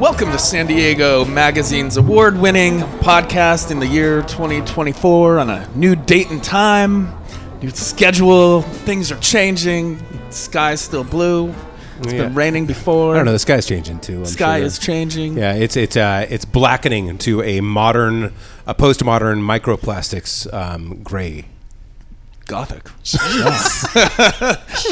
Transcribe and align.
Welcome 0.00 0.30
to 0.32 0.38
San 0.38 0.66
Diego 0.66 1.24
Magazine's 1.26 1.96
award 1.98 2.38
winning 2.38 2.78
podcast 3.00 3.70
in 3.70 3.78
the 3.80 3.86
year 3.86 4.22
2024 4.22 5.38
on 5.38 5.50
a 5.50 5.68
new 5.74 5.94
date 5.94 6.30
and 6.30 6.42
time, 6.42 7.12
new 7.62 7.68
schedule. 7.70 8.62
Things 8.62 9.12
are 9.12 9.18
changing. 9.20 9.98
the 9.98 10.32
Sky's 10.32 10.80
still 10.80 11.04
blue. 11.04 11.54
It's 11.98 12.12
Yeah. 12.14 12.24
been 12.24 12.34
raining 12.34 12.64
before. 12.64 13.12
I 13.14 13.18
don't 13.18 13.26
know. 13.26 13.32
The 13.32 13.38
sky's 13.38 13.66
changing 13.66 14.00
too. 14.00 14.18
I'm 14.20 14.24
Sky 14.26 14.58
sure. 14.60 14.66
is 14.66 14.78
changing. 14.78 15.36
Yeah, 15.36 15.52
it's 15.52 15.76
it's 15.76 15.96
uh, 15.98 16.26
it's 16.30 16.46
blackening 16.46 17.08
into 17.08 17.42
a 17.42 17.60
modern, 17.60 18.32
a 18.66 18.74
postmodern 18.74 19.40
microplastics 19.42 20.52
um, 20.54 21.00
gray. 21.02 21.44
Gothic. 22.50 22.88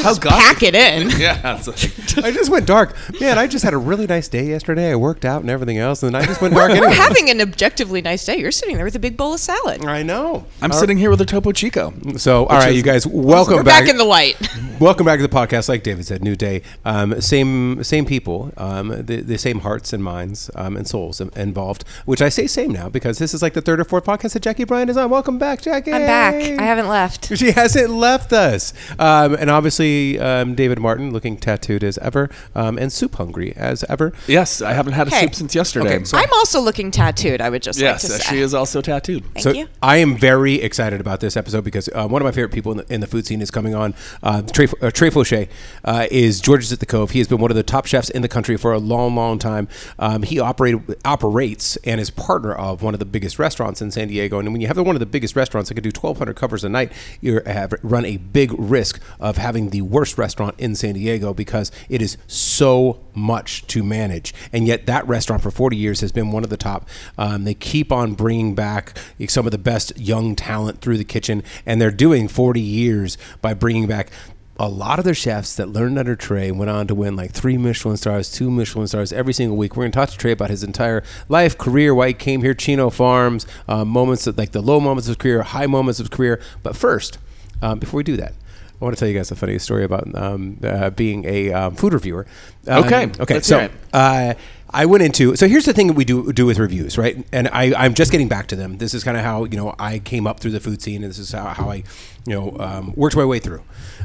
How 0.01 0.13
gothic. 0.13 0.29
pack 0.29 0.63
it 0.63 0.75
in. 0.75 1.09
Yeah. 1.19 1.57
It's 1.57 1.67
like, 2.15 2.23
I 2.25 2.31
just 2.31 2.49
went 2.49 2.65
dark. 2.65 2.95
Man, 3.19 3.37
I 3.37 3.45
just 3.47 3.65
had 3.65 3.73
a 3.73 3.77
really 3.77 4.07
nice 4.07 4.29
day 4.29 4.45
yesterday. 4.47 4.91
I 4.91 4.95
worked 4.95 5.25
out 5.25 5.41
and 5.41 5.49
everything 5.49 5.77
else, 5.77 6.01
and 6.01 6.13
then 6.15 6.21
I 6.21 6.25
just 6.25 6.41
went 6.41 6.53
dark 6.53 6.69
We're 6.71 6.77
anyway. 6.77 6.93
having 6.93 7.29
an 7.29 7.41
objectively 7.41 8.01
nice 8.01 8.23
day. 8.25 8.37
You're 8.37 8.51
sitting 8.51 8.75
there 8.77 8.85
with 8.85 8.95
a 8.95 8.99
big 8.99 9.17
bowl 9.17 9.33
of 9.33 9.41
salad. 9.41 9.83
I 9.83 10.03
know. 10.03 10.45
I'm 10.61 10.71
sitting 10.71 10.97
here 10.97 11.09
with 11.09 11.19
a 11.19 11.25
Topo 11.25 11.51
Chico. 11.51 11.93
So, 12.15 12.45
all 12.45 12.57
right, 12.59 12.69
is- 12.69 12.77
you 12.77 12.83
guys, 12.83 13.05
welcome 13.05 13.57
We're 13.57 13.63
back. 13.63 13.83
back 13.83 13.89
in 13.89 13.97
the 13.97 14.05
light. 14.05 14.37
welcome 14.79 15.05
back 15.05 15.19
to 15.19 15.27
the 15.27 15.35
podcast. 15.35 15.67
Like 15.67 15.83
David 15.83 16.05
said, 16.05 16.23
new 16.23 16.37
day, 16.37 16.61
um, 16.85 17.19
same 17.19 17.83
same 17.83 18.05
people, 18.05 18.53
um, 18.55 18.87
the, 19.05 19.21
the 19.21 19.37
same 19.37 19.59
hearts 19.59 19.91
and 19.91 20.01
minds 20.01 20.49
um, 20.55 20.77
and 20.77 20.87
souls 20.87 21.19
in- 21.19 21.31
involved. 21.35 21.83
Which 22.05 22.21
I 22.21 22.29
say 22.29 22.47
same 22.47 22.71
now 22.71 22.87
because 22.87 23.17
this 23.17 23.33
is 23.33 23.41
like 23.41 23.53
the 23.53 23.61
third 23.61 23.81
or 23.81 23.83
fourth 23.83 24.05
podcast 24.05 24.33
that 24.33 24.43
Jackie 24.43 24.63
Bryan 24.63 24.87
is 24.87 24.95
on. 24.95 25.09
Welcome 25.09 25.37
back, 25.37 25.61
Jackie. 25.61 25.91
I'm 25.91 26.05
back. 26.05 26.35
I 26.35 26.63
haven't 26.63 26.87
left. 26.87 27.35
She 27.37 27.48
hasn't 27.51 27.89
left 27.91 28.33
us. 28.33 28.73
Um, 28.97 29.33
and 29.35 29.49
obviously, 29.49 30.19
um, 30.19 30.55
David 30.55 30.79
Martin 30.79 31.11
looking 31.11 31.37
tattooed 31.37 31.83
as 31.83 31.97
ever 31.99 32.29
um, 32.55 32.77
and 32.77 32.91
soup 32.91 33.15
hungry 33.15 33.53
as 33.55 33.83
ever. 33.85 34.13
Yes, 34.27 34.61
I 34.61 34.73
haven't 34.73 34.93
had 34.93 35.07
a 35.07 35.11
Hey. 35.11 35.21
soup 35.21 35.35
since 35.35 35.55
yesterday. 35.55 35.95
Okay, 35.95 36.03
so- 36.05 36.17
I'm 36.17 36.31
also 36.33 36.59
looking 36.59 36.91
tattooed. 36.91 37.41
I 37.41 37.49
would 37.49 37.61
just 37.61 37.79
yes, 37.79 38.03
like 38.09 38.19
to 38.19 38.25
say. 38.25 38.35
she 38.35 38.41
is 38.41 38.53
also 38.53 38.81
tattooed. 38.81 39.23
Thank 39.33 39.39
so 39.43 39.51
you. 39.51 39.67
I 39.81 39.97
am 39.97 40.15
very 40.17 40.55
excited 40.55 40.99
about 41.01 41.19
this 41.19 41.35
episode 41.37 41.63
because 41.63 41.89
uh, 41.89 42.07
one 42.07 42.21
of 42.21 42.25
my 42.25 42.31
favorite 42.31 42.53
people 42.53 42.71
in 42.71 42.77
the, 42.79 42.93
in 42.93 43.01
the 43.01 43.07
food 43.07 43.25
scene 43.25 43.41
is 43.41 43.51
coming 43.51 43.75
on. 43.75 43.93
Uh, 44.23 44.41
Trey, 44.41 44.67
uh, 44.81 44.91
Trey 44.91 45.09
Foshee 45.09 45.49
uh, 45.85 46.07
is 46.11 46.41
George's 46.41 46.71
at 46.71 46.79
the 46.79 46.85
Cove. 46.85 47.11
He 47.11 47.19
has 47.19 47.27
been 47.27 47.39
one 47.39 47.51
of 47.51 47.55
the 47.57 47.63
top 47.63 47.85
chefs 47.85 48.09
in 48.09 48.21
the 48.21 48.27
country 48.27 48.57
for 48.57 48.73
a 48.73 48.79
long, 48.79 49.15
long 49.15 49.39
time. 49.39 49.67
Um, 49.97 50.23
he 50.23 50.39
operated, 50.39 50.95
operates 51.05 51.75
and 51.77 51.99
is 51.99 52.09
partner 52.09 52.53
of 52.53 52.81
one 52.81 52.93
of 52.93 52.99
the 52.99 53.05
biggest 53.05 53.39
restaurants 53.39 53.81
in 53.81 53.91
San 53.91 54.07
Diego. 54.07 54.39
And 54.39 54.51
when 54.51 54.61
you 54.61 54.67
have 54.67 54.77
one 54.77 54.95
of 54.95 54.99
the 54.99 55.05
biggest 55.05 55.35
restaurants 55.35 55.69
that 55.69 55.75
can 55.75 55.83
do 55.83 55.89
1,200 55.89 56.35
covers 56.35 56.63
a 56.63 56.69
night, 56.69 56.91
you 57.21 57.28
have 57.45 57.73
run 57.83 58.05
a 58.05 58.17
big 58.17 58.51
risk 58.57 59.01
of 59.19 59.37
having 59.37 59.69
the 59.69 59.81
worst 59.81 60.17
restaurant 60.17 60.55
in 60.57 60.75
San 60.75 60.93
Diego 60.93 61.33
because 61.33 61.71
it 61.89 62.01
is 62.01 62.17
so 62.27 62.99
much 63.13 63.65
to 63.67 63.83
manage. 63.83 64.33
And 64.51 64.67
yet, 64.67 64.85
that 64.85 65.07
restaurant 65.07 65.41
for 65.41 65.51
40 65.51 65.77
years 65.77 66.01
has 66.01 66.11
been 66.11 66.31
one 66.31 66.43
of 66.43 66.49
the 66.49 66.57
top. 66.57 66.87
Um, 67.17 67.43
they 67.43 67.53
keep 67.53 67.91
on 67.91 68.13
bringing 68.13 68.55
back 68.55 68.97
some 69.27 69.45
of 69.45 69.51
the 69.51 69.57
best 69.57 69.97
young 69.97 70.35
talent 70.35 70.81
through 70.81 70.97
the 70.97 71.03
kitchen, 71.03 71.43
and 71.65 71.81
they're 71.81 71.91
doing 71.91 72.27
40 72.27 72.59
years 72.59 73.17
by 73.41 73.53
bringing 73.53 73.87
back 73.87 74.11
a 74.59 74.67
lot 74.67 74.99
of 74.99 75.05
their 75.05 75.13
chefs 75.13 75.55
that 75.55 75.69
learned 75.69 75.97
under 75.97 76.17
Trey 76.17 76.51
went 76.51 76.69
on 76.69 76.85
to 76.87 76.93
win 76.93 77.15
like 77.15 77.31
three 77.31 77.57
Michelin 77.57 77.95
stars, 77.95 78.29
two 78.29 78.51
Michelin 78.51 78.87
stars 78.87 79.13
every 79.13 79.31
single 79.31 79.55
week. 79.55 79.77
We're 79.77 79.83
going 79.83 79.91
to 79.93 79.95
talk 79.95 80.09
to 80.09 80.17
Trey 80.17 80.33
about 80.33 80.49
his 80.49 80.65
entire 80.65 81.01
life, 81.29 81.57
career, 81.57 81.95
why 81.95 82.09
he 82.09 82.13
came 82.13 82.41
here, 82.41 82.53
Chino 82.53 82.89
Farms, 82.89 83.47
uh, 83.69 83.85
moments 83.85 84.27
of, 84.27 84.37
like 84.37 84.51
the 84.51 84.61
low 84.61 84.81
moments 84.81 85.07
of 85.07 85.17
career, 85.17 85.43
high 85.43 85.65
moments 85.65 86.01
of 86.01 86.11
career. 86.11 86.41
But 86.61 86.75
first, 86.75 87.17
um, 87.61 87.79
before 87.79 87.99
we 87.99 88.03
do 88.03 88.17
that, 88.17 88.33
I 88.81 88.85
want 88.85 88.95
to 88.95 88.99
tell 88.99 89.09
you 89.09 89.17
guys 89.17 89.29
a 89.29 89.35
funny 89.35 89.59
story 89.59 89.83
about 89.83 90.13
um, 90.15 90.57
uh, 90.63 90.89
being 90.91 91.25
a 91.25 91.51
um, 91.51 91.75
food 91.75 91.93
reviewer. 91.93 92.25
Um, 92.67 92.85
Okay, 92.85 93.11
okay. 93.19 93.41
so 93.41 93.69
uh, 93.93 94.35
I 94.71 94.85
went 94.85 95.03
into 95.03 95.35
so 95.35 95.47
here's 95.47 95.65
the 95.65 95.73
thing 95.73 95.87
that 95.87 95.93
we 95.95 96.05
do 96.05 96.31
do 96.31 96.45
with 96.45 96.59
reviews, 96.59 96.97
right? 96.97 97.25
And 97.33 97.49
I 97.49 97.73
I'm 97.75 97.93
just 97.93 98.11
getting 98.11 98.29
back 98.29 98.47
to 98.47 98.55
them. 98.55 98.77
This 98.77 98.93
is 98.93 99.03
kind 99.03 99.17
of 99.17 99.23
how 99.23 99.43
you 99.45 99.57
know 99.57 99.75
I 99.79 99.99
came 99.99 100.27
up 100.27 100.39
through 100.39 100.51
the 100.51 100.59
food 100.61 100.81
scene, 100.81 101.03
and 101.03 101.09
this 101.09 101.19
is 101.19 101.31
how, 101.31 101.47
how 101.47 101.69
I 101.69 101.83
you 102.25 102.35
know 102.35 102.55
um, 102.59 102.93
worked 102.95 103.15
my 103.17 103.25
way 103.25 103.39
through. 103.39 103.63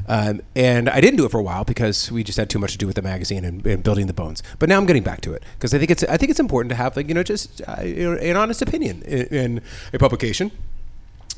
Um, 0.09 0.41
and 0.57 0.89
I 0.89 1.01
didn't 1.01 1.19
do 1.19 1.25
it 1.25 1.31
for 1.31 1.39
a 1.39 1.43
while 1.43 1.65
because 1.65 2.11
we 2.11 2.25
just 2.25 2.39
had 2.39 2.51
too 2.51 2.59
much 2.59 2.73
to 2.73 2.79
do 2.79 2.87
with 2.87 2.97
the 2.97 3.03
magazine 3.03 3.45
and, 3.45 3.65
and 3.67 3.83
building 3.83 4.07
the 4.07 4.13
bones. 4.13 4.43
But 4.59 4.69
now 4.69 4.79
I'm 4.79 4.87
getting 4.87 5.05
back 5.05 5.21
to 5.23 5.33
it 5.35 5.45
because 5.57 5.73
I 5.73 5.79
think 5.79 5.91
it's 5.91 6.03
I 6.05 6.17
think 6.17 6.31
it's 6.31 6.41
important 6.41 6.71
to 6.71 6.77
have 6.77 6.97
like 6.97 7.09
you 7.09 7.15
know 7.15 7.23
just 7.23 7.63
uh, 7.69 7.83
you 7.83 8.11
know, 8.11 8.17
an 8.19 8.37
honest 8.37 8.61
opinion 8.61 9.03
in, 9.03 9.27
in 9.27 9.61
a 9.93 9.99
publication. 9.99 10.51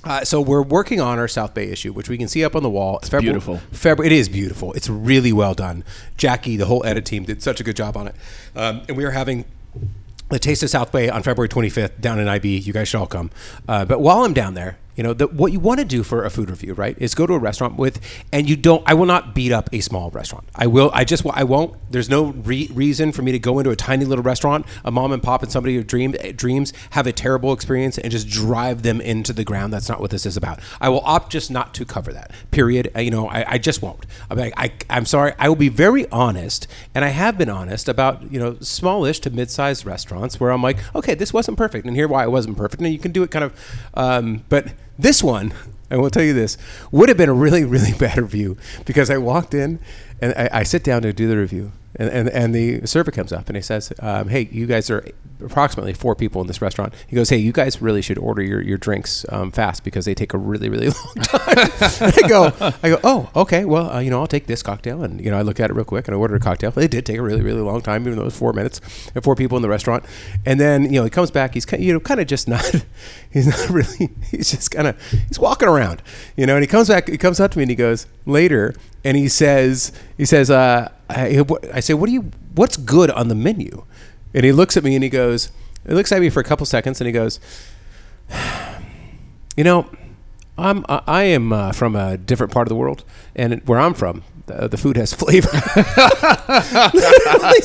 Uh, 0.06 0.24
so 0.24 0.40
we're 0.40 0.62
working 0.62 1.00
on 1.00 1.18
our 1.18 1.26
South 1.26 1.52
Bay 1.52 1.68
issue, 1.68 1.92
which 1.92 2.08
we 2.08 2.16
can 2.16 2.28
see 2.28 2.44
up 2.44 2.54
on 2.54 2.62
the 2.62 2.70
wall. 2.70 2.98
It's 2.98 3.10
beautiful. 3.10 3.58
February. 3.72 4.14
It 4.14 4.18
is 4.18 4.28
beautiful. 4.28 4.72
It's 4.74 4.88
really 4.88 5.32
well 5.32 5.52
done. 5.52 5.82
Jackie, 6.16 6.56
the 6.56 6.66
whole 6.66 6.84
edit 6.86 7.04
team, 7.04 7.24
did 7.24 7.42
such 7.42 7.60
a 7.60 7.64
good 7.64 7.76
job 7.76 7.96
on 7.96 8.06
it. 8.06 8.14
Um, 8.54 8.82
and 8.88 8.96
we 8.96 9.04
are 9.04 9.10
having 9.10 9.44
the 10.28 10.38
Taste 10.38 10.62
of 10.62 10.70
South 10.70 10.92
Bay 10.92 11.08
on 11.08 11.22
February 11.22 11.48
25th 11.48 12.00
down 12.00 12.20
in 12.20 12.28
IB. 12.28 12.58
You 12.58 12.72
guys 12.72 12.88
should 12.88 12.98
all 12.98 13.06
come. 13.06 13.30
Uh, 13.68 13.84
but 13.84 14.00
while 14.00 14.24
I'm 14.24 14.32
down 14.32 14.54
there, 14.54 14.78
you 14.96 15.02
know, 15.02 15.12
the, 15.12 15.26
what 15.26 15.52
you 15.52 15.60
want 15.60 15.78
to 15.80 15.84
do 15.84 16.02
for 16.02 16.24
a 16.24 16.30
food 16.30 16.50
review, 16.50 16.74
right, 16.74 16.96
is 16.98 17.14
go 17.14 17.26
to 17.26 17.34
a 17.34 17.38
restaurant 17.38 17.76
with, 17.76 18.00
and 18.32 18.48
you 18.48 18.56
don't. 18.56 18.82
I 18.86 18.94
will 18.94 19.06
not 19.06 19.34
beat 19.34 19.52
up 19.52 19.68
a 19.72 19.80
small 19.80 20.10
restaurant. 20.10 20.48
I 20.54 20.66
will. 20.66 20.90
I 20.94 21.04
just. 21.04 21.24
I 21.26 21.44
won't. 21.44 21.76
There's 21.90 22.08
no 22.08 22.26
re- 22.26 22.70
reason 22.72 23.12
for 23.12 23.22
me 23.22 23.32
to 23.32 23.38
go 23.38 23.58
into 23.58 23.70
a 23.70 23.76
tiny 23.76 24.04
little 24.04 24.24
restaurant, 24.24 24.66
a 24.84 24.90
mom 24.90 25.12
and 25.12 25.22
pop, 25.22 25.42
and 25.42 25.52
somebody 25.52 25.76
who 25.76 25.84
dream, 25.84 26.12
dreams 26.34 26.72
have 26.90 27.06
a 27.06 27.12
terrible 27.12 27.52
experience 27.52 27.98
and 27.98 28.10
just 28.10 28.28
drive 28.28 28.82
them 28.82 29.00
into 29.00 29.32
the 29.32 29.44
ground. 29.44 29.72
That's 29.72 29.88
not 29.88 30.00
what 30.00 30.10
this 30.10 30.26
is 30.26 30.36
about. 30.36 30.60
I 30.80 30.88
will 30.88 31.02
opt 31.04 31.30
just 31.30 31.50
not 31.50 31.74
to 31.74 31.84
cover 31.84 32.12
that. 32.12 32.32
Period. 32.50 32.90
Uh, 32.96 33.00
You 33.00 33.10
know, 33.10 33.28
I, 33.28 33.52
I 33.52 33.58
just 33.58 33.82
won't. 33.82 34.06
I'm 34.30 34.38
like, 34.38 34.54
I, 34.56 34.72
I'm 34.88 35.04
sorry. 35.04 35.34
I 35.38 35.48
will 35.48 35.56
be 35.56 35.68
very 35.68 36.08
honest, 36.10 36.66
and 36.94 37.04
I 37.04 37.08
have 37.08 37.36
been 37.36 37.50
honest 37.50 37.88
about 37.88 38.32
you 38.32 38.40
know 38.40 38.56
smallish 38.60 39.20
to 39.20 39.30
mid-sized 39.30 39.84
restaurants 39.84 40.40
where 40.40 40.50
I'm 40.50 40.62
like, 40.62 40.78
okay, 40.94 41.14
this 41.14 41.32
wasn't 41.34 41.58
perfect, 41.58 41.86
and 41.86 41.94
here 41.94 42.08
why 42.08 42.24
it 42.24 42.30
wasn't 42.30 42.56
perfect, 42.56 42.82
and 42.82 42.92
you 42.92 42.98
can 42.98 43.12
do 43.12 43.22
it 43.22 43.30
kind 43.30 43.44
of, 43.44 43.52
um, 43.94 44.44
but 44.48 44.72
this 44.98 45.22
one. 45.22 45.52
I 45.88 45.96
will 45.96 46.10
tell 46.10 46.24
you 46.24 46.32
this 46.32 46.58
would 46.90 47.08
have 47.08 47.16
been 47.18 47.28
a 47.28 47.34
really, 47.34 47.64
really 47.64 47.92
bad 47.98 48.18
review 48.18 48.56
because 48.84 49.08
I 49.08 49.18
walked 49.18 49.54
in 49.54 49.78
and 50.20 50.34
I, 50.36 50.48
I 50.52 50.62
sit 50.64 50.82
down 50.82 51.02
to 51.02 51.12
do 51.12 51.28
the 51.28 51.36
review, 51.36 51.72
and, 51.98 52.10
and, 52.10 52.28
and 52.28 52.54
the 52.54 52.86
server 52.86 53.10
comes 53.10 53.32
up 53.32 53.48
and 53.48 53.56
he 53.56 53.62
says, 53.62 53.92
um, 54.00 54.28
"Hey, 54.28 54.48
you 54.50 54.66
guys 54.66 54.90
are 54.90 55.06
approximately 55.40 55.92
four 55.92 56.14
people 56.14 56.40
in 56.40 56.46
this 56.46 56.60
restaurant." 56.60 56.92
He 57.06 57.16
goes, 57.16 57.30
"Hey, 57.30 57.38
you 57.38 57.52
guys 57.52 57.80
really 57.80 58.02
should 58.02 58.18
order 58.18 58.42
your, 58.42 58.60
your 58.60 58.78
drinks 58.78 59.24
um, 59.30 59.50
fast 59.50 59.82
because 59.84 60.04
they 60.04 60.14
take 60.14 60.34
a 60.34 60.38
really, 60.38 60.68
really 60.68 60.88
long 61.04 61.14
time." 61.24 61.70
I 62.00 62.28
go, 62.28 62.52
"I 62.82 62.88
go, 62.90 63.00
oh, 63.02 63.30
okay. 63.34 63.64
Well, 63.64 63.90
uh, 63.90 64.00
you 64.00 64.10
know, 64.10 64.20
I'll 64.20 64.26
take 64.26 64.46
this 64.46 64.62
cocktail." 64.62 65.02
And 65.02 65.24
you 65.24 65.30
know, 65.30 65.38
I 65.38 65.42
look 65.42 65.58
at 65.58 65.70
it 65.70 65.74
real 65.74 65.84
quick 65.84 66.06
and 66.08 66.14
I 66.14 66.18
ordered 66.18 66.36
a 66.36 66.44
cocktail. 66.44 66.70
But 66.70 66.84
It 66.84 66.90
did 66.90 67.06
take 67.06 67.18
a 67.18 67.22
really, 67.22 67.42
really 67.42 67.62
long 67.62 67.80
time, 67.80 68.02
even 68.02 68.16
though 68.16 68.22
it 68.22 68.26
was 68.26 68.38
four 68.38 68.52
minutes 68.52 68.80
and 69.14 69.24
four 69.24 69.34
people 69.34 69.56
in 69.56 69.62
the 69.62 69.68
restaurant. 69.68 70.04
And 70.44 70.60
then 70.60 70.84
you 70.84 71.00
know, 71.00 71.04
he 71.04 71.10
comes 71.10 71.30
back. 71.30 71.54
He's 71.54 71.66
you 71.78 71.92
know, 71.92 72.00
kind 72.00 72.20
of 72.20 72.26
just 72.26 72.48
not. 72.48 72.64
He's 73.30 73.46
not 73.46 73.68
really. 73.70 74.10
He's 74.30 74.50
just 74.50 74.70
kind 74.70 74.88
of. 74.88 75.00
He's 75.28 75.38
walking 75.38 75.68
around, 75.68 76.02
you 76.36 76.46
know. 76.46 76.54
And 76.56 76.62
he 76.62 76.66
comes 76.66 76.88
back. 76.88 77.08
He 77.08 77.18
comes 77.18 77.38
up 77.40 77.50
to 77.52 77.58
me 77.58 77.64
and 77.64 77.70
he 77.70 77.76
goes 77.76 78.06
later, 78.24 78.74
and 79.04 79.16
he 79.16 79.28
says, 79.28 79.92
he 80.16 80.24
says, 80.24 80.50
uh, 80.50 80.90
I, 81.08 81.44
I 81.72 81.80
say, 81.80 81.94
what 81.94 82.06
do 82.06 82.12
you? 82.12 82.30
What's 82.54 82.76
good 82.76 83.10
on 83.10 83.28
the 83.28 83.34
menu? 83.34 83.84
And 84.34 84.44
he 84.44 84.52
looks 84.52 84.76
at 84.76 84.84
me 84.84 84.94
and 84.94 85.04
he 85.04 85.10
goes, 85.10 85.50
he 85.86 85.94
looks 85.94 86.12
at 86.12 86.20
me 86.20 86.30
for 86.30 86.40
a 86.40 86.44
couple 86.44 86.66
seconds 86.66 87.00
and 87.00 87.06
he 87.06 87.12
goes, 87.12 87.40
you 89.56 89.64
know, 89.64 89.88
I'm 90.58 90.84
I 90.88 91.02
I 91.06 91.22
am 91.24 91.52
uh, 91.52 91.72
from 91.72 91.96
a 91.96 92.16
different 92.16 92.52
part 92.52 92.66
of 92.66 92.70
the 92.70 92.76
world, 92.76 93.04
and 93.34 93.60
where 93.66 93.78
I'm 93.78 93.94
from, 93.94 94.22
the, 94.46 94.68
the 94.68 94.76
food 94.76 94.96
has 94.96 95.12
flavor. 95.22 95.50
he 95.50 95.60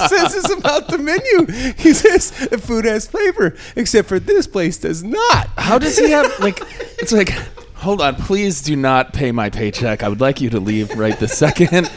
says 0.08 0.34
this 0.34 0.52
about 0.52 0.88
the 0.90 0.98
menu. 0.98 1.74
He 1.78 1.94
says 1.94 2.32
the 2.50 2.58
food 2.58 2.86
has 2.86 3.08
flavor, 3.08 3.56
except 3.76 4.08
for 4.08 4.20
this 4.20 4.46
place 4.48 4.78
does 4.78 5.04
not. 5.04 5.48
How 5.58 5.78
does 5.80 5.98
he 5.98 6.12
have 6.12 6.40
like? 6.40 6.60
It's 7.00 7.12
like, 7.12 7.30
hold 7.76 8.02
on, 8.02 8.16
please 8.16 8.62
do 8.62 8.76
not 8.76 9.14
pay 9.14 9.32
my 9.32 9.50
paycheck. 9.50 10.04
I 10.04 10.10
would 10.10 10.22
like 10.22 10.42
you 10.42 10.50
to 10.50 10.60
leave 10.60 10.98
right 10.98 11.18
this 11.18 11.38
second. 11.38 11.90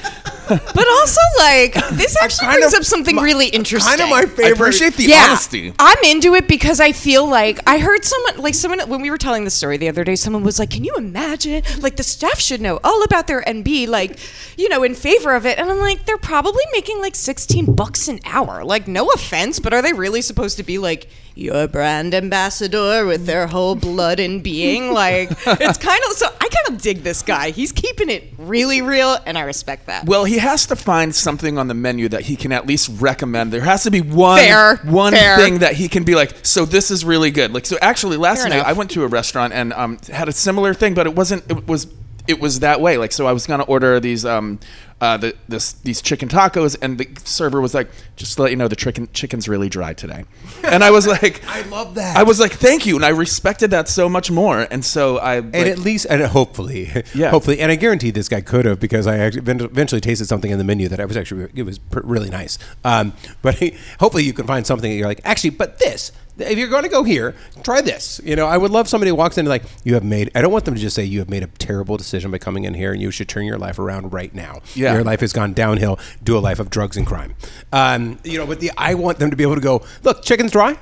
But 0.49 0.87
also, 0.89 1.21
like, 1.39 1.75
this 1.93 2.17
actually 2.23 2.47
kind 2.47 2.59
brings 2.61 2.75
of 2.75 2.81
up 2.81 2.85
something 2.85 3.17
my- 3.17 3.23
really 3.23 3.49
interesting. 3.49 3.99
Kind 3.99 4.03
of 4.03 4.11
my 4.11 4.23
favorite. 4.23 4.47
I 4.47 4.51
appreciate 4.51 4.95
the 4.95 5.05
yeah, 5.05 5.29
honesty. 5.29 5.73
I'm 5.79 5.99
into 6.05 6.35
it 6.35 6.49
because 6.49 6.81
I 6.81 6.93
feel 6.93 7.27
like 7.27 7.61
I 7.67 7.79
heard 7.79 8.05
someone, 8.05 8.39
like 8.43 8.55
someone, 8.55 8.81
when 8.89 9.01
we 9.01 9.11
were 9.11 9.19
telling 9.19 9.45
the 9.45 9.51
story 9.51 9.77
the 9.77 9.89
other 9.89 10.05
day, 10.05 10.17
someone 10.17 10.43
was 10.43 10.59
like, 10.59 10.71
"Can 10.71 10.85
you 10.85 10.95
imagine? 10.97 11.63
Like 11.81 11.97
the 11.97 12.03
staff 12.03 12.39
should 12.39 12.61
know 12.61 12.79
all 12.85 13.03
about 13.05 13.27
their 13.27 13.43
NB, 13.43 13.89
like, 13.89 14.19
you 14.59 14.69
know, 14.69 14.83
in 14.83 14.95
favor 14.95 15.35
of 15.35 15.47
it." 15.47 15.59
And 15.59 15.71
I'm 15.71 15.79
like, 15.79 16.05
they're 16.05 16.19
probably 16.19 16.65
making 16.73 17.01
like 17.01 17.15
16 17.15 17.75
bucks 17.75 18.09
an 18.09 18.21
hour. 18.25 18.65
Like, 18.65 18.87
no 18.87 19.11
offense, 19.11 19.61
but 19.61 19.73
are 19.73 19.83
they 19.83 19.93
really 19.93 20.23
supposed 20.23 20.57
to 20.59 20.63
be 20.63 20.79
like 20.79 21.09
your 21.35 21.67
brand 21.67 22.15
ambassador 22.15 23.05
with 23.07 23.27
their 23.27 23.47
whole 23.47 23.75
blood 23.75 24.21
and 24.21 24.43
being? 24.43 24.93
Like, 24.93 25.31
it's 25.47 25.79
kind 25.79 26.03
of 26.07 26.13
so. 26.13 26.27
I 26.27 26.49
kind 26.49 26.77
of 26.77 26.83
dig 26.83 27.03
this 27.03 27.23
guy. 27.23 27.51
He's 27.51 27.73
keeping 27.73 28.11
it 28.11 28.25
really 28.39 28.83
real, 28.83 29.17
and 29.27 29.37
I 29.37 29.43
respect 29.43 29.87
that. 29.87 30.07
Well, 30.07 30.25
he 30.25 30.39
has 30.39 30.67
to 30.67 30.77
find 30.77 31.15
something 31.15 31.59
on 31.59 31.69
the 31.69 31.75
menu 31.75 32.09
that 32.11 32.23
he 32.23 32.37
can 32.37 32.53
at 32.53 32.67
least 32.67 32.91
recommend. 33.01 33.53
There 33.53 33.61
has 33.63 33.83
to 33.85 33.91
be 33.91 34.01
one 34.01 34.39
Fair, 34.39 34.77
one 34.79 35.13
fair. 35.13 35.37
thing 35.37 35.59
that 35.59 35.75
he 35.75 35.89
can 35.89 36.05
be 36.05 36.15
like, 36.15 36.35
so 36.45 36.65
this 36.65 36.91
is 36.91 37.05
really 37.05 37.31
good. 37.31 37.53
Like 37.53 37.67
so 37.67 37.77
actually 37.81 38.17
last 38.17 38.41
Fair 38.41 38.51
night 38.51 38.57
enough. 38.57 38.69
I 38.69 38.73
went 38.73 38.91
to 38.93 39.05
a 39.05 39.07
restaurant 39.09 39.53
and 39.53 39.73
um, 39.73 39.99
had 40.13 40.29
a 40.29 40.33
similar 40.33 40.75
thing, 40.75 40.95
but 40.95 41.07
it 41.07 41.15
wasn't 41.15 41.51
it 41.51 41.67
was 41.67 41.87
it 42.27 42.41
was 42.41 42.61
that 42.61 42.81
way. 42.81 42.97
Like 42.99 43.13
so 43.13 43.27
I 43.27 43.33
was 43.33 43.47
gonna 43.47 43.65
order 43.65 44.01
these 44.01 44.25
um, 44.25 44.59
uh, 45.01 45.17
the, 45.19 45.35
this 45.49 45.73
these 45.73 46.01
chicken 46.01 46.29
tacos, 46.29 46.77
and 46.81 46.97
the 46.99 47.09
server 47.25 47.61
was 47.61 47.75
like, 47.75 47.91
"Just 48.17 48.37
to 48.37 48.43
let 48.43 48.51
you 48.51 48.57
know, 48.57 48.69
the 48.69 48.77
chicken 48.77 49.09
chicken's 49.13 49.49
really 49.49 49.69
dry 49.69 49.93
today." 49.93 50.25
And 50.63 50.83
I 50.83 50.91
was 50.91 51.07
like, 51.07 51.43
I 51.49 51.63
love 51.63 51.97
that. 51.97 52.17
I 52.17 52.23
was 52.23 52.41
like, 52.41 52.53
"Thank 52.53 52.87
you," 52.87 52.97
and 52.97 53.05
I 53.05 53.11
respected 53.11 53.71
that 53.73 53.89
so 53.89 54.09
much 54.09 54.31
more. 54.31 54.67
And 54.71 54.85
so 54.85 55.19
I 55.19 55.37
And 55.37 55.53
like, 55.53 55.67
at 55.67 55.79
least, 55.79 56.07
and 56.09 56.23
hopefully, 56.23 56.91
Yeah. 57.15 57.31
hopefully, 57.31 57.61
and 57.61 57.71
I 57.71 57.75
guarantee 57.75 58.13
this 58.13 58.29
guy 58.29 58.41
could 58.41 58.65
have 58.65 58.81
because 58.81 59.07
I 59.07 59.19
actually 59.19 59.43
eventually 59.65 60.01
tasted 60.01 60.27
something 60.27 60.51
in 60.51 60.59
the 60.59 60.65
menu 60.65 60.89
that 60.89 61.01
I 61.01 61.05
was 61.05 61.17
actually 61.17 61.51
it 61.55 61.65
was 61.65 61.81
really 61.93 62.31
nice. 62.31 62.59
Um, 62.85 63.13
but 63.43 63.61
hopefully, 64.01 64.25
you 64.25 64.33
can 64.33 64.47
find 64.47 64.67
something 64.67 64.91
that 64.91 64.97
you're 64.97 65.09
like, 65.09 65.21
actually, 65.25 65.51
but 65.51 65.79
this. 65.81 66.13
If 66.39 66.59
you're 66.59 66.69
going 66.69 66.83
to 66.83 66.89
go 66.89 67.05
here, 67.05 67.35
try 67.63 67.81
this. 67.81 68.21
You 68.25 68.35
know, 68.35 68.47
I 68.47 68.57
would 68.57 68.71
love 68.71 68.89
somebody 68.89 69.11
who 69.11 69.15
walks 69.15 69.39
in 69.39 69.47
and 69.47 69.49
like, 69.49 69.63
you 69.85 69.95
have 69.95 70.05
made. 70.05 70.31
I 70.35 70.43
don't 70.43 70.53
want 70.53 70.65
them 70.65 70.75
to 70.75 70.81
just 70.81 70.97
say 70.97 71.05
you 71.05 71.21
have 71.21 71.31
made 71.31 71.43
a 71.43 71.47
terrible 71.47 71.97
decision 71.97 72.31
by 72.31 72.39
coming 72.39 72.65
in 72.65 72.75
here, 72.75 72.93
and 72.93 73.01
you 73.01 73.11
should 73.11 73.29
turn 73.29 73.45
your 73.45 73.59
life 73.59 73.79
around 73.79 74.13
right 74.13 74.35
now. 74.35 74.61
Yeah. 74.75 74.95
your 74.95 75.05
life 75.05 75.21
has 75.21 75.33
gone 75.33 75.53
downhill. 75.53 75.99
Do 76.23 76.37
a 76.37 76.41
life 76.41 76.59
of 76.59 76.71
drugs 76.71 76.97
and 76.97 77.07
crime. 77.07 77.37
Um, 77.73 78.19
you 78.25 78.39
know, 78.39 78.47
but 78.47 78.61
the 78.61 78.73
I 78.77 78.95
want 78.95 79.19
them 79.19 79.31
to 79.31 79.37
be 79.37 79.45
able 79.45 79.55
to 79.55 79.61
go. 79.61 79.83
Look, 80.03 80.23
chicken's 80.23 80.51
dry. 80.53 80.77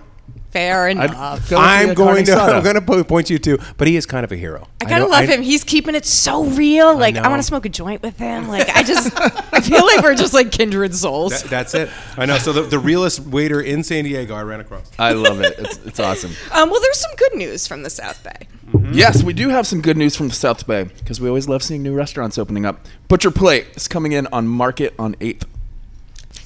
Fair 0.52 0.86
I'd 0.86 0.96
enough. 0.96 1.48
go 1.48 1.56
I'm 1.56 1.94
going 1.94 2.26
to. 2.26 2.34
I'm 2.34 2.62
going 2.62 2.74
to 2.74 3.04
point 3.04 3.30
you 3.30 3.38
to. 3.38 3.58
But 3.78 3.88
he 3.88 3.96
is 3.96 4.04
kind 4.04 4.22
of 4.22 4.32
a 4.32 4.36
hero. 4.36 4.68
I 4.80 4.84
kind 4.84 5.02
of 5.02 5.08
know- 5.08 5.16
love 5.16 5.28
him. 5.28 5.40
He's 5.42 5.64
keeping 5.64 5.94
it 5.94 6.04
so 6.04 6.44
real. 6.44 6.96
Like 6.96 7.16
I, 7.16 7.20
know. 7.20 7.30
want 7.30 7.40
to 7.40 7.46
smoke 7.46 7.64
a 7.64 7.70
joint 7.70 8.02
with 8.02 8.18
him. 8.18 8.48
Like 8.48 8.68
I 8.68 8.82
just, 8.82 9.10
I 9.18 9.60
feel 9.60 9.84
like 9.86 10.02
we're 10.02 10.14
just 10.14 10.34
like 10.34 10.52
kindred 10.52 10.94
souls. 10.94 11.40
That- 11.42 11.50
that's 11.50 11.74
it. 11.74 11.88
I 12.18 12.26
know. 12.26 12.36
So 12.36 12.52
the, 12.52 12.62
the 12.62 12.78
realest 12.78 13.20
waiter 13.20 13.60
in 13.62 13.82
San 13.82 14.04
Diego, 14.04 14.34
I 14.34 14.42
ran 14.42 14.60
across. 14.60 14.90
I 14.98 15.12
love 15.12 15.40
it. 15.40 15.54
It's, 15.58 15.78
it's 15.86 16.00
awesome. 16.00 16.32
Um, 16.52 16.68
well, 16.70 16.80
there's 16.80 16.98
some 16.98 17.14
good 17.16 17.34
news 17.34 17.66
from 17.66 17.82
the 17.82 17.90
South 17.90 18.22
Bay. 18.22 18.46
Yes, 18.92 19.22
we 19.22 19.32
do 19.32 19.48
have 19.48 19.66
some 19.66 19.80
good 19.80 19.96
news 19.96 20.16
from 20.16 20.28
the 20.28 20.34
South 20.34 20.66
Bay 20.66 20.84
because 20.84 21.20
we 21.20 21.28
always 21.28 21.48
love 21.48 21.62
seeing 21.62 21.82
new 21.82 21.94
restaurants 21.94 22.36
opening 22.36 22.66
up. 22.66 22.86
Butcher 23.08 23.30
Plate 23.30 23.66
is 23.74 23.88
coming 23.88 24.12
in 24.12 24.26
on 24.28 24.46
Market 24.46 24.94
on 24.98 25.14
8th. 25.16 25.44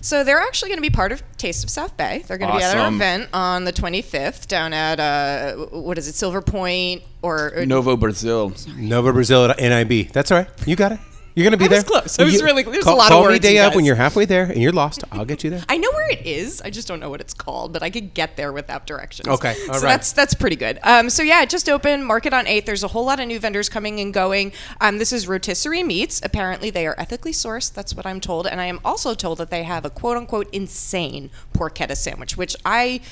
So 0.07 0.23
they're 0.23 0.39
actually 0.39 0.69
going 0.69 0.79
to 0.79 0.83
be 0.83 0.91
part 0.91 1.11
of 1.11 1.21
Taste 1.37 1.65
of 1.65 1.71
South 1.71 1.97
Bay. 1.97 2.23
They're 2.29 2.39
going 2.39 2.53
to 2.53 2.57
be 2.57 2.63
at 2.63 2.77
our 2.77 2.87
event 2.87 3.29
on 3.33 3.65
the 3.65 3.73
25th 3.73 4.47
down 4.47 4.73
at 4.73 5.01
uh, 5.01 5.57
what 5.71 5.99
is 5.99 6.07
it, 6.07 6.15
Silver 6.15 6.41
Point 6.41 7.03
or, 7.23 7.53
or 7.57 7.67
Novo 7.67 7.97
Brazil. 7.97 8.53
Nova 8.77 9.13
Brazil 9.13 9.51
at 9.51 9.59
NIB. 9.59 10.13
That's 10.13 10.31
all 10.31 10.39
right. 10.39 10.49
You 10.65 10.77
got 10.77 10.93
it. 10.93 11.01
You're 11.37 11.45
gonna 11.45 11.59
be 11.59 11.67
I 11.67 11.69
was 11.69 11.85
there. 11.85 12.01
close. 12.01 12.19
I 12.19 12.25
was 12.25 12.35
You- 12.35 12.45
really- 12.45 12.63
there's 12.63 12.79
a 12.79 12.81
call, 12.81 12.97
lot 12.97 13.13
of 13.13 13.23
call 13.23 13.31
me 13.31 13.39
day 13.39 13.59
up 13.59 13.75
when 13.77 13.85
you're 13.85 13.95
halfway 13.97 14.25
there 14.25 14.45
and 14.45 14.57
you're 14.57 14.73
lost. 14.73 15.05
I'll 15.13 15.27
get 15.27 15.45
you 15.45 15.51
there. 15.51 15.63
I 15.69 15.77
know 15.77 15.91
where 15.93 16.11
it 16.11 16.27
is. 16.27 16.63
I 16.63 16.71
just 16.71 16.89
don't 16.89 16.99
know 16.99 17.11
what 17.11 17.21
it's 17.21 17.35
called, 17.35 17.75
but 17.75 17.83
I 17.83 17.91
could 17.91 18.15
get 18.15 18.37
there 18.37 18.55
without 18.55 18.87
directions. 18.87 19.29
Okay, 19.29 19.51
all 19.69 19.75
so 19.75 19.83
right. 19.83 19.83
that's 19.83 20.13
that's 20.13 20.33
pretty 20.33 20.57
good. 20.57 20.79
Um, 20.83 21.11
so 21.11 21.23
yeah, 21.23 21.43
it 21.43 21.51
just 21.51 21.69
opened. 21.69 22.07
Market 22.07 22.33
on 22.33 22.47
eighth. 22.47 22.65
There's 22.65 22.83
a 22.83 22.89
whole 22.89 23.05
lot 23.05 23.21
of 23.21 23.27
new 23.29 23.39
vendors 23.39 23.69
coming 23.69 24.01
and 24.01 24.15
going. 24.15 24.51
Um, 24.81 24.97
this 24.97 25.13
is 25.13 25.29
rotisserie 25.29 25.83
meats. 25.83 26.23
Apparently, 26.25 26.71
they 26.71 26.87
are 26.87 26.95
ethically 26.97 27.33
sourced. 27.33 27.71
That's 27.73 27.95
what 27.95 28.07
I'm 28.07 28.19
told, 28.19 28.47
and 28.47 28.59
I 28.59 28.65
am 28.65 28.81
also 28.83 29.13
told 29.13 29.37
that 29.37 29.51
they 29.51 29.65
have 29.65 29.85
a 29.85 29.91
quote 29.91 30.17
unquote 30.17 30.49
insane 30.55 31.31
porchetta 31.55 31.97
sandwich, 31.99 32.39
which 32.39 32.57
I 32.65 33.03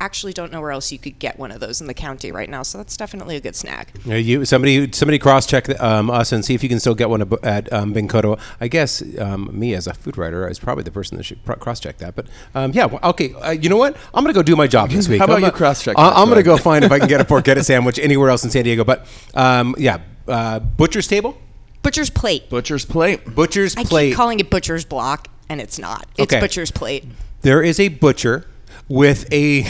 actually 0.00 0.32
don't 0.32 0.52
know 0.52 0.60
where 0.60 0.70
else 0.70 0.92
you 0.92 0.98
could 0.98 1.18
get 1.18 1.38
one 1.38 1.50
of 1.50 1.60
those 1.60 1.80
in 1.80 1.86
the 1.88 1.94
county 1.94 2.30
right 2.30 2.48
now. 2.48 2.62
So 2.62 2.78
that's 2.78 2.96
definitely 2.96 3.36
a 3.36 3.40
good 3.40 3.56
snack. 3.56 3.88
Uh, 4.08 4.14
You 4.14 4.44
somebody 4.44 4.90
somebody 4.92 5.18
cross 5.18 5.46
check 5.46 5.68
um, 5.80 6.08
us 6.10 6.30
and 6.32 6.44
see 6.44 6.54
if 6.54 6.62
you 6.62 6.68
can 6.68 6.78
still 6.80 6.94
get 6.94 7.10
one 7.10 7.22
at 7.42 7.72
um, 7.72 7.92
Bencotto. 7.94 8.38
I 8.60 8.68
guess 8.68 9.02
um, 9.18 9.50
me 9.52 9.74
as 9.74 9.86
a 9.86 9.94
food 9.94 10.16
writer 10.16 10.48
is 10.48 10.58
probably 10.58 10.84
the 10.84 10.90
person 10.92 11.16
that 11.16 11.24
should 11.24 11.44
cross 11.44 11.80
check 11.80 11.98
that. 11.98 12.14
But 12.14 12.26
um, 12.54 12.72
yeah, 12.72 12.84
well, 12.86 13.00
okay. 13.10 13.34
Uh, 13.34 13.50
you 13.50 13.68
know 13.68 13.76
what? 13.76 13.96
I'm 14.14 14.22
gonna 14.22 14.32
go 14.34 14.42
do 14.42 14.54
my 14.56 14.66
job 14.66 14.90
this 14.90 15.08
week. 15.10 15.18
How 15.18 15.24
about 15.24 15.38
I'm 15.38 15.44
you 15.44 15.50
cross-check 15.50 15.98
I- 15.98 16.10
that, 16.10 16.16
I'm 16.16 16.28
gonna 16.28 16.42
go 16.42 16.56
find 16.56 16.84
if 16.84 16.92
I 16.92 16.98
can 17.00 17.08
get 17.08 17.20
a 17.20 17.24
porchetta 17.32 17.64
sandwich 17.64 17.98
anywhere 17.98 18.30
else 18.30 18.44
in 18.44 18.50
San 18.50 18.64
Diego. 18.64 18.84
But 18.84 19.06
um, 19.34 19.74
yeah, 19.78 19.98
uh, 20.28 20.60
Butcher's 20.60 21.06
Table, 21.08 21.36
Butcher's 21.82 22.10
plate. 22.10 22.48
Butcher's 22.50 22.84
Plate. 22.84 23.34
Butcher's 23.34 23.76
I 23.76 23.82
Plate. 23.84 24.10
keep 24.10 24.16
calling 24.16 24.38
it 24.40 24.48
Butcher's 24.50 24.84
block, 24.84 25.28
and 25.48 25.60
it's 25.60 25.78
not. 25.78 26.06
It's 26.16 26.32
Okay. 26.32 26.40
Butcher's 26.40 26.70
plate. 26.70 27.04
there 27.42 27.62
is 27.62 27.80
a 27.80 27.88
butcher 27.88 28.46
with 28.88 29.30
a 29.32 29.60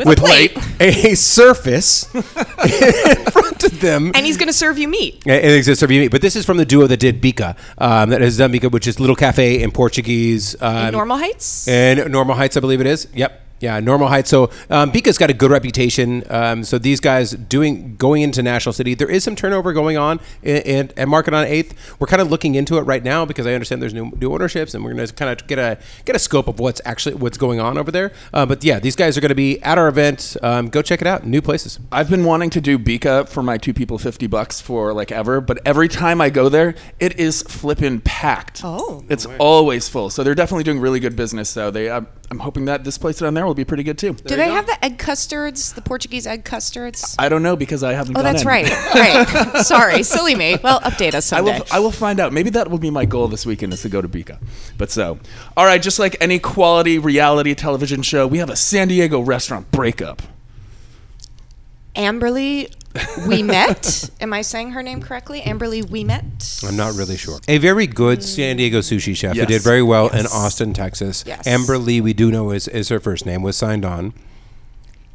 a 0.00 0.16
plate. 0.16 0.56
a 0.80 1.14
surface 1.14 2.12
in 2.14 2.22
front 3.32 3.64
of 3.64 3.80
them. 3.80 4.12
And 4.14 4.24
he's 4.24 4.36
going 4.36 4.48
to 4.48 4.52
serve 4.52 4.78
you 4.78 4.88
meat. 4.88 5.22
It 5.26 5.56
exists 5.56 5.82
you 5.82 5.88
meat, 5.88 6.10
but 6.10 6.22
this 6.22 6.36
is 6.36 6.44
from 6.46 6.56
the 6.56 6.64
duo 6.64 6.86
that 6.86 6.98
did 6.98 7.20
Bica, 7.20 7.56
um, 7.78 8.10
that 8.10 8.20
has 8.20 8.38
done 8.38 8.52
Bica, 8.52 8.70
which 8.70 8.86
is 8.86 8.98
Little 8.98 9.16
Cafe 9.16 9.62
in 9.62 9.70
Portuguese. 9.70 10.60
Um, 10.60 10.92
Normal 10.92 11.18
Heights. 11.18 11.68
And 11.68 12.10
Normal 12.10 12.34
Heights, 12.36 12.56
I 12.56 12.60
believe 12.60 12.80
it 12.80 12.86
is. 12.86 13.08
Yep. 13.14 13.43
Yeah, 13.64 13.80
Normal 13.80 14.08
height. 14.08 14.26
So 14.26 14.50
um, 14.68 14.92
Bica's 14.92 15.16
got 15.16 15.30
a 15.30 15.32
good 15.32 15.50
reputation. 15.50 16.22
Um, 16.28 16.64
so 16.64 16.76
these 16.76 17.00
guys 17.00 17.30
doing 17.30 17.96
going 17.96 18.20
into 18.20 18.42
National 18.42 18.74
City, 18.74 18.92
there 18.92 19.08
is 19.08 19.24
some 19.24 19.34
turnover 19.34 19.72
going 19.72 19.96
on 19.96 20.20
and 20.42 20.66
in, 20.66 20.92
at 20.98 21.08
Market 21.08 21.32
on 21.32 21.46
Eighth. 21.46 21.98
We're 21.98 22.06
kind 22.06 22.20
of 22.20 22.30
looking 22.30 22.56
into 22.56 22.76
it 22.76 22.82
right 22.82 23.02
now 23.02 23.24
because 23.24 23.46
I 23.46 23.54
understand 23.54 23.80
there's 23.80 23.94
new, 23.94 24.10
new 24.20 24.34
ownerships, 24.34 24.74
and 24.74 24.84
we're 24.84 24.92
going 24.92 25.06
to 25.06 25.14
kind 25.14 25.30
of 25.30 25.46
get 25.46 25.58
a 25.58 25.78
get 26.04 26.14
a 26.14 26.18
scope 26.18 26.46
of 26.46 26.60
what's 26.60 26.82
actually 26.84 27.14
what's 27.14 27.38
going 27.38 27.58
on 27.58 27.78
over 27.78 27.90
there. 27.90 28.12
Uh, 28.34 28.44
but 28.44 28.62
yeah, 28.62 28.78
these 28.78 28.96
guys 28.96 29.16
are 29.16 29.22
going 29.22 29.30
to 29.30 29.34
be 29.34 29.62
at 29.62 29.78
our 29.78 29.88
event. 29.88 30.36
Um, 30.42 30.68
go 30.68 30.82
check 30.82 31.00
it 31.00 31.06
out. 31.06 31.26
New 31.26 31.40
places. 31.40 31.80
I've 31.90 32.10
been 32.10 32.26
wanting 32.26 32.50
to 32.50 32.60
do 32.60 32.78
Bika 32.78 33.26
for 33.30 33.42
my 33.42 33.56
two 33.56 33.72
people 33.72 33.96
50 33.96 34.26
bucks 34.26 34.60
for 34.60 34.92
like 34.92 35.10
ever, 35.10 35.40
but 35.40 35.58
every 35.64 35.88
time 35.88 36.20
I 36.20 36.28
go 36.28 36.50
there, 36.50 36.74
it 37.00 37.18
is 37.18 37.40
flipping 37.44 38.02
packed. 38.02 38.60
Oh. 38.62 39.06
It's 39.08 39.24
always 39.38 39.88
full. 39.88 40.10
So 40.10 40.22
they're 40.22 40.34
definitely 40.34 40.64
doing 40.64 40.80
really 40.80 41.00
good 41.00 41.16
business. 41.16 41.48
So 41.48 41.70
they, 41.70 41.90
I'm, 41.90 42.06
I'm 42.30 42.40
hoping 42.40 42.66
that 42.66 42.84
this 42.84 42.98
place 42.98 43.20
down 43.20 43.34
there 43.34 43.46
will 43.46 43.53
be 43.54 43.64
pretty 43.64 43.82
good 43.82 43.98
too. 43.98 44.12
Do 44.12 44.36
they 44.36 44.50
have 44.50 44.66
the 44.66 44.84
egg 44.84 44.98
custards, 44.98 45.72
the 45.72 45.80
Portuguese 45.82 46.26
egg 46.26 46.44
custards? 46.44 47.16
I 47.18 47.28
don't 47.28 47.42
know 47.42 47.56
because 47.56 47.82
I 47.82 47.92
haven't. 47.92 48.16
Oh, 48.16 48.22
gone 48.22 48.32
that's 48.32 48.42
in. 48.42 48.48
right. 48.48 48.64
Right. 48.94 49.64
Sorry, 49.64 50.02
silly 50.02 50.34
me. 50.34 50.56
Well, 50.62 50.80
update 50.80 51.14
us 51.14 51.32
I 51.32 51.40
will. 51.40 51.64
I 51.72 51.78
will 51.80 51.90
find 51.90 52.20
out. 52.20 52.32
Maybe 52.32 52.50
that 52.50 52.70
will 52.70 52.78
be 52.78 52.90
my 52.90 53.04
goal 53.04 53.28
this 53.28 53.44
weekend 53.46 53.72
is 53.72 53.82
to 53.82 53.88
go 53.88 54.00
to 54.00 54.08
Bica. 54.08 54.38
But 54.78 54.90
so, 54.90 55.18
all 55.56 55.64
right. 55.66 55.80
Just 55.82 55.98
like 55.98 56.16
any 56.20 56.38
quality 56.38 56.98
reality 56.98 57.54
television 57.54 58.02
show, 58.02 58.26
we 58.26 58.38
have 58.38 58.50
a 58.50 58.56
San 58.56 58.88
Diego 58.88 59.20
restaurant 59.20 59.70
breakup. 59.70 60.22
Amberly, 61.96 62.72
we 63.28 63.42
met. 63.42 64.10
Am 64.20 64.32
I 64.32 64.42
saying 64.42 64.70
her 64.70 64.82
name 64.82 65.00
correctly? 65.00 65.40
Amberly, 65.40 65.88
we 65.88 66.04
met. 66.04 66.60
I'm 66.66 66.76
not 66.76 66.94
really 66.94 67.16
sure. 67.16 67.40
A 67.48 67.58
very 67.58 67.86
good 67.86 68.22
San 68.22 68.56
Diego 68.56 68.80
sushi 68.80 69.16
chef 69.16 69.36
who 69.36 69.46
did 69.46 69.62
very 69.62 69.82
well 69.82 70.08
in 70.08 70.18
Yes. 70.24 70.34
Austin, 70.34 70.72
Texas. 70.72 71.24
Yes. 71.26 71.46
Amber 71.46 71.78
Lee, 71.78 72.00
we 72.00 72.12
do 72.12 72.30
know 72.30 72.50
is, 72.50 72.68
is 72.68 72.88
her 72.88 73.00
first 73.00 73.26
name, 73.26 73.42
was 73.42 73.56
signed 73.56 73.84
on. 73.84 74.14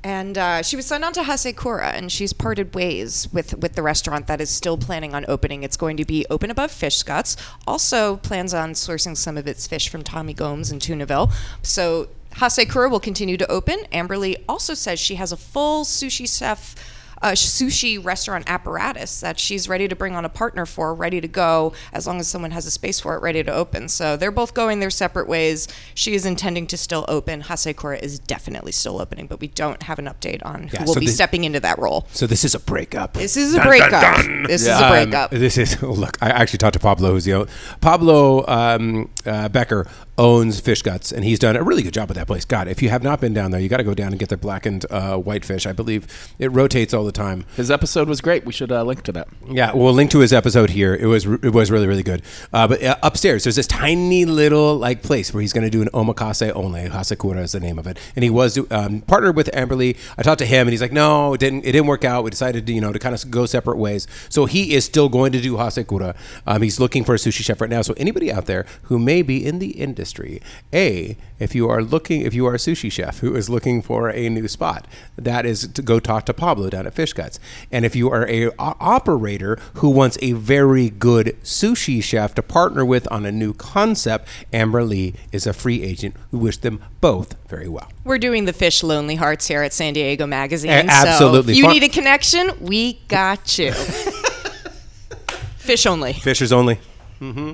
And 0.02 0.38
uh, 0.38 0.62
she 0.62 0.78
was 0.78 0.86
signed 0.86 1.04
on 1.04 1.12
to 1.14 1.22
Hasekura, 1.24 1.94
and 1.94 2.10
she's 2.10 2.32
parted 2.32 2.74
ways 2.74 3.28
with, 3.34 3.58
with 3.58 3.74
the 3.74 3.82
restaurant 3.82 4.28
that 4.28 4.40
is 4.40 4.50
still 4.50 4.78
planning 4.78 5.14
on 5.14 5.26
opening. 5.28 5.64
It's 5.64 5.76
going 5.76 5.98
to 5.98 6.06
be 6.06 6.26
open 6.30 6.50
above 6.50 6.72
Fish 6.72 7.04
Guts. 7.04 7.36
Also 7.68 8.16
plans 8.18 8.54
on 8.54 8.72
sourcing 8.72 9.18
some 9.18 9.38
of 9.38 9.46
its 9.46 9.68
fish 9.68 9.90
from 9.90 10.04
Tommy 10.04 10.34
Gomes 10.34 10.72
in 10.72 10.80
Tunaville. 10.80 11.32
So 11.64 12.08
Hasekura 12.36 12.90
will 12.90 13.02
continue 13.02 13.36
to 13.38 13.52
open. 13.52 13.80
Amberly 13.92 14.42
also 14.48 14.74
says 14.74 15.00
she 15.02 15.16
has 15.16 15.34
a 15.34 15.38
full 15.38 15.84
sushi 15.84 16.28
chef. 16.38 16.76
Uh, 17.22 17.32
sushi 17.32 18.04
restaurant 18.04 18.50
apparatus 18.50 19.20
that 19.22 19.40
she's 19.40 19.68
ready 19.68 19.88
to 19.88 19.96
bring 19.96 20.16
on 20.16 20.26
a 20.26 20.30
partner 20.30 20.66
for, 20.66 20.94
ready 20.94 21.20
to 21.22 21.28
go, 21.28 21.74
as 21.94 22.08
long 22.08 22.20
as 22.20 22.28
someone 22.28 22.52
has 22.52 22.66
a 22.66 22.72
space 22.72 23.00
for 23.00 23.16
it, 23.16 23.22
ready 23.22 23.44
to 23.44 23.54
open. 23.54 23.88
So 23.90 24.16
they're 24.18 24.32
both 24.32 24.54
going 24.54 24.80
their 24.80 24.90
separate 24.90 25.28
ways. 25.28 25.68
She 25.94 26.14
is 26.14 26.26
intending 26.26 26.68
to 26.68 26.78
still 26.78 27.06
open. 27.08 27.44
Hasekura 27.44 28.02
is 28.02 28.20
definitely 28.20 28.72
still 28.72 29.02
opening, 29.02 29.28
but 29.28 29.40
we 29.40 29.48
don't 29.48 29.84
have 29.84 30.00
an 30.00 30.06
update 30.06 30.46
on 30.46 30.68
who 30.70 30.78
Yeah, 30.78 30.86
will 30.86 30.94
so 30.94 31.00
be 31.00 31.06
the- 31.08 31.12
stepping 31.12 31.44
into 31.44 31.60
that 31.60 31.78
role. 31.80 32.08
So 32.12 32.26
this 32.28 32.44
is 32.44 32.56
a 32.56 32.60
breakup. 32.60 33.14
This 33.14 33.36
is 33.38 33.56
a 33.56 33.62
breakup. 33.62 34.18
This 34.48 34.62
is 34.62 34.68
a 34.68 34.84
Um, 34.86 34.90
breakup. 34.92 35.32
this 35.32 35.58
is 35.58 35.82
look. 35.84 36.18
I 36.22 36.30
actually 36.30 36.60
talked 36.60 36.74
to 36.74 36.80
Pablo, 36.80 37.12
who's 37.12 37.26
the 37.26 37.34
own, 37.34 37.48
Pablo 37.82 38.46
um, 38.48 39.10
uh, 39.26 39.50
Becker 39.50 39.88
owns 40.18 40.60
Fish 40.60 40.82
Guts, 40.82 41.12
and 41.14 41.24
he's 41.24 41.40
done 41.40 41.56
a 41.56 41.64
really 41.64 41.82
good 41.82 41.94
job 41.94 42.10
with 42.10 42.18
that 42.18 42.28
place. 42.28 42.44
God, 42.46 42.68
if 42.68 42.82
you 42.82 42.90
have 42.90 43.04
not 43.04 43.22
been 43.22 43.34
down 43.34 43.52
there, 43.52 43.60
you 43.62 43.70
got 43.70 43.78
to 43.78 43.84
go 43.86 43.94
down 43.94 44.10
and 44.10 44.20
get 44.20 44.28
their 44.30 44.38
blackened 44.38 44.86
uh, 44.90 45.16
whitefish. 45.18 45.66
I 45.66 45.72
believe 45.72 46.08
it 46.40 46.52
rotates 46.52 46.94
all 46.94 47.08
the 47.10 47.18
time. 47.18 47.46
His 47.56 47.72
episode 47.72 48.08
was 48.08 48.22
great. 48.22 48.46
We 48.46 48.54
should 48.54 48.72
uh, 48.72 48.84
link 48.84 49.04
to 49.04 49.12
that. 49.14 49.28
Yeah, 49.50 49.74
we'll 49.74 49.94
link 49.94 50.12
to 50.12 50.20
his 50.20 50.32
episode 50.32 50.70
here. 50.70 50.94
It 50.96 51.08
was 51.08 51.26
it 51.26 51.54
was 51.54 51.72
really 51.72 51.88
really 51.88 52.04
good. 52.04 52.22
Uh, 52.54 52.68
but 52.68 52.84
uh, 52.84 52.96
upstairs, 53.04 53.44
there's 53.44 53.56
this 53.56 53.68
tiny 53.68 54.26
little 54.26 54.78
like 54.78 55.02
place 55.02 55.34
where 55.34 55.42
he's 55.42 55.54
going 55.54 55.64
to 55.64 55.70
do 55.70 55.82
an 55.82 55.90
omakase 55.90 56.52
only. 56.56 56.88
Hasekura 56.88 57.42
is 57.42 57.52
the 57.54 57.60
name 57.60 57.80
of 57.80 57.88
it, 57.88 57.98
and 58.16 58.24
he 58.24 58.30
was 58.30 58.60
um, 58.72 59.02
partnered 59.02 59.36
with 59.36 59.50
Amberly. 59.54 59.98
I 60.18 60.22
talked 60.22 60.40
to 60.40 60.46
him, 60.46 60.68
and 60.68 60.72
he's 60.72 60.82
like, 60.82 60.92
"No, 60.92 61.34
it 61.34 61.40
didn't. 61.40 61.66
It 61.66 61.72
didn't 61.72 61.88
work 61.88 62.06
out. 62.06 62.24
We 62.24 62.30
decided 62.30 62.68
to 62.68 62.74
you 62.74 62.82
know 62.82 62.94
to 62.94 63.00
kind 63.00 63.16
of 63.16 63.32
go 63.32 63.46
separate 63.46 63.78
ways." 63.78 64.08
So 64.30 64.46
he 64.46 64.76
is 64.76 64.86
still 64.86 65.10
going 65.10 65.32
to 65.32 65.42
do 65.42 65.56
Hasekura. 65.56 66.16
Um, 66.46 66.62
he's 66.62 66.80
looking 66.80 67.04
for 67.04 67.16
a 67.16 67.18
sushi 67.18 67.44
chef 67.44 67.60
right 67.62 67.70
now. 67.70 67.82
So 67.82 67.94
anybody 67.98 68.32
out 68.32 68.46
there 68.46 68.66
who 68.84 69.00
may 69.00 69.22
be 69.22 69.44
in 69.46 69.60
the 69.60 69.72
industry, 69.72 70.42
a 70.74 71.18
if 71.40 71.56
you 71.56 71.70
are 71.70 71.82
looking, 71.82 72.22
if 72.22 72.34
you 72.34 72.46
are 72.46 72.54
a 72.54 72.58
sushi 72.58 72.92
chef 72.92 73.20
who 73.20 73.36
is 73.36 73.50
looking 73.50 73.82
for 73.82 74.10
a 74.10 74.30
new 74.30 74.48
spot, 74.48 74.86
that 75.18 75.46
is 75.46 75.68
to 75.68 75.82
go 75.82 76.00
talk 76.00 76.26
to 76.26 76.34
Pablo 76.34 76.70
down 76.70 76.86
at 76.86 76.94
Fish 77.00 77.14
Guts. 77.14 77.40
And 77.72 77.86
if 77.86 77.96
you 77.96 78.10
are 78.12 78.28
a 78.28 78.48
o- 78.48 78.54
operator 78.60 79.58
who 79.76 79.90
wants 79.90 80.18
a 80.22 80.34
very 80.34 80.90
good 80.90 81.38
sushi 81.44 82.04
chef 82.04 82.36
to 82.36 82.42
partner 82.44 82.84
with 82.84 83.10
on 83.10 83.26
a 83.26 83.32
new 83.32 83.54
concept, 83.54 84.28
Amber 84.52 84.84
Lee 84.84 85.14
is 85.32 85.48
a 85.48 85.54
free 85.54 85.82
agent. 85.82 86.14
We 86.30 86.40
wish 86.40 86.58
them 86.58 86.84
both 87.00 87.36
very 87.48 87.70
well. 87.70 87.90
We're 88.04 88.18
doing 88.18 88.44
the 88.44 88.52
Fish 88.52 88.84
Lonely 88.84 89.16
Hearts 89.16 89.48
here 89.48 89.64
at 89.64 89.72
San 89.72 89.94
Diego 89.94 90.28
Magazine. 90.28 90.72
A- 90.72 90.74
absolutely. 90.90 91.44
So 91.44 91.52
if 91.52 91.58
you 91.58 91.64
Far- 91.64 91.74
need 91.74 91.84
a 91.84 91.88
connection, 91.88 92.52
we 92.60 93.00
got 93.08 93.58
you. 93.58 93.72
Fish 95.58 95.86
only. 95.86 96.12
Fishers 96.12 96.52
only. 96.52 96.80
Mm-hmm. 97.22 97.54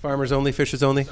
Farmers 0.00 0.32
only, 0.32 0.50
fishers 0.50 0.82
only. 0.82 1.06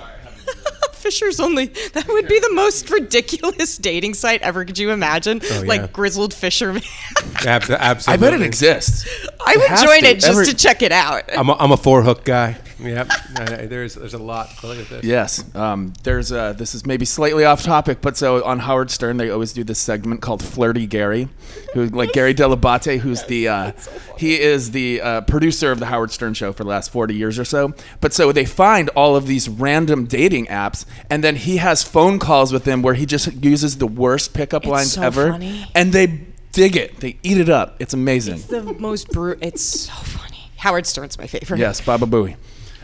Fishers 1.11 1.41
only. 1.41 1.67
That 1.67 2.07
would 2.07 2.29
be 2.29 2.39
the 2.39 2.53
most 2.53 2.89
ridiculous 2.89 3.77
dating 3.79 4.15
site 4.15 4.43
ever. 4.43 4.65
Could 4.65 4.79
you 4.79 4.93
imagine? 4.93 5.41
Oh, 5.43 5.63
yeah. 5.63 5.69
Like 5.69 5.93
grizzled 5.93 6.33
fisherman. 6.33 6.83
Ab- 7.45 7.65
I 8.07 8.17
bet 8.17 8.33
it 8.33 8.43
exists. 8.43 9.09
I 9.45 9.57
would 9.57 9.79
join 9.85 10.03
to. 10.03 10.07
it 10.11 10.15
just 10.21 10.29
Every- 10.29 10.47
to 10.47 10.55
check 10.55 10.83
it 10.83 10.93
out. 10.93 11.25
I'm 11.37 11.49
a, 11.49 11.55
I'm 11.55 11.73
a 11.73 11.77
four 11.77 12.03
hook 12.03 12.25
guy. 12.25 12.59
Yep. 12.83 13.09
I- 13.37 13.43
I- 13.63 13.67
there's 13.67 13.95
there's 13.95 14.15
a 14.15 14.19
lot. 14.19 14.49
Look 14.65 14.79
at 14.79 14.89
this. 14.89 15.05
Yes. 15.05 15.45
Um, 15.55 15.93
there's 16.03 16.33
uh, 16.33 16.53
this 16.55 16.75
is 16.75 16.87
maybe 16.87 17.05
slightly 17.05 17.45
off 17.45 17.63
topic, 17.63 17.99
but 18.01 18.17
so 18.17 18.45
on 18.45 18.59
Howard 18.61 18.91
Stern 18.91 19.17
they 19.17 19.31
always 19.31 19.53
do 19.53 19.65
this 19.65 19.79
segment 19.79 20.21
called 20.23 20.43
Flirty 20.43 20.87
Gary, 20.87 21.29
who 21.75 21.87
like 21.87 22.13
Gary 22.13 22.35
Dell'Abate, 22.35 22.99
who's 23.01 23.23
the 23.25 23.49
uh, 23.49 23.73
he 24.19 24.41
is 24.41 24.71
the 24.71 25.01
uh, 25.01 25.21
producer 25.23 25.71
of 25.73 25.79
the 25.81 25.87
Howard 25.87 26.11
Stern 26.11 26.35
show 26.35 26.53
for 26.53 26.65
the 26.65 26.71
last 26.71 26.91
40 26.91 27.15
years 27.15 27.39
or 27.39 27.45
so. 27.45 27.75
But 28.01 28.13
so 28.13 28.33
they 28.33 28.45
find 28.45 28.89
all 28.91 29.17
of 29.17 29.27
these 29.27 29.49
random 29.49 30.07
dating 30.07 30.47
apps, 30.47 30.85
and 31.11 31.23
then 31.25 31.37
he 31.37 31.59
has 31.59 31.83
phone 31.83 32.19
calls 32.19 32.53
with 32.53 32.65
them 32.65 32.83
where 32.83 32.95
he 32.95 33.07
just 33.07 33.33
uses 33.45 33.79
the 33.79 33.87
worst 33.87 34.35
pickup 34.35 34.63
It's 34.65 34.71
lines 34.71 34.93
so 34.93 35.03
ever, 35.03 35.31
funny. 35.33 35.67
and 35.75 35.93
they 35.93 36.27
dig 36.53 36.77
it. 36.77 36.99
They 37.01 37.17
eat 37.23 37.39
it 37.39 37.49
up. 37.49 37.77
It's 37.79 37.95
amazing. 37.95 38.35
It's 38.37 38.45
the 38.47 38.63
most 38.63 39.09
bru 39.11 39.37
It's 39.41 39.63
so 39.63 39.93
funny. 39.93 40.51
Howard 40.57 40.85
Stern's 40.87 41.17
my 41.17 41.27
favorite. 41.27 41.59
yes, 41.59 41.81
Baba 41.81 42.05
Booey. 42.07 42.37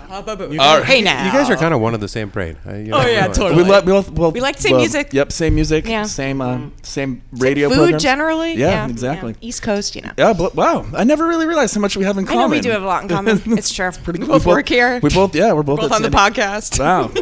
Baba 0.09 0.37
Booey. 0.37 0.59
All 0.59 0.79
right. 0.79 0.85
Hey 0.87 1.01
now. 1.03 1.27
You 1.27 1.33
guys 1.33 1.51
are 1.51 1.57
kind 1.57 1.75
of 1.75 1.81
one 1.81 1.95
of 1.95 2.01
the 2.01 2.09
same 2.09 2.29
brain. 2.29 2.57
I- 2.65 2.77
you 2.79 2.93
Oh, 2.95 3.01
yeah, 3.07 3.25
I 3.25 3.27
know 3.27 3.31
it. 3.31 3.35
totally. 3.35 3.63
We, 3.63 3.69
love, 3.71 3.85
we, 3.85 3.93
both, 3.93 4.11
well, 4.11 4.31
We 4.33 4.41
like 4.41 4.57
the 4.57 4.63
same 4.63 4.73
well, 4.73 4.81
music. 4.81 5.13
Yep, 5.13 5.33
same 5.33 5.55
music. 5.55 5.87
Yeah. 5.87 6.03
Same 6.05 6.41
uh, 6.41 6.59
same 6.83 7.23
radio 7.33 7.69
Food 7.69 7.77
programs. 7.77 8.03
generally. 8.03 8.55
Yeah, 8.55 8.89
exactly. 8.89 9.33
yeah. 9.33 9.49
East 9.49 9.63
Coast, 9.63 9.95
you 9.97 10.03
know. 10.03 10.13
Yeah, 10.19 10.33
but 10.33 10.55
wow, 10.55 10.87
I 10.95 11.05
never 11.05 11.27
really 11.27 11.47
realized 11.47 11.75
how 11.75 11.81
much 11.81 11.97
we 11.97 12.05
have 12.05 12.19
in 12.19 12.25
I 12.25 12.29
common. 12.29 12.41
know 12.43 12.49
we 12.49 12.61
do 12.61 12.71
have 12.71 12.83
a 12.83 12.87
lot 12.87 13.03
in 13.03 13.09
common. 13.09 13.43
It's 13.59 13.73
true. 13.73 13.91
Pretty 14.05 14.21
we 14.21 14.27
cool. 14.27 14.35
both 14.37 14.47
work 14.47 14.69
here. 14.69 15.01
We 15.03 15.11
both, 15.11 15.35
yeah, 15.35 15.53
we're 15.53 15.63
both, 15.63 15.81
both 15.81 15.91
at 15.93 15.97
on 15.97 16.03
the 16.03 16.11
Sandy- 16.11 16.41
podcast. 16.41 16.79
Wow. 16.81 17.09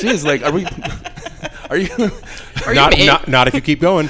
Jeez, 0.00 0.24
like, 0.24 0.42
are 0.42 0.52
we? 0.52 0.64
Are 1.68 1.76
you? 1.76 2.10
Are 2.66 2.72
you 2.72 2.74
Not, 2.74 2.98
ma- 2.98 3.04
not 3.04 3.28
not 3.28 3.48
if 3.48 3.54
you 3.54 3.60
keep 3.60 3.80
going. 3.80 4.08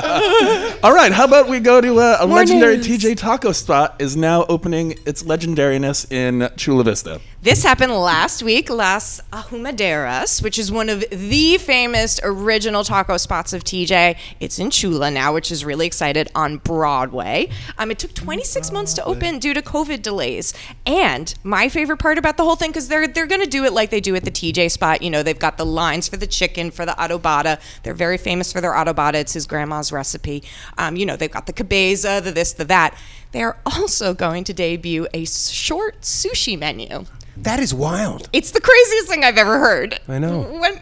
All 0.82 0.92
right. 0.92 1.12
How 1.12 1.24
about 1.24 1.48
we 1.48 1.60
go 1.60 1.80
to 1.80 1.98
uh, 1.98 2.18
a 2.20 2.26
legendary. 2.26 2.78
TJ 2.78 3.16
Taco 3.16 3.52
spot 3.52 3.96
is 3.98 4.16
now 4.16 4.44
opening 4.48 4.92
its 5.06 5.22
legendariness 5.22 6.10
in 6.10 6.48
Chula 6.56 6.84
Vista. 6.84 7.20
This 7.42 7.62
happened 7.62 7.92
last 7.92 8.42
week, 8.42 8.68
Las 8.68 9.18
Ahumaderas, 9.32 10.42
which 10.42 10.58
is 10.58 10.70
one 10.70 10.90
of 10.90 11.02
the 11.10 11.56
famous 11.56 12.20
original 12.22 12.84
taco 12.84 13.16
spots 13.16 13.54
of 13.54 13.64
TJ. 13.64 14.18
It's 14.40 14.58
in 14.58 14.68
Chula 14.68 15.10
now, 15.10 15.32
which 15.32 15.50
is 15.50 15.64
really 15.64 15.86
excited 15.86 16.30
on 16.34 16.58
Broadway. 16.58 17.48
Um, 17.78 17.90
it 17.90 17.98
took 17.98 18.12
26 18.12 18.70
months 18.72 18.92
to 18.92 19.04
open 19.06 19.38
due 19.38 19.54
to 19.54 19.62
COVID 19.62 20.02
delays. 20.02 20.52
And 20.84 21.34
my 21.42 21.70
favorite 21.70 21.96
part 21.96 22.18
about 22.18 22.36
the 22.36 22.44
whole 22.44 22.56
thing, 22.56 22.72
because 22.72 22.88
they're 22.88 23.08
they're 23.08 23.26
to 23.26 23.46
do 23.46 23.64
it 23.64 23.72
like 23.72 23.88
they 23.88 24.02
do 24.02 24.14
at 24.16 24.24
the 24.24 24.30
TJ 24.30 24.70
spot. 24.70 25.00
You 25.00 25.08
know, 25.08 25.22
they've 25.22 25.38
got 25.38 25.56
the 25.56 25.64
lines 25.64 26.08
for 26.08 26.18
the 26.18 26.26
chicken, 26.26 26.70
for 26.70 26.84
the 26.84 26.92
adobada. 26.92 27.58
They're 27.84 27.94
very 27.94 28.18
famous 28.18 28.52
for 28.52 28.60
their 28.60 28.72
adobada. 28.72 29.14
It's 29.14 29.32
his 29.32 29.46
grandma's 29.46 29.92
recipe. 29.92 30.42
Um, 30.76 30.94
you 30.94 31.06
know, 31.06 31.16
they've 31.16 31.32
got 31.32 31.46
the 31.46 31.54
cabeza, 31.54 32.20
the 32.22 32.32
this, 32.32 32.52
the 32.52 32.66
that. 32.66 32.94
They're 33.32 33.56
also 33.64 34.14
going 34.14 34.44
to 34.44 34.52
debut 34.52 35.06
a 35.14 35.24
short 35.24 36.00
sushi 36.00 36.58
menu. 36.58 37.04
That 37.36 37.60
is 37.60 37.72
wild. 37.72 38.28
It's 38.32 38.50
the 38.50 38.60
craziest 38.60 39.08
thing 39.08 39.24
I've 39.24 39.38
ever 39.38 39.58
heard. 39.58 39.98
I 40.08 40.18
know. 40.18 40.42
When 40.42 40.80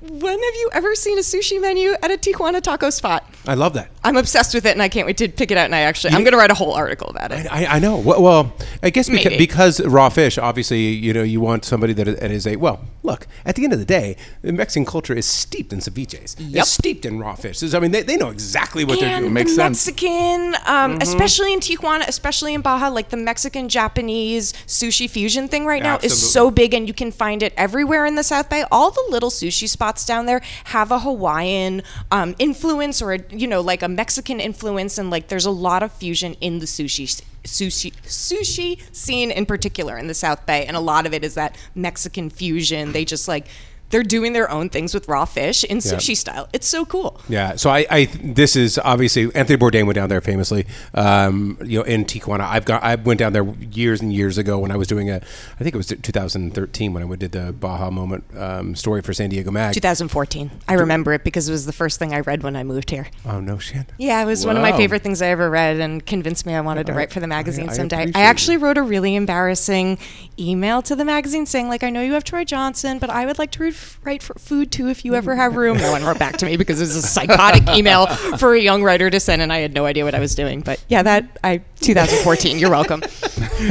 when 0.00 0.38
have 0.42 0.54
you 0.54 0.70
ever 0.72 0.94
seen 0.94 1.18
a 1.18 1.20
sushi 1.20 1.60
menu 1.60 1.94
at 2.02 2.10
a 2.10 2.16
Tijuana 2.16 2.60
taco 2.60 2.90
spot? 2.90 3.24
I 3.46 3.54
love 3.54 3.74
that. 3.74 3.90
I'm 4.02 4.16
obsessed 4.16 4.54
with 4.54 4.64
it, 4.66 4.72
and 4.72 4.82
I 4.82 4.88
can't 4.88 5.06
wait 5.06 5.18
to 5.18 5.28
pick 5.28 5.50
it 5.50 5.58
out. 5.58 5.66
And 5.66 5.74
I 5.74 5.80
actually, 5.80 6.14
I'm 6.14 6.22
going 6.22 6.32
to 6.32 6.38
write 6.38 6.50
a 6.50 6.54
whole 6.54 6.72
article 6.72 7.08
about 7.08 7.32
it. 7.32 7.46
I, 7.50 7.66
I 7.66 7.78
know. 7.80 7.98
Well, 7.98 8.22
well 8.22 8.52
I 8.82 8.90
guess 8.90 9.08
beca- 9.08 9.36
because 9.36 9.80
raw 9.84 10.08
fish, 10.08 10.38
obviously, 10.38 10.88
you 10.92 11.12
know, 11.12 11.22
you 11.22 11.40
want 11.40 11.64
somebody 11.64 11.92
that 11.94 12.08
is 12.08 12.46
a 12.46 12.56
well. 12.56 12.84
Look, 13.02 13.26
at 13.46 13.54
the 13.54 13.64
end 13.64 13.72
of 13.72 13.78
the 13.78 13.84
day, 13.84 14.16
the 14.42 14.52
Mexican 14.52 14.84
culture 14.84 15.14
is 15.14 15.24
steeped 15.24 15.72
in 15.72 15.78
ceviches. 15.78 16.36
Yep. 16.38 16.62
It's 16.62 16.70
steeped 16.70 17.06
in 17.06 17.18
raw 17.18 17.34
fish. 17.34 17.62
I 17.74 17.78
mean, 17.78 17.92
they, 17.92 18.02
they 18.02 18.16
know 18.16 18.28
exactly 18.28 18.84
what 18.84 19.00
they're 19.00 19.08
and 19.08 19.24
doing. 19.24 19.32
Makes 19.32 19.52
the 19.52 19.56
sense. 19.56 19.86
Mexican, 19.86 20.54
um, 20.66 20.98
especially 21.00 21.52
in 21.52 21.60
Tijuana, 21.60 22.06
especially 22.06 22.52
in 22.52 22.60
Baja, 22.60 22.88
like 22.88 23.08
the 23.08 23.16
Mexican 23.16 23.68
Japanese 23.68 24.52
sushi 24.66 25.08
fusion 25.08 25.48
thing 25.48 25.64
right 25.64 25.82
now 25.82 25.98
is 26.02 26.32
so 26.32 26.50
big, 26.50 26.74
and 26.74 26.86
you 26.86 26.94
can 26.94 27.10
find 27.10 27.42
it 27.42 27.54
everywhere 27.56 28.04
in 28.04 28.16
the 28.16 28.22
South 28.22 28.50
Bay. 28.50 28.64
All 28.70 28.90
the 28.90 29.04
little 29.08 29.30
sushi 29.30 29.68
spots 29.68 30.04
down 30.04 30.26
there 30.26 30.42
have 30.64 30.90
a 30.90 31.00
Hawaiian 31.00 31.82
um, 32.10 32.34
influence, 32.38 33.00
or 33.00 33.14
a, 33.14 33.20
you 33.30 33.46
know, 33.46 33.60
like 33.60 33.82
a 33.82 33.88
Mexican 33.88 34.40
influence, 34.40 34.98
and 34.98 35.10
like 35.10 35.28
there's 35.28 35.46
a 35.46 35.50
lot 35.50 35.82
of 35.82 35.92
fusion 35.92 36.34
in 36.40 36.58
the 36.58 36.66
sushi 36.66 37.08
sushi 37.44 37.92
sushi 38.02 38.80
scene 38.94 39.30
in 39.30 39.46
particular 39.46 39.96
in 39.96 40.06
the 40.06 40.14
South 40.14 40.46
Bay, 40.46 40.66
and 40.66 40.76
a 40.76 40.80
lot 40.80 41.06
of 41.06 41.14
it 41.14 41.24
is 41.24 41.34
that 41.34 41.56
Mexican 41.74 42.30
fusion. 42.30 42.92
They 42.92 43.04
just 43.04 43.28
like. 43.28 43.46
They're 43.90 44.02
doing 44.02 44.32
their 44.32 44.50
own 44.50 44.68
things 44.68 44.94
with 44.94 45.08
raw 45.08 45.24
fish 45.24 45.64
in 45.64 45.78
sushi 45.78 46.16
style. 46.16 46.48
It's 46.52 46.66
so 46.66 46.84
cool. 46.84 47.20
Yeah, 47.28 47.56
so 47.56 47.70
I, 47.70 47.86
I 47.90 48.04
this 48.22 48.56
is 48.56 48.78
obviously 48.82 49.34
Anthony 49.34 49.58
Bourdain 49.58 49.84
went 49.86 49.96
down 49.96 50.08
there 50.08 50.20
famously, 50.20 50.66
um, 50.94 51.58
you 51.64 51.78
know, 51.78 51.84
in 51.84 52.04
Tijuana. 52.04 52.40
I've 52.40 52.64
got 52.64 52.82
I 52.82 52.94
went 52.94 53.18
down 53.18 53.32
there 53.32 53.44
years 53.72 54.00
and 54.00 54.12
years 54.12 54.38
ago 54.38 54.58
when 54.58 54.70
I 54.70 54.76
was 54.76 54.86
doing 54.88 55.10
a, 55.10 55.16
I 55.16 55.62
think 55.64 55.74
it 55.74 55.76
was 55.76 55.86
2013 55.88 56.92
when 56.92 57.02
I 57.02 57.16
did 57.16 57.32
the 57.32 57.52
Baja 57.52 57.90
Moment 57.90 58.24
um, 58.36 58.74
story 58.76 59.02
for 59.02 59.12
San 59.12 59.30
Diego 59.30 59.50
Mag. 59.50 59.74
2014. 59.74 60.50
I 60.68 60.74
remember 60.74 61.12
it 61.12 61.24
because 61.24 61.48
it 61.48 61.52
was 61.52 61.66
the 61.66 61.72
first 61.72 61.98
thing 61.98 62.14
I 62.14 62.20
read 62.20 62.42
when 62.42 62.56
I 62.56 62.62
moved 62.62 62.90
here. 62.90 63.08
Oh 63.26 63.40
no 63.40 63.58
shit! 63.58 63.86
Yeah, 63.98 64.22
it 64.22 64.26
was 64.26 64.46
one 64.46 64.56
of 64.56 64.62
my 64.62 64.72
favorite 64.72 65.02
things 65.02 65.20
I 65.22 65.26
ever 65.28 65.50
read 65.50 65.80
and 65.80 66.04
convinced 66.04 66.46
me 66.46 66.54
I 66.54 66.60
wanted 66.60 66.86
to 66.86 66.92
I- 66.92 66.96
write 66.96 67.12
for 67.12 67.20
the 67.20 67.26
magazine 67.26 67.68
I 67.68 67.72
someday. 67.72 67.96
appreciate 68.02 68.16
I 68.20 68.22
actually 68.24 68.56
wrote 68.56 68.78
a 68.78 68.82
really 68.82 69.14
embarrassing 69.16 69.98
email 70.38 70.82
to 70.82 70.96
the 70.96 71.04
magazine 71.04 71.46
saying, 71.46 71.68
like, 71.68 71.82
I 71.82 71.90
know 71.90 72.02
you 72.02 72.12
have 72.14 72.24
Troy 72.24 72.44
Johnson, 72.44 72.98
but 72.98 73.10
I 73.10 73.26
would 73.26 73.38
like 73.38 73.50
to 73.52 73.62
read, 73.62 73.74
write 74.04 74.22
for 74.22 74.34
food 74.34 74.72
too 74.72 74.88
if 74.88 75.04
you 75.04 75.14
ever 75.14 75.36
have 75.36 75.56
room. 75.56 75.78
No 75.78 75.92
one 75.92 76.04
wrote 76.04 76.18
back 76.18 76.36
to 76.38 76.46
me 76.46 76.56
because 76.56 76.80
it 76.80 76.84
was 76.84 76.96
a 76.96 77.02
psychotic 77.02 77.68
email 77.76 78.06
for 78.06 78.54
a 78.54 78.60
young 78.60 78.82
writer 78.82 79.10
to 79.10 79.20
send, 79.20 79.42
and 79.42 79.52
I 79.52 79.58
had 79.58 79.74
no 79.74 79.86
idea 79.86 80.04
what 80.04 80.14
I 80.14 80.20
was 80.20 80.34
doing. 80.34 80.60
But 80.60 80.82
yeah, 80.88 81.02
that 81.02 81.38
I 81.44 81.62
2014. 81.80 82.58
You're 82.58 82.70
welcome. 82.70 83.02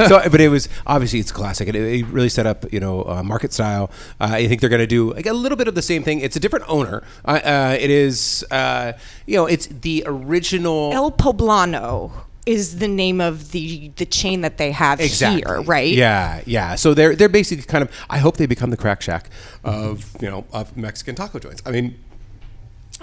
so, 0.08 0.22
but 0.30 0.42
it 0.42 0.50
was 0.50 0.70
obviously 0.86 1.20
it's 1.20 1.32
classic. 1.32 1.68
It, 1.68 1.76
it 1.76 2.06
really 2.08 2.30
set 2.30 2.46
up, 2.46 2.72
you 2.72 2.80
know, 2.80 3.04
uh, 3.04 3.24
market 3.24 3.54
style. 3.54 3.92
Uh, 4.20 4.30
I 4.32 4.48
think 4.48 4.62
they're 4.62 4.70
going 4.70 4.80
to 4.80 4.88
do 4.88 5.14
like 5.14 5.26
a 5.26 5.34
little 5.34 5.58
bit 5.58 5.68
of 5.68 5.76
the 5.76 5.82
same 5.82 6.04
thing. 6.04 6.20
It's 6.20 6.36
a 6.36 6.40
different 6.40 6.66
owner. 6.68 7.04
Uh, 7.26 7.40
uh, 7.44 7.78
it 7.80 7.90
is, 7.90 8.46
uh, 8.52 8.94
you 9.26 9.36
know, 9.36 9.46
it's 9.46 9.68
the 9.68 10.04
original. 10.06 10.92
El 10.94 11.12
Poblano 11.12 12.12
is 12.50 12.80
the 12.80 12.88
name 12.88 13.22
of 13.22 13.52
the 13.52 13.92
the 13.98 14.06
chain 14.06 14.42
that 14.42 14.58
they 14.58 14.72
have 14.72 15.00
here, 15.00 15.62
right? 15.62 15.94
Yeah, 15.94 16.42
yeah. 16.46 16.76
So 16.76 16.94
they're 16.94 17.16
they're 17.16 17.30
basically 17.30 17.66
kind 17.66 17.84
of. 17.84 17.92
I 18.10 18.18
hope 18.18 18.38
they 18.38 18.48
become 18.48 18.72
the 18.72 18.78
crack 18.78 19.02
shack 19.02 19.30
of 19.64 20.06
you 20.22 20.30
know 20.30 20.46
of 20.52 20.76
Mexican 20.76 21.16
taco 21.16 21.40
joints. 21.40 21.62
I 21.66 21.72
mean. 21.72 21.98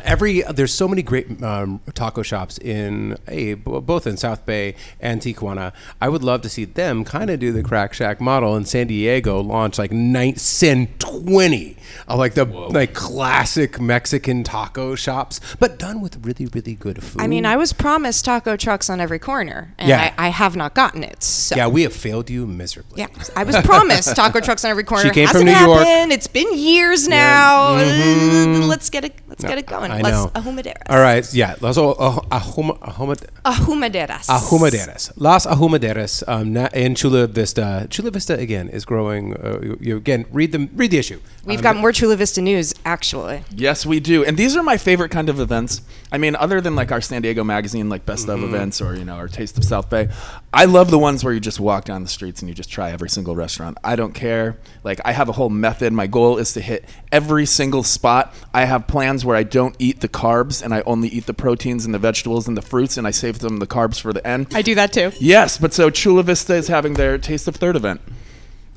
Every 0.05 0.43
there's 0.43 0.73
so 0.75 0.87
many 0.89 1.03
great 1.03 1.43
um, 1.43 1.81
taco 1.95 2.23
shops 2.23 2.59
in 2.59 3.17
a 3.27 3.55
both 3.55 4.07
in 4.07 4.17
South 4.17 4.45
Bay 4.47 4.75
and 5.01 5.21
Tijuana. 5.21 5.73
I 6.01 6.09
would 6.09 6.23
love 6.23 6.43
to 6.43 6.49
see 6.49 6.65
them 6.65 7.05
kind 7.05 7.31
of 7.31 7.41
do 7.41 7.53
the 7.53 7.63
Crack 7.63 7.93
Shack 7.95 8.21
model 8.21 8.57
in 8.57 8.65
San 8.65 8.87
Diego, 8.89 9.41
launch 9.41 9.79
like 9.79 9.93
nine, 9.93 10.37
sin 10.37 10.89
twenty 10.99 11.77
of 12.09 12.19
like 12.19 12.35
the 12.35 12.45
like 12.45 12.95
classic 12.95 13.81
Mexican 13.81 14.45
taco 14.45 14.95
shops, 14.95 15.41
but 15.59 15.79
done 15.79 16.01
with 16.01 16.25
really 16.25 16.47
really 16.47 16.75
good 16.75 17.03
food. 17.03 17.23
I 17.23 17.27
mean, 17.27 17.47
I 17.47 17.57
was 17.57 17.73
promised 17.73 18.25
taco 18.25 18.57
trucks 18.57 18.91
on 18.91 19.01
every 19.01 19.19
corner, 19.19 19.75
and 19.79 19.89
Yeah. 19.89 20.15
I, 20.19 20.27
I 20.27 20.29
have 20.29 20.57
not 20.57 20.75
gotten 20.75 21.03
it. 21.03 21.23
So. 21.23 21.57
yeah, 21.57 21.67
we 21.69 21.83
have 21.83 21.95
failed 21.95 22.29
you 22.31 22.47
miserably. 22.47 23.01
Yeah, 23.01 23.07
I 23.35 23.45
was 23.45 23.57
promised 23.63 24.15
taco 24.15 24.41
trucks 24.41 24.65
on 24.65 24.71
every 24.71 24.85
corner. 24.93 25.05
She 25.05 25.11
came 25.11 25.27
Hasn't 25.27 25.49
from 25.49 25.53
New 25.53 25.67
York. 25.67 25.87
happened. 25.87 26.13
It's 26.13 26.27
been 26.27 26.57
years 26.57 27.09
now. 27.09 27.77
Uh, 27.77 28.67
let's 28.67 28.91
get 28.91 29.05
it. 29.05 29.15
Let's 29.39 29.51
get 29.51 29.59
it 29.59 29.67
going. 29.67 29.91
I 29.91 30.01
let's 30.01 30.17
know. 30.25 30.31
ahumaderas. 30.41 30.83
All 30.89 30.99
right, 31.01 31.35
yeah. 31.35 31.57
Las 31.61 31.77
oh, 31.77 31.95
oh, 31.99 32.21
ahuma, 32.31 32.79
ahuma, 32.81 33.17
Ahumaderas. 33.45 34.27
Ahumaderas. 34.29 35.13
Las 35.17 35.47
Ahumaderas 35.47 36.23
um, 36.27 36.53
na- 36.55 36.69
in 36.73 36.95
Chula 36.95 37.27
Vista. 37.27 37.87
Chula 37.91 38.11
Vista 38.11 38.35
again 38.39 38.69
is 38.69 38.85
growing. 38.85 39.35
Uh, 39.37 39.61
you, 39.63 39.79
you- 39.81 39.97
again, 39.97 40.25
read 40.33 40.53
the 40.53 40.69
read 40.75 40.91
the 40.91 40.99
issue. 40.99 41.21
We've 41.45 41.59
Um, 41.59 41.63
got 41.63 41.77
more 41.77 41.93
Chula 41.93 42.17
Vista 42.17 42.41
news, 42.41 42.75
actually. 42.85 43.45
Yes, 43.55 43.85
we 43.87 44.01
do. 44.01 44.25
And 44.25 44.37
these 44.37 44.57
are 44.57 44.63
my 44.63 44.77
favorite 44.79 45.11
kind 45.11 45.29
of 45.29 45.39
events. 45.39 45.81
I 46.11 46.19
mean, 46.19 46.35
other 46.37 46.61
than 46.61 46.75
like 46.75 46.91
our 46.91 47.01
San 47.01 47.23
Diego 47.23 47.45
magazine, 47.45 47.89
like 47.89 48.05
Best 48.07 48.27
Mm-hmm. 48.27 48.43
of 48.45 48.49
events, 48.55 48.81
or 48.81 48.97
you 48.97 49.05
know, 49.05 49.15
our 49.17 49.29
Taste 49.29 49.59
of 49.59 49.65
South 49.65 49.91
Bay. 49.91 50.09
I 50.57 50.65
love 50.65 50.91
the 50.91 50.99
ones 50.99 51.23
where 51.23 51.35
you 51.35 51.41
just 51.41 51.61
walk 51.61 51.85
down 51.85 52.03
the 52.03 52.09
streets 52.09 52.41
and 52.41 52.49
you 52.49 52.55
just 52.55 52.71
try 52.71 52.91
every 52.91 53.11
single 53.11 53.37
restaurant. 53.37 53.77
I 53.85 53.95
don't 53.95 54.15
care. 54.15 54.57
Like 54.85 55.03
I 55.05 55.13
have 55.13 55.29
a 55.29 55.33
whole 55.33 55.51
method. 55.51 55.93
My 55.93 56.07
goal 56.07 56.39
is 56.39 56.55
to 56.55 56.63
hit 56.63 56.89
every 57.13 57.45
single 57.45 57.83
spot. 57.83 58.33
I 58.55 58.65
have 58.65 58.87
plans 58.87 59.23
where 59.23 59.37
I 59.37 59.43
don't 59.43 59.77
eat 59.79 60.01
the 60.01 60.09
carbs 60.09 60.65
and 60.65 60.73
I 60.73 60.81
only 60.87 61.09
eat 61.09 61.27
the 61.27 61.35
proteins 61.35 61.85
and 61.85 61.93
the 61.93 61.99
vegetables 61.99 62.49
and 62.49 62.57
the 62.57 62.63
fruits, 62.63 62.97
and 62.97 63.07
I 63.07 63.11
save 63.11 63.41
them 63.41 63.59
the 63.59 63.67
carbs 63.67 64.01
for 64.01 64.15
the 64.15 64.27
end. 64.27 64.47
I 64.55 64.63
do 64.63 64.75
that 64.77 64.95
too. 64.95 65.13
Yes, 65.21 65.59
but 65.59 65.75
so 65.75 65.91
Chula 65.91 66.23
Vista 66.23 66.55
is 66.55 66.69
having 66.69 66.95
their 66.95 67.19
Taste 67.19 67.47
of 67.47 67.57
Third 67.57 67.77
event. 67.77 68.01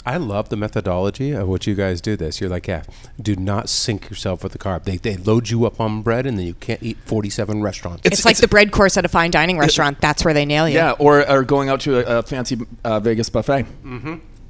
I 0.06 0.18
love 0.18 0.50
the 0.50 0.56
methodology 0.56 1.32
of 1.32 1.48
what 1.48 1.68
you 1.68 1.76
guys 1.76 2.02
do. 2.02 2.16
This 2.16 2.40
you're 2.42 2.50
like, 2.50 2.68
yeah, 2.68 2.84
do 3.22 3.36
not 3.36 3.70
sink 3.70 4.10
yourself 4.10 4.44
with 4.44 4.54
the 4.54 4.58
carb. 4.58 4.84
They, 4.84 4.98
they 4.98 5.18
load 5.18 5.50
you 5.50 5.66
up 5.66 5.80
on 5.80 6.02
bread, 6.02 6.26
and 6.26 6.38
then 6.38 6.46
you 6.46 6.56
can't 6.56 6.82
eat 6.82 6.98
47 7.06 7.62
restaurants. 7.62 8.02
It's, 8.06 8.26
like 8.26 8.38
the 8.38 8.48
bread 8.48 8.72
course 8.72 8.98
at 8.98 9.06
a 9.06 9.10
fine 9.10 9.32
dining 9.32 9.58
restaurant. 9.58 10.00
That's 10.02 10.24
where 10.24 10.34
they 10.34 10.46
nail 10.46 10.68
you. 10.68 10.76
Yeah, 10.76 10.92
or, 10.94 11.30
or 11.30 11.44
going 11.44 11.70
out 11.70 11.82
to 11.82 12.00
a, 12.00 12.20
a 12.20 12.24
fancy 12.24 12.58
uh, 12.84 13.00
Vegas 13.00 13.30
buffet. 13.30 13.66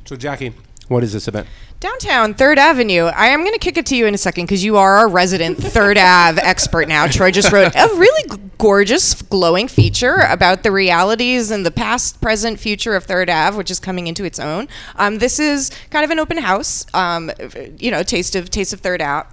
So, 0.05 0.15
Jackie, 0.15 0.53
what 0.89 1.03
is 1.03 1.13
this 1.13 1.27
event? 1.27 1.47
Downtown, 1.79 2.33
Third 2.33 2.59
Avenue. 2.59 3.05
I 3.05 3.27
am 3.27 3.39
going 3.41 3.53
to 3.53 3.59
kick 3.59 3.77
it 3.77 3.85
to 3.85 3.95
you 3.95 4.05
in 4.05 4.13
a 4.13 4.17
second 4.17 4.45
because 4.45 4.63
you 4.65 4.75
are 4.75 4.97
our 4.97 5.07
resident 5.07 5.57
Third 5.63 5.97
Ave 5.97 6.41
expert 6.41 6.89
now. 6.89 7.07
Troy 7.07 7.31
just 7.31 7.53
wrote 7.53 7.73
a 7.73 7.87
really 7.95 8.29
g- 8.29 8.37
gorgeous, 8.57 9.21
glowing 9.21 9.69
feature 9.69 10.15
about 10.29 10.63
the 10.63 10.71
realities 10.71 11.51
and 11.51 11.65
the 11.65 11.71
past, 11.71 12.19
present, 12.19 12.59
future 12.59 12.95
of 12.95 13.05
Third 13.05 13.29
Ave, 13.29 13.55
which 13.55 13.71
is 13.71 13.79
coming 13.79 14.07
into 14.07 14.25
its 14.25 14.39
own. 14.39 14.67
Um, 14.97 15.19
this 15.19 15.39
is 15.39 15.71
kind 15.89 16.03
of 16.03 16.11
an 16.11 16.19
open 16.19 16.39
house, 16.39 16.85
um, 16.93 17.31
you 17.77 17.91
know, 17.91 18.03
taste 18.03 18.35
of 18.35 18.49
taste 18.49 18.73
of 18.73 18.81
Third 18.81 19.01
Ave. 19.01 19.29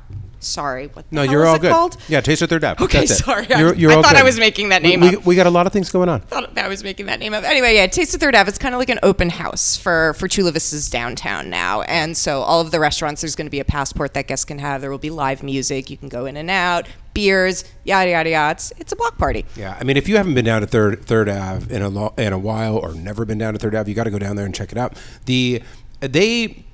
Sorry, 0.47 0.87
what 0.89 1.09
the 1.11 1.15
No, 1.17 1.23
you're 1.23 1.43
is 1.45 1.49
all 1.49 1.55
it 1.57 1.61
good. 1.61 1.73
called? 1.73 1.97
Yeah, 2.09 2.21
Taste 2.21 2.43
of 2.43 2.49
Third 2.51 2.65
Ave. 2.65 2.83
Okay, 2.85 3.01
That's 3.07 3.19
sorry. 3.25 3.47
I- 3.53 3.59
You're, 3.61 3.75
you're 3.75 3.93
I 3.93 4.03
thought 4.03 4.17
I 4.17 4.23
was 4.23 4.39
making 4.39 4.69
that 4.71 4.83
name 4.83 5.01
we, 5.01 5.17
up. 5.17 5.27
we 5.27 5.35
got 5.37 5.47
a 5.47 5.51
lot 5.51 5.67
of 5.67 5.73
things 5.73 5.91
going 5.91 6.09
on. 6.09 6.21
I 6.23 6.25
thought 6.25 6.57
I 6.59 6.69
was 6.69 6.83
making 6.85 7.07
that 7.07 7.19
name 7.21 7.35
up. 7.35 7.45
Anyway, 7.45 7.75
yeah, 7.75 7.87
Taste 7.87 8.15
of 8.15 8.21
Third 8.21 8.35
Ave. 8.35 8.49
It's 8.49 8.59
kind 8.59 8.75
of 8.75 8.79
like 8.79 8.89
an 8.91 8.99
open 9.03 9.31
house 9.31 9.77
for 9.77 10.15
for 10.15 10.29
Chula 10.29 10.53
Vista's 10.53 10.89
downtown 10.91 11.51
now, 11.51 11.83
and 11.83 12.17
so 12.17 12.41
all 12.43 12.61
of 12.61 12.71
the 12.71 12.81
restaurants. 12.81 13.21
There's 13.23 13.35
going 13.37 13.47
to 13.47 13.51
be 13.51 13.61
a 13.61 13.65
passport 13.65 14.15
that 14.15 14.27
guests 14.29 14.45
can 14.45 14.59
have. 14.59 14.81
There 14.81 14.91
will 14.91 14.99
be 14.99 15.11
live 15.11 15.43
music. 15.43 15.91
You 15.91 15.97
can 15.97 16.09
go 16.09 16.27
in 16.27 16.37
and 16.37 16.51
out, 16.51 16.87
beers, 17.15 17.65
yada 17.85 18.11
yada 18.11 18.31
yada. 18.31 18.53
It's, 18.53 18.73
it's 18.79 18.93
a 18.93 18.97
block 18.97 19.19
party. 19.19 19.45
Yeah, 19.57 19.77
I 19.81 19.85
mean, 19.85 19.97
if 19.97 20.09
you 20.09 20.17
haven't 20.17 20.35
been 20.35 20.45
down 20.45 20.61
to 20.61 20.67
Third 20.67 21.05
Third 21.05 21.29
Ave 21.29 21.75
in 21.75 21.83
a 21.83 21.89
lo- 21.89 22.15
in 22.19 22.33
a 22.33 22.39
while, 22.39 22.77
or 22.77 22.95
never 22.95 23.25
been 23.25 23.39
down 23.39 23.55
to 23.55 23.59
Third 23.59 23.75
Ave, 23.75 23.91
you 23.91 23.95
got 23.95 24.05
to 24.05 24.11
go 24.11 24.19
down 24.19 24.37
there 24.37 24.45
and 24.47 24.55
check 24.55 24.71
it 24.73 24.79
out. 24.79 24.97
The 25.25 25.63
they 26.01 26.66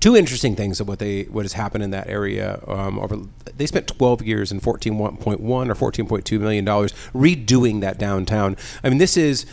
two 0.00 0.16
interesting 0.16 0.54
things 0.56 0.80
of 0.80 0.88
what 0.88 0.98
they 0.98 1.22
what 1.24 1.44
has 1.44 1.54
happened 1.54 1.84
in 1.84 1.90
that 1.90 2.08
area. 2.08 2.60
Um, 2.66 2.98
over 2.98 3.18
they 3.56 3.66
spent 3.66 3.86
12 3.88 4.22
years 4.22 4.52
and 4.52 4.60
14.1 4.62 5.20
or 5.20 5.92
14.2 5.92 6.40
million 6.40 6.64
dollars 6.64 6.92
redoing 7.14 7.80
that 7.80 7.98
downtown. 7.98 8.56
I 8.84 8.88
mean, 8.88 8.98
this 8.98 9.16
is. 9.16 9.46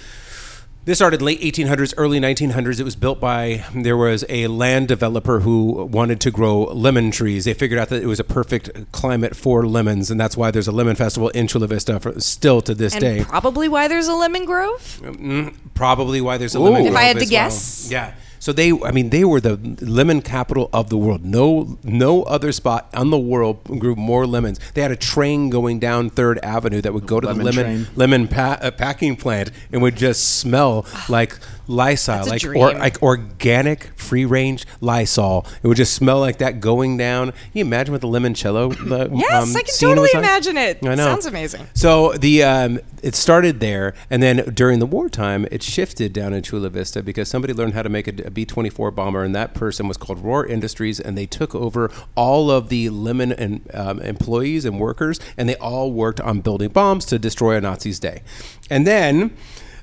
This 0.85 0.99
started 0.99 1.21
late 1.21 1.41
1800s, 1.41 1.93
early 1.97 2.17
1900s. 2.17 2.79
It 2.79 2.83
was 2.85 2.95
built 2.95 3.19
by 3.19 3.65
there 3.75 3.97
was 3.97 4.23
a 4.29 4.47
land 4.47 4.87
developer 4.87 5.41
who 5.41 5.85
wanted 5.85 6.21
to 6.21 6.31
grow 6.31 6.63
lemon 6.63 7.11
trees. 7.11 7.43
They 7.43 7.53
figured 7.53 7.77
out 7.77 7.89
that 7.89 8.01
it 8.01 8.05
was 8.05 8.21
a 8.21 8.23
perfect 8.23 8.89
climate 8.93 9.35
for 9.35 9.67
lemons, 9.67 10.09
and 10.09 10.17
that's 10.17 10.37
why 10.37 10.49
there's 10.49 10.69
a 10.69 10.71
lemon 10.71 10.95
festival 10.95 11.27
in 11.31 11.47
Chula 11.47 11.67
Vista 11.67 11.99
for, 11.99 12.17
still 12.21 12.61
to 12.61 12.73
this 12.73 12.93
And 12.93 13.01
day. 13.01 13.25
probably 13.25 13.67
why 13.67 13.89
there's 13.89 14.07
a 14.07 14.13
lemon 14.13 14.45
grove. 14.45 15.01
Probably 15.73 16.21
why 16.21 16.37
there's 16.37 16.55
a 16.55 16.59
lemon. 16.61 16.83
If 16.85 16.91
I 16.91 16.91
grove 16.91 17.03
had 17.03 17.13
to 17.15 17.19
well. 17.25 17.29
guess. 17.29 17.89
yeah. 17.91 18.13
So 18.39 18.51
they, 18.53 18.71
I 18.71 18.91
mean, 18.91 19.09
they 19.09 19.23
were 19.23 19.41
the 19.41 19.57
lemon 19.81 20.21
capital 20.21 20.69
of 20.71 20.89
the 20.89 20.97
world. 20.97 21.25
No, 21.25 21.77
no 21.83 22.23
other 22.23 22.51
spot 22.51 22.89
on 22.93 23.09
the 23.09 23.17
world 23.17 23.63
grew 23.79 23.95
more 23.95 24.25
lemons. 24.25 24.59
They 24.73 24.81
had 24.81 24.91
a 24.91 24.95
train 24.95 25.49
going 25.49 25.79
down 25.79 26.09
Third 26.09 26.39
Avenue 26.43 26.81
that 26.81 26.93
would 26.93 27.05
go 27.05 27.19
to 27.19 27.27
Lemon 27.27 27.39
the 27.45 27.51
lemon 27.51 27.63
train. 27.65 27.87
lemon 27.95 28.27
pa- 28.27 28.59
uh, 28.61 28.71
packing 28.71 29.15
plant 29.15 29.51
and 29.71 29.81
would 29.81 29.95
just 29.95 30.37
smell 30.39 30.85
like 31.09 31.37
Lysol, 31.67 32.25
like 32.25 32.45
or 32.45 32.73
like 32.73 33.01
organic 33.03 33.97
free 33.99 34.25
range 34.25 34.65
Lysol. 34.81 35.45
It 35.61 35.67
would 35.67 35.77
just 35.77 35.93
smell 35.93 36.19
like 36.19 36.37
that 36.37 36.59
going 36.59 36.97
down. 36.97 37.31
Can 37.31 37.41
you 37.53 37.65
imagine 37.65 37.91
what 37.91 38.01
the 38.01 38.07
limoncello? 38.07 38.75
The, 38.77 39.09
Yes, 39.17 39.49
um, 39.49 39.55
I 39.55 39.61
can 39.63 39.75
totally 39.79 40.09
like? 40.13 40.23
imagine 40.23 40.57
it. 40.57 40.79
I 40.83 40.95
know. 40.95 41.03
Sounds 41.03 41.25
amazing. 41.25 41.67
So 41.73 42.13
the 42.13 42.43
um, 42.43 42.79
it 43.03 43.15
started 43.15 43.59
there, 43.59 43.93
and 44.09 44.21
then 44.23 44.53
during 44.53 44.79
the 44.79 44.85
wartime, 44.85 45.45
it 45.51 45.63
shifted 45.63 46.13
down 46.13 46.33
in 46.33 46.43
Chula 46.43 46.69
Vista 46.69 47.03
because 47.03 47.27
somebody 47.29 47.53
learned 47.53 47.73
how 47.73 47.83
to 47.83 47.89
make 47.89 48.07
a, 48.07 48.31
B 48.31 48.45
twenty 48.45 48.69
four 48.69 48.91
bomber, 48.91 49.23
and 49.23 49.35
that 49.35 49.53
person 49.53 49.87
was 49.87 49.97
called 49.97 50.23
Rohr 50.23 50.47
Industries, 50.47 50.99
and 50.99 51.17
they 51.17 51.25
took 51.25 51.53
over 51.53 51.91
all 52.15 52.49
of 52.49 52.69
the 52.69 52.89
Lemon 52.89 53.31
and 53.31 53.69
um, 53.73 53.99
employees 54.01 54.65
and 54.65 54.79
workers, 54.79 55.19
and 55.37 55.47
they 55.49 55.55
all 55.57 55.91
worked 55.91 56.21
on 56.21 56.41
building 56.41 56.69
bombs 56.69 57.05
to 57.05 57.19
destroy 57.19 57.57
a 57.57 57.61
Nazi's 57.61 57.99
day, 57.99 58.21
and 58.69 58.85
then 58.87 59.35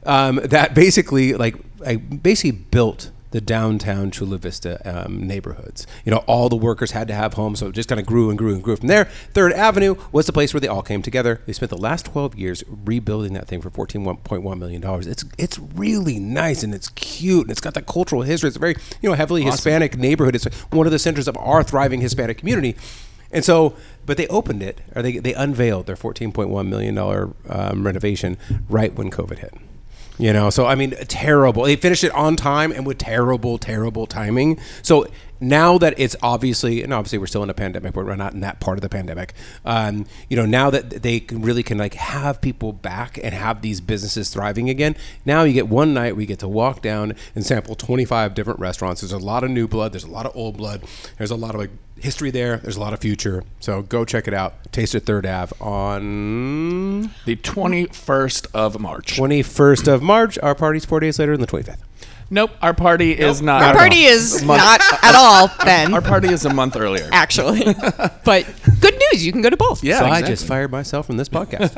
um, 0.05 0.41
that 0.45 0.75
basically 0.75 1.35
like 1.35 1.57
I 1.87 1.97
basically 1.97 2.53
built 2.53 3.11
the 3.35 3.41
downtown 3.41 4.13
Chula 4.13 4.39
Vista 4.39 4.81
um, 4.85 5.27
neighborhoods. 5.27 5.89
You 6.05 6.13
know, 6.13 6.19
all 6.29 6.49
the 6.49 6.55
workers 6.55 6.93
had 6.93 7.09
to 7.09 7.15
have 7.15 7.35
homes, 7.35 7.59
so 7.59 7.67
it 7.67 7.73
just 7.73 7.89
kind 7.89 8.01
of 8.01 8.07
grew 8.07 8.31
and 8.31 8.39
grew 8.39 8.55
and 8.55 8.63
grew 8.63 8.77
from 8.77 8.87
there. 8.87 9.07
Third 9.33 9.53
Avenue 9.53 9.97
was 10.13 10.27
the 10.27 10.33
place 10.33 10.55
where 10.55 10.61
they 10.61 10.69
all 10.69 10.83
came 10.83 11.03
together. 11.03 11.41
They 11.45 11.53
spent 11.53 11.71
the 11.71 11.77
last 11.77 12.07
12 12.07 12.37
years 12.37 12.63
rebuilding 12.69 13.33
that 13.33 13.49
thing 13.49 13.61
for 13.61 13.71
14.1 13.71 14.57
million 14.57 14.81
dollars. 14.81 15.09
It's 15.09 15.25
it's 15.37 15.59
really 15.59 16.21
nice 16.21 16.63
and 16.63 16.73
it's 16.73 16.91
cute 16.91 17.43
and 17.43 17.51
it's 17.51 17.61
got 17.61 17.75
that 17.75 17.87
cultural 17.87 18.23
history. 18.23 18.47
It's 18.47 18.57
a 18.57 18.61
very 18.61 18.77
you 19.03 19.11
know 19.11 19.17
heavily 19.17 19.43
Hispanic 19.43 19.99
neighborhood. 19.99 20.37
It's 20.37 20.47
one 20.71 20.87
of 20.87 20.93
the 20.93 21.01
centers 21.01 21.27
of 21.27 21.37
our 21.39 21.65
thriving 21.65 22.03
Hispanic 22.03 22.39
community. 22.39 22.77
And 23.33 23.45
so, 23.45 23.75
but 24.07 24.17
they 24.17 24.29
opened 24.29 24.63
it, 24.63 24.81
or 24.95 25.03
they, 25.03 25.19
they 25.19 25.35
unveiled 25.35 25.87
their 25.87 25.97
$14.1 25.97 26.69
million 26.69 26.97
um, 27.49 27.85
renovation 27.85 28.39
right 28.69 28.95
when 28.95 29.11
COVID 29.11 29.39
hit. 29.39 29.55
You 30.17 30.33
know, 30.33 30.49
so 30.51 30.67
I 30.67 30.77
mean, 30.77 30.93
terrible. 31.09 31.65
They 31.65 31.77
finished 31.77 32.05
it 32.05 32.13
on 32.13 32.37
time 32.37 32.71
and 32.71 32.87
with 32.87 32.99
terrible, 32.99 33.59
terrible 33.59 34.07
timing. 34.07 34.61
So 34.83 35.07
now 35.41 35.77
that 35.79 35.95
it's 35.99 36.15
obviously, 36.23 36.83
and 36.83 36.95
obviously 36.95 37.19
we're 37.19 37.27
still 37.27 37.43
in 37.43 37.51
a 37.51 37.55
pandemic, 37.55 37.95
but 37.95 38.07
we're 38.07 38.15
not 38.15 38.33
in 38.33 38.41
that 38.41 38.61
part 38.61 38.79
of 38.79 38.83
the 38.83 38.89
pandemic. 38.89 39.35
Um, 39.65 40.07
you 40.29 40.37
know, 40.37 40.47
now 40.47 40.71
that 40.71 41.03
they 41.03 41.19
can 41.19 41.43
really 41.43 41.65
can 41.65 41.79
like 41.79 41.95
have 41.95 42.41
people 42.41 42.73
back 42.73 43.19
and 43.23 43.35
have 43.35 43.61
these 43.61 43.81
businesses 43.81 44.31
thriving 44.31 44.71
again. 44.71 44.95
Now 45.25 45.43
you 45.43 45.53
get 45.53 45.69
one 45.69 45.93
night 45.93 46.17
we 46.17 46.27
get 46.27 46.39
to 46.41 46.49
walk 46.49 46.81
down 46.81 47.15
and 47.35 47.45
sample 47.45 47.75
25 47.75 48.35
different 48.35 48.61
restaurants. 48.61 49.01
There's 49.01 49.13
a 49.13 49.19
lot 49.19 49.43
of 49.43 49.51
new 49.51 49.67
blood. 49.67 49.93
There's 49.93 50.05
a 50.05 50.11
lot 50.11 50.27
of 50.27 50.37
old 50.37 50.57
blood. 50.57 50.85
There's 51.19 51.33
a 51.33 51.37
lot 51.37 51.55
of 51.55 51.61
like 51.61 51.71
history 52.05 52.31
there. 52.31 52.59
There's 52.59 52.77
a 52.77 52.81
lot 52.81 52.93
of 52.93 53.01
future. 53.01 53.43
So 53.61 53.83
go 53.83 54.05
check 54.05 54.29
it 54.29 54.35
out. 54.35 54.55
Taste 54.73 54.95
at 54.95 55.05
Third 55.05 55.27
Ave 55.27 55.55
on 55.61 57.03
The 57.25 57.37
21st 57.37 58.47
of 58.55 58.79
March. 58.81 59.17
21st 59.17 59.89
of 59.93 60.03
March. 60.03 60.39
Our 60.43 60.55
party's 60.55 60.85
four 60.85 61.01
days 61.01 61.19
later 61.19 61.37
than 61.37 61.41
the 61.41 61.47
25th. 61.47 61.79
Nope, 62.31 62.53
our 62.63 62.73
party 62.73 63.13
is 63.13 63.43
not. 63.43 63.63
Our 63.63 63.75
party 63.75 64.05
is 64.05 64.43
Month- 64.43 64.59
not 64.63 64.81
at 65.05 65.15
all 65.15 65.49
then. 65.65 65.93
Our 65.93 66.01
party 66.01 66.29
is 66.29 66.47
a 66.47 66.53
month 66.53 66.75
earlier. 66.75 67.07
actually, 67.13 67.63
but 68.25 68.47
good 68.81 68.99
news. 69.13 69.25
You 69.25 69.31
can 69.31 69.43
go 69.43 69.51
to 69.51 69.59
both. 69.59 69.85
Yeah, 69.85 69.99
so 69.99 70.07
I 70.07 70.23
just 70.23 70.47
fired 70.47 70.71
myself 70.73 71.07
from 71.07 71.19
this 71.19 71.29
podcast. 71.29 71.75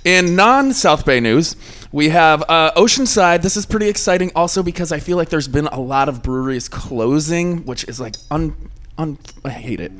In 0.04 0.36
non 0.36 0.72
South 0.72 1.04
Bay 1.04 1.18
news, 1.18 1.56
we 1.90 2.10
have 2.10 2.44
uh, 2.48 2.70
Oceanside. 2.76 3.42
This 3.42 3.56
is 3.56 3.66
pretty 3.66 3.88
exciting 3.88 4.30
also 4.36 4.62
because 4.62 4.92
I 4.92 5.00
feel 5.00 5.16
like 5.16 5.28
there's 5.28 5.48
been 5.48 5.66
a 5.66 5.80
lot 5.80 6.08
of 6.08 6.22
breweries 6.22 6.68
closing, 6.68 7.64
which 7.66 7.82
is 7.88 7.98
like 8.00 8.14
un. 8.30 8.54
Un 9.02 9.18
I 9.44 9.50
hate 9.50 9.80
it. 9.80 9.92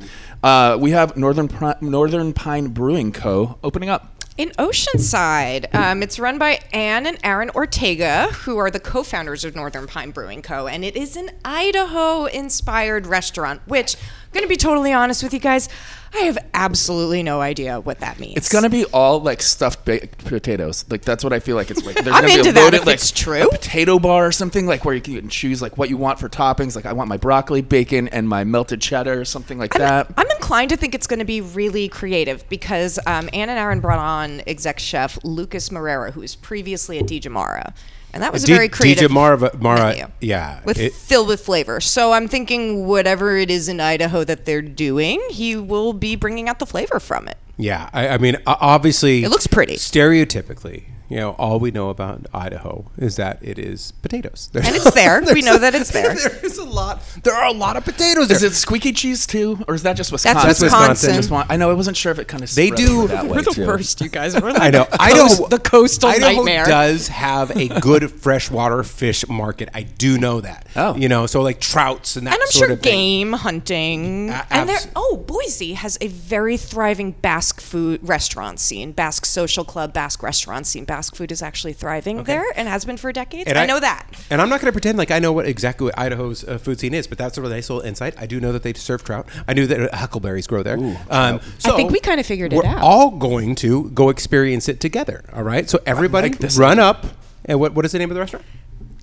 Uh, 0.42 0.76
we 0.80 0.92
have 0.92 1.16
Northern 1.16 1.48
Pri- 1.48 1.76
Northern 1.80 2.32
Pine 2.32 2.68
Brewing 2.68 3.12
Co. 3.12 3.58
opening 3.62 3.88
up. 3.88 4.08
In 4.38 4.48
Oceanside, 4.58 5.72
um, 5.74 6.02
it's 6.02 6.18
run 6.18 6.38
by 6.38 6.58
Anne 6.72 7.06
and 7.06 7.18
Aaron 7.22 7.50
Ortega, 7.50 8.28
who 8.28 8.56
are 8.56 8.70
the 8.70 8.80
co 8.80 9.02
founders 9.02 9.44
of 9.44 9.54
Northern 9.54 9.86
Pine 9.86 10.10
Brewing 10.10 10.40
Co. 10.40 10.66
And 10.66 10.84
it 10.84 10.96
is 10.96 11.16
an 11.16 11.30
Idaho 11.44 12.24
inspired 12.24 13.06
restaurant, 13.06 13.60
which, 13.66 13.96
I'm 14.32 14.38
going 14.38 14.44
to 14.44 14.48
be 14.48 14.56
totally 14.56 14.94
honest 14.94 15.22
with 15.22 15.34
you 15.34 15.40
guys, 15.40 15.68
I 16.14 16.20
have 16.20 16.38
absolutely 16.54 17.22
no 17.22 17.42
idea 17.42 17.80
what 17.80 18.00
that 18.00 18.18
means. 18.18 18.36
It's 18.36 18.50
gonna 18.50 18.68
be 18.68 18.84
all 18.86 19.20
like 19.20 19.40
stuffed 19.40 19.84
baked 19.86 20.24
potatoes. 20.26 20.84
Like 20.90 21.02
that's 21.02 21.24
what 21.24 21.32
I 21.32 21.40
feel 21.40 21.56
like 21.56 21.70
it's 21.70 21.84
like. 21.84 21.96
There's 21.96 22.08
I'm 22.08 22.22
gonna 22.22 22.26
be 22.26 22.38
into 22.38 22.50
a 22.50 22.52
that 22.52 22.64
loaded, 22.64 22.80
if 22.80 22.86
like, 22.86 22.94
it's 22.96 23.10
true. 23.10 23.42
A 23.42 23.50
potato 23.50 23.98
bar 23.98 24.26
or 24.26 24.32
something 24.32 24.66
like 24.66 24.84
where 24.84 24.94
you 24.94 25.00
can 25.00 25.28
choose 25.30 25.62
like 25.62 25.78
what 25.78 25.88
you 25.88 25.96
want 25.96 26.18
for 26.18 26.28
toppings. 26.28 26.76
Like 26.76 26.84
I 26.84 26.92
want 26.92 27.08
my 27.08 27.16
broccoli, 27.16 27.62
bacon, 27.62 28.08
and 28.08 28.28
my 28.28 28.44
melted 28.44 28.82
cheddar 28.82 29.20
or 29.20 29.24
something 29.24 29.58
like 29.58 29.72
that. 29.74 30.12
I'm 30.16 30.30
inclined 30.32 30.68
to 30.70 30.76
think 30.76 30.94
it's 30.94 31.06
going 31.06 31.20
to 31.20 31.24
be 31.24 31.40
really 31.40 31.88
creative 31.88 32.46
because 32.50 32.98
um, 33.06 33.30
Anne 33.32 33.48
and 33.48 33.58
Aaron 33.58 33.80
brought 33.80 33.98
on 33.98 34.42
exec 34.46 34.78
chef 34.78 35.18
Lucas 35.24 35.70
Morera, 35.70 36.12
who 36.12 36.20
was 36.20 36.36
previously 36.36 36.98
at 36.98 37.06
DiGiamara. 37.06 37.74
And 38.14 38.22
that 38.22 38.32
was 38.32 38.44
D- 38.44 38.52
very 38.52 38.68
creative 38.68 39.10
DiGiamara- 39.10 39.60
Mara- 39.60 40.10
yeah, 40.20 40.60
with 40.64 40.78
it- 40.78 40.92
filled 40.92 41.28
with 41.28 41.40
flavor. 41.44 41.80
So 41.80 42.12
I'm 42.12 42.28
thinking 42.28 42.86
whatever 42.86 43.36
it 43.38 43.50
is 43.50 43.68
in 43.68 43.80
Idaho 43.80 44.22
that 44.24 44.44
they're 44.44 44.60
doing, 44.62 45.20
he 45.30 45.56
will 45.56 45.92
be 45.94 46.14
bringing 46.16 46.48
out 46.48 46.58
the 46.58 46.66
flavor 46.66 47.00
from 47.00 47.26
it. 47.28 47.38
Yeah, 47.56 47.90
I, 47.92 48.08
I 48.08 48.18
mean, 48.18 48.36
obviously, 48.46 49.24
It 49.24 49.28
looks 49.30 49.46
pretty. 49.46 49.76
Stereotypically, 49.76 50.84
you 51.08 51.18
know, 51.18 51.32
all 51.32 51.60
we 51.60 51.70
know 51.70 51.90
about 51.90 52.26
Idaho 52.32 52.90
is 52.96 53.16
that 53.16 53.38
it 53.42 53.58
is 53.58 53.92
potatoes. 54.00 54.48
There's- 54.52 54.66
And 54.66 54.76
it's 54.76 54.90
there. 54.92 55.20
We 55.34 55.42
know 55.42 55.56
a- 55.56 55.58
that 55.58 55.74
it's 55.74 55.90
there. 55.90 56.14
There 56.22 56.38
is 56.44 56.56
a 56.56 56.64
lot. 56.64 57.02
There 57.22 57.34
are 57.34 57.46
a 57.48 57.52
lot 57.52 57.76
of 57.76 57.84
potatoes. 57.84 58.28
There. 58.28 58.36
Is 58.36 58.42
it 58.42 58.54
squeaky 58.54 58.92
cheese 58.92 59.26
too, 59.26 59.62
or 59.68 59.74
is 59.74 59.82
that 59.82 59.94
just 59.94 60.10
Wisconsin? 60.10 60.46
That's 60.48 60.62
Wisconsin. 60.62 61.12
Just 61.14 61.30
want- 61.30 61.50
I 61.50 61.56
know. 61.56 61.70
I 61.70 61.74
wasn't 61.74 61.98
sure 61.98 62.12
if 62.12 62.18
it 62.18 62.28
kind 62.28 62.42
of. 62.42 62.54
They 62.54 62.70
do- 62.70 63.08
that 63.08 63.24
way 63.24 63.30
We're 63.36 63.42
the 63.42 63.50
too. 63.50 63.66
worst, 63.66 64.00
you 64.00 64.08
guys. 64.08 64.34
We're 64.40 64.52
like 64.52 64.62
I 64.62 64.70
know. 64.70 64.84
the 64.90 65.02
Idaho, 65.02 65.22
coast- 65.28 65.50
the 65.50 65.58
coastal 65.58 66.08
Idaho 66.08 66.32
nightmare. 66.36 66.64
does 66.64 67.08
have 67.08 67.54
a 67.54 67.68
good 67.80 68.10
freshwater 68.10 68.82
fish 68.82 69.28
market. 69.28 69.68
I 69.74 69.82
do 69.82 70.16
know 70.16 70.40
that. 70.40 70.66
Oh. 70.76 70.96
you 70.96 71.08
know, 71.10 71.26
so 71.26 71.42
like 71.42 71.60
trouts 71.60 72.16
and 72.16 72.26
that. 72.26 72.32
And 72.34 72.42
I'm 72.42 72.48
sort 72.48 72.68
sure 72.68 72.72
of 72.72 72.80
thing. 72.80 72.92
game 72.92 73.32
hunting. 73.34 74.30
A- 74.30 74.46
and 74.50 74.66
there, 74.68 74.78
oh, 74.96 75.22
Boise 75.26 75.74
has 75.74 75.98
a 76.00 76.06
very 76.08 76.56
thriving 76.56 77.12
Basque 77.42 77.60
food 77.60 77.98
restaurant 78.08 78.60
scene, 78.60 78.92
Basque 78.92 79.26
social 79.26 79.64
club, 79.64 79.92
Basque 79.92 80.22
restaurant 80.22 80.64
scene. 80.64 80.84
Basque 80.84 81.16
food 81.16 81.32
is 81.32 81.42
actually 81.42 81.72
thriving 81.72 82.22
there 82.22 82.44
and 82.54 82.68
has 82.68 82.84
been 82.84 82.96
for 82.96 83.10
decades. 83.10 83.48
And 83.48 83.58
I, 83.58 83.66
know 83.66 83.80
that. 83.80 84.06
And 84.30 84.40
I'm 84.40 84.48
not 84.48 84.60
going 84.60 84.68
to 84.68 84.72
pretend 84.72 84.96
like 84.96 85.10
I 85.10 85.18
know 85.18 85.32
what 85.32 85.44
exactly 85.46 85.86
what 85.86 85.98
Idaho's 85.98 86.44
uh, 86.44 86.58
food 86.58 86.78
scene 86.78 86.94
is, 86.94 87.08
but 87.08 87.18
that's 87.18 87.36
a 87.38 87.42
really 87.42 87.54
nice 87.54 87.68
little 87.68 87.82
insight. 87.84 88.14
I 88.16 88.26
do 88.26 88.38
know 88.38 88.52
that 88.52 88.62
they 88.62 88.72
serve 88.74 89.02
trout. 89.02 89.26
I 89.48 89.54
knew 89.54 89.66
that 89.66 89.92
huckleberries 89.92 90.46
grow 90.46 90.62
there. 90.62 90.76
um, 91.10 91.40
so 91.58 91.72
I 91.72 91.76
think 91.76 91.90
we 91.90 91.98
kind 91.98 92.20
of 92.20 92.26
figured 92.26 92.52
it 92.52 92.58
we're 92.58 92.64
out. 92.64 92.78
all 92.80 93.10
going 93.10 93.56
to 93.56 93.90
go 93.90 94.08
experience 94.08 94.68
it 94.68 94.78
together. 94.78 95.24
All 95.32 95.42
right. 95.42 95.68
So 95.68 95.80
everybody 95.84 96.28
like 96.28 96.38
this 96.38 96.56
run 96.56 96.78
up. 96.78 97.06
And 97.44 97.58
what 97.58 97.74
what 97.74 97.84
is 97.84 97.90
the 97.90 97.98
name 97.98 98.12
of 98.12 98.14
the 98.14 98.20
restaurant? 98.20 98.46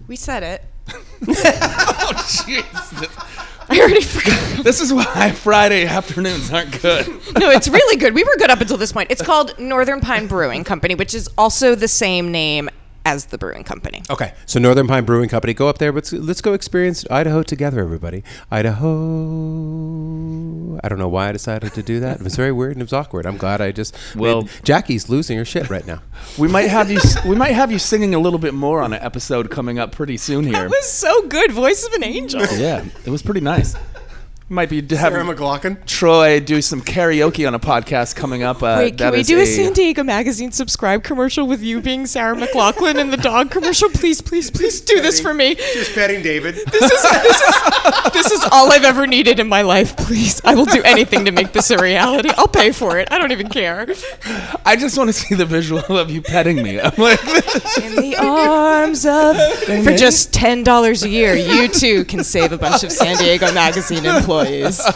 We 0.08 0.15
said 0.15 0.43
it. 0.43 0.63
Oh 2.02 2.13
jeez. 2.15 3.59
I 3.71 3.79
already 3.79 4.01
forgot. 4.01 4.38
This 4.60 4.82
is 4.82 4.91
why 4.91 5.32
Friday 5.32 5.86
afternoons 5.86 6.51
aren't 6.51 6.82
good. 6.82 7.08
No, 7.38 7.49
it's 7.49 7.69
really 7.69 7.95
good. 7.95 8.13
We 8.13 8.25
were 8.25 8.36
good 8.38 8.49
up 8.49 8.60
until 8.60 8.75
this 8.75 8.91
point. 8.91 9.10
It's 9.10 9.21
called 9.21 9.58
Northern 9.58 10.01
Pine 10.01 10.27
Brewing 10.27 10.65
Company, 10.65 10.95
which 10.95 11.13
is 11.13 11.29
also 11.38 11.75
the 11.75 11.88
same 11.88 12.29
name 12.29 12.69
as 13.05 13.25
the 13.25 13.38
brewing 13.38 13.63
company. 13.63 14.03
Okay, 14.09 14.33
so 14.45 14.59
Northern 14.59 14.88
Pine 14.88 15.05
Brewing 15.05 15.29
Company, 15.29 15.53
go 15.53 15.67
up 15.67 15.77
there. 15.77 15.91
Let's 15.91 16.12
let's 16.13 16.41
go 16.41 16.53
experience 16.53 17.05
Idaho 17.09 17.43
together, 17.43 17.79
everybody. 17.81 18.23
Idaho. 19.69 20.79
I 20.83 20.88
don't 20.88 20.99
know 20.99 21.07
why 21.09 21.29
I 21.29 21.31
decided 21.31 21.73
to 21.73 21.83
do 21.83 21.99
that. 21.99 22.17
It 22.19 22.23
was 22.23 22.35
very 22.35 22.51
weird 22.51 22.73
and 22.73 22.81
it 22.81 22.85
was 22.85 22.93
awkward. 22.93 23.25
I'm 23.25 23.38
glad 23.38 23.62
I 23.62 23.71
just. 23.71 23.95
Well- 24.15 24.41
made- 24.43 24.51
Jackie's 24.63 25.09
losing 25.09 25.38
her 25.38 25.45
shit 25.45 25.69
right 25.69 25.85
now. 25.85 26.01
We 26.38 26.47
might 26.47 26.69
have 26.69 26.89
you. 26.91 26.99
We 27.27 27.35
might 27.35 27.53
have 27.53 27.71
you 27.71 27.79
singing 27.79 28.13
a 28.15 28.19
little 28.19 28.39
bit 28.39 28.53
more 28.53 28.81
on 28.81 28.93
an 28.93 29.01
episode 29.01 29.49
coming 29.49 29.79
up 29.79 29.91
pretty 29.91 30.17
soon 30.17 30.43
here. 30.45 30.53
That 30.53 30.69
was 30.69 30.89
so 30.89 31.27
good. 31.27 31.51
Voice 31.51 31.85
of 31.85 31.93
an 31.93 32.03
angel. 32.03 32.41
yeah, 32.57 32.85
it 33.05 33.09
was 33.09 33.21
pretty 33.21 33.41
nice. 33.41 33.75
Might 34.51 34.69
be 34.69 34.81
having 34.95 35.19
McLachlan. 35.19 35.85
Troy 35.85 36.39
do 36.39 36.59
some 36.63 36.81
karaoke 36.81 37.47
on 37.47 37.53
a 37.53 37.59
podcast 37.59 38.15
coming 38.15 38.41
up. 38.41 38.63
Uh, 38.63 38.77
Wait, 38.79 38.97
that 38.97 39.12
can 39.12 39.13
we 39.13 39.21
do 39.21 39.39
a, 39.39 39.45
San 39.45 39.73
Diego 39.73 40.03
Magazine 40.03 40.51
subscribe 40.51 41.03
commercial 41.03 41.45
with 41.45 41.62
you 41.62 41.79
being 41.81 42.07
Sarah 42.07 42.35
McLachlan 42.35 42.99
and 42.99 43.13
the 43.13 43.17
dog 43.17 43.51
commercial? 43.51 43.89
Please, 43.89 44.21
please, 44.21 44.49
please 44.49 44.81
do 44.81 45.01
this 45.01 45.19
for 45.19 45.35
me. 45.35 45.53
Just 45.53 45.93
petting 45.93 46.23
David. 46.23 46.55
This 46.55 46.81
is, 46.81 47.03
this 47.03 47.41
is 47.41 48.13
this 48.13 48.31
is 48.31 48.43
all 48.51 48.71
I've 48.71 48.85
ever 48.85 49.05
needed 49.05 49.39
in 49.39 49.47
my 49.47 49.62
life. 49.62 49.95
Please, 49.95 50.41
I 50.43 50.55
will 50.55 50.65
do 50.65 50.81
anything 50.81 51.25
to 51.25 51.31
make 51.31 51.51
this 51.53 51.69
a 51.69 51.77
reality. 51.77 52.29
I'll 52.35 52.47
pay 52.47 52.71
for 52.71 52.97
it. 52.97 53.07
I 53.12 53.19
don't 53.19 53.31
even 53.31 53.49
care. 53.49 53.85
I 54.65 54.75
just 54.75 54.97
want 54.97 55.09
to 55.09 55.13
see 55.13 55.35
the 55.35 55.45
visual 55.45 55.95
of 55.95 56.09
you 56.09 56.23
petting 56.23 56.63
me. 56.63 56.79
I'm 56.81 56.95
like, 56.97 57.19
In 57.83 57.95
the 57.97 58.15
arms 58.19 59.05
of 59.05 59.35
for 59.83 59.95
just 59.95 60.33
ten 60.33 60.63
dollars 60.63 61.03
a 61.03 61.09
year, 61.09 61.35
you 61.35 61.67
too 61.67 62.03
can 62.05 62.23
save 62.23 62.51
a 62.51 62.57
bunch 62.57 62.83
of 62.83 62.91
San 62.91 63.15
Diego 63.17 63.51
Magazine 63.53 64.05
employees. 64.07 64.38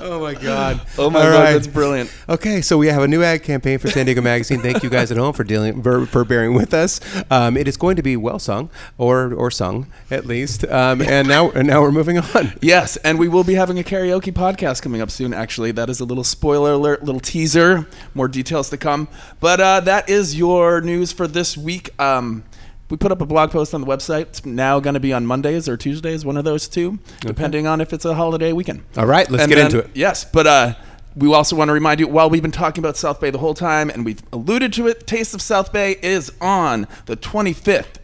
Oh 0.00 0.20
my 0.20 0.34
God. 0.34 0.80
oh 0.96 1.10
my 1.10 1.20
All 1.20 1.32
god, 1.32 1.38
right. 1.42 1.52
that's 1.54 1.66
brilliant. 1.66 2.10
Okay, 2.28 2.60
so 2.62 2.78
we 2.78 2.86
have 2.86 3.02
a 3.02 3.08
new 3.08 3.22
ad 3.24 3.42
campaign 3.42 3.80
for 3.80 3.88
San 3.88 4.06
Diego 4.06 4.22
Magazine. 4.22 4.60
Thank 4.60 4.84
you 4.84 4.88
guys 4.88 5.10
at 5.10 5.16
home 5.16 5.32
for 5.32 5.42
dealing 5.42 5.82
for, 5.82 6.06
for 6.06 6.24
bearing 6.24 6.54
with 6.54 6.72
us. 6.72 7.00
Um, 7.32 7.56
it 7.56 7.66
is 7.66 7.76
going 7.76 7.96
to 7.96 8.02
be 8.02 8.16
well 8.16 8.38
sung 8.38 8.70
or 8.96 9.34
or 9.34 9.50
sung 9.50 9.88
at 10.08 10.24
least. 10.24 10.64
Um, 10.64 11.02
and 11.02 11.26
now 11.26 11.50
and 11.50 11.66
now 11.66 11.82
we're 11.82 11.90
moving 11.90 12.16
on. 12.18 12.52
Yes, 12.62 12.96
and 12.98 13.18
we 13.18 13.26
will 13.26 13.42
be 13.44 13.54
having 13.54 13.78
a 13.80 13.82
karaoke 13.82 14.32
podcast 14.32 14.82
coming 14.82 15.00
up 15.00 15.10
soon. 15.10 15.34
Actually, 15.34 15.72
that 15.72 15.90
is 15.90 15.98
a 15.98 16.04
little 16.04 16.24
spoiler 16.24 16.72
alert, 16.72 17.02
little 17.02 17.20
teaser. 17.20 17.88
More 18.14 18.28
details 18.28 18.70
to 18.70 18.76
come. 18.76 19.08
But 19.40 19.60
uh, 19.60 19.80
that 19.80 20.08
is 20.08 20.38
your 20.38 20.80
news 20.80 21.10
for 21.10 21.26
this 21.26 21.56
week. 21.56 21.90
Um, 22.00 22.44
we 22.90 22.96
put 22.96 23.12
up 23.12 23.20
a 23.20 23.26
blog 23.26 23.50
post 23.50 23.74
on 23.74 23.80
the 23.80 23.86
website. 23.86 24.22
It's 24.22 24.44
now 24.46 24.80
going 24.80 24.94
to 24.94 25.00
be 25.00 25.12
on 25.12 25.26
Mondays 25.26 25.68
or 25.68 25.76
Tuesdays, 25.76 26.24
one 26.24 26.36
of 26.36 26.44
those 26.44 26.68
two, 26.68 26.98
depending 27.20 27.66
on 27.66 27.80
if 27.80 27.92
it's 27.92 28.04
a 28.04 28.14
holiday 28.14 28.52
weekend. 28.52 28.82
All 28.96 29.06
right, 29.06 29.28
let's 29.30 29.42
And 29.44 29.50
get 29.50 29.56
then- 29.56 29.66
into 29.66 29.78
it. 29.78 29.90
Yes, 29.94 30.24
but 30.24 30.46
uh, 30.46 30.74
we 31.16 31.32
also 31.32 31.56
want 31.56 31.68
to 31.68 31.72
remind 31.72 32.00
you 32.00 32.08
while 32.08 32.30
we've 32.30 32.42
been 32.42 32.50
talking 32.50 32.82
about 32.82 32.96
South 32.96 33.20
Bay 33.20 33.30
the 33.30 33.38
whole 33.38 33.54
time, 33.54 33.90
and 33.90 34.04
we've 34.04 34.22
alluded 34.32 34.72
to 34.74 34.86
it, 34.86 35.06
Taste 35.06 35.34
of 35.34 35.42
South 35.42 35.72
Bay 35.72 35.96
is 36.02 36.32
on 36.40 36.86
the 37.06 37.16
25th 37.16 37.96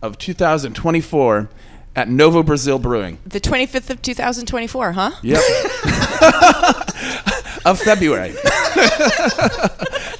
of 0.00 0.18
2024 0.18 1.48
at 1.94 2.08
Novo 2.08 2.42
Brazil 2.42 2.78
Brewing. 2.78 3.18
The 3.26 3.38
twenty 3.38 3.66
fifth 3.66 3.90
of 3.90 4.00
two 4.00 4.14
thousand 4.14 4.46
twenty 4.46 4.66
four, 4.66 4.92
huh? 4.92 5.10
Yep. 5.22 5.42
of 7.64 7.80
February. 7.80 8.30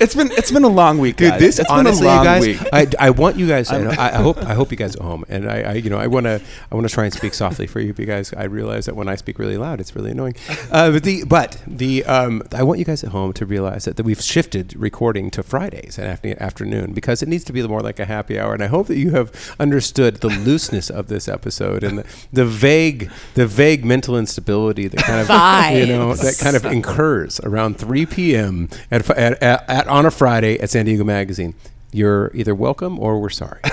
it's 0.00 0.14
been 0.14 0.30
it's 0.32 0.50
been 0.50 0.64
a 0.64 0.68
long 0.68 0.98
week, 0.98 1.16
Dude, 1.16 1.30
guys. 1.30 1.40
this 1.40 1.58
it's 1.58 1.70
honestly, 1.70 2.06
been 2.06 2.10
a 2.10 2.16
long 2.16 2.24
you 2.24 2.30
guys, 2.30 2.42
week. 2.42 2.68
I, 3.00 3.06
I 3.06 3.10
want 3.10 3.36
you 3.36 3.46
guys. 3.46 3.70
I, 3.70 3.78
know- 3.78 3.90
I, 3.90 4.08
I 4.10 4.22
hope 4.22 4.38
I 4.38 4.54
hope 4.54 4.70
you 4.70 4.76
guys 4.76 4.96
at 4.96 5.02
home, 5.02 5.24
and 5.28 5.50
I, 5.50 5.60
I 5.62 5.72
you 5.74 5.90
know 5.90 5.98
I 5.98 6.06
want 6.06 6.24
to 6.24 6.40
I 6.70 6.74
want 6.74 6.88
to 6.88 6.92
try 6.94 7.04
and 7.04 7.12
speak 7.12 7.34
softly 7.34 7.66
for 7.66 7.80
you 7.80 7.94
because 7.94 8.32
I 8.34 8.44
realize 8.44 8.86
that 8.86 8.96
when 8.96 9.08
I 9.08 9.16
speak 9.16 9.38
really 9.38 9.56
loud, 9.56 9.80
it's 9.80 9.94
really 9.94 10.10
annoying. 10.10 10.34
Uh, 10.70 10.90
but 10.90 11.04
the 11.04 11.24
but 11.24 11.62
the 11.66 12.04
um, 12.04 12.42
I 12.52 12.62
want 12.62 12.78
you 12.78 12.84
guys 12.84 13.04
at 13.04 13.10
home 13.10 13.32
to 13.34 13.46
realize 13.46 13.84
that, 13.84 13.96
that 13.96 14.04
we've 14.04 14.20
shifted 14.20 14.74
recording 14.76 15.30
to 15.32 15.42
Fridays 15.42 15.98
and 15.98 16.06
after, 16.08 16.42
afternoon 16.42 16.92
because 16.92 17.22
it 17.22 17.28
needs 17.28 17.44
to 17.44 17.52
be 17.52 17.66
more 17.66 17.80
like 17.80 17.98
a 17.98 18.04
happy 18.04 18.38
hour, 18.38 18.54
and 18.54 18.62
I 18.62 18.66
hope 18.66 18.86
that 18.88 18.96
you 18.98 19.10
have 19.12 19.54
understood 19.58 20.16
the 20.16 20.28
looseness 20.28 20.90
of 20.90 21.08
this 21.08 21.28
episode 21.28 21.84
and 21.84 21.98
the, 21.98 22.06
the 22.32 22.44
vague 22.44 23.10
the 23.34 23.46
vague 23.46 23.84
mental 23.84 24.16
instability 24.16 24.88
that 24.88 25.00
kind 25.00 25.20
of 25.20 25.78
you 25.78 25.86
know 25.86 26.14
that 26.14 26.38
kind 26.38 26.56
of 26.56 26.64
incurs 26.66 27.31
around 27.40 27.78
3 27.78 28.06
p.m. 28.06 28.68
At, 28.90 29.08
at, 29.10 29.42
at, 29.42 29.68
at 29.68 29.88
on 29.88 30.06
a 30.06 30.10
Friday 30.10 30.58
at 30.60 30.70
San 30.70 30.86
Diego 30.86 31.04
Magazine. 31.04 31.54
You're 31.92 32.30
either 32.34 32.54
welcome 32.54 32.98
or 32.98 33.20
we're 33.20 33.30
sorry. 33.30 33.60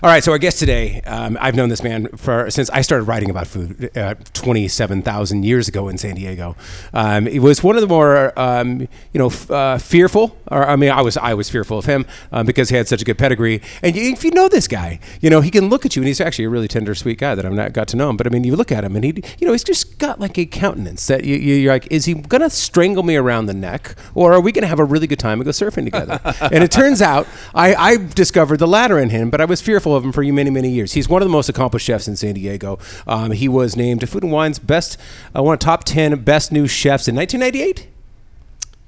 All 0.00 0.08
right, 0.08 0.22
so 0.22 0.30
our 0.30 0.38
guest 0.38 0.60
today, 0.60 1.00
um, 1.06 1.36
I've 1.40 1.56
known 1.56 1.70
this 1.70 1.82
man 1.82 2.06
for 2.16 2.48
since 2.52 2.70
I 2.70 2.82
started 2.82 3.06
writing 3.06 3.30
about 3.30 3.48
food 3.48 3.90
uh, 3.96 4.14
27,000 4.32 5.42
years 5.42 5.66
ago 5.66 5.88
in 5.88 5.98
San 5.98 6.14
Diego. 6.14 6.54
Um, 6.92 7.26
he 7.26 7.40
was 7.40 7.64
one 7.64 7.74
of 7.74 7.80
the 7.80 7.88
more, 7.88 8.32
um, 8.38 8.82
you 8.82 8.88
know, 9.14 9.26
f- 9.26 9.50
uh, 9.50 9.76
fearful, 9.78 10.38
or 10.52 10.64
I 10.68 10.76
mean, 10.76 10.90
I 10.90 11.02
was 11.02 11.16
I 11.16 11.34
was 11.34 11.50
fearful 11.50 11.78
of 11.78 11.86
him 11.86 12.06
um, 12.30 12.46
because 12.46 12.68
he 12.68 12.76
had 12.76 12.86
such 12.86 13.02
a 13.02 13.04
good 13.04 13.18
pedigree. 13.18 13.60
And 13.82 13.96
if 13.96 14.22
you 14.22 14.30
know 14.30 14.46
this 14.46 14.68
guy, 14.68 15.00
you 15.20 15.30
know, 15.30 15.40
he 15.40 15.50
can 15.50 15.68
look 15.68 15.84
at 15.84 15.96
you, 15.96 16.02
and 16.02 16.06
he's 16.06 16.20
actually 16.20 16.44
a 16.44 16.48
really 16.48 16.68
tender, 16.68 16.94
sweet 16.94 17.18
guy 17.18 17.34
that 17.34 17.44
I've 17.44 17.52
not 17.52 17.72
got 17.72 17.88
to 17.88 17.96
know 17.96 18.08
him. 18.08 18.16
But 18.16 18.28
I 18.28 18.30
mean, 18.30 18.44
you 18.44 18.54
look 18.54 18.70
at 18.70 18.84
him, 18.84 18.94
and 18.94 19.04
he, 19.04 19.20
you 19.40 19.48
know, 19.48 19.52
he's 19.52 19.64
just 19.64 19.98
got 19.98 20.20
like 20.20 20.38
a 20.38 20.46
countenance 20.46 21.08
that 21.08 21.24
you, 21.24 21.34
you, 21.34 21.56
you're 21.56 21.72
like, 21.72 21.88
is 21.90 22.04
he 22.04 22.14
gonna 22.14 22.50
strangle 22.50 23.02
me 23.02 23.16
around 23.16 23.46
the 23.46 23.54
neck, 23.54 23.96
or 24.14 24.32
are 24.32 24.40
we 24.40 24.52
gonna 24.52 24.68
have 24.68 24.78
a 24.78 24.84
really 24.84 25.08
good 25.08 25.18
time 25.18 25.40
and 25.40 25.44
go 25.44 25.50
surfing 25.50 25.86
together? 25.86 26.20
and 26.52 26.62
it 26.62 26.70
turns 26.70 27.02
out 27.02 27.26
I, 27.52 27.74
I 27.74 27.96
discovered 27.96 28.58
the 28.58 28.68
latter 28.68 29.00
in 29.00 29.10
him, 29.10 29.28
but 29.28 29.40
I 29.40 29.44
was 29.44 29.60
fearful 29.60 29.87
of 29.94 30.04
him 30.04 30.12
for 30.12 30.22
you 30.22 30.32
many, 30.32 30.50
many 30.50 30.70
years. 30.70 30.92
He's 30.92 31.08
one 31.08 31.22
of 31.22 31.26
the 31.28 31.32
most 31.32 31.48
accomplished 31.48 31.86
chefs 31.86 32.08
in 32.08 32.16
San 32.16 32.34
Diego. 32.34 32.78
Um, 33.06 33.32
he 33.32 33.48
was 33.48 33.76
named 33.76 34.08
Food 34.08 34.22
and 34.22 34.32
Wine's 34.32 34.58
best, 34.58 34.98
uh, 35.36 35.42
one 35.42 35.54
of 35.54 35.60
top 35.60 35.84
10 35.84 36.22
best 36.24 36.52
new 36.52 36.66
chefs 36.66 37.08
in 37.08 37.16
1998. 37.16 37.88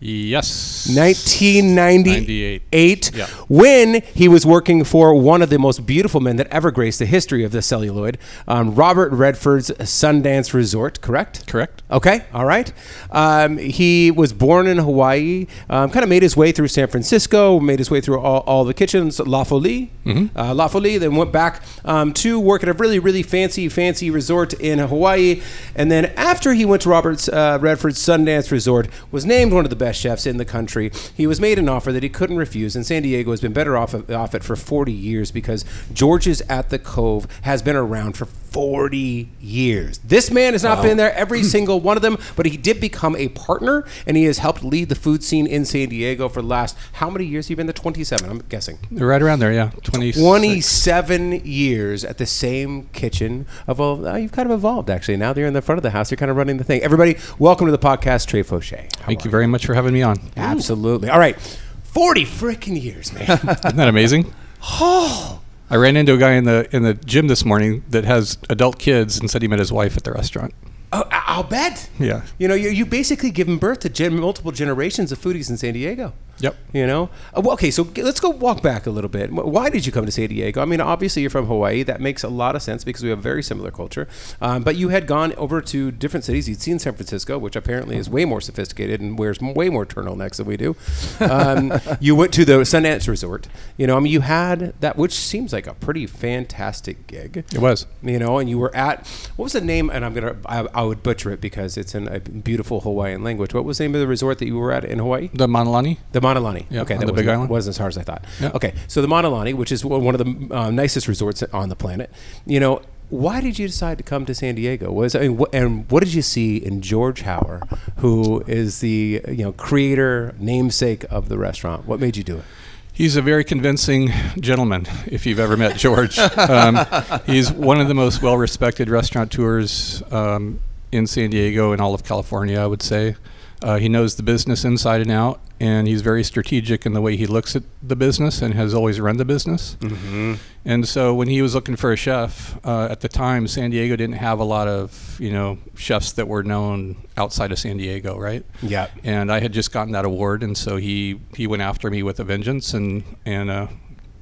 Yes. 0.00 0.88
1998 0.96 2.62
98. 2.72 3.10
Yeah. 3.14 3.26
when 3.48 4.02
he 4.14 4.28
was 4.28 4.46
working 4.46 4.82
for 4.82 5.14
one 5.14 5.42
of 5.42 5.50
the 5.50 5.58
most 5.58 5.84
beautiful 5.84 6.20
men 6.20 6.36
that 6.36 6.46
ever 6.48 6.70
graced 6.70 7.00
the 7.00 7.06
history 7.06 7.44
of 7.44 7.52
the 7.52 7.60
celluloid, 7.60 8.16
um, 8.48 8.74
Robert 8.74 9.12
Redford's 9.12 9.70
Sundance 9.70 10.54
Resort, 10.54 11.02
correct? 11.02 11.46
Correct. 11.46 11.82
Okay, 11.90 12.24
all 12.32 12.46
right. 12.46 12.72
Um, 13.10 13.58
he 13.58 14.10
was 14.10 14.32
born 14.32 14.66
in 14.66 14.78
Hawaii, 14.78 15.46
um, 15.68 15.90
kind 15.90 16.02
of 16.02 16.08
made 16.08 16.22
his 16.22 16.34
way 16.36 16.50
through 16.50 16.68
San 16.68 16.88
Francisco, 16.88 17.60
made 17.60 17.78
his 17.78 17.90
way 17.90 18.00
through 18.00 18.20
all, 18.20 18.40
all 18.46 18.64
the 18.64 18.72
kitchens, 18.74 19.20
La 19.20 19.44
Folie, 19.44 19.90
uh, 20.34 20.54
La 20.54 20.66
Folie, 20.68 20.96
then 20.98 21.14
went 21.14 21.30
back 21.30 21.62
um, 21.84 22.12
to 22.14 22.40
work 22.40 22.62
at 22.62 22.68
a 22.68 22.72
really, 22.72 22.98
really 22.98 23.22
fancy, 23.22 23.68
fancy 23.68 24.10
resort 24.10 24.54
in 24.54 24.78
Hawaii. 24.78 25.42
And 25.74 25.90
then 25.90 26.06
after 26.16 26.54
he 26.54 26.64
went 26.64 26.82
to 26.82 26.88
Robert 26.88 27.28
uh, 27.28 27.58
Redford's 27.60 27.98
Sundance 27.98 28.50
Resort, 28.50 28.88
was 29.10 29.26
named 29.26 29.52
one 29.52 29.64
of 29.64 29.70
the 29.70 29.76
best 29.76 29.89
chefs 29.92 30.26
in 30.26 30.36
the 30.36 30.44
country. 30.44 30.90
He 31.16 31.26
was 31.26 31.40
made 31.40 31.58
an 31.58 31.68
offer 31.68 31.92
that 31.92 32.02
he 32.02 32.08
couldn't 32.08 32.36
refuse, 32.36 32.76
and 32.76 32.86
San 32.86 33.02
Diego 33.02 33.30
has 33.30 33.40
been 33.40 33.52
better 33.52 33.76
off, 33.76 33.94
off 34.10 34.34
it 34.34 34.44
for 34.44 34.56
40 34.56 34.92
years 34.92 35.30
because 35.30 35.64
George's 35.92 36.40
at 36.42 36.70
the 36.70 36.78
Cove 36.78 37.26
has 37.42 37.62
been 37.62 37.76
around 37.76 38.16
for 38.16 38.26
40 38.50 39.30
years. 39.40 39.98
This 39.98 40.30
man 40.30 40.54
has 40.54 40.64
not 40.64 40.82
been 40.82 40.96
there 40.96 41.12
every 41.14 41.42
single 41.44 41.80
one 41.80 41.96
of 41.96 42.02
them, 42.02 42.18
but 42.36 42.46
he 42.46 42.56
did 42.56 42.80
become 42.80 43.14
a 43.16 43.28
partner 43.28 43.84
and 44.06 44.16
he 44.16 44.24
has 44.24 44.38
helped 44.38 44.64
lead 44.64 44.88
the 44.88 44.94
food 44.94 45.22
scene 45.22 45.46
in 45.46 45.64
San 45.64 45.88
Diego 45.88 46.28
for 46.28 46.42
the 46.42 46.48
last 46.48 46.76
how 46.94 47.10
many 47.10 47.24
years? 47.24 47.46
Have 47.46 47.50
you 47.50 47.56
been 47.56 47.66
there? 47.66 47.72
27, 47.72 48.28
I'm 48.28 48.38
guessing. 48.48 48.78
Right 48.90 49.22
around 49.22 49.38
there, 49.38 49.52
yeah. 49.52 49.70
26. 49.82 50.22
27 50.24 51.44
years 51.44 52.04
at 52.04 52.18
the 52.18 52.26
same 52.26 52.88
kitchen. 52.88 53.46
Of 53.66 53.80
all, 53.80 54.06
uh, 54.06 54.16
you've 54.16 54.32
kind 54.32 54.50
of 54.50 54.58
evolved 54.58 54.90
actually. 54.90 55.16
Now 55.16 55.32
that 55.32 55.40
you're 55.40 55.48
in 55.48 55.54
the 55.54 55.62
front 55.62 55.78
of 55.78 55.82
the 55.82 55.90
house, 55.90 56.10
you're 56.10 56.18
kind 56.18 56.30
of 56.30 56.36
running 56.36 56.56
the 56.56 56.64
thing. 56.64 56.82
Everybody, 56.82 57.16
welcome 57.38 57.66
to 57.66 57.72
the 57.72 57.78
podcast, 57.78 58.26
Trey 58.26 58.42
Foshee. 58.42 58.90
Thank 58.92 59.20
are 59.20 59.24
you 59.24 59.30
very 59.30 59.46
much 59.46 59.66
for 59.66 59.74
having 59.74 59.94
me 59.94 60.02
on. 60.02 60.18
Absolutely. 60.36 61.08
All 61.08 61.18
right. 61.18 61.38
40 61.84 62.24
freaking 62.24 62.80
years, 62.80 63.12
man. 63.12 63.22
Isn't 63.64 63.76
that 63.76 63.88
amazing? 63.88 64.32
I 65.70 65.76
ran 65.76 65.96
into 65.96 66.14
a 66.14 66.18
guy 66.18 66.32
in 66.32 66.44
the 66.44 66.68
in 66.74 66.82
the 66.82 66.94
gym 66.94 67.28
this 67.28 67.44
morning 67.44 67.84
that 67.90 68.04
has 68.04 68.38
adult 68.48 68.78
kids 68.78 69.18
and 69.20 69.30
said 69.30 69.42
he 69.42 69.48
met 69.48 69.58
his 69.60 69.72
wife 69.72 69.96
at 69.96 70.04
the 70.04 70.12
restaurant. 70.12 70.52
oh, 70.92 71.04
I'll 71.12 71.44
bet. 71.44 71.88
Yeah. 71.98 72.22
You 72.38 72.48
know, 72.48 72.54
you 72.54 72.70
you 72.70 72.84
basically 72.84 73.30
given 73.30 73.56
birth 73.58 73.80
to 73.80 73.88
gen- 73.88 74.18
multiple 74.18 74.50
generations 74.52 75.12
of 75.12 75.20
foodies 75.20 75.48
in 75.48 75.56
San 75.56 75.74
Diego. 75.74 76.12
Yep. 76.40 76.56
You 76.72 76.86
know, 76.86 77.10
Uh, 77.34 77.42
okay, 77.52 77.70
so 77.70 77.88
let's 77.96 78.20
go 78.20 78.30
walk 78.30 78.62
back 78.62 78.86
a 78.86 78.90
little 78.90 79.10
bit. 79.10 79.32
Why 79.32 79.70
did 79.70 79.86
you 79.86 79.92
come 79.92 80.06
to 80.06 80.12
San 80.12 80.28
Diego? 80.28 80.60
I 80.60 80.64
mean, 80.64 80.80
obviously 80.80 81.22
you're 81.22 81.30
from 81.30 81.46
Hawaii. 81.46 81.82
That 81.82 82.00
makes 82.00 82.22
a 82.22 82.28
lot 82.28 82.54
of 82.56 82.62
sense 82.62 82.84
because 82.84 83.02
we 83.02 83.10
have 83.10 83.18
a 83.18 83.22
very 83.22 83.42
similar 83.42 83.70
culture. 83.70 84.08
Um, 84.40 84.62
but 84.62 84.76
you 84.76 84.88
had 84.90 85.06
gone 85.06 85.32
over 85.34 85.60
to 85.62 85.90
different 85.90 86.24
cities. 86.24 86.48
You'd 86.48 86.60
seen 86.60 86.78
San 86.78 86.94
Francisco, 86.94 87.38
which 87.38 87.56
apparently 87.56 87.96
is 87.96 88.08
way 88.08 88.24
more 88.24 88.40
sophisticated 88.40 89.00
and 89.00 89.18
wears 89.18 89.40
way 89.40 89.68
more 89.68 89.84
turtlenex 89.86 90.36
than 90.36 90.46
we 90.46 90.56
do. 90.56 90.76
Um, 91.20 91.72
you 92.00 92.14
went 92.14 92.32
to 92.34 92.44
the 92.44 92.58
Sundance 92.60 93.08
Resort. 93.08 93.48
You 93.76 93.86
know, 93.86 93.96
I 93.96 94.00
mean, 94.00 94.12
you 94.12 94.20
had 94.20 94.74
that, 94.80 94.96
which 94.96 95.12
seems 95.14 95.52
like 95.52 95.66
a 95.66 95.74
pretty 95.74 96.06
fantastic 96.06 97.06
gig 97.06 97.44
It 97.52 97.58
was. 97.58 97.86
you 98.02 98.18
know, 98.18 98.38
and 98.38 98.48
you 98.48 98.58
were 98.58 98.74
at 98.74 99.06
what 99.36 99.44
was 99.44 99.52
the 99.52 99.60
name? 99.60 99.90
And 99.90 100.04
I'm 100.04 100.14
gonna 100.14 100.36
I, 100.46 100.66
I 100.74 100.82
would 100.82 101.02
butcher 101.02 101.30
it 101.32 101.40
because 101.40 101.76
it's 101.76 101.94
in 101.94 102.08
a 102.08 102.20
beautiful 102.20 102.80
Hawaiian 102.80 103.22
language. 103.24 103.52
What 103.54 103.64
was 103.64 103.78
the 103.78 103.84
name 103.84 103.94
of 103.94 104.00
the 104.00 104.06
resort 104.06 104.38
that 104.38 104.46
you 104.46 104.56
were 104.58 104.72
at 104.72 104.84
in 104.84 104.98
Hawaii? 104.98 105.30
The 105.34 105.48
Mauna 105.48 105.70
Lani? 105.70 105.98
The 106.12 106.20
Mauna 106.30 106.40
Lani. 106.40 106.66
Yeah, 106.70 106.82
okay, 106.82 106.96
that 106.96 107.06
the 107.06 107.12
Big 107.12 107.28
Island. 107.28 107.50
wasn't 107.50 107.74
as 107.74 107.78
hard 107.78 107.92
as 107.92 107.98
I 107.98 108.02
thought. 108.02 108.24
Yeah. 108.40 108.52
Okay, 108.54 108.74
so 108.86 109.02
the 109.02 109.08
Mauna 109.08 109.28
Lani, 109.28 109.52
which 109.52 109.72
is 109.72 109.84
one 109.84 110.14
of 110.14 110.18
the 110.18 110.54
uh, 110.56 110.70
nicest 110.70 111.08
resorts 111.08 111.42
on 111.42 111.68
the 111.68 111.76
planet, 111.76 112.10
you 112.46 112.60
know. 112.60 112.82
Why 113.10 113.40
did 113.40 113.58
you 113.58 113.66
decide 113.66 113.98
to 113.98 114.04
come 114.04 114.24
to 114.26 114.34
San 114.36 114.54
Diego? 114.54 114.92
Was 114.92 115.16
I 115.16 115.26
mean, 115.26 115.38
wh- 115.38 115.52
and 115.52 115.90
what 115.90 116.04
did 116.04 116.14
you 116.14 116.22
see 116.22 116.58
in 116.58 116.80
George 116.80 117.22
Hauer, 117.22 117.66
who 117.96 118.44
is 118.46 118.78
the 118.78 119.20
you 119.26 119.42
know 119.42 119.50
creator 119.50 120.32
namesake 120.38 121.04
of 121.10 121.28
the 121.28 121.36
restaurant? 121.36 121.86
What 121.88 121.98
made 121.98 122.16
you 122.16 122.22
do 122.22 122.36
it? 122.36 122.44
He's 122.92 123.16
a 123.16 123.22
very 123.22 123.42
convincing 123.42 124.10
gentleman, 124.38 124.86
if 125.06 125.26
you've 125.26 125.40
ever 125.40 125.56
met 125.56 125.76
George. 125.76 126.18
um, 126.38 126.86
he's 127.26 127.50
one 127.50 127.80
of 127.80 127.88
the 127.88 127.94
most 127.94 128.22
well 128.22 128.36
respected 128.36 128.88
restaurateurs 128.88 130.04
um, 130.12 130.60
in 130.92 131.08
San 131.08 131.30
Diego 131.30 131.72
and 131.72 131.80
all 131.80 131.94
of 131.94 132.04
California, 132.04 132.60
I 132.60 132.66
would 132.66 132.82
say. 132.82 133.16
Uh, 133.62 133.76
he 133.76 133.88
knows 133.88 134.14
the 134.14 134.22
business 134.22 134.64
inside 134.64 135.00
and 135.00 135.10
out, 135.10 135.40
and 135.58 135.86
he's 135.86 136.00
very 136.00 136.24
strategic 136.24 136.86
in 136.86 136.94
the 136.94 137.00
way 137.00 137.16
he 137.16 137.26
looks 137.26 137.54
at 137.54 137.62
the 137.82 137.94
business 137.94 138.40
and 138.40 138.54
has 138.54 138.72
always 138.72 138.98
run 138.98 139.18
the 139.18 139.24
business. 139.24 139.76
Mm-hmm. 139.80 140.34
And 140.64 140.88
so 140.88 141.14
when 141.14 141.28
he 141.28 141.42
was 141.42 141.54
looking 141.54 141.76
for 141.76 141.92
a 141.92 141.96
chef 141.96 142.58
uh, 142.64 142.88
at 142.90 143.00
the 143.00 143.08
time, 143.08 143.46
San 143.46 143.70
Diego 143.70 143.96
didn't 143.96 144.16
have 144.16 144.38
a 144.38 144.44
lot 144.44 144.66
of 144.66 145.18
you 145.20 145.30
know 145.30 145.58
chefs 145.76 146.12
that 146.12 146.26
were 146.26 146.42
known 146.42 146.96
outside 147.16 147.52
of 147.52 147.58
San 147.58 147.76
Diego, 147.76 148.18
right? 148.18 148.44
Yeah. 148.62 148.88
And 149.04 149.30
I 149.30 149.40
had 149.40 149.52
just 149.52 149.72
gotten 149.72 149.92
that 149.92 150.04
award, 150.04 150.42
and 150.42 150.56
so 150.56 150.76
he 150.76 151.20
he 151.34 151.46
went 151.46 151.62
after 151.62 151.90
me 151.90 152.02
with 152.02 152.18
a 152.20 152.24
vengeance 152.24 152.72
and 152.72 153.04
and 153.26 153.50
uh, 153.50 153.66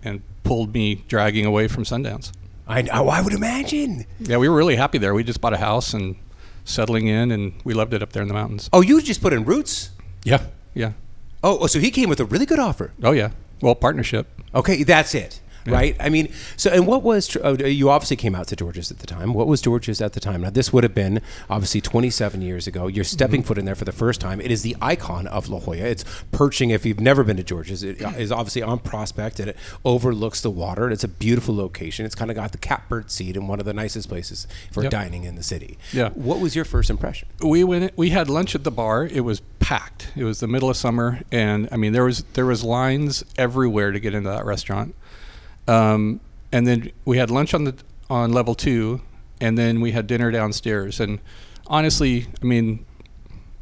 and 0.02 0.22
pulled 0.42 0.74
me 0.74 1.04
dragging 1.06 1.46
away 1.46 1.68
from 1.68 1.84
Sundance. 1.84 2.32
I, 2.66 2.86
oh, 2.92 3.08
I 3.08 3.22
would 3.22 3.32
imagine. 3.32 4.04
Yeah, 4.20 4.36
we 4.36 4.48
were 4.48 4.56
really 4.56 4.76
happy 4.76 4.98
there. 4.98 5.14
We 5.14 5.24
just 5.24 5.40
bought 5.40 5.54
a 5.54 5.58
house 5.58 5.94
and 5.94 6.16
settling 6.68 7.06
in, 7.06 7.30
and 7.30 7.54
we 7.64 7.74
loved 7.74 7.94
it 7.94 8.02
up 8.02 8.12
there 8.12 8.22
in 8.22 8.28
the 8.28 8.34
mountains. 8.34 8.68
Oh, 8.72 8.80
you 8.80 9.00
just 9.00 9.20
put 9.20 9.32
in 9.32 9.44
roots. 9.44 9.90
Yeah, 10.24 10.42
yeah. 10.74 10.92
Oh, 11.42 11.58
oh, 11.60 11.66
so 11.66 11.78
he 11.78 11.90
came 11.90 12.08
with 12.08 12.20
a 12.20 12.24
really 12.24 12.46
good 12.46 12.58
offer. 12.58 12.92
Oh 13.02 13.12
yeah. 13.12 13.30
Well, 13.60 13.74
partnership. 13.74 14.26
Okay, 14.54 14.82
that's 14.82 15.14
it. 15.14 15.40
Right. 15.72 15.96
I 16.00 16.08
mean, 16.08 16.32
so 16.56 16.70
and 16.70 16.86
what 16.86 17.02
was 17.02 17.36
oh, 17.42 17.54
you 17.54 17.90
obviously 17.90 18.16
came 18.16 18.34
out 18.34 18.48
to 18.48 18.56
George's 18.56 18.90
at 18.90 18.98
the 18.98 19.06
time. 19.06 19.32
What 19.34 19.46
was 19.46 19.60
George's 19.60 20.00
at 20.00 20.12
the 20.12 20.20
time? 20.20 20.42
Now 20.42 20.50
this 20.50 20.72
would 20.72 20.84
have 20.84 20.94
been 20.94 21.20
obviously 21.48 21.80
27 21.80 22.42
years 22.42 22.66
ago. 22.66 22.86
You're 22.86 23.04
stepping 23.04 23.40
mm-hmm. 23.40 23.48
foot 23.48 23.58
in 23.58 23.64
there 23.64 23.74
for 23.74 23.84
the 23.84 23.92
first 23.92 24.20
time. 24.20 24.40
It 24.40 24.50
is 24.50 24.62
the 24.62 24.76
icon 24.80 25.26
of 25.26 25.48
La 25.48 25.60
Jolla. 25.60 25.78
It's 25.78 26.04
perching. 26.32 26.70
If 26.70 26.84
you've 26.84 27.00
never 27.00 27.24
been 27.24 27.36
to 27.36 27.44
George's, 27.44 27.82
it 27.82 28.02
uh, 28.02 28.10
is 28.10 28.32
obviously 28.32 28.62
on 28.62 28.78
Prospect 28.78 29.40
and 29.40 29.50
it 29.50 29.56
overlooks 29.84 30.40
the 30.40 30.50
water. 30.50 30.84
And 30.84 30.92
it's 30.92 31.04
a 31.04 31.08
beautiful 31.08 31.54
location. 31.54 32.04
It's 32.04 32.14
kind 32.14 32.30
of 32.30 32.36
got 32.36 32.52
the 32.52 32.58
catbird 32.58 33.10
seat 33.10 33.36
and 33.36 33.48
one 33.48 33.60
of 33.60 33.66
the 33.66 33.74
nicest 33.74 34.08
places 34.08 34.46
for 34.72 34.82
Yep. 34.82 34.92
dining 34.92 35.24
in 35.24 35.34
the 35.34 35.42
city. 35.42 35.76
Yeah. 35.92 36.10
What 36.10 36.40
was 36.40 36.54
your 36.54 36.64
first 36.64 36.90
impression? 36.90 37.28
we 37.42 37.64
went 37.64 37.96
we 37.96 38.10
had 38.10 38.28
lunch 38.28 38.54
at 38.54 38.64
the 38.64 38.70
bar 38.70 39.06
it 39.06 39.20
was 39.20 39.40
packed 39.58 40.10
it 40.16 40.24
was 40.24 40.40
the 40.40 40.48
middle 40.48 40.68
of 40.68 40.76
summer 40.76 41.20
and 41.30 41.68
i 41.70 41.76
mean 41.76 41.92
there 41.92 42.04
was 42.04 42.24
there 42.34 42.46
was 42.46 42.64
lines 42.64 43.24
everywhere 43.36 43.92
to 43.92 44.00
get 44.00 44.14
into 44.14 44.28
that 44.28 44.44
restaurant 44.44 44.94
um, 45.68 46.20
and 46.50 46.66
then 46.66 46.90
we 47.04 47.18
had 47.18 47.30
lunch 47.30 47.54
on 47.54 47.64
the 47.64 47.74
on 48.10 48.32
level 48.32 48.54
two 48.54 49.00
and 49.40 49.56
then 49.56 49.80
we 49.80 49.92
had 49.92 50.06
dinner 50.06 50.30
downstairs. 50.30 50.98
And 51.00 51.20
honestly 51.70 52.26
i 52.42 52.46
mean 52.46 52.86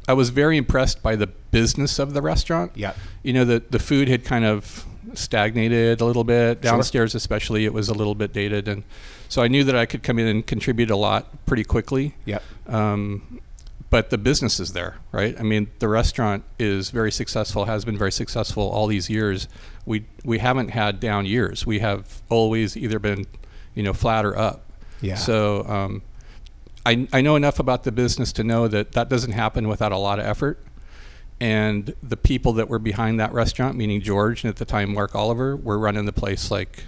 i 0.07 0.13
was 0.13 0.29
very 0.29 0.55
impressed 0.55 1.03
by 1.03 1.15
the 1.15 1.27
business 1.27 1.99
of 1.99 2.13
the 2.13 2.21
restaurant. 2.21 2.71
Yeah, 2.75 2.93
you 3.23 3.33
know 3.33 3.45
the 3.45 3.61
the 3.69 3.79
food 3.79 4.07
had 4.07 4.23
kind 4.23 4.45
of 4.45 4.85
stagnated 5.13 6.01
a 6.01 6.05
little 6.05 6.23
bit. 6.23 6.61
Downstairs 6.61 7.15
especially 7.15 7.65
it 7.65 7.73
was 7.73 7.89
a 7.89 7.93
little 7.93 8.15
bit 8.15 8.33
dated. 8.33 8.67
And 8.67 8.83
so 9.29 9.41
i 9.41 9.47
knew 9.47 9.63
that 9.65 9.75
i 9.75 9.85
could 9.85 10.03
come 10.03 10.19
in 10.19 10.27
and 10.27 10.45
contribute 10.47 10.89
a 10.89 10.95
lot 10.95 11.45
pretty 11.45 11.63
quickly. 11.65 12.15
Yeah, 12.25 12.39
um, 12.67 13.41
but 13.89 14.09
the 14.09 14.17
business 14.17 14.59
is 14.59 14.73
there, 14.73 14.97
right? 15.11 15.39
I 15.39 15.43
mean, 15.43 15.69
the 15.79 15.87
restaurant 15.87 16.43
is 16.59 16.89
very 16.89 17.11
successful, 17.11 17.65
has 17.65 17.85
been 17.85 17.97
very 17.97 18.11
successful 18.11 18.63
all 18.63 18.87
these 18.87 19.09
years. 19.09 19.47
We 19.85 20.05
we 20.23 20.39
haven't 20.39 20.69
had 20.69 20.99
down 20.99 21.25
years. 21.25 21.65
We 21.65 21.79
have 21.79 22.21
always 22.29 22.75
either 22.75 22.99
been, 22.99 23.25
you 23.73 23.83
know, 23.83 23.93
flat 23.93 24.25
or 24.25 24.37
up. 24.37 24.69
Yeah. 25.01 25.15
So 25.15 25.63
um, 25.67 26.01
I 26.85 27.07
I 27.13 27.21
know 27.21 27.35
enough 27.35 27.59
about 27.59 27.83
the 27.83 27.91
business 27.91 28.33
to 28.33 28.43
know 28.43 28.67
that 28.67 28.91
that 28.91 29.09
doesn't 29.09 29.31
happen 29.31 29.67
without 29.67 29.91
a 29.91 29.97
lot 29.97 30.19
of 30.19 30.25
effort. 30.25 30.61
And 31.39 31.93
the 32.01 32.17
people 32.17 32.53
that 32.53 32.67
were 32.67 32.79
behind 32.79 33.19
that 33.19 33.31
restaurant, 33.31 33.77
meaning 33.77 34.01
George 34.01 34.43
and 34.43 34.49
at 34.49 34.57
the 34.57 34.65
time 34.65 34.93
Mark 34.93 35.13
Oliver, 35.13 35.55
were 35.55 35.77
running 35.77 36.05
the 36.05 36.13
place 36.13 36.49
like, 36.49 36.85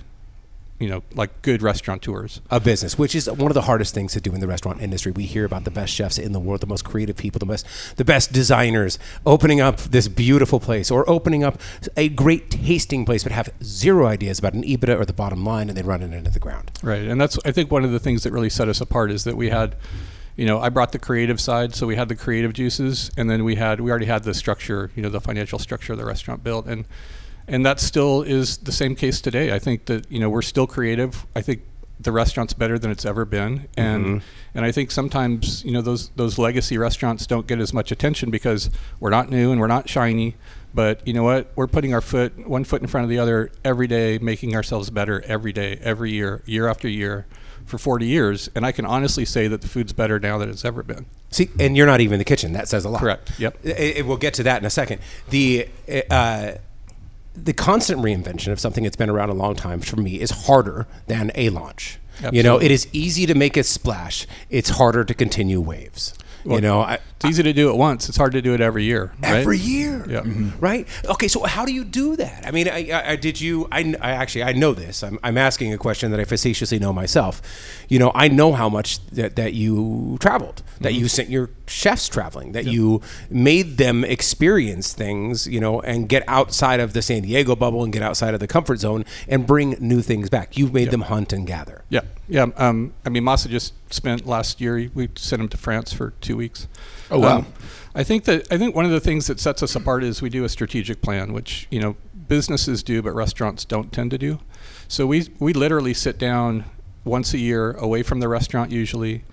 you 0.79 0.87
know, 0.87 1.03
like 1.13 1.41
good 1.41 1.61
restaurateurs. 1.61 2.41
a 2.49 2.59
business, 2.59 2.97
which 2.97 3.13
is 3.13 3.29
one 3.29 3.51
of 3.51 3.53
the 3.53 3.63
hardest 3.63 3.93
things 3.93 4.13
to 4.13 4.21
do 4.21 4.33
in 4.33 4.39
the 4.39 4.47
restaurant 4.47 4.81
industry. 4.81 5.11
We 5.11 5.25
hear 5.25 5.43
about 5.43 5.65
the 5.65 5.71
best 5.71 5.93
chefs 5.93 6.17
in 6.17 6.31
the 6.31 6.39
world, 6.39 6.61
the 6.61 6.67
most 6.67 6.85
creative 6.85 7.17
people, 7.17 7.39
the 7.39 7.45
best, 7.45 7.65
the 7.97 8.05
best 8.05 8.31
designers 8.31 8.97
opening 9.25 9.59
up 9.59 9.77
this 9.77 10.07
beautiful 10.07 10.59
place 10.59 10.89
or 10.89 11.07
opening 11.09 11.43
up 11.43 11.59
a 11.97 12.07
great 12.07 12.49
tasting 12.49 13.05
place, 13.05 13.23
but 13.23 13.33
have 13.33 13.49
zero 13.61 14.07
ideas 14.07 14.39
about 14.39 14.53
an 14.53 14.63
EBITDA 14.63 14.97
or 14.99 15.05
the 15.05 15.13
bottom 15.13 15.43
line, 15.43 15.67
and 15.67 15.77
they 15.77 15.83
run 15.83 16.01
it 16.01 16.13
into 16.13 16.31
the 16.31 16.39
ground. 16.39 16.71
Right, 16.81 17.03
and 17.03 17.19
that's 17.19 17.37
I 17.43 17.51
think 17.51 17.71
one 17.71 17.83
of 17.83 17.91
the 17.91 17.99
things 17.99 18.23
that 18.23 18.31
really 18.31 18.49
set 18.49 18.69
us 18.69 18.79
apart 18.79 19.11
is 19.11 19.25
that 19.25 19.35
we 19.35 19.49
had, 19.49 19.75
you 20.37 20.45
know, 20.45 20.59
I 20.59 20.69
brought 20.69 20.93
the 20.93 20.99
creative 20.99 21.41
side, 21.41 21.75
so 21.75 21.87
we 21.87 21.97
had 21.97 22.07
the 22.07 22.15
creative 22.15 22.53
juices, 22.53 23.11
and 23.17 23.29
then 23.29 23.43
we 23.43 23.55
had 23.55 23.81
we 23.81 23.91
already 23.91 24.05
had 24.05 24.23
the 24.23 24.33
structure, 24.33 24.91
you 24.95 25.03
know, 25.03 25.09
the 25.09 25.21
financial 25.21 25.59
structure 25.59 25.91
of 25.91 25.99
the 25.99 26.05
restaurant 26.05 26.41
built, 26.41 26.67
and 26.67 26.85
and 27.49 27.65
that 27.65 27.79
still 27.79 28.21
is 28.21 28.57
the 28.57 28.71
same 28.71 28.95
case 28.95 29.19
today. 29.21 29.53
I 29.53 29.59
think 29.59 29.85
that 29.85 30.09
you 30.11 30.19
know 30.19 30.29
we're 30.29 30.41
still 30.41 30.67
creative. 30.67 31.25
I 31.35 31.41
think 31.41 31.61
the 31.99 32.11
restaurant's 32.13 32.53
better 32.53 32.79
than 32.79 32.91
it's 32.91 33.05
ever 33.05 33.25
been, 33.25 33.67
and 33.75 34.21
and 34.55 34.65
I 34.65 34.71
think 34.71 34.91
sometimes 34.91 35.63
you 35.65 35.71
know 35.71 35.81
those 35.81 36.09
those 36.15 36.37
legacy 36.37 36.77
restaurants 36.77 37.27
don't 37.27 37.45
get 37.47 37.59
as 37.59 37.73
much 37.73 37.91
attention 37.91 38.29
because 38.31 38.69
we're 38.99 39.09
not 39.09 39.29
new 39.29 39.51
and 39.51 39.59
we're 39.59 39.67
not 39.67 39.89
shiny. 39.89 40.35
But 40.73 41.05
you 41.07 41.13
know 41.13 41.23
what? 41.23 41.51
We're 41.55 41.67
putting 41.67 41.93
our 41.95 42.01
foot 42.01 42.47
one 42.47 42.63
foot 42.63 42.81
in 42.81 42.87
front 42.87 43.03
of 43.03 43.09
the 43.09 43.17
other 43.19 43.51
every 43.65 43.87
day, 43.87 44.19
making 44.19 44.55
ourselves 44.55 44.89
better 44.91 45.21
every 45.25 45.51
day, 45.51 45.79
every 45.81 46.11
year, 46.11 46.43
year 46.45 46.67
after 46.67 46.87
year, 46.87 47.25
for 47.65 47.79
40 47.79 48.05
years. 48.05 48.51
And 48.53 48.63
I 48.65 48.71
can 48.71 48.85
honestly 48.85 49.25
say 49.25 49.47
that 49.47 49.61
the 49.61 49.67
food's 49.67 49.93
better 49.93 50.19
now 50.19 50.37
than 50.37 50.47
it's 50.47 50.63
ever 50.63 50.83
been. 50.83 51.07
See, 51.31 51.49
and 51.59 51.75
you're 51.75 51.87
not 51.87 52.01
even 52.01 52.13
in 52.13 52.19
the 52.19 52.23
kitchen. 52.25 52.53
That 52.53 52.67
says 52.67 52.85
a 52.85 52.89
lot. 52.89 52.99
Correct. 53.01 53.31
Yep. 53.39 53.57
I- 53.65 53.95
I- 53.97 54.01
we'll 54.03 54.17
get 54.17 54.35
to 54.35 54.43
that 54.43 54.61
in 54.61 54.65
a 54.65 54.69
second. 54.69 55.01
The 55.31 55.67
uh, 56.11 56.51
the 57.45 57.53
constant 57.53 58.01
reinvention 58.01 58.51
of 58.51 58.59
something 58.59 58.83
that's 58.83 58.95
been 58.95 59.09
around 59.09 59.29
a 59.29 59.33
long 59.33 59.55
time 59.55 59.79
for 59.81 59.95
me 59.97 60.19
is 60.19 60.31
harder 60.31 60.87
than 61.07 61.31
a 61.35 61.49
launch. 61.49 61.99
You 62.33 62.43
know, 62.43 62.57
it 62.61 62.71
is 62.71 62.87
easy 62.91 63.25
to 63.27 63.33
make 63.35 63.55
a 63.55 63.63
splash. 63.63 64.27
It's 64.49 64.69
harder 64.71 65.05
to 65.05 65.13
continue 65.13 65.61
waves. 65.61 66.13
you 66.55 66.61
know, 66.61 66.81
I, 66.81 66.99
It's 67.19 67.31
easy 67.31 67.43
to 67.43 67.51
do 67.51 67.69
it 67.69 67.75
once. 67.75 68.07
It's 68.07 68.17
hard 68.17 68.31
to 68.31 68.41
do 68.41 68.53
it 68.53 68.61
every 68.61 68.85
year. 68.85 69.11
Right? 69.21 69.35
every 69.35 69.57
year. 69.57 70.05
Yeah. 70.09 70.23
Right. 70.61 70.87
Okay. 71.03 71.27
So 71.27 71.43
how 71.43 71.65
do 71.65 71.73
you 71.73 71.83
do 71.83 72.15
that? 72.15 72.45
I 72.47 72.51
mean, 72.51 72.69
I, 72.69 72.89
I, 72.91 73.11
I 73.11 73.15
did 73.17 73.41
you? 73.41 73.67
I, 73.73 73.93
I 73.99 74.11
actually 74.11 74.43
I 74.43 74.53
know 74.53 74.73
this. 74.73 75.03
I'm, 75.03 75.19
I'm 75.21 75.37
asking 75.37 75.73
a 75.73 75.77
question 75.77 76.11
that 76.11 76.21
I 76.21 76.23
facetiously 76.23 76.79
know 76.79 76.93
myself. 76.93 77.41
You 77.89 77.99
know, 77.99 78.13
I 78.15 78.29
know 78.29 78.53
how 78.53 78.69
much 78.69 79.05
that, 79.07 79.35
that 79.35 79.53
you 79.53 80.17
traveled, 80.21 80.63
that 80.79 80.93
you 80.93 81.09
sent 81.09 81.29
your 81.29 81.49
chefs 81.67 82.07
traveling, 82.07 82.53
that 82.53 82.65
you 82.65 83.01
made 83.29 83.77
them 83.77 84.05
experience 84.05 84.93
things. 84.93 85.45
You 85.45 85.59
know, 85.59 85.81
and 85.81 86.07
get 86.07 86.23
outside 86.25 86.79
of 86.79 86.93
the 86.93 87.01
San 87.01 87.23
Diego 87.23 87.53
bubble 87.53 87.83
and 87.83 87.91
get 87.91 88.01
outside 88.01 88.33
of 88.33 88.39
the 88.39 88.47
comfort 88.47 88.79
zone 88.79 89.03
and 89.27 89.45
bring 89.45 89.71
new 89.81 90.01
things 90.01 90.29
back. 90.29 90.57
You've 90.57 90.73
made 90.73 90.89
them 90.91 91.01
hunt 91.01 91.33
and 91.33 91.45
gather. 91.45 91.83
Yeah, 91.89 92.01
yeah. 92.29 92.47
Um, 92.55 92.93
I 93.05 93.09
mean, 93.09 93.23
Masa 93.23 93.49
just 93.49 93.73
spent 93.91 94.25
last 94.25 94.61
year. 94.61 94.89
We 94.93 95.09
sent 95.15 95.41
him 95.41 95.49
to 95.49 95.57
France 95.57 95.91
for 95.91 96.11
two 96.21 96.37
weeks. 96.37 96.67
Oh, 97.11 97.19
wow. 97.19 97.37
Um, 97.39 97.47
I 97.95 98.03
think 98.03 98.25
that 98.25 98.47
I 98.51 98.57
think 98.57 98.75
one 98.75 98.85
of 98.85 98.91
the 98.91 98.99
things 98.99 99.27
that 99.27 99.39
sets 99.39 99.63
us 99.63 99.75
apart 99.75 100.03
is 100.03 100.21
we 100.21 100.29
do 100.29 100.43
a 100.43 100.49
strategic 100.49 101.01
plan, 101.01 101.33
which 101.33 101.67
you 101.71 101.79
know 101.79 101.95
businesses 102.27 102.83
do, 102.83 103.01
but 103.01 103.13
restaurants 103.13 103.65
don't 103.65 103.91
tend 103.91 104.11
to 104.11 104.17
do. 104.17 104.39
So 104.87 105.07
we 105.07 105.29
we 105.39 105.53
literally 105.53 105.93
sit 105.93 106.17
down 106.19 106.65
once 107.03 107.33
a 107.33 107.39
year, 107.39 107.71
away 107.73 108.03
from 108.03 108.19
the 108.19 108.27
restaurant 108.27 108.71
usually, 108.71 109.23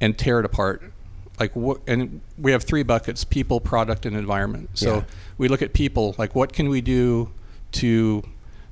and 0.00 0.18
tear 0.18 0.40
it 0.40 0.44
apart. 0.44 0.92
Like 1.38 1.54
what? 1.54 1.80
And 1.86 2.20
we 2.36 2.50
have 2.52 2.64
three 2.64 2.82
buckets: 2.82 3.24
people, 3.24 3.60
product, 3.60 4.04
and 4.06 4.16
environment. 4.16 4.70
So 4.74 4.96
Yeah. 4.96 5.02
we 5.38 5.46
look 5.48 5.62
at 5.62 5.72
people. 5.72 6.16
Like 6.18 6.34
what 6.34 6.52
can 6.52 6.68
we 6.68 6.80
do 6.80 7.30
to 7.72 8.22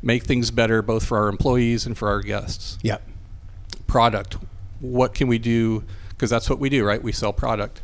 make 0.03 0.25
things 0.25 0.51
better, 0.51 0.83
both 0.83 1.05
for 1.05 1.17
our 1.19 1.29
employees 1.29 1.87
and 1.87 1.97
for 1.97 2.09
our 2.09 2.21
guests 2.23 2.79
Yep. 2.83 3.03
product. 3.87 4.37
What 4.81 5.15
can 5.15 5.29
we 5.29 5.39
do? 5.39 5.85
Because 6.11 6.31
that's 6.31 6.49
what 6.51 6.59
we 6.59 6.69
do, 6.69 6.85
right? 6.85 7.03
We 7.03 7.13
sell 7.13 7.33
product. 7.33 7.81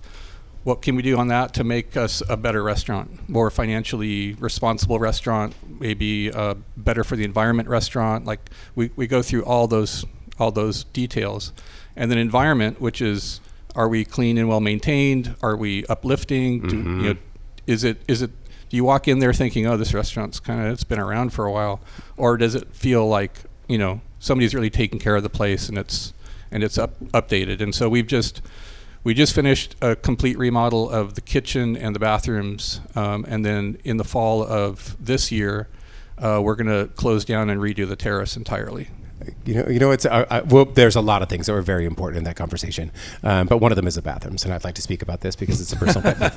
What 0.64 0.81
can 0.81 0.96
we 0.96 1.03
do 1.03 1.18
on 1.18 1.29
that 1.29 1.53
to 1.55 1.64
make 1.64 1.94
us 1.96 2.22
a 2.29 2.37
better 2.38 2.62
restaurant, 2.62 3.29
more 3.29 3.50
financially 3.50 4.33
responsible 4.35 4.98
restaurant, 4.98 5.55
maybe 5.79 6.33
uh, 6.33 6.55
better 6.77 7.05
for 7.05 7.16
the 7.16 7.24
environment 7.24 7.68
restaurant? 7.68 8.24
Like 8.24 8.50
we, 8.74 8.90
we 8.96 9.07
go 9.07 9.22
through 9.22 9.44
all 9.44 9.66
those 9.66 10.05
all 10.38 10.50
those 10.50 10.85
details, 10.85 11.53
and 11.94 12.11
then 12.11 12.18
environment, 12.18 12.81
which 12.81 13.00
is 13.03 13.40
are 13.77 13.88
we 13.88 14.05
clean 14.05 14.38
and 14.38 14.48
well 14.48 14.61
maintained? 14.61 15.37
Are 15.42 15.57
we 15.57 15.85
uplifting? 15.87 16.66
Do, 16.66 16.77
you 16.77 16.83
know, 16.83 17.16
is 17.66 17.85
it 17.85 18.03
is 18.09 18.22
it 18.22 18.31
do 18.70 18.77
you 18.77 18.85
walk 18.85 19.07
in 19.07 19.18
there 19.18 19.33
thinking, 19.33 19.66
oh, 19.66 19.77
this 19.77 19.92
restaurant's 19.92 20.40
kind 20.40 20.61
of 20.61 20.72
it's 20.72 20.85
been 20.85 20.98
around 20.98 21.35
for 21.35 21.44
a 21.44 21.53
while, 21.53 21.81
or 22.16 22.37
does 22.37 22.55
it 22.55 22.72
feel 22.74 23.07
like 23.07 23.42
you 23.68 23.79
know 23.79 24.00
somebody's 24.18 24.55
really 24.55 24.70
taking 24.70 24.98
care 24.98 25.14
of 25.14 25.22
the 25.22 25.31
place 25.31 25.68
and 25.68 25.77
it's 25.77 26.14
and 26.50 26.64
it's 26.64 26.79
up, 26.79 26.98
updated? 27.12 27.61
And 27.61 27.74
so 27.74 27.88
we've 27.88 28.07
just 28.07 28.40
we 29.04 29.12
just 29.12 29.34
finished 29.34 29.76
a 29.82 29.94
complete 29.94 30.38
remodel 30.38 30.88
of 30.88 31.14
the 31.14 31.20
kitchen 31.20 31.76
and 31.76 31.94
the 31.94 32.00
bathrooms, 32.00 32.80
um, 32.96 33.24
and 33.28 33.44
then 33.44 33.78
in 33.84 33.98
the 33.98 34.04
fall 34.04 34.42
of 34.42 34.96
this 34.98 35.30
year, 35.30 35.68
uh, 36.16 36.40
we're 36.42 36.56
going 36.56 36.66
to 36.66 36.92
close 36.94 37.24
down 37.24 37.50
and 37.50 37.60
redo 37.60 37.86
the 37.86 37.96
terrace 37.96 38.36
entirely. 38.36 38.88
You 39.44 39.54
know, 39.54 39.68
you 39.68 39.78
know, 39.78 39.90
it's 39.90 40.06
uh, 40.06 40.26
uh, 40.30 40.42
well. 40.48 40.64
There's 40.64 40.96
a 40.96 41.00
lot 41.00 41.22
of 41.22 41.28
things 41.28 41.46
that 41.46 41.52
were 41.52 41.62
very 41.62 41.84
important 41.84 42.18
in 42.18 42.24
that 42.24 42.37
conversation, 42.37 42.90
um, 43.22 43.46
but 43.46 43.58
one 43.58 43.72
of 43.72 43.76
them 43.76 43.87
is 43.87 43.94
the 43.94 44.02
bathrooms, 44.02 44.44
and 44.44 44.52
I'd 44.52 44.64
like 44.64 44.74
to 44.76 44.82
speak 44.82 45.02
about 45.02 45.20
this 45.20 45.37
because 45.37 45.60
it's 45.60 45.72
a 45.72 45.76
personal 45.76 46.14
pet 46.14 46.34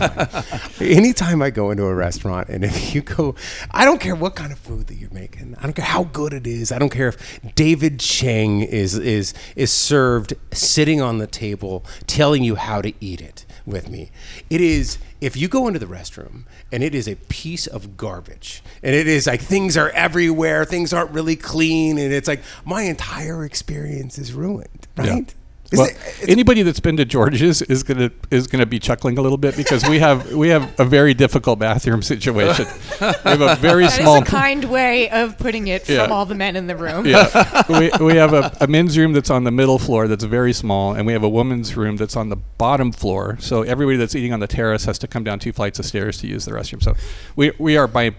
peeve. 0.78 0.98
Anytime 0.98 1.42
I 1.42 1.50
go 1.50 1.72
into 1.72 1.86
a 1.86 1.96
restaurant, 1.96 2.50
and 2.50 2.64
if 2.64 2.94
you 2.94 3.02
go, 3.02 3.36
I 3.72 3.86
don't 3.86 4.00
care 4.00 4.16
what 4.16 4.36
kind 4.36 4.52
of 4.52 4.60
food 4.60 4.88
that 4.88 4.96
you're 4.96 5.14
making. 5.14 5.56
I 5.60 5.64
don't 5.64 5.74
care 5.74 5.86
how 5.86 6.04
good 6.06 6.34
it 6.34 6.46
is. 6.46 6.72
I 6.72 6.80
don't 6.80 6.92
care 6.92 7.10
if 7.10 7.56
David 7.56 8.00
Chang 8.00 8.62
is 8.62 8.98
is 8.98 9.34
is 9.56 9.72
served 9.72 10.34
sitting 10.52 11.02
on 11.02 11.18
the 11.18 11.28
table 11.28 11.86
telling 12.06 12.44
you 12.44 12.56
how 12.56 12.82
to 12.82 12.94
eat 13.00 13.22
it 13.22 13.46
with 13.68 13.90
me. 13.90 14.10
It 14.50 14.62
is 14.62 14.98
if 15.20 15.36
you 15.36 15.48
go 15.48 15.68
into 15.68 15.80
the 15.80 15.86
restroom 15.86 16.44
and 16.72 16.82
it 16.84 16.96
is 16.96 17.08
a 17.08 17.16
piece 17.16 17.68
of 17.68 17.98
garbage 17.98 18.64
and 18.82 18.96
it 18.96 19.08
is 19.08 19.28
like 19.28 19.42
things 19.42 19.76
are 19.78 19.90
everywhere, 19.90 20.64
things 20.66 20.94
aren't 20.94 21.12
really 21.12 21.36
clean, 21.36 21.98
and 21.98 22.14
it's 22.14 22.28
like 22.28 22.42
my 22.66 22.84
entire 22.84 23.44
experience 23.44 24.18
is 24.18 24.34
ruined, 24.34 24.88
right? 24.96 25.36
Is 25.72 25.80
Well, 25.80 25.88
it- 25.88 26.30
anybody 26.30 26.62
that's 26.64 26.80
been 26.80 26.96
to 26.98 27.04
George's 27.06 27.62
is 27.62 27.84
gonna 27.84 28.10
is 28.32 28.48
gonna 28.48 28.66
be 28.66 28.80
chuckling 28.80 29.18
a 29.18 29.22
little 29.22 29.38
bit 29.38 29.58
because 29.58 29.88
we 29.88 30.00
have 30.00 30.32
we 30.34 30.48
have 30.50 30.74
a 30.80 30.86
very 30.86 31.14
difficult 31.14 31.60
bathroom 31.60 32.02
situation. 32.02 32.66
we 33.02 33.08
have 33.32 33.42
a 33.42 33.56
very 33.58 33.84
That 33.84 33.92
is 34.00 34.04
small 34.06 34.22
a 34.22 34.26
kind 34.26 34.64
way 34.66 35.10
of 35.10 35.38
putting 35.38 35.68
it 35.68 35.90
Yeah. 35.90 36.04
from 36.04 36.14
all 36.14 36.26
the 36.26 36.36
men 36.36 36.56
in 36.56 36.68
the 36.68 36.76
room. 36.76 37.06
yeah. 37.06 37.64
we, 37.68 37.92
we 38.00 38.16
have 38.16 38.34
a, 38.34 38.56
a 38.62 38.68
men's 38.68 38.98
room 38.98 39.12
that's 39.14 39.30
on 39.30 39.44
the 39.44 39.52
middle 39.52 39.78
floor 39.78 40.08
that's 40.08 40.24
very 40.24 40.54
small, 40.54 40.94
and 40.94 41.06
we 41.06 41.12
have 41.14 41.24
a 41.24 41.30
women's 41.30 41.76
room 41.76 41.98
that's 41.98 42.16
on 42.16 42.30
the 42.30 42.38
bottom 42.38 42.92
floor. 42.94 43.36
So 43.42 43.64
everybody 43.64 43.98
that's 43.98 44.16
eating 44.16 44.32
on 44.34 44.40
the 44.40 44.48
terrace 44.48 44.86
has 44.86 44.98
to 45.00 45.08
come 45.08 45.24
down 45.26 45.40
two 45.40 45.52
flights 45.52 45.80
of 45.80 45.86
stairs 45.86 46.18
to 46.20 46.28
use 46.28 46.46
the 46.46 46.52
restroom. 46.52 46.82
So 46.82 46.94
we, 47.36 47.52
we 47.60 47.76
are 47.78 47.88
by 47.88 48.12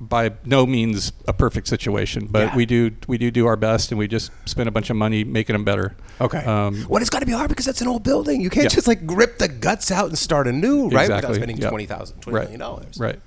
by 0.00 0.32
no 0.44 0.66
means 0.66 1.12
a 1.28 1.32
perfect 1.32 1.68
situation, 1.68 2.26
but 2.28 2.48
Yeah. 2.48 2.56
we 2.56 2.66
do 2.66 2.90
we 3.06 3.18
do 3.18 3.30
do 3.30 3.46
our 3.46 3.56
best, 3.56 3.92
and 3.92 3.98
we 4.00 4.08
just 4.08 4.32
spend 4.46 4.68
a 4.68 4.72
bunch 4.72 4.90
of 4.90 4.96
money 4.96 5.22
making 5.22 5.54
them 5.54 5.64
better. 5.64 5.94
Okay. 6.20 6.38
Um, 6.38 6.84
well, 6.88 7.00
it's 7.00 7.10
got 7.10 7.20
to 7.20 7.26
be 7.26 7.32
hard 7.32 7.48
because 7.48 7.66
that's 7.66 7.80
an 7.80 7.88
old 7.88 8.02
building. 8.02 8.40
You 8.40 8.50
can't 8.50 8.64
Yeah. 8.64 8.70
just 8.70 8.88
like 8.88 9.00
rip 9.04 9.38
the 9.38 9.48
guts 9.48 9.90
out 9.90 10.08
and 10.08 10.18
start 10.18 10.46
anew, 10.46 10.84
right? 10.88 11.02
Without 11.08 11.18
Exactly. 11.18 11.34
spending 11.36 11.56
Yeah. 11.58 11.68
twenty 11.70 11.86
thousand, 11.86 12.20
twenty 12.20 12.34
Right. 12.36 12.42
million 12.44 12.60
dollars. 12.60 12.98
Right. 12.98 13.20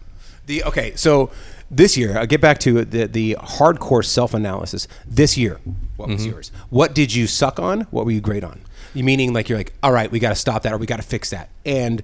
The 0.48 0.64
okay, 0.66 0.94
so 0.96 1.30
this 1.70 1.96
year, 1.96 2.18
I 2.18 2.26
get 2.26 2.42
back 2.42 2.60
to 2.62 2.84
the 2.84 3.08
the 3.08 3.38
hardcore 3.42 4.04
self 4.04 4.34
analysis. 4.34 4.88
This 5.08 5.38
year, 5.38 5.60
what 5.98 6.10
was 6.10 6.22
Mm-hmm. 6.22 6.32
yours? 6.32 6.52
What 6.70 6.94
did 6.96 7.14
you 7.14 7.28
suck 7.28 7.60
on? 7.60 7.82
What 7.92 8.06
were 8.06 8.12
you 8.12 8.22
great 8.22 8.44
on? 8.44 8.62
You 8.94 9.04
meaning 9.04 9.32
like 9.34 9.48
you're 9.48 9.58
like, 9.60 9.74
all 9.84 9.92
right, 9.94 10.12
we 10.12 10.20
got 10.20 10.30
to 10.30 10.36
stop 10.36 10.64
that 10.64 10.74
or 10.74 10.78
we 10.78 10.86
got 10.86 10.98
to 10.98 11.04
fix 11.04 11.30
that, 11.30 11.50
and 11.66 12.04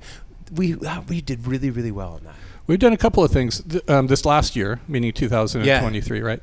we 0.56 0.76
uh, 0.76 1.02
we 1.10 1.20
did 1.20 1.46
really 1.48 1.70
really 1.70 1.92
well 1.92 2.14
on 2.14 2.22
that. 2.24 2.36
We've 2.68 2.80
done 2.80 2.94
a 2.94 2.98
couple 2.98 3.24
of 3.24 3.32
things 3.32 3.62
um, 3.88 4.08
this 4.08 4.24
last 4.26 4.56
year, 4.56 4.80
meaning 4.90 5.12
2023, 5.14 6.22
right? 6.22 6.42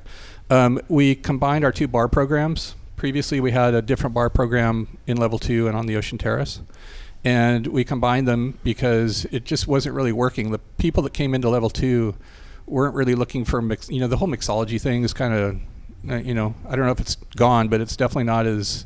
Um, 0.50 0.80
we 0.88 1.14
combined 1.14 1.64
our 1.64 1.72
two 1.72 1.86
bar 1.88 2.08
programs. 2.08 2.74
Previously, 2.96 3.40
we 3.40 3.50
had 3.50 3.74
a 3.74 3.82
different 3.82 4.14
bar 4.14 4.30
program 4.30 4.98
in 5.06 5.16
level 5.16 5.38
two 5.38 5.66
and 5.68 5.76
on 5.76 5.86
the 5.86 5.96
Ocean 5.96 6.18
Terrace. 6.18 6.60
And 7.24 7.66
we 7.68 7.84
combined 7.84 8.28
them 8.28 8.58
because 8.62 9.24
it 9.32 9.44
just 9.44 9.66
wasn't 9.66 9.94
really 9.94 10.12
working. 10.12 10.50
The 10.50 10.58
people 10.78 11.02
that 11.04 11.14
came 11.14 11.34
into 11.34 11.48
level 11.48 11.70
two 11.70 12.16
weren't 12.66 12.94
really 12.94 13.14
looking 13.14 13.44
for 13.44 13.60
mix. 13.62 13.90
You 13.90 14.00
know, 14.00 14.06
the 14.06 14.18
whole 14.18 14.28
mixology 14.28 14.80
thing 14.80 15.04
is 15.04 15.12
kind 15.14 15.32
of, 15.34 15.56
uh, 16.10 16.16
you 16.16 16.34
know, 16.34 16.54
I 16.68 16.76
don't 16.76 16.84
know 16.84 16.92
if 16.92 17.00
it's 17.00 17.16
gone, 17.36 17.68
but 17.68 17.80
it's 17.80 17.96
definitely 17.96 18.24
not 18.24 18.46
as, 18.46 18.84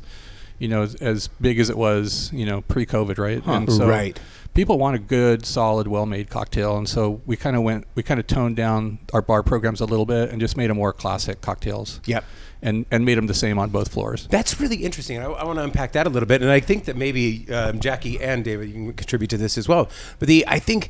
you 0.57 0.67
know, 0.69 0.83
as, 0.83 0.95
as 0.95 1.27
big 1.27 1.59
as 1.59 1.69
it 1.69 1.77
was, 1.77 2.31
you 2.33 2.45
know, 2.45 2.61
pre-COVID, 2.61 3.17
right? 3.17 3.45
And 3.45 3.71
so 3.71 3.87
Right. 3.87 4.17
people 4.53 4.77
want 4.77 4.95
a 4.95 4.99
good, 4.99 5.45
solid, 5.45 5.87
well-made 5.87 6.29
cocktail, 6.29 6.77
and 6.77 6.87
so 6.87 7.21
we 7.25 7.35
kind 7.37 7.55
of 7.57 7.61
went, 7.63 7.87
we 7.95 8.03
kind 8.03 8.19
of 8.21 8.27
toned 8.27 8.55
down 8.55 8.99
our 9.13 9.21
bar 9.21 9.43
programs 9.43 9.79
a 9.81 9.85
little 9.85 10.05
bit 10.05 10.29
and 10.31 10.39
just 10.41 10.55
made 10.57 10.69
them 10.69 10.77
more 10.77 10.91
classic 10.93 11.41
cocktails. 11.41 11.99
Yep. 12.05 12.23
And 12.61 12.85
and 12.91 13.05
made 13.05 13.17
them 13.17 13.27
the 13.27 13.33
same 13.33 13.57
on 13.57 13.69
both 13.69 13.89
floors. 13.93 14.27
That's 14.29 14.59
really 14.59 14.77
interesting. 14.77 15.17
I, 15.17 15.25
I 15.25 15.45
want 15.45 15.59
to 15.59 15.63
unpack 15.63 15.93
that 15.93 16.05
a 16.05 16.09
little 16.09 16.27
bit, 16.27 16.41
and 16.41 16.51
I 16.51 16.59
think 16.59 16.85
that 16.85 16.97
maybe 16.97 17.49
um, 17.53 17.79
Jackie 17.79 18.19
and 18.21 18.43
David 18.43 18.67
you 18.67 18.73
can 18.73 18.93
contribute 18.93 19.29
to 19.29 19.37
this 19.37 19.57
as 19.57 19.69
well. 19.69 19.89
But 20.19 20.27
the 20.27 20.43
I 20.45 20.59
think. 20.59 20.89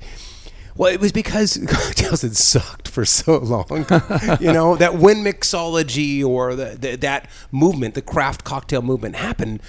Well, 0.76 0.92
it 0.94 1.00
was 1.02 1.12
because 1.12 1.58
cocktails 1.68 2.22
had 2.22 2.36
sucked 2.38 2.88
for 2.88 3.04
so 3.06 3.38
long. 3.38 3.66
you 4.40 4.54
know, 4.54 4.76
that 4.78 4.96
when 4.96 5.18
mixology 5.24 6.24
or 6.24 6.56
the, 6.56 6.78
the, 6.80 6.96
that 6.98 7.30
movement, 7.52 7.96
the 7.96 8.02
craft 8.02 8.44
cocktail 8.44 8.82
movement 8.82 9.16
happened, 9.18 9.62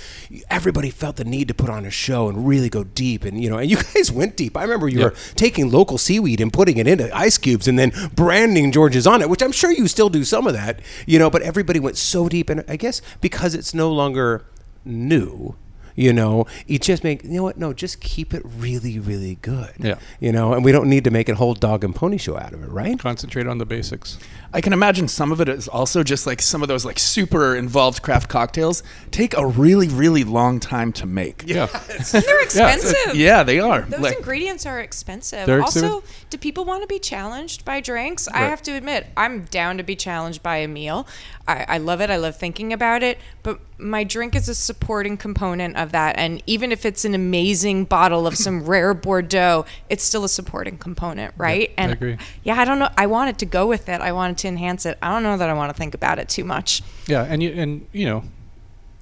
everybody 0.48 0.90
felt 0.90 1.16
the 1.16 1.24
need 1.24 1.48
to 1.48 1.54
put 1.54 1.68
on 1.68 1.84
a 1.84 1.90
show 1.90 2.28
and 2.28 2.46
really 2.46 2.68
go 2.68 2.84
deep. 2.84 3.24
And, 3.24 3.42
you 3.42 3.50
know, 3.50 3.58
and 3.58 3.68
you 3.70 3.76
guys 3.94 4.12
went 4.12 4.36
deep. 4.36 4.56
I 4.56 4.62
remember 4.62 4.88
you 4.88 4.98
Yeah. 5.00 5.04
were 5.06 5.14
taking 5.34 5.70
local 5.70 5.98
seaweed 5.98 6.40
and 6.40 6.52
putting 6.52 6.76
it 6.76 6.86
into 6.86 7.14
ice 7.16 7.38
cubes 7.38 7.66
and 7.66 7.78
then 7.78 7.92
branding 8.14 8.70
George's 8.70 9.06
on 9.06 9.20
it, 9.22 9.28
which 9.28 9.42
I'm 9.42 9.52
sure 9.52 9.70
you 9.72 9.88
still 9.88 10.10
do 10.10 10.22
some 10.24 10.46
of 10.46 10.52
that, 10.52 10.80
you 11.06 11.18
know, 11.18 11.30
but 11.30 11.42
everybody 11.42 11.80
went 11.80 11.96
so 11.96 12.28
deep. 12.28 12.48
And 12.50 12.64
I 12.68 12.76
guess 12.76 13.02
because 13.20 13.54
it's 13.54 13.74
no 13.74 13.90
longer 13.92 14.44
new, 14.84 15.56
you 15.94 16.12
know, 16.12 16.46
you 16.66 16.78
just 16.78 17.04
make, 17.04 17.24
you 17.24 17.30
know 17.30 17.42
what? 17.42 17.58
No, 17.58 17.72
just 17.72 18.00
keep 18.00 18.34
it 18.34 18.42
really, 18.44 18.98
really 18.98 19.36
good. 19.36 19.72
Yeah. 19.78 19.98
You 20.20 20.32
know, 20.32 20.52
and 20.54 20.64
we 20.64 20.72
don't 20.72 20.88
need 20.88 21.04
to 21.04 21.10
make 21.10 21.28
a 21.28 21.34
whole 21.34 21.54
dog 21.54 21.84
and 21.84 21.94
pony 21.94 22.18
show 22.18 22.38
out 22.38 22.52
of 22.52 22.62
it, 22.62 22.68
right? 22.68 22.98
Concentrate 22.98 23.46
on 23.46 23.58
the 23.58 23.66
basics. 23.66 24.18
I 24.52 24.60
can 24.60 24.72
imagine 24.72 25.06
some 25.08 25.30
of 25.32 25.40
it 25.40 25.48
is 25.48 25.68
also 25.68 26.02
just 26.02 26.26
like 26.26 26.42
some 26.42 26.60
of 26.62 26.68
those 26.68 26.84
like 26.84 26.98
super 26.98 27.54
involved 27.54 28.02
craft 28.02 28.28
cocktails 28.28 28.82
take 29.10 29.36
a 29.36 29.46
really 29.46 29.88
really 29.88 30.24
long 30.24 30.58
time 30.60 30.92
to 30.94 31.06
make. 31.06 31.44
Yeah. 31.46 31.66
They're 32.12 32.42
expensive. 32.42 33.14
Yeah, 33.14 33.42
they 33.44 33.60
are. 33.60 33.82
Those 33.82 34.00
Like- 34.00 34.16
ingredients 34.18 34.66
are 34.66 34.80
expensive. 34.80 35.46
They're 35.46 35.62
also, 35.62 35.98
expensive. 35.98 36.26
do 36.30 36.38
people 36.38 36.64
want 36.64 36.82
to 36.82 36.88
be 36.88 36.98
challenged 36.98 37.64
by 37.64 37.80
drinks? 37.80 38.26
I 38.28 38.38
have 38.40 38.62
to 38.62 38.72
admit, 38.72 39.06
I'm 39.16 39.44
down 39.44 39.76
to 39.76 39.82
be 39.82 39.94
challenged 39.96 40.42
by 40.42 40.56
a 40.56 40.68
meal. 40.68 41.06
I, 41.46 41.64
I 41.68 41.78
love 41.78 42.00
it. 42.00 42.10
I 42.10 42.16
love 42.16 42.36
thinking 42.36 42.72
about 42.72 43.02
it. 43.02 43.18
But 43.42 43.60
my 43.78 44.04
drink 44.04 44.34
is 44.34 44.48
a 44.48 44.54
supporting 44.54 45.16
component 45.16 45.76
of 45.76 45.92
that. 45.92 46.16
And 46.18 46.42
even 46.46 46.70
if 46.70 46.84
it's 46.84 47.04
an 47.04 47.14
amazing 47.14 47.84
bottle 47.86 48.26
of 48.26 48.36
some 48.36 48.64
rare 48.66 48.94
Bordeaux, 48.94 49.64
it's 49.88 50.04
still 50.04 50.24
a 50.24 50.28
supporting 50.28 50.76
component, 50.78 51.34
right? 51.36 51.72
and 51.78 51.92
agree. 51.92 52.18
yeah, 52.44 52.60
I 52.60 52.64
don't 52.64 52.78
know. 52.78 52.90
I 52.96 53.06
want 53.06 53.30
it 53.30 53.38
to 53.38 53.46
go 53.46 53.66
with 53.66 53.88
it. 53.88 54.00
I 54.00 54.12
want 54.12 54.38
it 54.38 54.39
to 54.40 54.48
enhance 54.48 54.84
it. 54.86 54.98
I 55.00 55.10
don't 55.12 55.22
know 55.22 55.36
that 55.36 55.48
I 55.48 55.54
want 55.54 55.70
to 55.72 55.78
think 55.78 55.94
about 55.94 56.18
it 56.18 56.28
too 56.28 56.44
much. 56.44 56.82
Yeah, 57.06 57.22
and 57.28 57.42
you 57.42 57.50
and 57.52 57.86
you 57.92 58.06
know, 58.06 58.24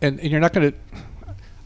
and, 0.02 0.20
and 0.20 0.30
you're 0.30 0.40
not 0.40 0.52
going 0.52 0.72
to. 0.72 0.78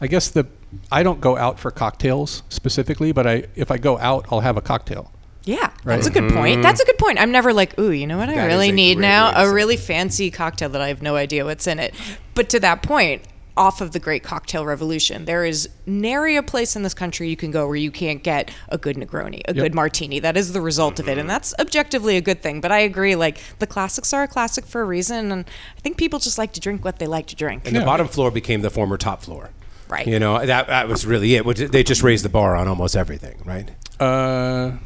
I 0.01 0.07
guess 0.07 0.29
the 0.29 0.45
I 0.91 1.03
don't 1.03 1.21
go 1.21 1.37
out 1.37 1.59
for 1.59 1.71
cocktails 1.71 2.43
specifically, 2.49 3.11
but 3.11 3.27
I 3.27 3.43
if 3.55 3.69
I 3.71 3.77
go 3.77 3.97
out, 3.99 4.25
I'll 4.31 4.41
have 4.41 4.57
a 4.57 4.61
cocktail. 4.61 5.11
Yeah, 5.45 5.57
Right. 5.83 5.95
that's 5.97 6.07
a 6.07 6.09
good 6.09 6.31
point. 6.31 6.53
Mm-hmm. 6.53 6.61
That's 6.61 6.79
a 6.79 6.85
good 6.85 6.97
point. 6.97 7.19
I'm 7.19 7.31
never 7.33 7.51
like, 7.51 7.77
ooh, 7.77 7.91
you 7.91 8.07
know 8.07 8.17
what 8.17 8.29
I 8.29 8.35
That 8.35 8.47
is 8.47 8.53
really 8.53 8.71
need 8.71 8.97
now? 8.97 9.27
way 9.27 9.49
A 9.49 9.53
really 9.53 9.75
fancy 9.75 10.31
cocktail 10.31 10.69
that 10.69 10.81
I 10.81 10.87
have 10.87 11.01
no 11.01 11.17
idea 11.17 11.43
what's 11.43 11.67
in 11.67 11.79
it. 11.79 11.93
But 12.33 12.47
to 12.51 12.61
that 12.61 12.81
point, 12.81 13.23
off 13.55 13.81
of 13.81 13.91
the 13.91 13.99
great 13.99 14.23
cocktail 14.23 14.65
revolution, 14.65 15.25
there 15.25 15.45
is 15.45 15.69
nary 15.85 16.35
a 16.35 16.43
place 16.43 16.75
in 16.75 16.81
this 16.83 16.93
country 16.93 17.29
you 17.29 17.35
can 17.35 17.51
go 17.51 17.67
where 17.67 17.75
you 17.75 17.91
can't 17.91 18.23
get 18.23 18.49
a 18.69 18.77
good 18.77 18.95
Negroni, 18.95 19.41
a 19.47 19.53
good 19.53 19.75
martini. 19.75 20.19
That 20.19 20.35
is 20.35 20.53
the 20.53 20.61
result 20.61 20.99
of 20.99 21.07
it, 21.07 21.17
and 21.17 21.29
that's 21.29 21.53
objectively 21.59 22.17
a 22.17 22.21
good 22.21 22.41
thing. 22.41 22.61
But 22.61 22.71
I 22.71 22.79
agree, 22.79 23.15
like 23.15 23.37
the 23.59 23.67
classics 23.67 24.11
are 24.13 24.23
a 24.23 24.27
classic 24.27 24.65
for 24.65 24.81
a 24.81 24.85
reason, 24.85 25.31
and 25.31 25.45
I 25.77 25.79
think 25.81 25.97
people 25.97 26.19
just 26.19 26.37
like 26.37 26.53
to 26.53 26.59
drink 26.59 26.83
what 26.83 26.97
they 26.99 27.07
like 27.07 27.27
to 27.27 27.35
drink. 27.35 27.67
And 27.67 27.75
the 27.75 27.81
bottom 27.81 28.07
floor 28.07 28.31
became 28.31 28.61
the 28.61 28.69
former 28.71 28.97
top 28.97 29.21
floor. 29.21 29.51
Right. 29.87 30.07
You 30.07 30.17
know, 30.17 30.43
that, 30.43 30.67
that 30.67 30.87
was 30.87 31.05
really 31.05 31.35
it. 31.35 31.45
Which 31.45 31.59
They 31.59 31.83
just 31.83 32.01
raised 32.01 32.25
the 32.25 32.29
bar 32.29 32.55
on 32.55 32.67
almost 32.67 32.95
everything, 32.95 33.39
right? 33.45 33.69
Uh, 34.01 34.77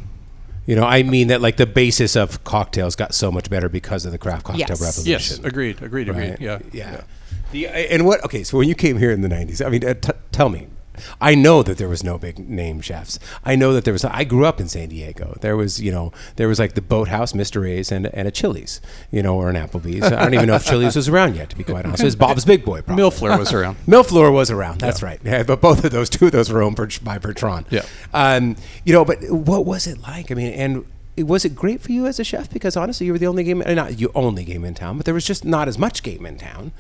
You 0.66 0.76
know, 0.76 0.84
I 0.84 1.04
mean 1.04 1.30
that 1.30 1.40
like 1.40 1.56
the 1.56 1.66
basis 1.66 2.18
of 2.18 2.44
cocktails 2.44 2.98
got 2.98 3.14
so 3.14 3.32
much 3.32 3.50
better 3.50 3.70
because 3.70 4.04
of 4.06 4.12
the 4.12 4.18
craft 4.18 4.44
cocktail 4.44 4.66
Yes. 4.68 4.82
revolution. 4.82 5.06
yes, 5.12 5.40
agreed, 5.40 5.82
agreed, 5.82 6.10
agreed. 6.10 6.30
Right. 6.32 6.42
Yeah, 6.42 6.60
yeah. 6.74 7.02
The, 7.52 7.68
and 7.68 8.06
what? 8.06 8.24
Okay, 8.26 8.44
so 8.44 8.58
when 8.58 8.68
you 8.68 8.76
came 8.76 8.98
here 8.98 9.12
in 9.12 9.22
the 9.22 9.28
'90s, 9.30 9.66
I 9.66 9.70
mean, 9.70 9.86
uh, 9.86 9.94
t- 9.94 10.12
tell 10.32 10.50
me. 10.50 10.68
I 11.22 11.36
know 11.36 11.62
that 11.62 11.78
there 11.78 11.88
was 11.88 12.04
no 12.04 12.18
big 12.18 12.40
name 12.40 12.82
chefs. 12.82 13.20
I 13.46 13.56
know 13.56 13.72
that 13.74 13.84
there 13.86 13.92
was. 13.94 14.04
I 14.04 14.24
grew 14.24 14.46
up 14.48 14.60
in 14.60 14.68
San 14.68 14.90
Diego. 14.90 15.38
There 15.42 15.56
was, 15.56 15.80
you 15.80 15.92
know, 15.92 16.12
there 16.38 16.48
was 16.48 16.58
like 16.58 16.74
the 16.74 16.82
Boathouse, 16.82 17.34
Mr. 17.34 17.70
A's, 17.70 17.92
and, 17.92 18.08
and 18.16 18.28
a 18.28 18.32
Chili's, 18.32 18.82
you 19.12 19.22
know, 19.22 19.36
or 19.36 19.48
an 19.48 19.56
Applebee's. 19.56 20.06
I 20.06 20.24
don't 20.24 20.34
even 20.34 20.48
know 20.48 20.56
if 20.56 20.66
Chili's 20.66 20.96
was 20.96 21.08
around 21.08 21.36
yet, 21.36 21.52
to 21.52 21.56
be 21.56 21.64
quite 21.64 21.86
honest. 21.86 22.02
It 22.02 22.06
was 22.06 22.16
Bob's 22.16 22.46
Big 22.46 22.66
Boy. 22.66 22.82
Probably. 22.82 22.96
Mille 22.96 23.12
Fleurs 23.12 23.38
was 23.38 23.54
around. 23.54 23.78
Mille 23.88 24.04
Fleurs 24.04 24.32
was 24.32 24.50
around. 24.50 24.80
That's 24.82 25.04
Yeah. 25.04 25.08
right. 25.08 25.20
Yeah, 25.24 25.44
but 25.44 25.62
both 25.62 25.86
of 25.86 25.92
those, 25.92 26.10
two 26.10 26.26
of 26.26 26.32
those 26.32 26.52
were 26.52 26.64
owned 26.64 26.78
by 27.04 27.20
Bertrand. 27.20 27.68
Yeah. 27.70 27.86
Um, 28.12 28.56
you 28.84 28.92
know, 28.92 29.06
but 29.06 29.20
what 29.30 29.68
was 29.68 29.86
it 29.86 30.00
like? 30.02 30.32
I 30.32 30.34
mean, 30.34 30.52
and 30.54 30.84
was 31.28 31.46
it 31.46 31.56
great 31.56 31.82
for 31.82 31.92
you 31.92 32.06
as 32.06 32.20
a 32.20 32.24
chef? 32.24 32.48
Because 32.50 32.78
honestly, 32.78 33.08
you 33.08 33.12
were 33.12 33.18
the 33.18 33.26
only 33.26 33.44
game, 33.44 33.62
uh, 33.66 33.74
not 33.74 34.00
you 34.00 34.12
only 34.14 34.44
game 34.46 34.64
in 34.64 34.74
town, 34.76 34.98
but 34.98 35.06
there 35.06 35.16
was 35.16 35.26
just 35.26 35.44
not 35.46 35.68
as 35.68 35.78
much 35.78 36.04
game 36.04 36.26
in 36.28 36.38
town. 36.38 36.72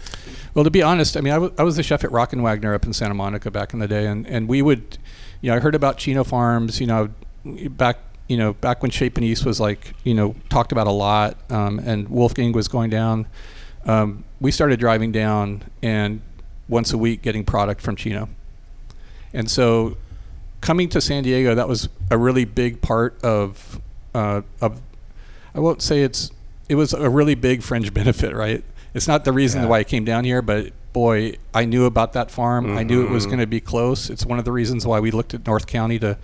Well, 0.57 0.63
to 0.63 0.71
be 0.71 0.81
honest, 0.81 1.15
I 1.15 1.21
mean, 1.21 1.33
I 1.33 1.37
wa- 1.37 1.51
I 1.59 1.61
was 1.61 1.75
the 1.75 1.83
chef 1.83 2.03
at 2.03 2.09
Rockenwagner 2.09 2.73
up 2.73 2.83
in 2.83 2.91
Santa 2.91 3.13
Monica 3.13 3.51
back 3.51 3.73
in 3.73 3.79
the 3.79 3.87
day, 3.87 4.07
and, 4.07 4.25
and 4.25 4.49
we 4.49 4.63
would, 4.63 4.97
you 5.39 5.51
know, 5.51 5.55
I 5.55 5.59
heard 5.59 5.75
about 5.75 5.99
Chino 5.99 6.23
Farms, 6.23 6.81
you 6.81 6.87
know, 6.87 7.09
back, 7.45 7.99
you 8.27 8.37
know, 8.37 8.53
back 8.53 8.81
when 8.81 8.89
Chez 8.89 9.11
Panisse 9.11 9.45
was 9.45 9.59
like, 9.59 9.93
you 10.03 10.15
know, 10.15 10.33
talked 10.49 10.71
about 10.71 10.87
a 10.87 10.91
lot, 10.91 11.37
um, 11.51 11.77
and 11.77 12.09
Wolfgang 12.09 12.53
was 12.53 12.67
going 12.67 12.89
down. 12.89 13.27
Um, 13.85 14.23
we 14.41 14.49
started 14.49 14.79
driving 14.79 15.11
down 15.11 15.61
and 15.83 16.21
once 16.67 16.91
a 16.91 16.97
week 16.97 17.21
getting 17.21 17.45
product 17.45 17.79
from 17.79 17.95
Chino, 17.95 18.27
and 19.33 19.51
so 19.51 19.95
coming 20.61 20.89
to 20.89 20.99
San 20.99 21.21
Diego, 21.21 21.53
that 21.53 21.67
was 21.67 21.87
a 22.09 22.17
really 22.17 22.45
big 22.45 22.81
part 22.81 23.23
of 23.23 23.79
uh, 24.15 24.41
of. 24.59 24.81
I 25.53 25.59
won't 25.59 25.83
say 25.83 26.01
it's. 26.01 26.31
It 26.67 26.73
was 26.73 26.93
a 26.93 27.11
really 27.11 27.35
big 27.35 27.61
fringe 27.61 27.93
benefit, 27.93 28.33
right? 28.33 28.63
It's 28.93 29.07
not 29.07 29.25
the 29.25 29.31
reason 29.33 29.63
Yeah. 29.63 29.67
why 29.69 29.79
I 29.79 29.83
came 29.83 30.05
down 30.05 30.23
here, 30.23 30.41
but 30.41 30.71
boy, 30.93 31.33
I 31.53 31.65
knew 31.65 31.85
about 31.85 32.13
that 32.13 32.31
farm. 32.31 32.77
I 32.77 32.83
knew 32.83 33.03
it 33.05 33.09
was 33.09 33.23
Mm-hmm. 33.23 33.29
going 33.31 33.39
to 33.41 33.47
be 33.47 33.59
close. 33.59 34.09
It's 34.09 34.25
one 34.25 34.39
of 34.39 34.45
the 34.45 34.51
reasons 34.51 34.85
why 34.87 34.99
we 34.99 35.11
looked 35.11 35.33
at 35.33 35.45
North 35.45 35.67
County 35.67 35.99
to 35.99 36.17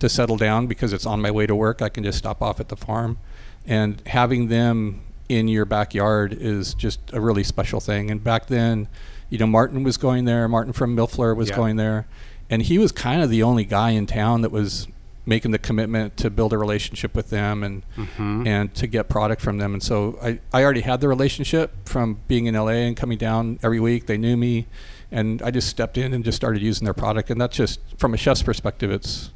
to 0.00 0.08
settle 0.08 0.36
down 0.36 0.66
because 0.66 0.92
it's 0.92 1.06
on 1.06 1.20
my 1.22 1.30
way 1.30 1.46
to 1.46 1.54
work. 1.54 1.80
I 1.80 1.88
can 1.88 2.02
just 2.02 2.18
stop 2.18 2.42
off 2.42 2.58
at 2.58 2.68
the 2.68 2.76
farm, 2.76 3.16
and 3.64 4.02
having 4.06 4.48
them 4.48 5.02
in 5.28 5.46
your 5.48 5.64
backyard 5.64 6.36
is 6.38 6.74
just 6.74 6.98
a 7.12 7.20
really 7.20 7.44
special 7.44 7.78
thing. 7.80 8.10
And 8.10 8.22
back 8.22 8.46
then, 8.48 8.88
you 9.30 9.38
know, 9.38 9.46
Martin 9.46 9.84
was 9.84 9.96
going 9.96 10.24
there. 10.24 10.48
Martin 10.48 10.72
from 10.72 10.94
Mille 10.96 11.06
Fleurs 11.06 11.36
was 11.36 11.48
Yeah. 11.50 11.56
going 11.56 11.76
there, 11.76 12.06
and 12.50 12.62
he 12.62 12.76
was 12.76 12.90
kind 12.92 13.22
of 13.22 13.30
the 13.30 13.42
only 13.42 13.64
guy 13.64 13.90
in 13.90 14.06
town 14.06 14.42
that 14.42 14.50
was 14.50 14.88
making 15.26 15.50
the 15.52 15.58
commitment 15.58 16.16
to 16.18 16.28
build 16.30 16.52
a 16.52 16.58
relationship 16.58 17.14
with 17.14 17.30
them 17.30 17.62
and 17.62 17.82
Mm-hmm. 17.96 18.46
and 18.46 18.74
to 18.74 18.86
get 18.86 19.08
product 19.08 19.40
from 19.40 19.58
them. 19.58 19.72
And 19.72 19.82
so 19.82 20.18
I, 20.22 20.40
I 20.52 20.62
already 20.62 20.82
had 20.82 21.00
the 21.00 21.08
relationship 21.08 21.88
from 21.88 22.20
being 22.28 22.46
in 22.46 22.54
LA 22.54 22.68
and 22.88 22.96
coming 22.96 23.16
down 23.18 23.58
every 23.62 23.80
week. 23.80 24.06
They 24.06 24.18
knew 24.18 24.36
me, 24.36 24.66
and 25.10 25.40
I 25.42 25.50
just 25.50 25.68
stepped 25.68 25.96
in 25.96 26.12
and 26.12 26.24
just 26.24 26.36
started 26.36 26.60
using 26.62 26.84
their 26.84 26.94
product. 26.94 27.30
And 27.30 27.40
that's 27.40 27.56
just 27.56 27.80
from 27.98 28.12
a 28.14 28.16
chef's 28.16 28.42
perspective, 28.42 28.90
it's 28.90 29.30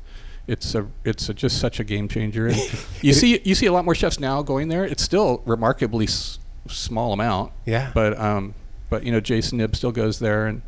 it's 0.46 0.74
a 0.74 0.86
it's 1.04 1.28
a, 1.28 1.34
just 1.34 1.58
such 1.58 1.78
a 1.80 1.84
game 1.84 2.08
changer. 2.08 2.46
And 2.48 2.56
you 3.02 3.12
see 3.14 3.40
you 3.44 3.54
see 3.54 3.66
a 3.66 3.72
lot 3.72 3.84
more 3.84 3.94
chefs 3.94 4.18
now 4.20 4.42
going 4.42 4.68
there. 4.68 4.84
It's 4.84 5.02
still 5.02 5.42
remarkably 5.46 6.06
s- 6.06 6.38
small 6.68 7.12
amount. 7.12 7.52
Yeah. 7.64 7.92
But 7.94 8.18
um, 8.18 8.54
but 8.90 9.04
you 9.04 9.12
know 9.12 9.20
Jason 9.20 9.58
Knibb 9.58 9.74
still 9.76 9.92
goes 9.92 10.18
there, 10.18 10.46
and 10.46 10.62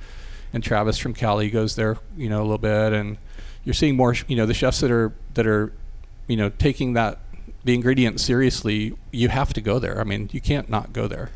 and 0.52 0.62
Travis 0.64 0.98
from 0.98 1.14
Callie 1.14 1.48
goes 1.50 1.76
there, 1.76 1.98
you 2.16 2.28
know, 2.28 2.40
a 2.40 2.42
little 2.42 2.58
bit, 2.58 2.92
and 2.92 3.18
you're 3.64 3.74
seeing 3.74 3.96
more, 3.96 4.14
you 4.28 4.36
know, 4.36 4.46
the 4.46 4.54
chefs 4.54 4.80
that 4.80 4.90
are 4.90 5.12
that 5.34 5.46
are, 5.46 5.72
you 6.26 6.36
know, 6.36 6.50
taking 6.50 6.94
that 6.94 7.18
the 7.64 7.74
ingredient 7.74 8.20
seriously. 8.20 8.94
You 9.10 9.28
have 9.28 9.52
to 9.54 9.60
go 9.60 9.78
there. 9.78 10.00
I 10.00 10.04
mean, 10.04 10.30
you 10.32 10.40
can't 10.40 10.68
not 10.68 10.92
go 10.92 11.06
there. 11.06 11.30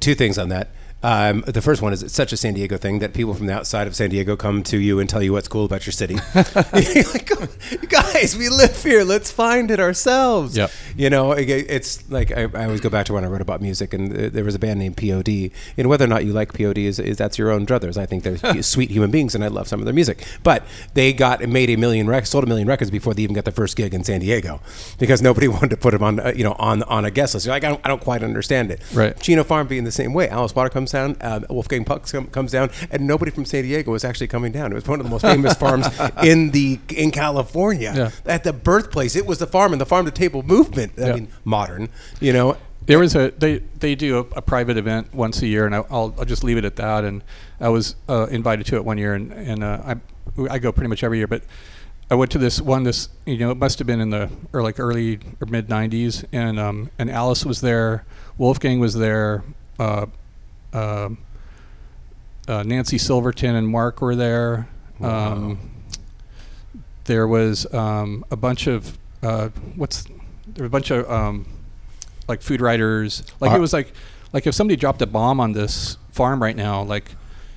Two 0.00 0.14
things 0.14 0.38
on 0.38 0.48
that. 0.50 0.68
Um, 1.00 1.42
the 1.46 1.62
first 1.62 1.80
one 1.80 1.92
is 1.92 2.02
it's 2.02 2.12
such 2.14 2.32
a 2.32 2.36
San 2.36 2.54
Diego 2.54 2.76
thing 2.76 2.98
that 2.98 3.14
people 3.14 3.32
from 3.32 3.46
the 3.46 3.52
outside 3.52 3.86
of 3.86 3.94
San 3.94 4.10
Diego 4.10 4.34
come 4.34 4.64
to 4.64 4.78
you 4.78 4.98
and 4.98 5.08
tell 5.08 5.22
you 5.22 5.32
what's 5.32 5.46
cool 5.46 5.64
about 5.64 5.86
your 5.86 5.92
city. 5.92 6.14
You're 6.34 7.04
like, 7.12 7.26
"Come- 7.26 7.48
guys, 7.88 8.36
we 8.36 8.48
live 8.48 8.82
here. 8.82 9.04
Let's 9.04 9.30
find 9.30 9.70
it 9.70 9.78
ourselves. 9.78 10.56
Yep. 10.56 10.72
You 10.96 11.08
know, 11.08 11.32
it- 11.32 11.48
it's 11.48 12.10
like 12.10 12.32
I, 12.36 12.48
I 12.52 12.64
always 12.64 12.80
go 12.80 12.88
back 12.90 13.06
to 13.06 13.12
when 13.12 13.22
I 13.22 13.28
wrote 13.28 13.40
about 13.40 13.62
music, 13.62 13.94
and 13.94 14.10
there 14.10 14.42
was 14.42 14.56
a 14.56 14.58
band 14.58 14.80
named 14.80 14.96
POD. 14.96 15.52
And 15.76 15.88
whether 15.88 16.04
or 16.04 16.08
not 16.08 16.24
you 16.24 16.32
like 16.32 16.52
POD 16.52 16.78
is, 16.78 16.98
is 16.98 17.16
that's 17.16 17.38
your 17.38 17.52
own 17.52 17.64
druthers. 17.64 17.96
I 17.96 18.04
think 18.04 18.24
they're 18.24 18.62
sweet 18.64 18.90
human 18.90 19.12
beings, 19.12 19.36
and 19.36 19.44
I 19.44 19.48
love 19.48 19.68
some 19.68 19.78
of 19.80 19.84
their 19.84 19.94
music. 19.94 20.24
But 20.42 20.64
they 20.94 21.12
got 21.12 21.40
made 21.48 21.70
a 21.70 21.76
million 21.76 22.08
records, 22.08 22.30
sold 22.30 22.42
a 22.42 22.48
million 22.48 22.66
records 22.66 22.90
before 22.90 23.14
they 23.14 23.22
even 23.22 23.34
got 23.36 23.44
their 23.44 23.52
first 23.52 23.76
gig 23.76 23.94
in 23.94 24.02
San 24.02 24.18
Diego, 24.18 24.60
because 24.98 25.22
nobody 25.22 25.46
wanted 25.56 25.70
to 25.70 25.76
put 25.76 25.92
them 25.92 26.02
on, 26.02 26.18
uh, 26.18 26.32
you 26.34 26.42
know, 26.42 26.56
on 26.58 26.82
on 26.82 27.04
a 27.04 27.10
guest 27.12 27.34
list. 27.34 27.46
You're 27.46 27.54
like, 27.54 27.62
I 27.62 27.68
don't, 27.68 27.80
I 27.84 27.88
don't 27.88 28.02
quite 28.02 28.24
understand 28.24 28.72
it. 28.72 28.80
Right. 28.92 29.16
Chino 29.20 29.44
Farm 29.44 29.68
being 29.68 29.84
the 29.84 29.92
same 29.92 30.12
way. 30.12 30.28
Alice 30.28 30.56
Water 30.56 30.70
comes 30.70 30.87
down, 30.92 31.16
um, 31.20 31.44
Wolfgang 31.50 31.84
Puck 31.84 32.10
com- 32.10 32.26
comes 32.28 32.52
down, 32.52 32.70
and 32.90 33.06
nobody 33.06 33.30
from 33.30 33.44
San 33.44 33.62
Diego 33.64 33.90
was 33.92 34.04
actually 34.04 34.28
coming 34.28 34.52
down. 34.52 34.72
It 34.72 34.74
was 34.74 34.86
one 34.86 35.00
of 35.00 35.06
the 35.06 35.10
most 35.10 35.22
famous 35.22 35.54
farms 35.64 35.86
in 36.22 36.50
the 36.50 36.78
in 36.94 37.10
California. 37.10 37.92
Yeah. 37.94 38.10
At 38.26 38.44
the 38.44 38.52
birthplace, 38.52 39.16
it 39.16 39.26
was 39.26 39.38
the 39.38 39.46
farm 39.46 39.72
and 39.72 39.80
the 39.80 39.86
farm 39.86 40.04
to 40.06 40.10
table 40.12 40.42
movement. 40.42 40.92
I 40.98 41.06
Yeah. 41.06 41.14
mean, 41.14 41.28
modern. 41.44 41.88
You 42.20 42.32
know. 42.32 42.56
There 42.86 42.98
was 42.98 43.14
a 43.14 43.30
they 43.36 43.58
they 43.80 43.94
do 43.94 44.16
a, 44.16 44.20
a 44.38 44.42
private 44.42 44.78
event 44.78 45.12
once 45.14 45.42
a 45.42 45.46
year, 45.46 45.66
and 45.66 45.74
I, 45.74 45.78
I'll 45.90 46.14
I'll 46.18 46.24
just 46.24 46.42
leave 46.42 46.56
it 46.56 46.64
at 46.64 46.76
that. 46.76 47.04
And 47.04 47.22
I 47.60 47.68
was 47.68 47.96
uh, 48.08 48.28
invited 48.30 48.64
to 48.66 48.76
it 48.76 48.84
one 48.84 48.96
year, 48.96 49.12
and 49.14 49.30
and 49.32 49.62
uh, 49.62 49.82
I 49.84 49.96
I 50.50 50.58
go 50.58 50.72
pretty 50.72 50.88
much 50.88 51.02
every 51.04 51.18
year, 51.18 51.26
but. 51.26 51.42
I 52.10 52.14
went 52.14 52.30
to 52.30 52.38
this 52.38 52.58
one. 52.58 52.84
This 52.84 53.10
you 53.26 53.36
know 53.36 53.50
it 53.50 53.58
must 53.58 53.78
have 53.80 53.86
been 53.86 54.00
in 54.00 54.08
the 54.08 54.30
or 54.54 54.62
like 54.62 54.80
early 54.80 55.18
or 55.42 55.46
mid 55.46 55.68
'90s, 55.68 56.24
and 56.32 56.58
um, 56.58 56.90
and 56.98 57.10
Alice 57.10 57.44
was 57.44 57.60
there, 57.60 58.06
Wolfgang 58.38 58.80
was 58.80 58.94
there, 58.94 59.44
uh, 59.78 60.06
um 60.72 61.18
uh, 62.46 62.62
Nancy 62.62 62.96
Silverton 62.96 63.54
and 63.54 63.68
Mark 63.68 64.00
were 64.00 64.16
there. 64.16 64.68
Um, 65.02 65.58
there 67.04 67.26
was 67.26 67.72
um, 67.74 68.24
a 68.30 68.36
bunch 68.36 68.66
of 68.66 68.98
uh, 69.22 69.48
what's 69.76 70.04
there 70.46 70.62
were 70.62 70.66
a 70.66 70.70
bunch 70.70 70.90
of 70.90 71.10
um, 71.10 71.46
like 72.26 72.40
food 72.42 72.60
writers. 72.60 73.22
Like 73.40 73.52
it 73.52 73.60
was 73.60 73.72
like 73.72 73.92
like 74.32 74.46
if 74.46 74.54
somebody 74.54 74.76
dropped 74.76 75.02
a 75.02 75.06
bomb 75.06 75.40
on 75.40 75.52
this 75.52 75.98
farm 76.10 76.42
right 76.42 76.56
now, 76.56 76.82
like 76.82 77.12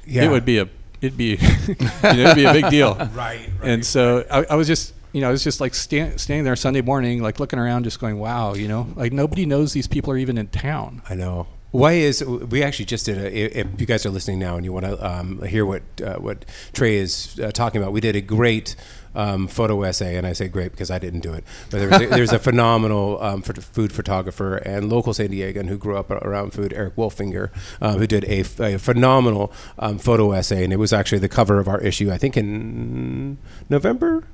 Yeah. 0.05 0.23
it 0.23 0.29
would 0.29 0.45
be 0.45 0.57
a 0.57 0.67
it'd 1.01 1.17
be 1.17 1.37
you 1.67 1.75
know, 1.79 2.11
it'd 2.11 2.35
be 2.35 2.45
a 2.45 2.53
big 2.53 2.69
deal. 2.69 2.95
Right. 3.13 3.49
And 3.63 3.85
so 3.85 4.25
I, 4.29 4.45
I 4.49 4.55
was 4.55 4.67
just 4.67 4.93
you 5.13 5.21
know 5.21 5.29
I 5.29 5.31
was 5.31 5.43
just 5.43 5.59
like 5.61 5.73
stand, 5.73 6.19
standing 6.19 6.43
there 6.43 6.55
Sunday 6.55 6.81
morning, 6.81 7.21
like 7.21 7.39
looking 7.39 7.59
around, 7.59 7.83
just 7.83 7.99
going, 7.99 8.19
wow, 8.19 8.53
you 8.55 8.67
know, 8.67 8.87
like 8.95 9.13
nobody 9.13 9.45
knows 9.45 9.73
these 9.73 9.87
people 9.87 10.11
are 10.13 10.17
even 10.17 10.37
in 10.37 10.47
town. 10.47 11.01
I 11.09 11.15
know. 11.15 11.47
Why 11.71 11.93
is 11.93 12.23
we 12.23 12.63
actually 12.63 12.85
just 12.85 13.05
did 13.05 13.17
a? 13.17 13.59
If 13.59 13.79
you 13.79 13.85
guys 13.85 14.05
are 14.05 14.09
listening 14.09 14.39
now 14.39 14.57
and 14.57 14.65
you 14.65 14.73
want 14.73 14.85
to 14.85 15.09
um, 15.09 15.41
hear 15.43 15.65
what 15.65 15.83
uh, 16.05 16.15
what 16.15 16.43
Trey 16.73 16.97
is 16.97 17.39
uh, 17.41 17.51
talking 17.51 17.81
about, 17.81 17.93
we 17.93 18.01
did 18.01 18.15
a 18.17 18.21
great 18.21 18.75
um, 19.15 19.47
photo 19.47 19.81
essay, 19.83 20.17
and 20.17 20.27
I 20.27 20.33
say 20.33 20.49
great 20.49 20.71
because 20.71 20.91
I 20.91 20.99
didn't 20.99 21.21
do 21.21 21.33
it. 21.33 21.45
But 21.69 21.79
there 21.79 21.89
was 21.89 22.01
a, 22.01 22.07
there's 22.07 22.33
a 22.33 22.39
phenomenal 22.49 23.23
um, 23.23 23.41
food 23.41 23.93
photographer 23.93 24.57
and 24.57 24.89
local 24.89 25.13
San 25.13 25.29
Diegan 25.29 25.67
who 25.67 25.77
grew 25.77 25.95
up 25.95 26.11
around 26.11 26.51
food, 26.51 26.73
Eric 26.73 26.97
Wolfinger, 26.97 27.51
um, 27.79 27.99
who 27.99 28.07
did 28.07 28.25
a, 28.25 28.41
a 28.41 28.77
phenomenal 28.77 29.53
um, 29.79 29.97
photo 29.97 30.31
essay, 30.31 30.65
and 30.65 30.73
it 30.73 30.77
was 30.77 30.91
actually 30.91 31.19
the 31.19 31.29
cover 31.29 31.59
of 31.59 31.69
our 31.69 31.79
issue. 31.79 32.11
I 32.11 32.17
think 32.17 32.35
in 32.35 33.37
November, 33.69 34.25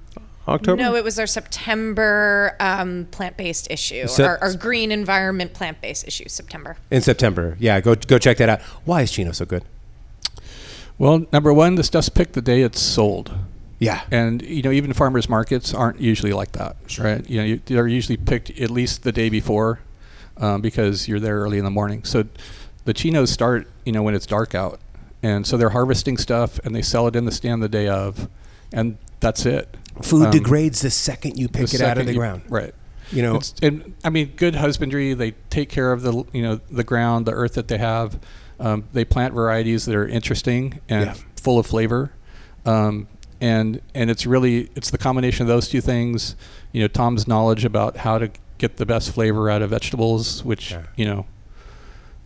October. 0.48 0.82
No, 0.82 0.96
it 0.96 1.04
was 1.04 1.20
our 1.20 1.28
September 1.28 2.56
um, 2.60 3.08
plant-based 3.12 3.70
issue, 3.70 4.08
Sep- 4.08 4.28
our, 4.28 4.38
our 4.40 4.54
green 4.56 4.92
environment 4.92 5.54
plant-based 5.54 6.08
issue, 6.08 6.28
September. 6.28 6.78
in 6.90 7.02
September. 7.02 7.58
Yeah, 7.60 7.82
go 7.82 7.96
go 7.96 8.18
check 8.18 8.38
that 8.38 8.50
out. 8.50 8.62
Why 8.86 9.02
is 9.02 9.12
Chino 9.12 9.32
so 9.32 9.46
good? 9.46 9.64
Well, 10.98 11.26
number 11.32 11.54
one, 11.54 11.76
the 11.76 11.84
stuff's 11.84 12.10
picked 12.10 12.34
the 12.34 12.42
day 12.42 12.62
it's 12.62 12.80
sold. 12.80 13.34
Yeah. 13.80 14.02
And 14.10 14.42
you 14.42 14.64
know, 14.64 14.72
even 14.72 14.94
farmers 14.94 15.30
markets 15.30 15.74
aren't 15.74 16.00
usually 16.00 16.34
like 16.34 16.54
that, 16.54 16.76
right? 16.98 17.30
You 17.30 17.38
know, 17.38 17.46
you, 17.46 17.62
they're 17.66 17.88
usually 17.88 18.18
picked 18.18 18.50
at 18.60 18.72
least 18.72 19.04
the 19.04 19.12
day 19.12 19.30
before, 19.30 19.80
um, 20.38 20.62
because 20.62 21.08
you're 21.08 21.20
there 21.20 21.38
early 21.40 21.60
in 21.60 21.66
the 21.66 21.72
morning. 21.72 22.04
So 22.04 22.24
the 22.86 22.94
chinos 22.94 23.30
start, 23.30 23.68
you 23.86 23.92
know, 23.92 24.02
when 24.02 24.16
it's 24.16 24.26
dark 24.26 24.56
out, 24.56 24.80
and 25.22 25.46
so 25.46 25.58
they're 25.58 25.70
harvesting 25.70 26.18
stuff 26.18 26.58
and 26.64 26.74
they 26.76 26.82
sell 26.82 27.06
it 27.08 27.16
in 27.16 27.26
the 27.26 27.32
stand 27.32 27.62
the 27.62 27.70
day 27.70 27.88
of, 27.88 28.28
and 28.74 28.98
that's 29.20 29.46
it. 29.46 29.78
Food 30.02 30.26
Um, 30.26 30.32
degrades 30.32 30.82
the 30.82 30.90
second 30.90 31.38
you 31.38 31.48
pick 31.48 31.74
it 31.74 31.82
out 31.82 31.98
of 31.98 32.06
the 32.06 32.14
you- 32.14 32.20
ground. 32.20 32.44
right? 32.50 32.74
You 33.12 33.22
know, 33.22 33.36
It's, 33.38 33.54
and 33.62 33.94
I 34.04 34.10
mean, 34.10 34.34
good 34.36 34.56
husbandry. 34.56 35.14
They 35.14 35.32
take 35.50 35.70
care 35.70 35.94
of 35.94 36.02
the 36.02 36.24
you 36.34 36.42
know 36.42 36.60
the 36.70 36.84
ground, 36.84 37.26
the 37.26 37.32
earth 37.32 37.54
that 37.54 37.68
they 37.70 37.78
have. 37.78 38.20
Um, 38.60 38.84
they 38.92 39.06
plant 39.06 39.34
varieties 39.34 39.86
that 39.86 39.96
are 39.96 40.08
interesting 40.08 40.80
and 40.90 41.06
Yeah. 41.06 41.14
full 41.42 41.58
of 41.60 41.66
flavor. 41.68 42.12
Um, 42.66 43.08
and 43.40 43.80
and 43.96 44.10
it's 44.10 44.26
really 44.26 44.70
it's 44.76 44.90
the 44.92 44.98
combination 44.98 45.44
of 45.44 45.48
those 45.48 45.70
two 45.70 45.80
things. 45.80 46.36
You 46.74 46.82
know, 46.82 46.88
Tom's 46.88 47.28
knowledge 47.28 47.64
about 47.64 47.98
how 47.98 48.18
to 48.18 48.30
get 48.58 48.76
the 48.78 48.86
best 48.86 49.12
flavor 49.12 49.50
out 49.50 49.62
of 49.62 49.70
vegetables, 49.70 50.44
which 50.44 50.72
Yeah. 50.72 50.82
you 50.98 51.06
know 51.06 51.26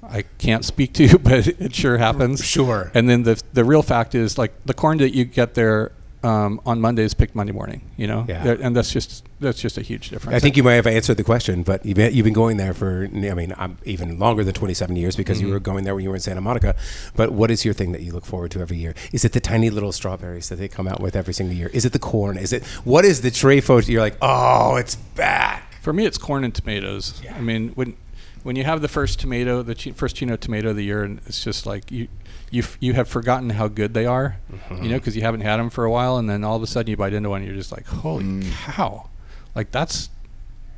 I 0.04 0.24
can't 0.40 0.66
speak 0.66 0.94
to, 0.94 1.20
but 1.24 1.46
it 1.48 1.76
sure 1.76 1.98
happens. 2.00 2.44
Sure. 2.44 2.92
And 2.96 3.08
then 3.08 3.22
the 3.24 3.40
the 3.54 3.64
real 3.64 3.84
fact 3.84 4.16
is 4.16 4.38
like 4.38 4.54
the 4.66 4.74
corn 4.74 4.98
that 4.98 5.14
you 5.14 5.26
get 5.26 5.54
there 5.54 5.92
um, 6.24 6.62
on 6.66 6.80
Mondays 6.80 7.14
picked 7.14 7.36
Monday 7.36 7.52
morning. 7.54 7.82
You 7.98 8.08
know, 8.08 8.26
Yeah. 8.30 8.56
And 8.62 8.76
that's 8.76 8.92
just 8.92 9.26
that's 9.40 9.60
just 9.60 9.78
a 9.78 9.82
huge 9.82 10.10
difference. 10.12 10.36
I 10.36 10.40
think 10.40 10.56
you 10.56 10.62
might 10.64 10.76
have 10.76 10.86
answered 10.86 11.18
the 11.18 11.24
question, 11.24 11.64
but 11.64 11.84
you've 11.86 11.96
been, 11.98 12.14
you've 12.14 12.24
been 12.26 12.34
going 12.34 12.58
there 12.58 12.74
for, 12.76 13.06
I 13.12 13.34
mean, 13.34 13.54
I'm 13.58 13.80
even 13.86 14.20
longer 14.20 14.44
than 14.44 14.54
27 14.54 14.96
years 14.96 15.16
because 15.16 15.40
Mm-hmm. 15.40 15.48
you 15.48 15.54
were 15.54 15.60
going 15.60 15.84
there 15.84 15.96
when 15.96 16.04
you 16.04 16.10
were 16.10 16.16
in 16.16 16.22
Santa 16.22 16.42
Monica. 16.42 16.76
But 17.16 17.32
what 17.32 17.50
is 17.50 17.66
your 17.66 17.74
thing 17.74 17.92
that 17.94 18.02
you 18.02 18.12
look 18.14 18.26
forward 18.26 18.52
to 18.52 18.60
every 18.62 18.78
year? 18.78 18.94
Is 19.12 19.26
it 19.26 19.32
the 19.32 19.40
tiny 19.40 19.70
little 19.72 19.92
strawberries 19.92 20.50
that 20.50 20.58
they 20.58 20.68
come 20.68 20.88
out 20.88 21.00
with 21.02 21.16
every 21.16 21.34
single 21.34 21.56
year? 21.56 21.70
Is 21.74 21.86
it 21.86 21.94
the 21.94 22.00
corn? 22.00 22.38
Is 22.38 22.54
it, 22.54 22.64
what 22.84 23.04
is 23.04 23.22
the 23.22 23.32
tray 23.32 23.60
photo? 23.60 23.88
You're 23.92 24.02
like, 24.02 24.18
oh, 24.22 24.76
it's 24.76 24.96
back. 24.96 25.74
For 25.82 25.92
me, 25.94 26.06
it's 26.06 26.20
corn 26.20 26.44
and 26.44 26.54
tomatoes. 26.54 27.20
Yeah. 27.24 27.36
I 27.36 27.42
mean, 27.42 27.70
when 27.70 27.96
when 28.44 28.56
you 28.56 28.64
have 28.64 28.82
the 28.82 28.88
first 28.88 29.20
tomato, 29.20 29.62
the 29.62 29.76
chi- 29.76 29.92
first 29.92 30.16
chino 30.16 30.36
tomato 30.36 30.70
of 30.72 30.76
the 30.76 30.84
year, 30.84 31.04
and 31.04 31.20
it's 31.26 31.44
just 31.44 31.66
like 31.66 31.92
you 31.92 32.08
you 32.50 32.64
f- 32.64 32.78
you 32.80 32.94
have 32.94 33.08
forgotten 33.08 33.52
how 33.52 33.68
good 33.68 33.94
they 33.94 34.06
are, 34.06 34.38
you 34.50 34.58
know, 34.58 34.76
mm-hmm. 34.76 34.94
because 34.94 35.16
you 35.16 35.22
haven't 35.22 35.42
had 35.42 35.58
them 35.58 35.70
for 35.70 35.86
a 35.86 35.92
while, 35.92 36.18
and 36.18 36.30
then 36.30 36.44
all 36.44 36.56
of 36.56 36.64
a 36.64 36.68
sudden 36.68 36.90
you 36.90 36.98
bite 36.98 37.14
into 37.14 37.30
one, 37.30 37.42
and 37.42 37.48
you're 37.48 37.58
just 37.58 37.72
like, 37.72 37.86
holy 37.86 38.24
mm. 38.24 38.52
cow, 38.52 39.10
like 39.56 39.72
that's 39.72 40.10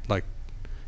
like 0.08 0.24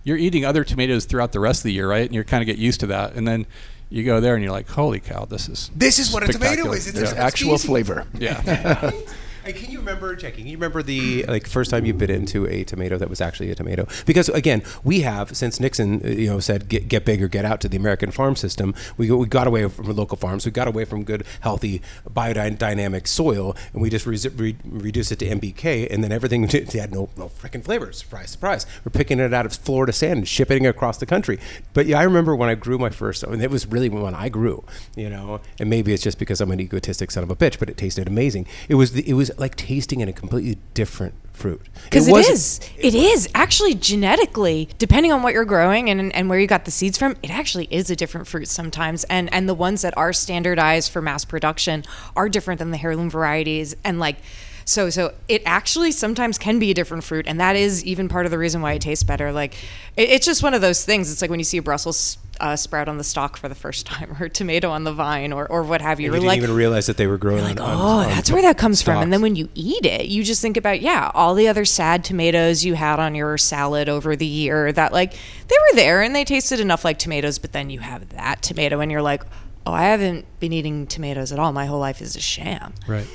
you're 0.04 0.18
eating 0.18 0.46
other 0.46 0.64
tomatoes 0.64 1.06
throughout 1.06 1.32
the 1.32 1.40
rest 1.40 1.62
of 1.62 1.64
the 1.64 1.74
year, 1.74 1.90
right? 1.90 2.06
And 2.06 2.14
you 2.14 2.24
kind 2.24 2.42
of 2.42 2.46
get 2.46 2.58
used 2.58 2.80
to 2.82 2.88
that, 2.88 3.14
and 3.14 3.28
then 3.28 3.46
you 3.90 4.04
go 4.04 4.20
there 4.20 4.36
and 4.36 4.44
you're 4.44 4.52
like, 4.52 4.68
holy 4.70 5.00
cow, 5.00 5.26
this 5.26 5.48
is 5.48 5.72
This 5.76 6.00
is 6.00 6.12
what 6.12 6.24
a 6.28 6.32
tomato 6.32 6.72
is. 6.72 6.88
It's 6.88 6.98
Yeah. 6.98 7.04
it's 7.04 7.14
Actual 7.14 7.54
easy. 7.54 7.68
flavor. 7.68 8.06
yeah. 8.18 8.92
Can 9.54 9.70
you 9.70 9.78
remember, 9.78 10.16
Jackie? 10.16 10.38
Can 10.38 10.48
you 10.48 10.58
remember 10.58 10.82
the 10.82 11.24
like 11.28 11.46
first 11.46 11.70
time 11.70 11.86
you 11.86 11.94
bit 11.94 12.10
into 12.10 12.48
a 12.48 12.64
tomato 12.64 12.98
that 12.98 13.10
was 13.10 13.22
actually 13.22 13.52
a 13.52 13.56
tomato? 13.56 13.88
Because 14.08 14.28
again, 14.30 14.64
we 14.84 15.02
have 15.02 15.38
since 15.38 15.60
Nixon, 15.60 16.02
uh, 16.04 16.10
you 16.10 16.28
know, 16.28 16.40
said 16.40 16.68
get, 16.68 16.88
get 16.88 17.06
big 17.06 17.22
or 17.22 17.28
get 17.28 17.46
out 17.46 17.62
to 17.62 17.70
the 17.70 17.78
American 17.78 18.10
farm 18.10 18.36
system. 18.36 18.74
We 18.98 19.12
we 19.12 19.28
got 19.28 19.46
away 19.46 19.68
from 19.70 19.86
local 19.96 20.18
farms. 20.18 20.46
We 20.46 20.52
got 20.52 20.68
away 20.68 20.84
from 20.84 21.04
good, 21.04 21.26
healthy, 21.42 21.84
biodynamic 22.10 23.08
soil, 23.08 23.56
and 23.74 23.84
we 23.84 23.92
just 23.92 24.08
re- 24.08 24.18
re- 24.36 24.58
reduced 24.66 25.12
it 25.12 25.20
to 25.20 25.28
NPK, 25.28 25.94
and 25.94 26.04
then 26.04 26.12
everything 26.12 26.48
had 26.50 26.92
no 26.92 27.10
no 27.16 27.30
freaking 27.30 27.64
flavor. 27.64 27.92
Surprise, 27.92 28.32
surprise. 28.32 28.66
We're 28.84 28.92
picking 28.92 29.20
it 29.20 29.32
out 29.32 29.46
of 29.46 29.54
Florida 29.54 29.94
sand 29.94 30.18
and 30.18 30.28
shipping 30.28 30.66
it 30.66 30.70
across 30.70 30.98
the 30.98 31.06
country. 31.06 31.40
But 31.74 31.86
yeah, 31.86 32.00
I 32.00 32.04
remember 32.04 32.36
when 32.36 32.50
I 32.50 32.56
grew 32.56 32.80
my 32.80 32.90
first. 32.90 33.28
Mean, 33.28 33.42
it 33.42 33.52
was 33.52 33.68
really 33.68 33.90
when 33.90 34.16
I 34.16 34.30
grew, 34.30 34.64
you 34.96 35.10
know. 35.10 35.40
And 35.60 35.70
maybe 35.70 35.94
it's 35.94 36.04
just 36.04 36.18
because 36.18 36.42
I'm 36.42 36.50
an 36.50 36.60
egotistic 36.60 37.12
son 37.12 37.24
of 37.24 37.30
a 37.30 37.36
bitch, 37.36 37.60
but 37.60 37.70
it 37.70 37.78
tasted 37.78 38.08
amazing. 38.08 38.48
It 38.68 38.76
was 38.76 38.94
the, 38.94 39.08
it 39.08 39.14
was 39.14 39.30
like 39.38 39.56
tasting 39.56 40.02
in 40.02 40.10
a 40.10 40.14
completely 40.14 40.58
different 40.74 41.16
fruit. 41.34 41.62
Because 41.84 42.08
it 42.08 42.12
wasn't- 42.12 42.36
is. 42.36 42.60
It 42.78 42.96
is. 42.96 43.30
Actually, 43.36 43.76
genetically, 43.76 44.70
depending 44.78 45.12
on 45.12 45.22
what 45.22 45.34
you're 45.34 45.46
growing 45.46 45.90
and, 45.90 46.14
and 46.16 46.30
where 46.30 46.40
you 46.40 46.48
got 46.48 46.66
the 46.66 46.72
seeds 46.72 46.98
from, 46.98 47.16
it 47.22 47.30
actually 47.30 47.68
is 47.70 47.90
a 47.90 47.96
different 47.96 48.28
fruit 48.28 48.48
sometimes. 48.48 49.04
And, 49.06 49.32
and 49.34 49.48
the 49.50 49.54
ones 49.54 49.82
that 49.82 49.96
are 49.98 50.14
standardized 50.14 50.92
for 50.92 51.02
mass 51.02 51.26
production 51.26 51.84
are 52.16 52.30
different 52.30 52.60
than 52.60 52.72
the 52.72 52.80
heirloom 52.82 53.10
varieties. 53.10 53.76
And 53.84 54.00
like, 54.00 54.18
so 54.66 54.90
so 54.90 55.14
it 55.28 55.44
actually 55.46 55.92
sometimes 55.92 56.40
can 56.40 56.58
be 56.58 56.72
a 56.72 56.74
different 56.74 57.04
fruit, 57.04 57.28
and 57.28 57.40
that 57.40 57.56
is 57.56 57.86
even 57.86 58.10
part 58.10 58.26
of 58.26 58.32
the 58.32 58.38
reason 58.38 58.62
why 58.62 58.74
it 58.74 58.82
tastes 58.82 59.04
better. 59.04 59.32
Like, 59.32 59.54
it, 59.96 60.10
it's 60.10 60.26
just 60.26 60.42
one 60.42 60.56
of 60.56 60.62
those 60.62 60.84
things. 60.84 61.12
It's 61.12 61.22
like 61.22 61.30
when 61.30 61.40
you 61.40 61.44
see 61.44 61.58
a 61.58 61.62
Brussels 61.62 62.18
uh, 62.40 62.56
sprout 62.56 62.88
on 62.88 62.98
the 62.98 63.04
stalk 63.04 63.38
for 63.38 63.48
the 63.48 63.56
first 63.56 63.86
time, 63.86 64.18
or 64.20 64.26
a 64.26 64.30
tomato 64.30 64.72
on 64.72 64.84
the 64.84 64.92
vine, 64.92 65.32
or, 65.32 65.48
or 65.48 65.62
what 65.62 65.82
have 65.82 66.00
you. 66.00 66.08
You 66.08 66.14
didn't 66.14 66.26
like, 66.26 66.38
even 66.38 66.56
realize 66.56 66.88
that 66.88 66.98
they 66.98 67.06
were 67.06 67.20
growing 67.20 67.44
like, 67.44 67.62
on, 67.62 67.76
oh, 67.76 67.84
on- 68.00 68.10
that's 68.10 68.32
where 68.32 68.42
that 68.42 68.58
comes 68.58 68.82
from. 68.82 69.04
And 69.04 69.14
then 69.14 69.22
when 69.22 69.36
you 69.36 69.50
eat 69.54 69.86
it, 69.86 70.08
you 70.08 70.24
just 70.24 70.42
think 70.42 70.58
about, 70.58 70.82
yeah, 70.82 71.12
all 71.14 71.36
the 71.36 71.48
other 71.48 71.64
sad 71.64 72.04
tomatoes 72.04 72.66
you 72.66 72.74
had 72.74 73.00
on 73.00 73.14
your 73.14 73.38
salad 73.38 73.88
over 73.88 74.16
the 74.16 74.26
year 74.26 74.72
that, 74.72 74.92
like, 74.92 75.12
they 75.12 75.56
were 75.72 75.76
there 75.76 76.02
and 76.02 76.16
they 76.16 76.26
tasted 76.26 76.60
enough 76.60 76.84
like 76.84 76.98
tomatoes, 76.98 77.38
but 77.38 77.52
then 77.52 77.70
you 77.70 77.80
have 77.80 78.10
that 78.10 78.42
tomato 78.42 78.80
and 78.80 78.92
you're 78.92 79.04
like, 79.04 79.24
oh, 79.68 79.74
I 79.74 79.84
haven't 79.84 80.26
been 80.40 80.54
eating 80.54 80.88
tomatoes 80.88 81.32
at 81.32 81.38
all. 81.38 81.52
My 81.52 81.68
whole 81.68 81.80
life 81.80 82.02
is 82.02 82.16
a 82.16 82.22
sham. 82.22 82.74
Right. 82.88 83.08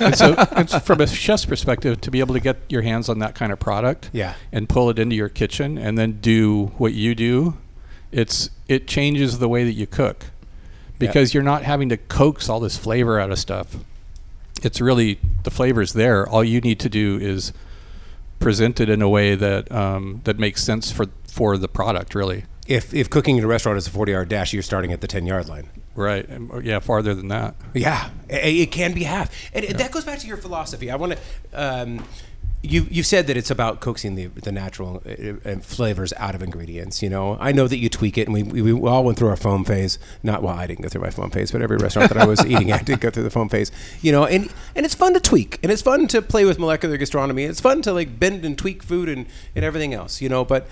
And 0.00 0.16
so, 0.16 0.34
and 0.52 0.68
so 0.70 0.78
from 0.80 1.00
a 1.00 1.06
chef's 1.06 1.44
perspective, 1.46 2.00
to 2.02 2.10
be 2.10 2.20
able 2.20 2.34
to 2.34 2.40
get 2.40 2.58
your 2.68 2.82
hands 2.82 3.08
on 3.08 3.18
that 3.20 3.34
kind 3.34 3.52
of 3.52 3.60
product, 3.60 4.10
Yeah. 4.12 4.34
and 4.52 4.68
pull 4.68 4.90
it 4.90 4.98
into 4.98 5.14
your 5.16 5.28
kitchen, 5.28 5.76
and 5.78 5.96
then 5.98 6.18
do 6.20 6.72
what 6.78 6.92
you 6.94 7.14
do, 7.14 7.56
it's 8.12 8.50
it 8.68 8.86
changes 8.86 9.38
the 9.38 9.48
way 9.48 9.64
that 9.64 9.72
you 9.74 9.86
cook, 9.86 10.26
because 10.98 11.34
you're 11.34 11.42
not 11.42 11.62
having 11.62 11.88
to 11.90 11.96
coax 11.96 12.48
all 12.48 12.60
this 12.60 12.76
flavor 12.78 13.18
out 13.20 13.30
of 13.30 13.38
stuff. 13.38 13.76
It's 14.62 14.80
really 14.80 15.18
the 15.42 15.50
flavor's 15.50 15.92
there. 15.92 16.26
All 16.28 16.42
you 16.44 16.60
need 16.60 16.80
to 16.80 16.88
do 16.88 17.18
is 17.20 17.52
present 18.38 18.80
it 18.80 18.88
in 18.88 19.02
a 19.02 19.08
way 19.08 19.34
that 19.34 19.70
um, 19.72 20.20
that 20.24 20.38
makes 20.38 20.62
sense 20.62 20.90
for 20.90 21.06
for 21.26 21.58
the 21.58 21.68
product, 21.68 22.14
really. 22.14 22.44
if 22.66 22.94
if 22.94 23.10
cooking 23.10 23.36
in 23.36 23.44
a 23.44 23.46
restaurant 23.46 23.76
is 23.76 23.86
a 23.86 23.90
40 23.90 24.12
yard 24.12 24.28
dash, 24.28 24.52
you're 24.54 24.62
starting 24.62 24.92
at 24.92 25.00
the 25.00 25.06
10 25.08 25.26
yard 25.26 25.48
line. 25.48 25.68
Right. 25.94 26.28
And, 26.28 26.64
yeah, 26.64 26.80
farther 26.80 27.14
than 27.14 27.28
that. 27.28 27.54
Yeah, 27.72 28.10
it, 28.28 28.44
it 28.44 28.72
can 28.72 28.94
be 28.94 29.04
half, 29.04 29.30
and 29.52 29.64
that 29.64 29.90
goes 29.92 30.04
back 30.04 30.18
to 30.20 30.26
your 30.26 30.36
philosophy. 30.36 30.90
I 30.90 30.96
want 30.96 31.12
to. 31.12 31.18
Um, 31.52 32.04
you 32.64 32.86
you 32.90 33.02
said 33.02 33.26
that 33.26 33.36
it's 33.36 33.50
about 33.50 33.80
coaxing 33.80 34.14
the 34.14 34.26
the 34.28 34.50
natural 34.50 35.02
uh, 35.06 35.48
uh, 35.48 35.56
flavors 35.56 36.12
out 36.16 36.34
of 36.34 36.42
ingredients. 36.42 37.02
You 37.02 37.10
know, 37.10 37.36
I 37.38 37.52
know 37.52 37.68
that 37.68 37.76
you 37.76 37.88
tweak 37.88 38.16
it, 38.16 38.26
and 38.26 38.32
we, 38.34 38.42
we, 38.42 38.72
we 38.72 38.88
all 38.88 39.04
went 39.04 39.18
through 39.18 39.28
our 39.28 39.36
foam 39.36 39.64
phase. 39.64 39.98
Not 40.22 40.42
well, 40.42 40.54
I 40.54 40.66
didn't 40.66 40.82
go 40.82 40.88
through 40.88 41.02
my 41.02 41.10
foam 41.10 41.30
phase, 41.30 41.52
but 41.52 41.60
every 41.60 41.76
restaurant 41.76 42.10
that 42.10 42.20
I 42.20 42.26
was 42.26 42.44
eating 42.46 42.70
at 42.70 42.84
did 42.86 43.00
go 43.00 43.10
through 43.10 43.24
the 43.24 43.30
foam 43.30 43.48
phase. 43.48 43.70
You 44.00 44.12
know, 44.12 44.24
and 44.24 44.50
and 44.74 44.86
it's 44.86 44.94
fun 44.94 45.12
to 45.14 45.20
tweak, 45.20 45.58
and 45.62 45.70
it's 45.70 45.82
fun 45.82 46.08
to 46.08 46.22
play 46.22 46.44
with 46.44 46.58
molecular 46.58 46.96
gastronomy. 46.96 47.44
It's 47.44 47.60
fun 47.60 47.82
to 47.82 47.92
like 47.92 48.18
bend 48.18 48.44
and 48.44 48.56
tweak 48.56 48.82
food 48.82 49.08
and 49.08 49.26
and 49.54 49.64
everything 49.64 49.92
else. 49.92 50.22
You 50.22 50.30
know, 50.30 50.44
but 50.44 50.66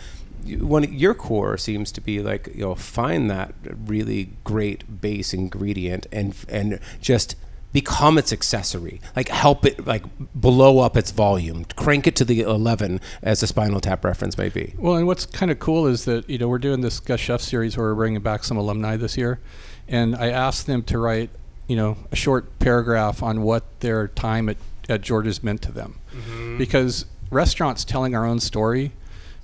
one 0.60 0.84
your 0.92 1.14
core 1.14 1.56
seems 1.56 1.92
to 1.92 2.00
be 2.00 2.20
like 2.20 2.48
you 2.54 2.62
know 2.62 2.74
find 2.74 3.30
that 3.30 3.54
really 3.86 4.30
great 4.44 5.00
base 5.00 5.32
ingredient 5.32 6.06
and 6.12 6.34
and 6.48 6.80
just 7.00 7.36
become 7.72 8.18
its 8.18 8.32
accessory. 8.32 9.00
Like 9.16 9.28
help 9.28 9.64
it 9.64 9.86
like 9.86 10.04
blow 10.18 10.80
up 10.80 10.96
its 10.96 11.10
volume. 11.10 11.64
Crank 11.76 12.06
it 12.06 12.14
to 12.16 12.24
the 12.24 12.40
11 12.40 13.00
as 13.22 13.40
the 13.40 13.46
spinal 13.46 13.80
tap 13.80 14.04
reference 14.04 14.36
may 14.36 14.48
be. 14.48 14.74
Well, 14.78 14.96
and 14.96 15.06
what's 15.06 15.26
kind 15.26 15.50
of 15.50 15.58
cool 15.58 15.86
is 15.86 16.04
that 16.04 16.28
you 16.28 16.38
know 16.38 16.48
we're 16.48 16.58
doing 16.58 16.82
this 16.82 17.00
guest 17.00 17.22
chef 17.22 17.40
series 17.40 17.76
where 17.76 17.88
we're 17.88 17.94
bringing 17.94 18.20
back 18.20 18.44
some 18.44 18.56
alumni 18.56 18.96
this 18.96 19.16
year, 19.16 19.40
and 19.88 20.14
I 20.14 20.28
asked 20.28 20.66
them 20.66 20.82
to 20.84 20.98
write 20.98 21.30
you 21.66 21.76
know 21.76 21.96
a 22.10 22.16
short 22.16 22.58
paragraph 22.58 23.22
on 23.22 23.42
what 23.42 23.80
their 23.80 24.08
time 24.08 24.48
at, 24.48 24.58
at 24.88 25.00
George's 25.00 25.42
meant 25.42 25.62
to 25.62 25.72
them, 25.72 25.98
mm-hmm. 26.12 26.58
because 26.58 27.06
restaurants 27.30 27.84
telling 27.84 28.14
our 28.14 28.26
own 28.26 28.40
story, 28.40 28.92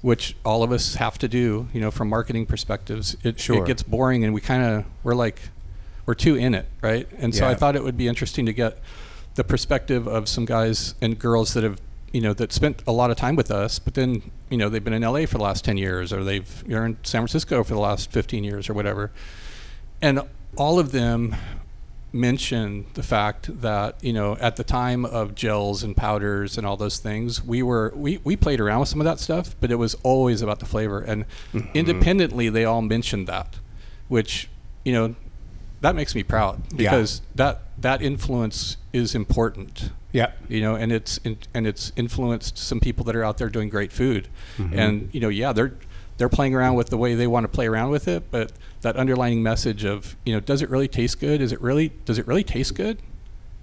which 0.01 0.37
all 0.45 0.63
of 0.63 0.71
us 0.73 0.95
have 0.95 1.19
to 1.19 1.29
do, 1.29 1.69
you 1.73 1.81
know, 1.81 1.91
from 1.91 2.09
marketing 2.09 2.47
perspectives, 2.47 3.17
it, 3.23 3.41
Sure. 3.41 3.63
it 3.63 3.67
gets 3.67 3.83
boring, 3.83 4.25
and 4.25 4.33
we 4.33 4.41
kind 4.41 4.63
of 4.63 4.85
we're 5.03 5.15
like 5.15 5.41
we're 6.07 6.15
too 6.15 6.37
in 6.37 6.55
it, 6.55 6.67
right? 6.81 7.07
And 7.19 7.35
so 7.35 7.47
I 7.47 7.55
thought 7.55 7.77
it 7.77 7.85
would 7.85 7.97
be 7.99 8.09
interesting 8.09 8.47
to 8.47 8.53
get 8.53 8.79
the 9.35 9.45
perspective 9.45 10.07
of 10.09 10.29
some 10.29 10.45
guys 10.45 10.95
and 11.03 11.19
girls 11.19 11.55
that 11.55 11.63
have 11.65 11.81
you 12.13 12.21
know 12.23 12.33
that 12.33 12.53
spent 12.53 12.83
a 12.87 12.93
lot 12.93 13.11
of 13.11 13.19
time 13.19 13.37
with 13.37 13.51
us 13.51 13.79
but 13.79 13.93
then 13.93 14.31
you 14.49 14.57
know 14.57 14.71
they've 14.71 14.83
been 14.83 14.95
in 14.95 15.03
LA 15.03 15.27
for 15.27 15.37
the 15.37 15.45
last 15.45 15.63
10 15.65 15.77
years 15.77 16.11
or 16.11 16.25
they've 16.25 16.65
you're 16.67 16.87
in 16.87 16.97
San 17.03 17.21
Francisco 17.21 17.63
for 17.63 17.75
the 17.75 17.79
last 17.81 18.11
15 18.11 18.43
years 18.45 18.69
or 18.71 18.73
whatever 18.75 19.13
and 20.01 20.23
all 20.57 20.79
of 20.79 20.91
them 20.93 21.37
mention 22.13 22.87
the 22.95 23.03
fact 23.03 23.61
that 23.61 24.03
you 24.03 24.13
know 24.13 24.37
at 24.41 24.57
the 24.57 24.65
time 24.65 25.05
of 25.05 25.35
gels 25.35 25.83
and 25.83 25.97
powders 25.97 26.57
and 26.57 26.67
all 26.67 26.77
those 26.77 26.99
things 26.99 27.45
we 27.45 27.63
were 27.63 27.93
we, 27.95 28.19
we 28.25 28.35
played 28.35 28.61
around 28.61 28.81
with 28.81 28.89
some 28.89 29.01
of 29.01 29.05
that 29.05 29.21
stuff 29.21 29.55
but 29.61 29.71
it 29.71 29.75
was 29.75 29.95
always 30.03 30.41
about 30.41 30.59
the 30.59 30.67
flavor. 30.67 31.01
And 31.01 31.27
mm-hmm. 31.53 31.69
independently 31.75 32.49
they 32.49 32.65
all 32.65 32.83
mentioned 32.83 33.27
that 33.27 33.57
which 34.09 34.49
you 34.85 34.93
know 34.93 35.15
that 35.81 35.95
makes 35.95 36.15
me 36.15 36.23
proud 36.23 36.63
Yeah. 36.73 36.91
because 36.91 37.21
that 37.35 37.63
that 37.79 38.03
influence 38.03 38.79
is 38.93 39.15
important. 39.15 39.91
Yeah. 40.11 40.33
You 40.49 40.63
know 40.63 40.75
and 40.75 40.91
it's 40.91 41.19
in, 41.19 41.39
and 41.53 41.67
it's 41.67 41.93
influenced 41.95 42.57
some 42.57 42.81
people 42.81 43.05
that 43.05 43.15
are 43.17 43.25
out 43.25 43.37
there 43.37 43.51
doing 43.51 43.69
great 43.69 43.93
food. 43.93 44.29
Mm-hmm. 44.57 44.79
And 44.79 45.11
you 45.13 45.21
know 45.21 45.29
yeah 45.29 45.53
they're 45.53 45.75
they're 46.19 46.29
playing 46.29 46.55
around 46.55 46.75
with 46.75 46.91
the 46.91 46.99
way 46.99 47.15
they 47.15 47.27
want 47.27 47.45
to 47.45 47.49
play 47.49 47.67
around 47.67 47.91
with 47.91 48.07
it 48.07 48.31
but 48.31 48.53
that 48.83 48.97
underlining 48.97 49.43
message 49.43 49.85
of 49.85 50.17
you 50.27 50.33
know 50.33 50.41
does 50.41 50.63
it 50.63 50.71
really 50.71 50.89
taste 50.89 51.19
good? 51.21 51.41
Is 51.41 51.53
it 51.53 51.61
really 51.61 51.93
does 52.05 52.19
it 52.19 52.27
really 52.27 52.45
taste 52.45 52.75
good 52.75 52.99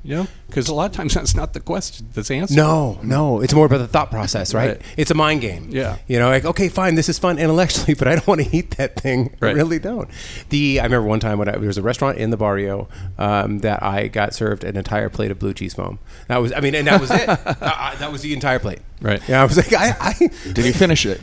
you 0.06 0.16
know 0.16 0.28
because 0.48 0.68
a 0.70 0.74
lot 0.74 0.86
of 0.90 0.96
times 0.96 1.14
that's 1.16 1.36
not 1.36 1.54
the 1.54 1.60
question 1.60 2.08
that's 2.14 2.28
the 2.28 2.36
answer 2.36 2.54
no 2.56 3.00
no 3.04 3.42
it's 3.42 3.54
more 3.54 3.66
about 3.66 3.80
the 3.80 3.88
thought 3.88 4.12
process 4.12 4.54
right, 4.54 4.68
Right. 4.78 4.82
it's 4.98 5.10
a 5.12 5.16
mind 5.16 5.42
game 5.42 5.68
Yeah. 5.72 5.98
you 6.08 6.20
know 6.20 6.30
like 6.30 6.46
okay 6.46 6.70
fine 6.70 6.94
this 6.96 7.10
is 7.10 7.18
fun 7.20 7.40
intellectually 7.40 7.94
but 8.00 8.08
i 8.08 8.12
don't 8.16 8.28
want 8.28 8.42
to 8.42 8.56
eat 8.56 8.78
that 8.78 8.96
thing 9.00 9.36
i 9.42 9.46
Right. 9.48 9.56
really 9.56 9.80
don't 9.80 10.08
the 10.50 10.80
i 10.80 10.84
remember 10.84 11.08
one 11.08 11.20
time 11.20 11.40
when 11.40 11.50
I, 11.50 11.54
there 11.54 11.68
was 11.68 11.78
a 11.80 11.82
restaurant 11.82 12.18
in 12.20 12.30
the 12.30 12.38
barrio 12.38 12.88
um, 13.18 13.60
that 13.60 13.82
i 13.84 14.08
got 14.08 14.34
served 14.36 14.64
an 14.64 14.78
entire 14.78 15.10
plate 15.10 15.32
of 15.32 15.40
blue 15.40 15.54
cheese 15.54 15.74
foam 15.74 15.98
that 16.28 16.38
was 16.38 16.54
i 16.54 16.60
mean 16.60 16.76
and 16.76 16.88
that 16.88 17.02
was 17.02 17.10
it 17.12 17.28
uh, 17.28 17.36
uh, 17.62 17.96
that 17.98 18.12
was 18.12 18.22
the 18.22 18.34
entire 18.34 18.60
plate 18.60 18.80
Right. 19.02 19.22
yeah 19.28 19.42
i 19.42 19.46
was 19.46 19.58
like 19.58 19.74
i, 19.74 19.96
I 20.00 20.14
Did 20.54 20.66
you 20.66 20.74
finish 20.74 21.06
it? 21.06 21.20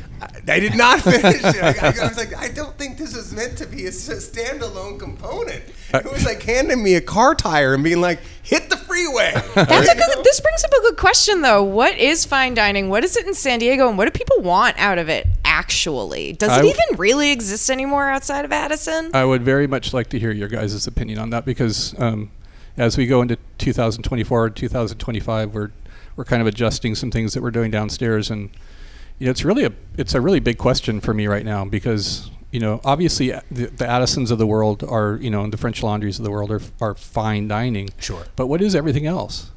I 0.47 0.61
did 0.61 0.77
not 0.77 1.01
finish 1.11 1.43
it. 1.43 1.57
I, 1.83 1.89
I 1.89 2.09
was 2.09 2.17
like, 2.17 2.33
I 2.37 2.47
don't 2.49 2.77
think 2.79 2.97
this 2.97 3.17
is 3.17 3.33
meant 3.33 3.59
to 3.59 3.67
be 3.67 3.87
a 3.87 3.89
s- 3.89 4.09
standalone 4.09 4.97
component. 4.99 5.65
It 6.05 6.11
was 6.11 6.25
like 6.25 6.43
handing 6.43 6.83
me 6.83 6.95
a 6.95 7.01
car 7.01 7.35
tire 7.35 7.75
and 7.75 7.85
being 7.85 8.01
like, 8.01 8.21
hit 8.43 8.71
the 8.71 8.77
freeway. 8.77 9.33
That's 9.55 9.89
a 9.89 9.95
good. 9.95 10.25
This 10.25 10.41
brings 10.41 10.65
up 10.65 10.71
a 10.73 10.81
good 10.83 10.97
question, 10.97 11.43
though. 11.43 11.63
What 11.63 11.97
is 11.99 12.25
fine 12.25 12.55
dining? 12.55 12.89
What 12.89 13.05
is 13.05 13.17
it 13.17 13.27
in 13.27 13.35
San 13.35 13.59
Diego, 13.59 13.89
and 13.89 13.99
what 13.99 14.07
do 14.07 14.11
people 14.11 14.41
want 14.43 14.79
out 14.79 14.99
of 14.99 15.09
it? 15.09 15.27
Actually, 15.45 16.33
does 16.33 16.51
it 16.53 16.57
w- 16.57 16.75
even 16.75 16.99
really 16.99 17.31
exist 17.31 17.71
anymore 17.71 18.09
outside 18.09 18.45
of 18.45 18.53
Addison? 18.53 19.11
I 19.15 19.25
would 19.25 19.43
very 19.43 19.67
much 19.67 19.93
like 19.93 20.09
to 20.09 20.19
hear 20.19 20.33
your 20.33 20.49
guys' 20.49 20.87
opinion 20.87 21.19
on 21.19 21.31
that 21.31 21.45
because 21.45 21.95
um, 22.01 22.31
as 22.77 22.97
we 22.97 23.07
go 23.07 23.23
into 23.23 23.37
2024 23.59 24.47
and 24.47 24.57
2025, 24.57 25.55
we're 25.55 25.71
we're 26.17 26.25
kind 26.25 26.41
of 26.43 26.49
adjusting 26.49 26.95
some 26.95 27.11
things 27.11 27.35
that 27.35 27.43
we're 27.43 27.51
doing 27.51 27.71
downstairs, 27.71 28.31
and 28.31 28.51
you 29.19 29.27
know, 29.27 29.31
it's 29.31 29.45
really 29.45 29.65
a 29.65 29.73
it's 29.97 30.15
a 30.15 30.21
really 30.21 30.41
big 30.41 30.59
question 30.59 31.01
for 31.01 31.15
me 31.15 31.27
right 31.27 31.45
now 31.45 31.65
because 31.65 32.31
you 32.53 32.61
know, 32.61 32.81
obviously 32.85 33.33
uh, 33.33 33.41
the, 33.51 33.67
the 33.67 33.87
Addisons 33.87 34.31
of 34.31 34.39
the 34.39 34.47
world 34.47 34.85
are 34.85 35.19
you 35.21 35.31
know, 35.31 35.43
and 35.43 35.53
the 35.53 35.57
French 35.57 35.83
Laundries 35.83 36.19
of 36.19 36.25
the 36.25 36.31
world 36.31 36.53
are 36.53 36.61
are 36.81 36.95
fine 36.95 37.49
dining. 37.49 37.89
Sure. 37.99 38.27
but 38.37 38.47
what 38.47 38.61
is 38.63 38.77
everything 38.77 39.07
else? 39.07 39.51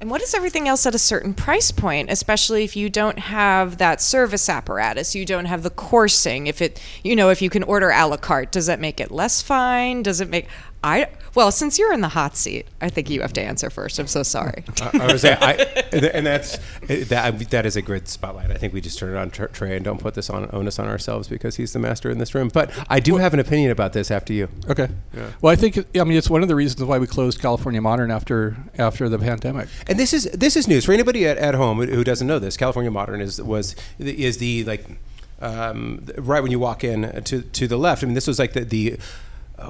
And 0.00 0.10
what 0.10 0.22
is 0.22 0.32
everything 0.32 0.68
else 0.68 0.86
at 0.86 0.94
a 0.94 0.98
certain 0.98 1.34
price 1.34 1.72
point, 1.72 2.08
especially 2.08 2.62
if 2.62 2.76
you 2.76 2.88
don't 2.88 3.18
have 3.18 3.78
that 3.78 4.00
service 4.00 4.48
apparatus, 4.48 5.16
you 5.16 5.24
don't 5.24 5.46
have 5.46 5.64
the 5.64 5.70
coursing. 5.70 6.46
If 6.46 6.62
it, 6.62 6.80
you 7.02 7.16
know, 7.16 7.30
if 7.30 7.42
you 7.42 7.50
can 7.50 7.64
order 7.64 7.90
a 7.90 8.06
la 8.06 8.16
carte, 8.16 8.52
does 8.52 8.66
that 8.66 8.78
make 8.78 9.00
it 9.00 9.10
less 9.10 9.42
fine? 9.42 10.04
Does 10.04 10.20
it 10.20 10.28
make? 10.28 10.46
I 10.82 11.08
well, 11.34 11.50
since 11.50 11.78
you're 11.78 11.92
in 11.92 12.00
the 12.00 12.08
hot 12.08 12.36
seat, 12.36 12.66
I 12.80 12.88
think 12.88 13.10
you 13.10 13.20
have 13.20 13.32
to 13.34 13.40
answer 13.40 13.70
first. 13.70 13.98
I'm 13.98 14.06
so 14.06 14.22
sorry. 14.22 14.64
I 14.94 15.12
was 15.12 15.22
saying, 15.22 15.38
I, 15.40 15.54
and 15.92 16.26
that's 16.26 16.58
that. 16.88 17.38
That 17.50 17.66
is 17.66 17.76
a 17.76 17.82
good 17.82 18.08
spotlight. 18.08 18.50
I 18.50 18.54
think 18.54 18.72
we 18.72 18.80
just 18.80 18.98
turn 18.98 19.14
it 19.14 19.18
on 19.18 19.30
Trey 19.30 19.76
and 19.76 19.84
don't 19.84 20.00
put 20.00 20.14
this 20.14 20.30
on 20.30 20.48
onus 20.52 20.78
on 20.78 20.88
ourselves 20.88 21.28
because 21.28 21.56
he's 21.56 21.72
the 21.72 21.78
master 21.78 22.10
in 22.10 22.18
this 22.18 22.34
room. 22.34 22.48
But 22.52 22.70
I 22.88 23.00
do 23.00 23.16
have 23.16 23.34
an 23.34 23.40
opinion 23.40 23.70
about 23.70 23.92
this 23.92 24.10
after 24.10 24.32
you. 24.32 24.48
Okay. 24.68 24.88
Well, 25.40 25.52
I 25.52 25.56
think 25.56 25.78
I 25.96 26.04
mean 26.04 26.16
it's 26.16 26.30
one 26.30 26.42
of 26.42 26.48
the 26.48 26.56
reasons 26.56 26.82
why 26.84 26.98
we 26.98 27.06
closed 27.06 27.40
California 27.40 27.80
Modern 27.80 28.10
after 28.10 28.56
after 28.78 29.08
the 29.08 29.18
pandemic. 29.18 29.68
And 29.86 29.98
this 29.98 30.12
is 30.12 30.24
this 30.24 30.56
is 30.56 30.68
news 30.68 30.84
for 30.84 30.92
anybody 30.92 31.26
at, 31.26 31.38
at 31.38 31.54
home 31.54 31.78
who 31.78 32.04
doesn't 32.04 32.26
know 32.26 32.38
this. 32.38 32.56
California 32.56 32.90
Modern 32.90 33.20
is 33.20 33.40
was 33.42 33.74
is 33.98 34.38
the 34.38 34.64
like 34.64 34.86
um, 35.40 36.04
right 36.16 36.42
when 36.42 36.50
you 36.50 36.58
walk 36.58 36.84
in 36.84 37.22
to 37.24 37.42
to 37.42 37.68
the 37.68 37.76
left. 37.76 38.02
I 38.02 38.06
mean, 38.06 38.14
this 38.14 38.26
was 38.26 38.38
like 38.38 38.52
the 38.52 38.64
the 38.64 38.92
uh, 38.94 38.96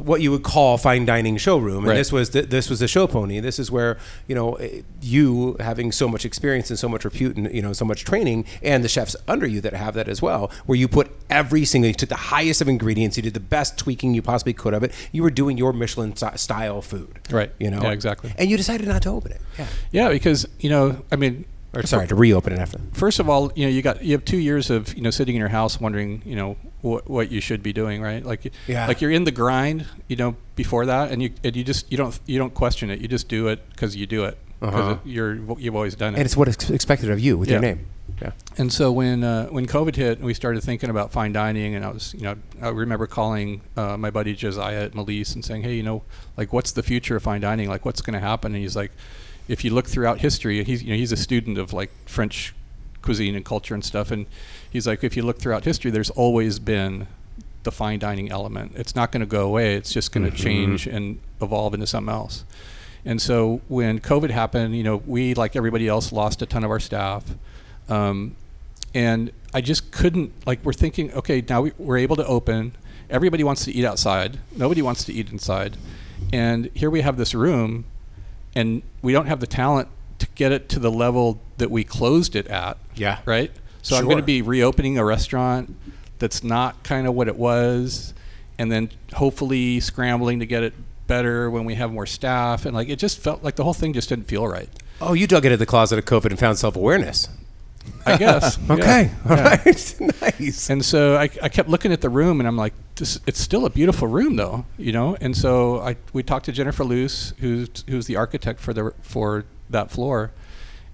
what 0.03 0.21
you 0.21 0.31
would 0.31 0.43
call 0.43 0.77
fine 0.79 1.05
dining 1.07 1.37
showroom, 1.39 1.79
and 1.79 1.87
Right. 1.89 1.95
this 1.97 2.13
was 2.13 2.31
the, 2.31 2.43
this 2.43 2.69
was 2.69 2.79
the 2.81 2.89
show 2.89 3.07
pony. 3.07 3.41
This 3.41 3.59
is 3.59 3.71
where 3.71 3.97
you 4.27 4.35
know 4.35 4.55
eh, 4.55 4.83
you 5.01 5.57
having 5.61 5.93
so 5.93 6.07
much 6.09 6.25
experience 6.27 6.69
and 6.71 6.79
so 6.79 6.89
much 6.89 7.05
repute 7.05 7.37
and 7.37 7.51
you 7.53 7.63
know 7.63 7.73
so 7.73 7.85
much 7.85 8.05
training, 8.05 8.45
and 8.63 8.85
the 8.85 8.89
chefs 8.89 9.17
under 9.27 9.47
you 9.47 9.61
that 9.63 9.73
have 9.73 9.95
that 9.95 10.07
as 10.09 10.21
well, 10.21 10.51
where 10.67 10.77
you 10.77 10.89
put 10.89 11.11
every 11.31 11.65
single 11.65 11.89
you 11.89 11.95
took 11.95 12.11
the 12.11 12.17
highest 12.17 12.61
of 12.61 12.69
ingredients, 12.69 13.17
you 13.17 13.23
did 13.23 13.35
the 13.35 13.41
best 13.41 13.79
tweaking 13.79 14.13
you 14.15 14.21
possibly 14.23 14.53
could 14.53 14.75
of 14.75 14.83
it. 14.83 14.93
You 15.13 15.23
were 15.23 15.31
doing 15.31 15.57
your 15.57 15.73
Michelin 15.73 16.15
style 16.17 16.83
food, 16.83 17.19
Right. 17.31 17.51
You 17.59 17.71
know, 17.71 17.81
Yeah, 17.83 17.93
exactly. 17.93 18.35
And 18.39 18.51
you 18.51 18.57
decided 18.57 18.87
not 18.89 19.03
to 19.03 19.11
open 19.11 19.33
it, 19.33 19.41
yeah. 19.59 19.67
Yeah, 19.91 20.09
because 20.11 20.47
you 20.61 20.69
know, 20.71 21.03
I 21.11 21.17
mean, 21.17 21.45
Or 21.75 21.83
sorry, 21.87 22.07
to 22.09 22.15
reopen 22.15 22.53
it 22.55 22.59
after. 22.59 22.81
first 22.93 23.21
of 23.21 23.29
all, 23.29 23.53
you 23.55 23.65
know, 23.67 23.71
you 23.71 23.83
got 23.83 24.03
you 24.03 24.13
have 24.13 24.25
two 24.25 24.39
years 24.39 24.71
of 24.71 24.95
you 24.95 25.03
know 25.03 25.11
sitting 25.11 25.35
in 25.35 25.41
your 25.41 25.51
house 25.51 25.79
wondering, 25.81 26.23
you 26.25 26.35
know, 26.35 26.57
what 26.81 27.09
what 27.11 27.31
you 27.31 27.41
should 27.43 27.63
be 27.63 27.73
doing, 27.75 28.01
right? 28.01 28.25
Like, 28.25 28.53
Yeah. 28.67 28.87
like 28.87 29.01
you're 29.03 29.11
in 29.11 29.25
the 29.25 29.31
grind, 29.33 29.87
you 30.09 30.17
know, 30.17 30.37
before 30.57 30.87
that, 30.87 31.11
and 31.13 31.23
you 31.23 31.31
and 31.45 31.55
you 31.55 31.65
just 31.65 31.91
you 31.93 31.99
don't 31.99 32.19
you 32.27 32.39
don't 32.39 32.55
question 32.55 32.89
it, 32.91 33.01
you 33.01 33.09
just 33.09 33.29
do 33.29 33.49
it 33.49 33.61
because 33.71 33.95
you 33.97 34.07
do 34.07 34.25
it 34.25 34.39
because 34.61 34.75
Uh-huh. 34.81 34.99
you're 35.05 35.35
you've 35.59 35.77
always 35.77 35.95
done 35.95 36.15
it. 36.15 36.19
And 36.19 36.25
it's 36.27 36.37
what 36.39 36.49
is 36.49 36.71
expected 36.71 37.11
of 37.11 37.21
you 37.21 37.37
with 37.37 37.51
your 37.51 37.61
name. 37.61 37.87
Yeah. 38.23 38.33
And 38.57 38.73
so 38.73 38.91
when 38.91 39.23
uh, 39.23 39.47
when 39.49 39.67
COVID 39.67 39.95
hit 39.95 40.17
and 40.19 40.27
we 40.27 40.33
started 40.35 40.63
thinking 40.65 40.89
about 40.89 41.13
fine 41.13 41.33
dining, 41.33 41.75
and 41.75 41.85
I 41.85 41.91
was 41.91 42.15
you 42.15 42.23
know 42.23 42.37
I 42.63 42.69
remember 42.71 43.07
calling 43.07 43.61
uh, 43.77 43.99
my 43.99 44.11
buddy 44.11 44.35
Josiah 44.35 44.85
at 44.85 44.93
Mélisse 44.93 45.35
and 45.35 45.45
saying, 45.45 45.63
hey, 45.63 45.75
you 45.75 45.83
know, 45.83 46.03
like 46.37 46.51
what's 46.53 46.73
the 46.73 46.83
future 46.83 47.15
of 47.17 47.23
fine 47.23 47.43
dining? 47.43 47.69
Like 47.69 47.85
what's 47.85 48.01
going 48.01 48.15
to 48.15 48.27
happen? 48.27 48.55
And 48.55 48.63
he's 48.63 48.75
like, 48.75 48.91
if 49.49 49.65
you 49.65 49.73
look 49.73 49.87
throughout 49.87 50.21
history, 50.21 50.63
he's 50.65 50.83
you 50.83 50.91
know 50.91 50.97
he's 50.97 51.13
a 51.13 51.17
student 51.17 51.59
of 51.59 51.73
like 51.73 51.91
French 52.07 52.55
cuisine 53.03 53.35
and 53.35 53.45
culture 53.45 53.75
and 53.75 53.85
stuff, 53.85 54.11
and 54.11 54.27
he's 54.71 54.87
like, 54.87 55.03
if 55.03 55.17
you 55.17 55.23
look 55.23 55.39
throughout 55.39 55.65
history, 55.65 55.91
there's 55.91 56.11
always 56.11 56.59
been 56.59 57.07
the 57.63 57.73
fine 57.73 57.99
dining 57.99 58.31
element. 58.31 58.73
It's 58.77 58.95
not 58.95 59.13
going 59.13 59.21
to 59.21 59.27
go 59.27 59.45
away. 59.47 59.75
It's 59.75 59.93
just 59.93 60.13
going 60.13 60.31
to 60.31 60.37
change 60.37 60.87
and 60.87 61.19
evolve 61.41 61.75
into 61.75 61.87
something 61.87 62.13
else. 62.13 62.45
And 63.05 63.21
so 63.21 63.61
when 63.69 64.01
COVID 64.01 64.31
happened, 64.31 64.77
you 64.77 64.83
know, 64.83 64.97
we 65.07 65.35
like 65.35 65.57
everybody 65.57 65.89
else 65.89 66.13
lost 66.13 66.43
a 66.43 66.47
ton 66.47 66.65
of 66.65 66.71
our 66.71 66.81
staff. 66.81 67.25
Um, 67.89 68.37
and 68.95 69.33
I 69.55 69.61
just 69.61 69.91
couldn't 69.91 70.33
like 70.47 70.65
we're 70.65 70.73
thinking, 70.73 71.13
okay, 71.13 71.43
now 71.49 71.63
we, 71.63 71.73
we're 71.79 71.99
able 71.99 72.17
to 72.17 72.27
open. 72.27 72.77
Everybody 73.11 73.45
wants 73.45 73.65
to 73.65 73.73
eat 73.73 73.85
outside. 73.85 74.39
Nobody 74.57 74.83
wants 74.83 75.05
to 75.05 75.13
eat 75.13 75.31
inside. 75.31 75.77
And 76.33 76.71
here 76.75 76.91
we 76.91 77.01
have 77.03 77.17
this 77.17 77.35
room, 77.35 77.85
and 78.55 78.83
we 79.03 79.13
don't 79.13 79.27
have 79.27 79.41
the 79.41 79.47
talent 79.47 79.89
to 80.19 80.27
get 80.35 80.53
it 80.53 80.69
to 80.71 80.79
the 80.79 80.91
level 80.91 81.41
that 81.59 81.71
we 81.71 81.85
closed 81.85 82.35
it 82.35 82.47
at. 82.49 82.79
Yeah. 82.95 83.21
Right. 83.25 83.53
So 83.83 83.97
I'm 83.97 84.05
going 84.05 84.19
to 84.19 84.23
be 84.23 84.43
reopening 84.43 84.99
a 84.99 85.05
restaurant 85.05 85.75
that's 86.19 86.43
not 86.43 86.83
kind 86.83 87.07
of 87.07 87.15
what 87.15 87.29
it 87.29 87.37
was, 87.37 88.13
and 88.59 88.71
then 88.71 88.91
hopefully 89.15 89.81
scrambling 89.81 90.41
to 90.41 90.47
get 90.47 90.63
it 90.63 90.75
better 91.07 91.51
when 91.51 91.65
we 91.65 91.77
have 91.77 91.93
more 91.93 92.07
staff. 92.07 92.67
And 92.67 92.75
like 92.75 92.89
it 92.89 92.99
just 92.99 93.19
felt 93.19 93.43
like 93.43 93.57
the 93.57 93.65
whole 93.65 93.75
thing 93.75 93.93
just 93.93 94.09
didn't 94.09 94.27
feel 94.27 94.47
right. 94.47 94.69
Oh, 95.01 95.13
you 95.13 95.27
dug 95.27 95.45
into 95.45 95.57
the 95.57 95.67
closet 95.67 95.99
of 95.99 96.05
COVID 96.05 96.31
and 96.31 96.39
found 96.39 96.59
self 96.59 96.77
awareness. 96.77 97.29
I 98.07 98.17
guess. 98.17 98.59
Okay. 98.71 99.11
Yeah. 99.27 99.31
All 99.31 99.37
Yeah. 99.37 99.49
right. 99.49 99.95
nice. 100.41 100.71
And 100.71 100.85
so 100.85 101.17
I, 101.17 101.25
I 101.43 101.49
kept 101.49 101.69
looking 101.69 101.93
at 101.93 102.01
the 102.01 102.09
room, 102.09 102.41
and 102.41 102.47
I'm 102.49 102.57
like, 102.57 102.75
this, 102.97 103.21
it's 103.27 103.41
still 103.41 103.65
a 103.65 103.71
beautiful 103.71 104.09
room, 104.09 104.37
though, 104.37 104.65
you 104.77 104.93
know. 104.93 105.17
And 105.21 105.37
so 105.37 105.81
I 105.81 105.97
we 106.13 106.23
talked 106.23 106.45
to 106.47 106.53
Jennifer 106.53 106.85
Luce, 106.85 107.33
who's 107.41 107.69
who's 107.89 108.07
the 108.07 108.17
architect 108.17 108.61
for 108.61 108.73
the 108.75 108.93
for 109.03 109.45
that 109.71 109.91
floor, 109.91 110.33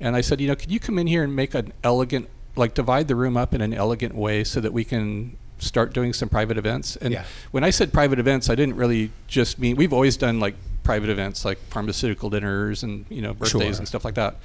and 0.01 0.15
I 0.17 0.21
said, 0.21 0.41
you 0.41 0.49
know, 0.49 0.57
could 0.57 0.71
you 0.71 0.81
come 0.81 0.99
in 0.99 1.07
here 1.07 1.23
and 1.23 1.35
make 1.35 1.55
an 1.55 1.73
elegant, 1.83 2.29
like 2.57 2.75
divide 2.75 3.09
the 3.09 3.17
room 3.17 3.37
up 3.37 3.55
in 3.55 3.61
an 3.61 3.73
elegant 3.73 4.15
way 4.15 4.45
so 4.45 4.61
that 4.61 4.73
we 4.73 4.85
can 4.85 5.37
start 5.59 5.95
doing 5.95 6.13
some 6.13 6.29
private 6.29 6.59
events. 6.59 6.97
And 6.97 7.15
Yeah. 7.15 7.25
when 7.53 7.65
I 7.65 7.71
said 7.71 7.93
private 7.93 8.19
events, 8.19 8.51
I 8.51 8.55
didn't 8.55 8.77
really 8.77 9.13
just 9.29 9.59
mean 9.59 9.77
we've 9.77 9.93
always 9.93 10.17
done 10.17 10.41
like 10.41 10.57
private 10.83 11.09
events, 11.09 11.45
like 11.45 11.59
pharmaceutical 11.71 12.29
dinners 12.29 12.83
and 12.83 13.07
you 13.09 13.23
know 13.23 13.33
birthdays 13.33 13.51
Sure. 13.63 13.79
and 13.79 13.89
stuff 13.89 14.05
like 14.05 14.15
that. 14.17 14.37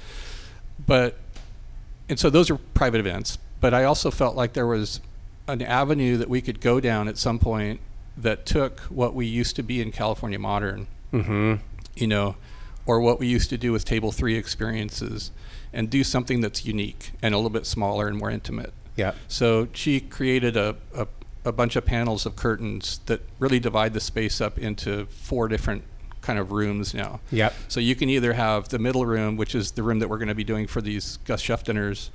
But 0.86 1.18
and 2.10 2.18
so 2.18 2.28
those 2.28 2.50
are 2.50 2.56
private 2.74 3.00
events. 3.00 3.38
But 3.60 3.72
I 3.72 3.84
also 3.84 4.10
felt 4.10 4.36
like 4.36 4.52
there 4.52 4.66
was 4.66 5.00
an 5.48 5.62
avenue 5.62 6.16
that 6.18 6.28
we 6.28 6.42
could 6.42 6.60
go 6.60 6.80
down 6.80 7.08
at 7.08 7.16
some 7.16 7.38
point 7.38 7.80
that 8.16 8.44
took 8.44 8.80
what 8.80 9.14
we 9.14 9.24
used 9.26 9.56
to 9.56 9.62
be 9.62 9.80
in 9.80 9.92
California 9.92 10.38
Modern, 10.38 10.86
Mm-hmm. 11.12 11.54
you 11.96 12.06
know, 12.06 12.36
or 12.86 13.00
what 13.00 13.18
we 13.18 13.26
used 13.26 13.50
to 13.50 13.56
do 13.58 13.72
with 13.72 13.84
Table 13.84 14.12
Three 14.12 14.36
experiences, 14.36 15.30
and 15.72 15.88
do 15.90 16.04
something 16.04 16.40
that's 16.40 16.64
unique 16.64 17.12
and 17.22 17.34
a 17.34 17.36
little 17.38 17.50
bit 17.50 17.66
smaller 17.66 18.08
and 18.08 18.16
more 18.18 18.30
intimate. 18.30 18.72
Yeah. 18.96 19.14
So 19.28 19.68
she 19.72 20.00
created 20.00 20.56
a, 20.56 20.76
a, 20.94 21.06
a 21.44 21.52
bunch 21.52 21.76
of 21.76 21.84
panels 21.84 22.26
of 22.26 22.36
curtains 22.36 23.00
that 23.06 23.22
really 23.38 23.60
divide 23.60 23.92
the 23.94 24.00
space 24.00 24.40
up 24.40 24.58
into 24.58 25.06
four 25.06 25.48
different 25.48 25.82
kind 26.20 26.38
of 26.38 26.52
rooms 26.52 26.92
now. 26.94 27.20
Yep. 27.30 27.54
So 27.68 27.80
you 27.80 27.94
can 27.96 28.08
either 28.10 28.32
have 28.34 28.68
the 28.68 28.78
middle 28.78 29.06
room, 29.06 29.36
which 29.36 29.54
is 29.54 29.72
the 29.72 29.82
room 29.82 29.98
that 30.00 30.08
we're 30.08 30.18
going 30.18 30.28
to 30.28 30.34
be 30.34 30.44
doing 30.44 30.66
for 30.66 30.80
these 30.82 31.18
Gus 31.24 31.40
Chef 31.40 31.64
dinners, 31.64 32.10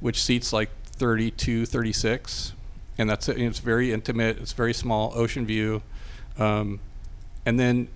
which 0.00 0.22
seats 0.22 0.52
like 0.52 0.70
32, 0.84 1.66
36. 1.66 2.52
And 2.98 3.08
that's 3.08 3.28
it. 3.28 3.36
And 3.36 3.46
it's 3.46 3.58
very 3.60 3.92
intimate. 3.92 4.38
It's 4.38 4.52
very 4.52 4.74
small, 4.74 5.12
ocean 5.14 5.46
view. 5.46 5.82
Um, 6.38 6.80
and 7.46 7.58
then, 7.58 7.88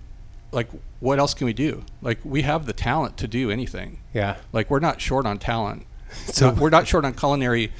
like, 0.51 0.69
what 0.99 1.19
else 1.19 1.33
can 1.33 1.45
we 1.45 1.53
do? 1.53 1.83
Like, 2.01 2.19
we 2.23 2.41
have 2.43 2.65
the 2.65 2.73
talent 2.73 3.17
to 3.17 3.27
do 3.27 3.51
anything. 3.51 3.99
Yeah. 4.13 4.37
Like, 4.53 4.69
we're 4.71 4.79
not 4.79 5.01
short 5.01 5.25
on 5.25 5.37
talent. 5.39 5.85
So- 6.27 6.31
So 6.33 6.51
we're 6.53 6.69
not 6.69 6.87
short 6.87 7.05
on 7.05 7.13
culinary 7.13 7.71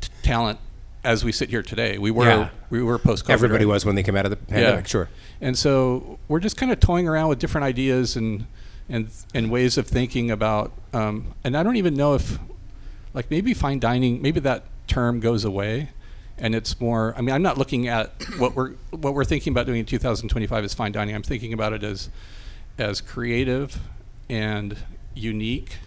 t- 0.00 0.08
talent 0.22 0.58
as 1.06 1.24
we 1.24 1.30
sit 1.32 1.48
here 1.50 1.62
today. 1.62 1.98
We 1.98 2.10
were 2.10 2.24
Yeah. 2.26 2.48
we 2.68 2.82
were 2.82 2.98
post 2.98 3.24
COVID. 3.24 3.30
Everybody 3.30 3.64
was 3.64 3.86
when 3.86 3.94
they 3.94 4.02
came 4.02 4.16
out 4.16 4.26
of 4.26 4.30
the 4.30 4.36
pandemic. 4.36 4.88
Sure. 4.88 5.08
And 5.40 5.56
so 5.56 6.18
we're 6.28 6.40
just 6.40 6.56
kind 6.56 6.72
of 6.72 6.80
toying 6.80 7.06
around 7.06 7.28
with 7.28 7.38
different 7.38 7.64
ideas 7.64 8.16
and 8.16 8.46
and 8.88 9.08
and 9.32 9.50
ways 9.50 9.78
of 9.78 9.86
thinking 9.86 10.30
about. 10.30 10.72
Um, 10.92 11.34
and 11.44 11.56
I 11.56 11.62
don't 11.62 11.76
even 11.76 11.94
know 11.94 12.14
if, 12.14 12.38
like, 13.14 13.30
maybe 13.30 13.54
fine 13.54 13.78
dining, 13.78 14.20
maybe 14.20 14.40
that 14.40 14.64
term 14.88 15.20
goes 15.20 15.44
away, 15.44 15.90
and 16.38 16.54
it's 16.54 16.80
more. 16.80 17.14
I 17.16 17.20
mean, 17.20 17.34
I'm 17.34 17.42
not 17.42 17.56
looking 17.58 17.86
at 17.88 18.12
what 18.38 18.54
we're 18.56 18.72
what 18.90 19.14
we're 19.14 19.24
thinking 19.24 19.52
about 19.52 19.66
doing 19.66 19.80
in 19.80 19.86
2025 19.86 20.64
as 20.64 20.74
fine 20.74 20.92
dining. 20.92 21.14
I'm 21.14 21.22
thinking 21.22 21.52
about 21.52 21.72
it 21.72 21.82
as 21.84 22.10
as 22.78 23.00
creative 23.00 23.78
and 24.28 24.76
unique 25.14 25.78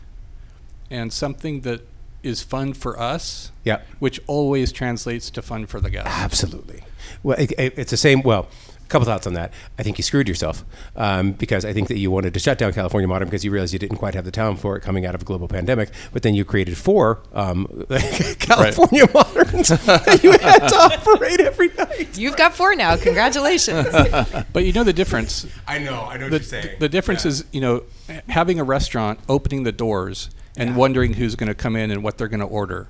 and 0.90 1.14
something 1.14 1.62
that 1.62 1.82
is 2.24 2.42
fun 2.42 2.74
for 2.74 3.00
us 3.00 3.52
Yeah. 3.64 3.82
which 4.00 4.20
always 4.28 4.72
translates 4.72 5.30
to 5.32 5.42
fun 5.42 5.66
for 5.66 5.80
the 5.80 5.90
guests. 5.90 6.10
Absolutely. 6.12 6.84
Well, 7.24 7.38
it, 7.40 7.52
it- 7.58 7.74
it's 7.78 7.92
the 7.92 7.98
same. 7.98 8.22
Well, 8.24 8.48
a 8.84 8.88
couple 8.90 9.06
thoughts 9.06 9.28
on 9.28 9.34
that. 9.34 9.54
I 9.78 9.84
think 9.84 10.00
you 10.00 10.04
screwed 10.04 10.28
yourself 10.28 10.66
um, 10.96 11.34
because 11.34 11.64
I 11.64 11.74
think 11.74 11.90
that 11.90 12.00
you 12.00 12.10
wanted 12.10 12.34
to 12.34 12.40
shut 12.40 12.58
down 12.58 12.74
California 12.74 13.08
Modern 13.08 13.28
because 13.28 13.46
you 13.46 13.52
realized 13.52 13.72
you 13.72 13.78
didn't 13.78 13.98
quite 13.98 14.16
have 14.16 14.26
the 14.26 14.32
talent 14.32 14.60
for 14.60 14.76
it 14.78 14.82
coming 14.82 15.06
out 15.06 15.14
of 15.14 15.22
a 15.22 15.26
global 15.26 15.48
pandemic. 15.48 15.92
But 16.12 16.24
then 16.24 16.34
you 16.34 16.44
created 16.44 16.76
four 16.76 17.22
um, 17.34 17.68
California 18.40 19.06
Moderns 19.14 19.70
that 19.70 20.20
you 20.24 20.32
had 20.32 20.68
to 20.68 20.76
operate 20.76 21.40
every 21.40 21.68
night. 21.78 22.18
You've 22.18 22.36
got 22.36 22.56
four 22.56 22.74
now. 22.76 22.96
Congratulations. 22.98 23.88
But 24.54 24.66
you 24.66 24.74
know 24.74 24.84
the 24.84 24.94
difference. 24.94 25.46
I 25.68 25.78
know. 25.78 26.02
I 26.10 26.18
know 26.18 26.28
The, 26.30 26.76
the 26.80 26.90
difference 26.90 27.26
is, 27.26 27.46
you 27.52 27.62
know, 27.62 27.84
having 28.28 28.60
a 28.60 28.64
restaurant, 28.64 29.20
opening 29.30 29.64
the 29.64 29.72
doors, 29.72 30.30
and 30.60 30.70
Yeah. 30.72 30.76
wondering 30.76 31.14
who's 31.14 31.36
going 31.36 31.48
to 31.48 31.56
come 31.56 31.76
in 31.76 31.90
and 31.92 32.04
what 32.04 32.18
they're 32.18 32.28
going 32.28 32.40
to 32.42 32.46
order. 32.46 32.88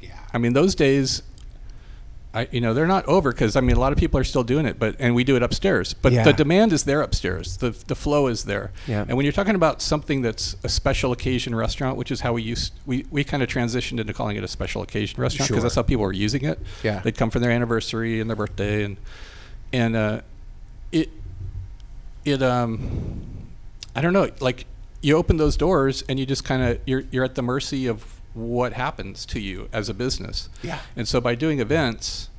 Yeah. 0.00 0.10
I 0.32 0.38
mean, 0.38 0.52
those 0.52 0.74
days, 0.74 1.22
I 2.34 2.48
you 2.50 2.60
know 2.60 2.74
they're 2.74 2.88
not 2.88 3.06
over 3.06 3.30
because 3.32 3.54
I 3.54 3.60
mean 3.60 3.76
a 3.76 3.80
lot 3.80 3.92
of 3.92 3.98
people 3.98 4.18
are 4.18 4.24
still 4.24 4.42
doing 4.42 4.66
it, 4.66 4.76
but 4.78 4.96
and 4.98 5.14
we 5.14 5.22
do 5.22 5.36
it 5.36 5.42
upstairs. 5.42 5.94
But 5.94 6.12
Yeah. 6.12 6.24
the 6.24 6.32
demand 6.32 6.72
is 6.72 6.82
there 6.82 7.00
upstairs. 7.00 7.58
The 7.58 7.70
the 7.86 7.94
flow 7.94 8.26
is 8.26 8.42
there. 8.44 8.72
Yeah. 8.88 9.04
And 9.06 9.16
when 9.16 9.24
you're 9.24 9.32
talking 9.32 9.54
about 9.54 9.80
something 9.80 10.22
that's 10.22 10.56
a 10.64 10.68
special 10.68 11.12
occasion 11.12 11.54
restaurant, 11.54 11.96
which 11.96 12.10
is 12.10 12.22
how 12.22 12.32
we 12.32 12.42
used 12.42 12.72
we 12.86 13.06
we 13.10 13.22
kind 13.22 13.40
of 13.42 13.48
transitioned 13.48 14.00
into 14.00 14.12
calling 14.12 14.36
it 14.36 14.42
a 14.42 14.48
special 14.48 14.82
occasion 14.82 15.20
restaurant 15.22 15.48
because 15.48 15.60
Sure. 15.60 15.62
that's 15.62 15.76
how 15.76 15.82
people 15.82 16.02
were 16.02 16.12
using 16.12 16.44
it. 16.44 16.58
Yeah. 16.82 16.98
They'd 17.00 17.16
come 17.16 17.30
for 17.30 17.38
their 17.38 17.52
anniversary 17.52 18.20
and 18.20 18.28
their 18.28 18.36
birthday 18.36 18.82
and 18.82 18.96
and 19.72 19.94
uh, 19.94 20.20
it 20.90 21.10
it 22.24 22.42
um 22.42 23.22
I 23.94 24.00
don't 24.00 24.12
know 24.12 24.28
like 24.40 24.66
you 25.04 25.16
open 25.16 25.36
those 25.36 25.56
doors 25.56 26.02
and 26.08 26.18
you 26.18 26.26
just 26.26 26.44
kind 26.44 26.62
of 26.62 26.80
you're 26.86 27.04
you're 27.10 27.24
at 27.24 27.34
the 27.34 27.42
mercy 27.42 27.86
of 27.86 28.20
what 28.34 28.72
happens 28.72 29.24
to 29.26 29.38
you 29.40 29.68
as 29.72 29.88
a 29.88 29.94
business. 29.94 30.48
Yeah. 30.62 30.78
And 30.96 31.06
so 31.06 31.20
by 31.20 31.34
doing 31.36 31.60
events, 31.60 32.30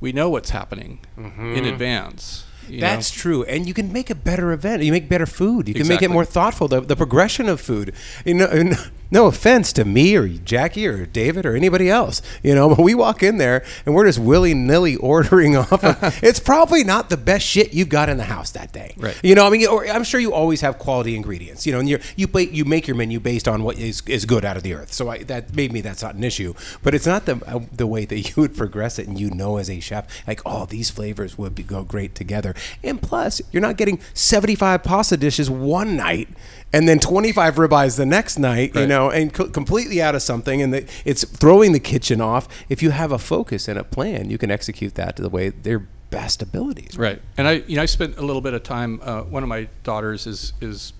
we 0.00 0.10
know 0.12 0.28
what's 0.30 0.50
happening 0.50 0.98
Mm-hmm. 1.16 1.54
in 1.54 1.64
advance. 1.64 2.44
you 2.68 2.80
That's 2.80 3.14
know? 3.16 3.20
true, 3.22 3.44
and 3.44 3.66
you 3.68 3.74
can 3.74 3.92
make 3.92 4.10
a 4.10 4.14
better 4.16 4.50
event. 4.52 4.82
You 4.82 4.90
make 4.92 5.08
better 5.08 5.26
food. 5.26 5.68
You 5.68 5.74
can 5.74 5.86
make 5.86 6.02
it 6.02 6.10
more 6.10 6.24
thoughtful. 6.24 6.66
The, 6.68 6.80
the 6.80 6.96
progression 6.96 7.48
of 7.48 7.60
food. 7.60 7.94
You 8.24 8.34
know, 8.34 8.72
no 9.12 9.26
offense 9.26 9.72
to 9.74 9.84
me 9.84 10.16
or 10.16 10.26
Jackie 10.26 10.86
or 10.86 11.04
David 11.06 11.44
or 11.46 11.54
anybody 11.54 11.88
else. 11.88 12.22
You 12.42 12.54
know, 12.54 12.68
when 12.74 12.82
we 12.82 12.94
walk 12.94 13.22
in 13.22 13.36
there 13.36 13.64
and 13.86 13.94
we're 13.94 14.06
just 14.06 14.18
willy 14.18 14.54
nilly 14.54 14.96
ordering 14.96 15.56
off. 15.56 15.84
Of, 15.84 16.18
it's 16.24 16.40
probably 16.40 16.82
not 16.82 17.10
the 17.10 17.16
best 17.16 17.46
shit 17.46 17.72
you've 17.74 17.90
got 17.90 18.08
in 18.08 18.16
the 18.16 18.24
house 18.24 18.50
that 18.52 18.72
day. 18.72 18.94
Right. 18.96 19.18
You 19.22 19.34
know, 19.34 19.46
I 19.46 19.50
mean, 19.50 19.68
or 19.68 19.86
I'm 19.86 20.02
sure 20.02 20.18
you 20.18 20.32
always 20.32 20.62
have 20.62 20.78
quality 20.78 21.14
ingredients. 21.14 21.66
You 21.66 21.72
know, 21.72 21.80
and 21.80 21.88
you 21.88 21.98
you 22.16 22.28
you 22.50 22.64
make 22.64 22.88
your 22.88 22.96
menu 22.96 23.20
based 23.20 23.46
on 23.46 23.62
what 23.62 23.78
is, 23.78 24.02
is 24.06 24.24
good 24.24 24.44
out 24.44 24.56
of 24.56 24.62
the 24.62 24.74
earth. 24.74 24.92
So 24.92 25.10
I, 25.10 25.18
that 25.24 25.54
maybe 25.54 25.82
that's 25.82 26.02
not 26.02 26.14
an 26.14 26.24
issue, 26.24 26.54
but 26.82 26.94
it's 26.94 27.06
not 27.06 27.26
the 27.26 27.36
uh, 27.46 27.60
the 27.70 27.86
way 27.86 28.06
that 28.06 28.18
you 28.18 28.40
would 28.40 28.56
progress 28.56 28.98
it, 28.98 29.06
and 29.06 29.20
you 29.20 29.30
know 29.30 29.58
as 29.58 29.68
a 29.68 29.78
chef, 29.80 30.06
like, 30.26 30.40
oh, 30.46 30.64
these 30.66 30.90
flavors 30.90 31.36
would 31.36 31.54
be, 31.54 31.62
go 31.62 31.84
great 31.84 32.14
together. 32.14 32.54
And 32.82 33.00
plus, 33.00 33.42
you're 33.52 33.60
not 33.60 33.76
getting 33.76 34.00
75 34.14 34.82
pasta 34.82 35.16
dishes 35.16 35.50
one 35.50 35.96
night. 35.96 36.28
And 36.72 36.88
then 36.88 36.98
25 36.98 37.56
ribeyes 37.56 37.96
the 37.98 38.06
next 38.06 38.38
night, 38.38 38.74
you 38.74 38.86
know, 38.86 39.10
and 39.10 39.32
co- 39.32 39.48
completely 39.50 40.00
out 40.00 40.14
of 40.14 40.22
something, 40.22 40.62
and 40.62 40.72
the, 40.72 40.88
it's 41.04 41.22
throwing 41.24 41.72
the 41.72 41.80
kitchen 41.80 42.20
off. 42.20 42.48
If 42.70 42.82
you 42.82 42.90
have 42.90 43.12
a 43.12 43.18
focus 43.18 43.68
and 43.68 43.78
a 43.78 43.84
plan, 43.84 44.30
you 44.30 44.38
can 44.38 44.50
execute 44.50 44.94
that 44.94 45.16
to 45.16 45.22
the 45.22 45.28
way 45.28 45.50
their 45.50 45.80
best 46.10 46.40
abilities. 46.42 46.96
Right, 46.96 47.20
and 47.36 47.46
I, 47.46 47.52
you 47.66 47.76
know, 47.76 47.82
I 47.82 47.86
spent 47.86 48.16
a 48.16 48.22
little 48.22 48.40
bit 48.40 48.54
of 48.54 48.62
time. 48.62 49.00
Uh, 49.02 49.22
one 49.22 49.42
of 49.42 49.50
my 49.50 49.68
daughters 49.82 50.26
is 50.26 50.54
is 50.62 50.94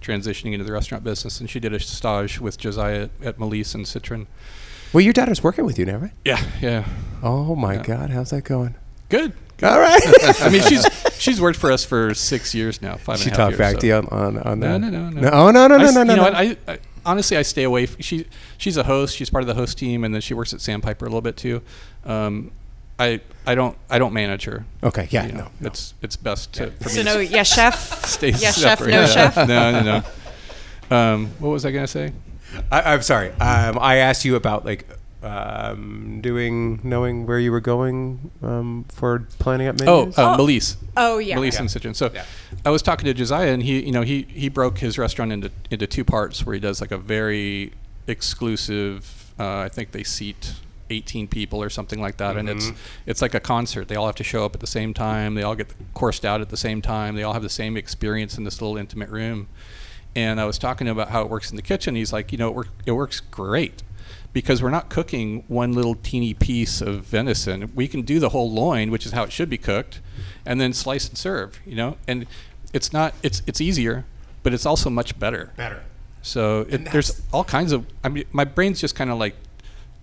transitioning 0.00 0.52
into 0.52 0.64
the 0.64 0.72
restaurant 0.72 1.04
business, 1.04 1.40
and 1.40 1.50
she 1.50 1.60
did 1.60 1.74
a 1.74 1.80
stage 1.80 2.40
with 2.40 2.56
Josiah 2.56 3.02
at, 3.02 3.10
at 3.22 3.38
Mélisse 3.38 3.74
and 3.74 3.84
Citrin. 3.84 4.26
Well, 4.94 5.02
your 5.02 5.12
daughter's 5.12 5.42
working 5.42 5.66
with 5.66 5.78
you 5.78 5.84
now, 5.84 5.96
right? 5.98 6.12
Yeah, 6.24 6.42
yeah, 6.62 6.84
Oh 7.22 7.54
my 7.54 7.76
God, 7.76 8.10
how's 8.10 8.30
that 8.30 8.44
going? 8.44 8.74
good. 9.10 9.32
All 9.60 9.80
right. 9.80 10.00
I 10.40 10.50
mean, 10.50 10.62
she's 10.62 10.86
she's 11.18 11.40
worked 11.40 11.58
for 11.58 11.70
us 11.72 11.84
for 11.84 12.14
six 12.14 12.54
years 12.54 12.80
now, 12.82 12.96
five 12.96 13.14
and 13.16 13.22
she 13.24 13.28
a 13.28 13.30
half 13.30 13.36
talked 13.36 13.58
back 13.58 13.72
years, 13.74 13.80
to 13.82 13.86
you 13.86 14.02
so- 14.02 14.08
on, 14.16 14.36
on, 14.38 14.42
on 14.46 14.60
No, 14.60 14.72
that. 14.72 14.78
no, 14.78 14.90
no, 14.90 15.20
no. 15.20 15.30
Oh 15.30 15.50
no, 15.50 15.66
no, 15.66 15.76
no, 15.78 15.84
s- 15.84 15.94
no, 15.94 16.02
no. 16.02 16.12
You 16.12 16.16
know 16.20 16.24
no. 16.30 16.30
what? 16.30 16.34
I, 16.34 16.56
I 16.72 16.78
honestly 17.06 17.36
I 17.36 17.42
stay 17.42 17.64
away. 17.64 17.84
F- 17.84 17.96
she 18.00 18.26
she's 18.56 18.76
a 18.76 18.84
host. 18.84 19.16
She's 19.16 19.30
part 19.30 19.42
of 19.42 19.48
the 19.48 19.54
host 19.54 19.78
team, 19.78 20.04
and 20.04 20.14
then 20.14 20.20
she 20.20 20.34
works 20.34 20.52
at 20.54 20.60
Sandpiper 20.60 21.04
a 21.04 21.08
little 21.08 21.20
bit 21.20 21.36
too. 21.36 21.62
Um, 22.04 22.50
I 22.98 23.20
I 23.46 23.54
don't 23.54 23.76
I 23.88 23.98
don't 23.98 24.12
manage 24.12 24.44
her. 24.44 24.64
Okay, 24.82 25.06
yeah, 25.10 25.26
You 25.26 25.32
know, 25.32 25.38
no, 25.38 25.50
no. 25.60 25.66
It's 25.68 25.94
it's 26.02 26.16
best 26.16 26.52
to 26.54 26.70
for 26.72 26.88
So 26.88 26.98
me 27.00 27.04
no, 27.04 27.14
to 27.18 27.26
yes, 27.26 27.48
chef. 27.54 28.04
stay 28.06 28.30
yes, 28.30 28.58
chef. 28.58 28.78
separate. 28.78 28.90
No, 28.90 29.00
Yeah. 29.00 29.06
chef. 29.06 29.36
No, 29.48 29.70
no, 29.70 30.02
no. 30.90 30.96
Um, 30.96 31.26
what 31.38 31.50
was 31.50 31.64
I 31.66 31.70
gonna 31.70 31.86
say? 31.86 32.12
I, 32.72 32.94
I'm 32.94 33.02
sorry. 33.02 33.30
Um, 33.32 33.78
I 33.78 33.96
asked 33.96 34.24
you 34.24 34.34
about 34.36 34.64
like 34.64 34.88
um, 35.22 36.20
doing, 36.20 36.80
knowing 36.82 37.26
where 37.26 37.38
you 37.38 37.50
were 37.50 37.60
going 37.60 38.30
um, 38.42 38.84
for 38.88 39.20
planning 39.38 39.66
up 39.68 39.76
Oh, 39.86 40.02
menus. 40.06 40.18
uh, 40.18 40.36
Mélisse. 40.36 40.76
Oh 40.96 41.18
yeah. 41.18 41.36
Mélisse 41.36 41.54
Yeah. 41.54 41.60
and 41.60 41.68
Citrin. 41.68 41.96
So 41.96 42.10
Yeah. 42.14 42.24
I 42.64 42.70
was 42.70 42.82
talking 42.82 43.04
to 43.06 43.14
Josiah, 43.14 43.52
and 43.52 43.62
he, 43.62 43.84
you 43.84 43.92
know, 43.92 44.02
he 44.02 44.22
he 44.30 44.48
broke 44.48 44.78
his 44.78 44.98
restaurant 44.98 45.32
into 45.32 45.50
into 45.70 45.86
two 45.86 46.04
parts, 46.04 46.44
where 46.46 46.54
he 46.54 46.60
does 46.60 46.80
like 46.80 46.92
a 46.92 46.98
very 46.98 47.72
exclusive. 48.06 49.32
Uh, 49.38 49.58
I 49.60 49.68
think 49.68 49.92
they 49.92 50.02
seat 50.02 50.54
18 50.90 51.28
people 51.28 51.62
or 51.62 51.70
something 51.70 52.00
like 52.00 52.16
that, 52.18 52.36
and 52.36 52.48
it's 52.48 52.72
it's 53.06 53.22
like 53.22 53.34
a 53.34 53.40
concert. 53.40 53.88
They 53.88 53.96
all 53.96 54.06
have 54.06 54.14
to 54.16 54.24
show 54.24 54.44
up 54.44 54.54
at 54.54 54.60
the 54.60 54.66
same 54.66 54.94
time. 54.94 55.34
They 55.34 55.42
all 55.42 55.54
get 55.54 55.72
coursed 55.94 56.24
out 56.24 56.40
at 56.40 56.48
the 56.50 56.56
same 56.56 56.80
time. 56.82 57.14
They 57.14 57.22
all 57.22 57.34
have 57.34 57.42
the 57.42 57.48
same 57.50 57.76
experience 57.76 58.38
in 58.38 58.44
this 58.44 58.60
little 58.60 58.76
intimate 58.76 59.08
room. 59.10 59.48
And 60.16 60.40
I 60.40 60.46
was 60.46 60.58
talking 60.58 60.88
about 60.88 61.10
how 61.10 61.22
it 61.22 61.28
works 61.30 61.50
in 61.50 61.56
the 61.56 61.62
kitchen. 61.62 61.94
He's 61.94 62.12
like, 62.12 62.32
you 62.32 62.38
know, 62.38 62.48
it, 62.48 62.54
work, 62.54 62.68
it 62.86 62.92
works 62.92 63.20
great 63.20 63.82
because 64.32 64.62
we're 64.62 64.70
not 64.70 64.88
cooking 64.88 65.44
one 65.48 65.72
little 65.72 65.94
teeny 65.94 66.34
piece 66.34 66.80
of 66.80 67.02
venison. 67.04 67.70
We 67.74 67.88
can 67.88 68.02
do 68.02 68.18
the 68.18 68.28
whole 68.30 68.50
loin, 68.50 68.90
which 68.90 69.06
is 69.06 69.12
how 69.12 69.22
it 69.24 69.32
should 69.32 69.48
be 69.50 69.58
cooked, 69.58 70.00
and 70.46 70.60
then 70.60 70.72
slice 70.72 71.08
and 71.08 71.16
serve. 71.18 71.58
You 71.66 71.76
know, 71.76 71.96
and 72.06 72.26
it's 72.72 72.92
not 72.92 73.14
it's 73.22 73.42
it's 73.46 73.60
easier, 73.60 74.04
but 74.42 74.52
it's 74.54 74.66
also 74.66 74.90
much 74.90 75.18
better. 75.18 75.52
Better. 75.56 75.82
So 76.22 76.66
it, 76.68 76.90
there's 76.92 77.22
all 77.32 77.44
kinds 77.44 77.72
of. 77.72 77.86
I 78.04 78.08
mean, 78.08 78.24
my 78.32 78.44
brain's 78.44 78.80
just 78.80 78.94
kind 78.94 79.08
of 79.10 79.18
like, 79.18 79.34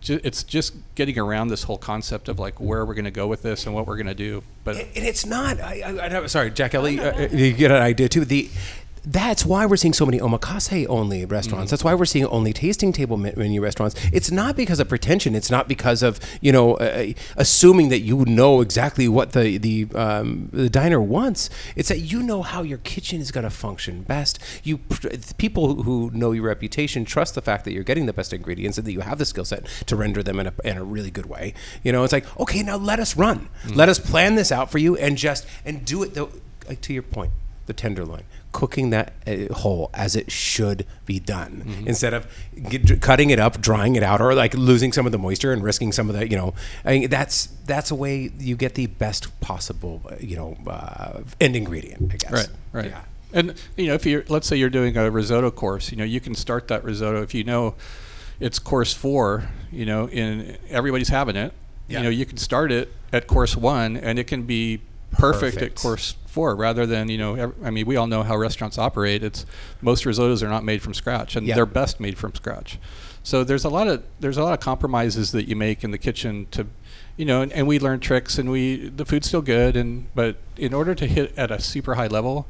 ju- 0.02 0.22
it's 0.24 0.44
just 0.44 0.74
getting 0.96 1.20
around 1.20 1.50
this 1.50 1.64
whole 1.64 1.78
concept 1.78 2.30
of 2.30 2.40
like 2.40 2.60
where 2.60 2.84
we're 2.86 2.94
going 2.96 3.06
to 3.06 3.12
go 3.12 3.28
with 3.28 3.44
this 3.44 3.66
and 3.66 3.76
what 3.76 3.86
we're 3.86 3.98
going 3.98 4.08
to 4.08 4.16
do. 4.16 4.42
But 4.64 4.78
And 4.78 4.88
and 4.96 5.06
it's 5.06 5.26
not. 5.26 5.60
I, 5.60 5.82
I, 5.86 6.06
I 6.06 6.08
know- 6.08 6.26
sorry, 6.28 6.50
Jack 6.52 6.74
Ellie. 6.74 7.00
Uh, 7.00 7.28
you 7.32 7.54
get 7.54 7.70
an 7.70 7.82
idea 7.82 8.10
too. 8.10 8.26
The 8.26 8.50
that's 9.06 9.46
why 9.46 9.66
we're 9.66 9.76
seeing 9.78 9.94
so 9.94 10.06
many 10.06 10.20
omakase 10.20 10.86
only 10.90 11.26
restaurants. 11.26 11.72
That's 11.72 11.84
why 11.84 11.94
we're 11.94 12.06
seeing 12.06 12.26
only 12.26 12.54
tasting 12.54 12.92
table 12.92 13.18
menu 13.18 13.62
restaurants. 13.62 13.96
It's 14.12 14.32
not 14.32 14.56
because 14.56 14.80
of 14.80 14.90
pretension. 14.90 15.36
It's 15.36 15.52
not 15.52 15.68
because 15.68 16.02
of 16.04 16.20
you 16.42 16.52
know 16.52 16.76
uh, 16.76 17.14
assuming 17.38 17.90
that 17.90 18.00
you 18.00 18.26
know 18.26 18.62
exactly 18.62 19.08
what 19.08 19.34
the 19.34 19.58
the 19.58 19.88
um, 19.96 20.50
the 20.52 20.70
diner 20.70 21.02
wants. 21.02 21.50
It's 21.76 21.90
that 21.90 22.00
you 22.00 22.24
know 22.24 22.42
how 22.42 22.64
your 22.64 22.80
kitchen 22.80 23.22
is 23.22 23.32
going 23.32 23.44
to 23.44 23.50
function 23.50 24.02
best. 24.04 24.40
You 24.64 24.80
pr- 24.80 25.10
people 25.38 25.84
who 25.84 26.10
know 26.14 26.32
your 26.32 26.46
reputation 26.46 27.06
trust 27.06 27.36
the 27.36 27.42
fact 27.42 27.66
that 27.66 27.74
you're 27.74 27.84
getting 27.84 28.06
the 28.06 28.14
best 28.14 28.34
ingredients 28.34 28.78
and 28.78 28.88
that 28.88 28.92
you 28.92 29.02
have 29.02 29.20
the 29.20 29.26
skill 29.26 29.46
set 29.46 29.66
to 29.86 29.96
render 29.96 30.24
them 30.24 30.40
in 30.40 30.48
a, 30.48 30.54
in 30.64 30.78
a 30.78 30.84
really 30.84 31.12
good 31.12 31.28
way. 31.28 31.54
You 31.84 31.92
know, 31.92 32.04
it's 32.04 32.14
like 32.14 32.26
okay, 32.40 32.64
now 32.64 32.78
let 32.78 33.00
us 33.00 33.16
run. 33.16 33.50
Let 33.68 33.90
us 33.90 34.00
plan 34.00 34.36
this 34.36 34.52
out 34.52 34.72
for 34.72 34.78
you 34.80 34.96
and 34.98 35.18
just 35.18 35.46
and 35.64 35.86
do 35.86 36.04
it 36.04 36.14
though. 36.14 36.32
Like 36.68 36.82
to 36.82 36.94
your 36.94 37.04
point, 37.04 37.32
the 37.68 37.74
tenderloin, 37.74 38.24
cooking 38.56 38.90
that 38.90 39.12
uh, 39.28 39.54
whole 39.54 39.90
as 39.94 40.16
it 40.16 40.32
should 40.32 40.86
be 41.06 41.20
done, 41.20 41.84
instead 41.86 42.14
of 42.14 42.26
get, 42.70 43.02
cutting 43.02 43.30
it 43.30 43.38
up, 43.38 43.60
drying 43.60 43.98
it 43.98 44.04
out, 44.04 44.22
or 44.22 44.34
like 44.34 44.54
losing 44.54 44.94
some 44.94 45.06
of 45.06 45.12
the 45.12 45.18
moisture 45.18 45.52
and 45.52 45.62
risking 45.62 45.92
some 45.92 46.10
of 46.10 46.16
the, 46.16 46.30
you 46.30 46.38
know, 46.38 46.54
I 46.86 46.92
mean, 46.94 47.10
that's 47.10 47.48
that's 47.66 47.92
a 47.92 47.96
way 47.96 48.32
you 48.40 48.56
get 48.56 48.76
the 48.76 48.88
best 48.88 49.38
possible, 49.42 50.02
uh, 50.10 50.16
you 50.22 50.38
know, 50.38 50.58
uh, 50.66 51.24
end 51.42 51.58
ingredient. 51.58 52.14
I 52.14 52.16
guess. 52.16 52.32
Right, 52.32 52.50
right. 52.72 52.86
Yeah. 52.92 53.02
And 53.34 53.62
you 53.76 53.88
know, 53.88 53.94
if 53.94 54.06
you're 54.06 54.24
let's 54.30 54.48
say 54.48 54.56
you're 54.56 54.70
doing 54.70 54.96
a 54.96 55.12
risotto 55.12 55.52
course, 55.52 55.92
you 55.92 55.98
know, 55.98 56.06
you 56.06 56.22
can 56.22 56.34
start 56.34 56.70
that 56.70 56.86
risotto 56.86 57.22
if 57.22 57.34
you 57.34 57.44
know 57.44 57.76
it's 58.40 58.58
course 58.58 58.94
four. 58.94 59.50
You 59.70 59.86
know, 59.86 60.08
in 60.08 60.58
everybody's 60.70 61.10
having 61.10 61.36
it. 61.36 61.52
Yeah. 61.90 61.98
You 61.98 62.04
know, 62.06 62.10
you 62.10 62.26
can 62.26 62.38
start 62.38 62.72
it 62.72 62.94
at 63.12 63.28
course 63.28 63.58
one, 63.58 63.98
and 63.98 64.18
it 64.18 64.28
can 64.28 64.44
be 64.44 64.80
perfect, 65.18 65.56
Perfect. 65.56 65.78
at 65.78 65.82
course 65.82 66.16
four, 66.26 66.56
rather 66.56 66.86
than 66.86 67.10
you 67.10 67.18
know. 67.18 67.54
I 67.64 67.70
mean, 67.72 67.86
we 67.86 67.96
all 67.96 68.08
know 68.08 68.24
how 68.24 68.36
restaurants 68.38 68.78
operate. 68.78 69.24
It's 69.24 69.46
most 69.82 70.04
risottos 70.06 70.44
are 70.44 70.50
not 70.50 70.64
made 70.64 70.82
from 70.82 70.94
scratch, 70.94 71.36
and 71.36 71.46
Yeah. 71.48 71.56
they're 71.56 71.66
best 71.66 72.00
made 72.00 72.18
from 72.18 72.34
scratch. 72.36 72.78
So 73.24 73.44
there's 73.44 73.66
a 73.66 73.70
lot 73.70 73.88
of 73.88 74.04
there's 74.20 74.38
a 74.38 74.44
lot 74.44 74.54
of 74.54 74.60
compromises 74.60 75.32
that 75.32 75.48
you 75.48 75.56
make 75.56 75.84
in 75.84 75.92
the 75.92 75.98
kitchen 75.98 76.48
to, 76.52 76.68
you 77.18 77.26
know, 77.26 77.42
and, 77.42 77.52
and 77.54 77.68
we 77.68 77.80
learn 77.80 78.00
tricks, 78.00 78.38
and 78.38 78.52
we 78.52 78.90
the 78.90 79.06
food's 79.06 79.28
still 79.28 79.42
good, 79.42 79.76
and 79.76 80.08
but 80.14 80.36
in 80.58 80.74
order 80.74 80.94
to 80.94 81.08
hit 81.08 81.34
at 81.38 81.50
a 81.52 81.60
super 81.60 81.96
high 81.96 82.08
level, 82.08 82.48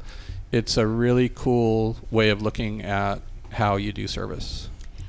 it's 0.52 0.76
a 0.76 0.86
really 0.86 1.30
cool 1.34 1.96
way 2.10 2.28
of 2.30 2.42
looking 2.42 2.82
at 2.82 3.20
how 3.52 3.76
you 3.76 3.92
do 3.92 4.06
service. 4.06 4.68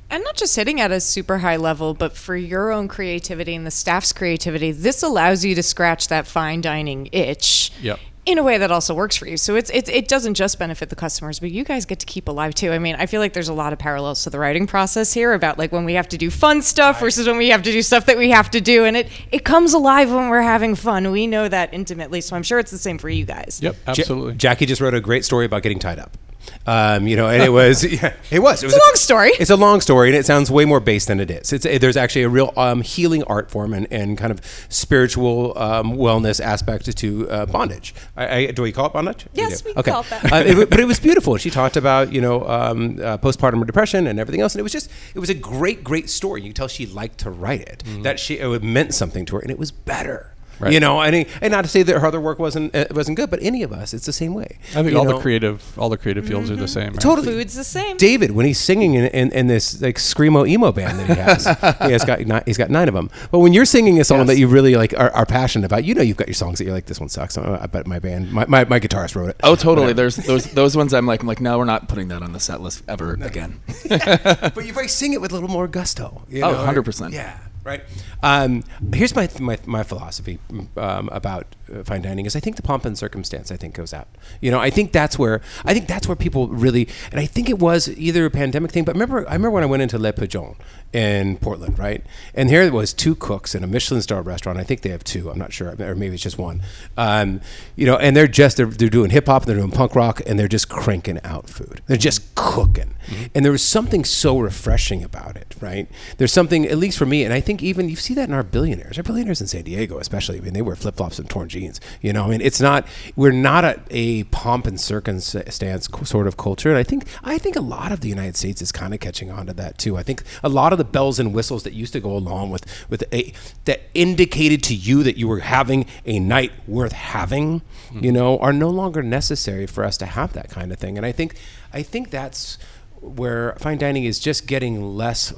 And 0.10 0.24
not 0.24 0.36
just 0.36 0.55
hitting 0.55 0.80
at 0.80 0.91
a 0.91 1.01
super 1.01 1.39
high 1.39 1.58
level, 1.58 1.93
but 1.93 2.16
for 2.16 2.36
your 2.36 2.72
own 2.72 2.88
creativity 2.88 3.53
and 3.55 3.66
the 3.66 3.72
staff's 3.72 4.14
creativity, 4.14 4.72
this 4.72 5.03
allows 5.03 5.43
you 5.43 5.53
to 5.55 5.64
scratch 5.64 6.08
that 6.08 6.28
fine 6.28 6.62
dining 6.62 7.10
itch. 7.12 7.72
Yep. 7.82 7.99
In 8.26 8.38
a 8.38 8.43
way 8.43 8.58
that 8.58 8.72
also 8.72 8.93
works 8.93 9.16
for 9.16 9.26
you. 9.26 9.38
So 9.38 9.55
it's, 9.55 9.70
it's 9.70 9.89
it 9.89 10.10
doesn't 10.10 10.34
just 10.34 10.60
benefit 10.60 10.89
the 10.89 10.97
customers, 10.97 11.39
but 11.39 11.49
you 11.49 11.64
guys 11.64 11.86
get 11.86 11.99
to 11.99 12.05
keep 12.05 12.28
alive 12.28 12.53
too. 12.53 12.74
I 12.74 12.78
mean, 12.78 12.95
I 12.95 13.05
feel 13.05 13.22
like 13.22 13.32
there's 13.32 13.47
a 13.47 13.53
lot 13.53 13.72
of 13.72 13.80
parallels 13.80 14.24
to 14.24 14.30
the 14.30 14.38
writing 14.38 14.68
process 14.68 15.14
here 15.14 15.32
about 15.32 15.58
like 15.58 15.72
when 15.72 15.86
we 15.86 15.93
have 15.93 16.10
to 16.10 16.18
do 16.18 16.30
fun 16.30 16.62
stuff 16.62 16.99
versus 16.99 17.26
when 17.26 17.38
we 17.38 17.47
have 17.49 17.64
to 17.64 17.72
do 17.72 17.82
stuff 17.82 18.05
that 18.08 18.18
we 18.18 18.32
have 18.32 18.51
to 18.51 18.60
do. 18.60 18.84
And 18.84 18.97
it, 18.97 19.10
it 19.32 19.45
comes 19.45 19.74
alive 19.74 20.12
when 20.12 20.28
we're 20.28 20.41
having 20.41 20.76
fun. 20.76 21.10
We 21.10 21.26
know 21.26 21.47
that 21.47 21.74
intimately. 21.74 22.20
So 22.20 22.36
I'm 22.36 22.43
sure 22.43 22.60
it's 22.60 22.72
the 22.72 22.78
same 22.78 22.97
for 22.97 23.08
you 23.08 23.24
guys. 23.24 23.60
Yep, 23.62 23.76
Ja- 23.76 23.91
absolutely. 23.91 24.36
Jackie 24.36 24.66
just 24.66 24.82
wrote 24.82 24.93
a 24.93 24.99
great 24.99 25.24
story 25.24 25.45
about 25.45 25.64
getting 25.64 25.80
tied 25.80 25.97
up. 25.99 26.18
Um, 26.66 27.08
you 27.08 27.16
know, 27.16 27.28
and 27.28 27.41
it 27.41 27.50
was 27.50 27.84
yeah, 28.02 28.14
it 28.30 28.39
was. 28.39 28.64
It 28.64 28.68
was 28.68 28.76
It's 28.76 28.84
a 28.84 28.88
long 28.88 28.95
story. 28.95 29.32
It's 29.39 29.50
a 29.50 29.56
long 29.56 29.82
story, 29.82 30.10
and 30.10 30.18
it 30.18 30.26
sounds 30.26 30.52
way 30.52 30.66
more 30.66 30.80
based 30.80 31.08
than 31.08 31.20
it 31.20 31.32
is. 31.32 31.54
It's 31.54 31.66
there's 31.80 31.98
actually 31.98 32.24
a 32.24 32.30
real 32.30 32.54
um, 32.58 32.82
healing 32.82 33.24
art 33.24 33.50
form 33.50 33.74
and, 33.74 33.88
and 33.91 34.18
kind 34.18 34.32
of 34.32 34.41
spiritual 34.70 35.58
um, 35.58 35.93
wellness 35.93 36.43
aspect 36.43 36.95
to 36.98 37.30
uh, 37.30 37.45
bondage. 37.45 37.93
I, 38.16 38.36
I, 38.36 38.52
do 38.52 38.62
we 38.62 38.72
call 38.72 38.88
it 38.88 38.93
bondage? 38.93 39.26
Yes, 39.34 39.62
do. 39.62 39.74
we 39.76 39.84
call 39.84 40.02
it 40.02 40.10
that. 40.10 40.32
Uh, 40.32 40.43
it 40.45 40.70
but 40.70 40.80
it 40.80 40.86
was 40.86 41.00
beautiful. 41.00 41.38
She 41.38 41.50
talked 41.50 41.78
about 41.78 42.12
you 42.12 42.22
know 42.22 42.48
um, 42.48 43.00
uh, 43.02 43.18
postpartum 43.18 43.66
depression 43.66 44.08
and 44.08 44.20
everything 44.20 44.41
else, 44.41 44.56
and 44.56 44.60
it 44.60 44.64
was 44.64 44.74
just 44.74 44.91
it 45.16 45.20
was 45.20 45.30
a 45.30 45.36
great 45.36 45.84
great 45.84 46.10
story. 46.10 46.41
You 46.41 46.50
could 46.50 46.56
tell 46.56 46.68
she 46.68 46.86
liked 46.86 47.20
to 47.20 47.30
write 47.30 47.62
it. 47.62 47.84
That 48.04 48.20
she 48.20 48.36
it 48.36 48.64
meant 48.64 48.93
something 48.93 49.26
to 49.26 49.36
her, 49.36 49.41
and 49.41 49.52
it 49.52 49.60
was 49.60 49.72
better. 49.72 50.34
Right. 50.60 50.74
You 50.74 50.80
know, 50.80 51.01
and, 51.01 51.26
and 51.41 51.51
not 51.51 51.64
to 51.64 51.70
say 51.70 51.84
that 51.84 51.99
her 51.99 52.05
other 52.08 52.20
work 52.20 52.39
wasn't 52.39 52.76
uh, 52.76 52.86
wasn't 52.91 53.18
good, 53.18 53.30
but 53.30 53.39
any 53.43 53.62
of 53.64 53.72
us, 53.72 53.93
it's 53.93 54.05
the 54.05 54.14
same 54.14 54.34
way. 54.34 54.58
I 54.70 54.82
think 54.82 54.91
You 54.91 54.97
all 54.97 55.05
know? 55.05 55.14
the 55.18 55.22
creative 55.22 55.78
all 55.78 55.89
the 55.89 55.97
creative 55.97 56.26
fields 56.28 56.49
are 56.49 56.55
the 56.55 56.68
same. 56.68 56.93
Right? 56.93 56.99
Totally. 56.99 57.28
Food's 57.28 57.55
the 57.55 57.64
same. 57.64 57.97
David, 57.97 58.32
when 58.32 58.45
he's 58.45 58.60
singing 58.60 58.93
in, 58.95 59.05
in, 59.05 59.32
in 59.32 59.47
this 59.47 59.82
like 59.82 59.97
screamo 59.97 60.47
emo 60.47 60.72
band 60.72 60.99
that 60.99 61.08
he 61.08 61.14
has, 61.16 61.45
he 61.88 61.91
has 61.91 62.03
got 62.05 62.20
ni- 62.22 62.41
he's 62.45 62.58
got 62.58 62.70
nine 62.70 62.88
of 62.88 62.93
them. 62.93 63.10
But 63.32 63.39
when 63.39 63.53
you're 63.53 63.66
singing 63.66 63.99
a 63.99 64.03
song 64.03 64.18
Yes. 64.20 64.28
that 64.28 64.38
you 64.39 64.47
really 64.47 64.76
like 64.76 64.93
are, 64.97 65.12
are 65.12 65.26
passionate 65.26 65.66
about, 65.66 65.84
you 65.84 65.93
know 65.93 66.01
you've 66.01 66.18
got 66.18 66.28
your 66.28 66.34
songs 66.34 66.58
that 66.58 66.66
you're 66.66 66.74
like 66.74 66.86
this 66.88 66.99
one 66.99 67.10
sucks. 67.10 67.38
Uh, 67.38 67.60
I 67.62 67.68
bet 67.68 67.86
my 67.86 67.99
band, 67.99 68.32
my, 68.32 68.45
my, 68.47 68.64
my 68.66 68.80
guitarist 68.80 69.16
wrote 69.16 69.30
it. 69.30 69.36
Oh, 69.43 69.55
totally. 69.55 69.88
Whatever. 69.88 69.93
There's 69.93 70.16
those 70.16 70.45
those 70.53 70.76
ones. 70.76 70.93
I'm 70.93 71.05
like, 71.05 71.22
I'm 71.22 71.28
like, 71.28 71.39
no, 71.41 71.58
we're 71.60 71.66
not 71.66 71.88
putting 71.88 72.08
that 72.08 72.24
on 72.24 72.34
the 72.34 72.39
set 72.39 72.62
list 72.62 72.84
ever 72.88 73.14
again. 73.22 73.60
but 73.89 74.66
you 74.66 74.74
probably 74.74 74.88
sing 74.88 75.14
it 75.14 75.22
with 75.22 75.32
a 75.32 75.36
little 75.36 75.49
more 75.49 75.68
gusto. 75.68 76.24
You 76.30 76.43
Oh, 76.43 76.53
100%. 76.68 77.12
Yeah, 77.14 77.38
right. 77.68 77.84
Um, 78.24 78.63
here's 78.93 79.15
my, 79.15 79.30
my 79.39 79.57
my 79.65 79.84
philosophy 79.84 80.39
um, 80.78 81.09
about 81.11 81.55
fine 81.84 82.01
dining 82.01 82.26
is 82.26 82.36
I 82.36 82.39
think 82.39 82.55
the 82.55 82.61
pomp 82.61 82.86
and 82.86 82.97
circumstance 82.97 83.51
I 83.51 83.57
think 83.57 83.76
goes 83.76 83.93
out. 83.93 84.07
You 84.41 84.51
know, 84.51 84.59
I 84.59 84.70
think 84.70 84.91
that's 84.91 85.18
where 85.18 85.41
I 85.65 85.74
think 85.74 85.88
that's 85.88 86.07
where 86.07 86.15
people 86.15 86.47
really 86.47 86.88
and 87.11 87.20
I 87.20 87.26
think 87.26 87.49
it 87.49 87.59
was 87.59 87.89
either 87.89 88.26
a 88.26 88.32
pandemic 88.32 88.72
thing, 88.72 88.84
but 88.84 88.95
remember 88.95 89.28
I 89.28 89.34
remember 89.34 89.51
when 89.51 89.63
I 89.63 89.68
went 89.68 89.84
into 89.84 89.97
Le 89.97 90.13
Pigeon 90.13 90.55
in 90.93 91.38
Portland, 91.38 91.78
right? 91.78 92.03
And 92.34 92.49
here 92.49 92.61
it 92.61 92.74
was 92.74 92.93
two 92.93 93.15
cooks 93.15 93.53
in 93.53 93.63
a 93.63 93.68
Michelin 93.68 94.01
star 94.01 94.22
restaurant. 94.22 94.57
I 94.57 94.63
think 94.63 94.82
they 94.82 94.89
have 94.89 95.03
two. 95.03 95.30
I'm 95.30 95.38
not 95.38 95.53
sure, 95.53 95.76
or 95.80 95.95
maybe 95.95 96.15
it's 96.15 96.24
just 96.24 96.38
one. 96.38 96.61
Um, 96.97 97.41
you 97.76 97.86
know, 97.86 97.97
and 97.97 98.15
they're 98.15 98.28
just 98.28 98.57
they're, 98.57 98.65
they're 98.65 98.89
doing 98.89 99.09
hip 99.09 99.28
hop, 99.28 99.43
and 99.43 99.49
they're 99.49 99.57
doing 99.57 99.72
punk 99.72 99.95
rock, 99.95 100.22
and 100.26 100.39
they're 100.39 100.47
just 100.47 100.70
cranking 100.70 101.20
out 101.24 101.49
food. 101.49 101.82
They're 101.88 101.97
just 101.97 102.34
cooking, 102.36 102.95
and 103.36 103.43
there 103.43 103.51
was 103.51 103.63
something 103.63 104.05
so 104.05 104.39
refreshing 104.39 105.03
about 105.03 105.36
it, 105.36 105.55
right? 105.59 105.89
There's 106.18 106.32
something, 106.32 106.65
at 106.65 106.78
least 106.78 106.97
for 106.97 107.05
me, 107.05 107.24
and 107.24 107.34
I 107.34 107.41
think 107.41 107.61
even 107.61 107.89
you 107.89 107.95
see 107.95 108.13
that 108.13 108.30
in 108.30 108.34
our 108.34 108.43
billionaires, 108.43 108.97
our 108.97 109.03
billionaires 109.03 109.41
in 109.41 109.47
San 109.47 109.63
Diego, 109.63 109.99
especially. 109.99 110.38
I 110.38 110.41
mean, 110.41 110.53
they 110.53 110.61
wear 110.61 110.76
flip 110.76 110.95
flops 110.95 111.20
and 111.20 111.30
torn 111.30 111.49
jeans. 111.49 111.57
You 112.01 112.14
know, 112.14 112.26
I 112.26 112.30
mean, 112.30 112.41
it's 112.41 112.62
not 112.62 112.88
we're 113.16 113.32
not 113.32 113.64
a, 113.64 113.80
a 113.89 114.24
pomp 114.26 114.68
and 114.68 114.80
circumstance 114.80 115.88
sort 116.03 116.28
of 116.28 116.38
culture, 116.38 116.70
and 116.70 116.78
I 116.78 116.84
think 116.84 117.05
I 117.24 117.38
think 117.38 117.55
a 117.55 117.62
lot 117.62 117.91
of 117.91 118.01
the 118.01 118.10
United 118.10 118.36
States 118.36 118.62
is 118.62 118.72
kind 118.72 118.93
of 118.93 118.99
catching 118.99 119.32
on 119.32 119.47
to 119.47 119.53
that 119.53 119.78
too. 119.78 119.97
I 119.97 120.03
think 120.03 120.24
a 120.43 120.49
lot 120.49 120.72
of 120.72 120.78
the 120.78 120.86
bells 120.86 121.20
and 121.20 121.34
whistles 121.34 121.64
that 121.64 121.74
used 121.74 121.93
to 121.93 121.99
go 121.99 122.16
along 122.16 122.51
with 122.51 122.66
with 122.89 123.03
a 123.14 123.34
that 123.66 123.82
indicated 123.93 124.64
to 124.64 124.76
you 124.76 125.03
that 125.03 125.18
you 125.18 125.28
were 125.28 125.39
having 125.39 125.86
a 126.05 126.20
night 126.20 126.51
worth 126.68 126.93
having, 126.93 127.62
hmm. 127.89 128.03
you 128.03 128.12
know, 128.12 128.38
are 128.39 128.53
no 128.53 128.70
longer 128.70 129.01
necessary 129.01 129.68
for 129.68 129.84
us 129.84 129.97
to 129.97 130.05
have 130.05 130.34
that 130.34 130.49
kind 130.49 130.72
of 130.72 130.80
thing. 130.80 130.97
And 130.97 131.05
I 131.05 131.12
think 131.12 131.36
I 131.74 131.84
think 131.84 132.10
that's 132.10 132.58
where 133.01 133.55
fine 133.60 133.78
dining 133.78 134.03
is 134.03 134.20
just 134.20 134.47
getting 134.47 134.95
less 134.95 135.34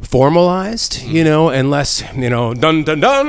formalized, 0.00 1.02
you 1.02 1.22
hmm. 1.22 1.28
know, 1.28 1.50
and 1.50 1.70
less, 1.70 2.02
you 2.14 2.30
know, 2.30 2.54
dun 2.54 2.84
dun 2.84 3.00
dun, 3.00 3.26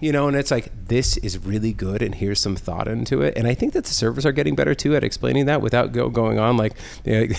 you 0.00 0.12
know, 0.12 0.28
and 0.28 0.36
it's 0.36 0.50
like 0.50 0.70
this 0.88 1.16
is 1.18 1.38
really 1.38 1.72
good, 1.72 2.02
and 2.02 2.14
here's 2.14 2.40
some 2.40 2.56
thought 2.56 2.88
into 2.88 3.22
it, 3.22 3.36
and 3.36 3.46
I 3.46 3.54
think 3.54 3.72
that 3.74 3.84
the 3.84 3.92
servers 3.92 4.26
are 4.26 4.32
getting 4.32 4.54
better 4.54 4.74
too 4.74 4.96
at 4.96 5.04
explaining 5.04 5.46
that 5.46 5.60
without 5.62 5.92
go, 5.92 6.08
going 6.08 6.38
on 6.38 6.56
like, 6.56 6.74
you 7.04 7.12
know, 7.12 7.34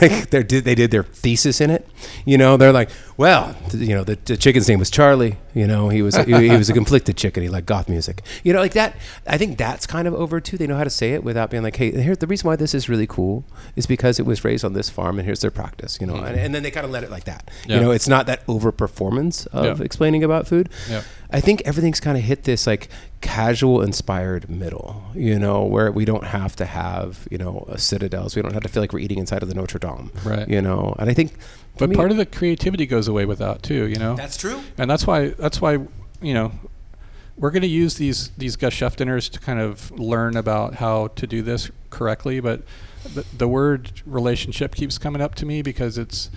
like 0.00 0.30
they 0.30 0.42
did 0.42 0.64
they 0.64 0.74
did 0.74 0.90
their 0.90 1.02
thesis 1.02 1.60
in 1.60 1.70
it, 1.70 1.86
you 2.24 2.36
know, 2.38 2.56
they're 2.56 2.72
like, 2.72 2.90
well, 3.16 3.56
you 3.72 3.94
know, 3.94 4.04
the, 4.04 4.18
the 4.24 4.36
chicken's 4.36 4.68
name 4.68 4.78
was 4.78 4.90
Charlie, 4.90 5.36
you 5.54 5.66
know, 5.66 5.88
he 5.88 6.02
was 6.02 6.16
he, 6.16 6.48
he 6.48 6.56
was 6.56 6.68
a 6.68 6.72
conflicted 6.72 7.16
chicken, 7.16 7.42
he 7.42 7.48
liked 7.48 7.66
goth 7.66 7.88
music, 7.88 8.22
you 8.42 8.52
know, 8.52 8.60
like 8.60 8.72
that. 8.72 8.96
I 9.26 9.38
think 9.38 9.58
that's 9.58 9.86
kind 9.86 10.08
of 10.08 10.14
over 10.14 10.40
too. 10.40 10.56
They 10.58 10.66
know 10.66 10.76
how 10.76 10.84
to 10.84 10.90
say 10.90 11.12
it 11.12 11.24
without 11.24 11.50
being 11.50 11.62
like, 11.62 11.76
hey, 11.76 11.90
here 12.02 12.16
the 12.16 12.26
reason 12.26 12.46
why 12.46 12.56
this 12.56 12.74
is 12.74 12.88
really 12.88 13.06
cool 13.06 13.44
is 13.76 13.86
because 13.86 14.18
it 14.18 14.26
was 14.26 14.44
raised 14.44 14.64
on 14.64 14.72
this 14.72 14.90
farm, 14.90 15.18
and 15.18 15.26
here's 15.26 15.40
their 15.40 15.50
practice, 15.50 15.98
you 16.00 16.06
know, 16.06 16.14
mm-hmm. 16.14 16.26
and, 16.26 16.36
and 16.40 16.54
then 16.54 16.62
they 16.62 16.70
kind 16.70 16.84
of 16.84 16.90
let 16.92 17.04
it 17.04 17.10
like 17.10 17.24
that, 17.24 17.50
Yeah. 17.66 17.76
you 17.76 17.82
know, 17.82 17.90
it's 17.90 18.08
not 18.08 18.26
that 18.26 18.42
over 18.48 18.72
performance 18.72 19.46
of 19.46 19.78
Yeah. 19.78 19.84
explaining 19.84 20.24
about 20.24 20.46
food. 20.46 20.68
Yeah. 20.88 21.02
I 21.32 21.40
think 21.40 21.62
everything's 21.64 22.00
kind 22.00 22.16
of 22.18 22.24
hit 22.24 22.44
this 22.44 22.66
like 22.66 22.88
casual 23.20 23.82
inspired 23.82 24.48
middle, 24.50 25.02
you 25.14 25.38
know, 25.38 25.64
where 25.64 25.90
we 25.90 26.04
don't 26.04 26.24
have 26.24 26.54
to 26.56 26.66
have, 26.66 27.26
you 27.30 27.38
know, 27.38 27.64
a 27.68 27.78
citadels. 27.78 28.36
We 28.36 28.42
don't 28.42 28.52
have 28.52 28.62
to 28.62 28.68
feel 28.68 28.82
like 28.82 28.92
we're 28.92 28.98
eating 29.00 29.18
inside 29.18 29.42
of 29.42 29.48
the 29.48 29.54
Notre 29.54 29.78
Dame. 29.78 30.10
Right. 30.24 30.48
You 30.48 30.60
know, 30.60 30.94
and 30.98 31.08
I 31.10 31.14
think 31.14 31.34
But 31.78 31.92
part 31.94 32.10
of 32.10 32.16
the 32.16 32.26
creativity 32.26 32.86
goes 32.86 33.08
away 33.08 33.24
with 33.24 33.38
that 33.38 33.62
too, 33.62 33.86
you 33.86 33.96
know. 33.96 34.14
That's 34.14 34.36
true. 34.36 34.60
and 34.76 34.90
that's 34.90 35.06
why 35.06 35.28
that's 35.28 35.60
why 35.60 35.78
you 36.20 36.34
know 36.34 36.52
we're 37.38 37.50
going 37.50 37.62
to 37.62 37.68
use 37.68 37.94
these 37.94 38.28
these 38.36 38.56
guest 38.56 38.76
chef 38.76 38.96
dinners 38.96 39.28
to 39.30 39.40
kind 39.40 39.58
of 39.58 39.90
learn 39.92 40.36
about 40.36 40.74
how 40.76 41.08
to 41.16 41.26
do 41.26 41.40
this 41.42 41.70
correctly. 41.90 42.40
But 42.40 42.62
the, 43.14 43.24
the 43.36 43.48
word 43.48 44.02
relationship 44.04 44.74
keeps 44.74 44.98
coming 44.98 45.22
up 45.22 45.34
to 45.36 45.46
me 45.46 45.62
because 45.62 45.96
it's 45.98 46.30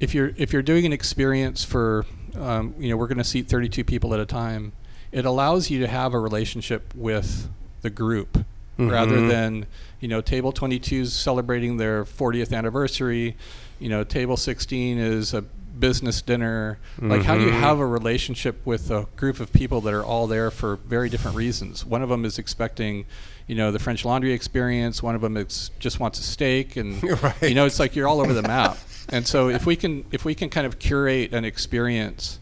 if 0.00 0.14
you're 0.14 0.32
if 0.36 0.52
you're 0.52 0.62
doing 0.62 0.84
an 0.84 0.92
experience 0.92 1.64
for 1.64 2.06
um, 2.36 2.74
you 2.78 2.88
know 2.90 2.96
we're 2.96 3.06
going 3.08 3.18
to 3.18 3.24
seat 3.24 3.48
32 3.48 3.84
people 3.84 4.12
at 4.14 4.20
a 4.20 4.26
time, 4.26 4.72
it 5.12 5.24
allows 5.24 5.70
you 5.70 5.80
to 5.80 5.86
have 5.88 6.14
a 6.14 6.18
relationship 6.18 6.92
with 6.94 7.48
the 7.82 7.90
group 7.90 8.44
rather 8.78 9.16
Mhm. 9.18 9.28
than 9.28 9.66
you 10.00 10.08
know 10.08 10.20
table 10.22 10.52
22 10.52 11.02
is 11.02 11.12
celebrating 11.12 11.76
their 11.76 12.02
40th 12.04 12.50
anniversary 12.50 13.36
you 13.78 13.90
know 13.90 14.04
table 14.04 14.38
16 14.38 14.96
is 14.98 15.34
a 15.34 15.42
business 15.78 16.22
dinner 16.22 16.78
like 16.98 17.22
how 17.24 17.36
do 17.36 17.44
you 17.44 17.50
Mhm. 17.50 17.60
have 17.60 17.78
a 17.78 17.86
relationship 17.86 18.56
with 18.64 18.90
a 18.90 19.06
group 19.16 19.38
of 19.38 19.52
people 19.52 19.82
that 19.82 19.92
are 19.92 20.04
all 20.04 20.26
there 20.26 20.50
for 20.50 20.76
very 20.76 21.10
different 21.10 21.36
reasons 21.36 21.84
one 21.84 22.00
of 22.02 22.08
them 22.08 22.24
is 22.24 22.38
expecting 22.38 23.04
you 23.46 23.54
know 23.54 23.70
the 23.70 23.78
french 23.78 24.02
laundry 24.04 24.32
experience 24.32 25.02
one 25.02 25.14
of 25.14 25.20
them 25.20 25.36
is 25.36 25.70
just 25.78 26.00
wants 26.00 26.18
a 26.18 26.22
steak 26.22 26.76
and 26.76 27.02
Right. 27.22 27.42
you 27.42 27.54
know 27.54 27.66
it's 27.66 27.78
like 27.80 27.94
you're 27.94 28.08
all 28.08 28.20
over 28.20 28.32
the 28.32 28.42
map 28.42 28.78
and 29.10 29.26
so 29.26 29.48
if 29.48 29.66
we 29.66 29.76
can 29.76 30.04
if 30.12 30.24
we 30.24 30.34
can 30.34 30.48
kind 30.48 30.66
of 30.66 30.78
curate 30.78 31.32
an 31.32 31.44
experience 31.44 32.38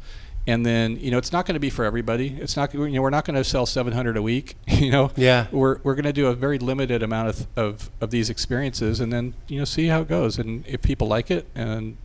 and 0.46 0.64
then 0.64 0.98
you 0.98 1.10
know 1.10 1.18
it's 1.18 1.32
not 1.32 1.44
going 1.44 1.54
to 1.54 1.60
be 1.60 1.70
for 1.70 1.84
everybody. 1.84 2.36
It's 2.40 2.56
not 2.56 2.72
you 2.72 2.88
know 2.88 3.02
we're 3.02 3.10
not 3.10 3.24
going 3.24 3.36
to 3.36 3.44
sell 3.44 3.66
700 3.66 4.16
a 4.16 4.22
week 4.22 4.56
you 4.66 4.90
know? 4.90 5.10
Yeah. 5.14 5.46
we're, 5.52 5.78
we're 5.82 5.94
going 5.94 6.04
to 6.04 6.12
do 6.12 6.26
a 6.26 6.34
very 6.34 6.58
limited 6.58 7.02
amount 7.02 7.28
of, 7.28 7.46
of, 7.56 7.90
of 8.00 8.10
these 8.10 8.30
experiences 8.30 8.98
and 9.00 9.12
then 9.12 9.34
you 9.46 9.58
know 9.58 9.64
see 9.64 9.86
how 9.88 10.00
it 10.00 10.08
goes. 10.08 10.38
And 10.38 10.66
if 10.66 10.82
people 10.82 11.06
like 11.06 11.30
it 11.30 11.46
and 11.54 11.96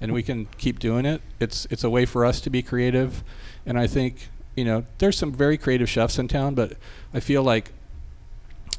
and 0.00 0.12
we 0.12 0.22
can 0.22 0.48
keep 0.58 0.80
doing 0.80 1.06
it 1.06 1.22
it's 1.38 1.66
it's 1.70 1.84
a 1.84 1.90
way 1.90 2.06
for 2.06 2.24
us 2.24 2.40
to 2.42 2.50
be 2.50 2.62
creative. 2.62 3.24
And 3.66 3.78
i 3.78 3.86
think 3.86 4.28
you 4.54 4.64
know 4.64 4.86
there's 4.98 5.18
some 5.18 5.32
very 5.32 5.56
creative 5.56 5.88
chefs 5.88 6.18
in 6.18 6.28
town 6.28 6.54
but 6.54 6.76
i 7.14 7.20
feel 7.20 7.42
like 7.42 7.72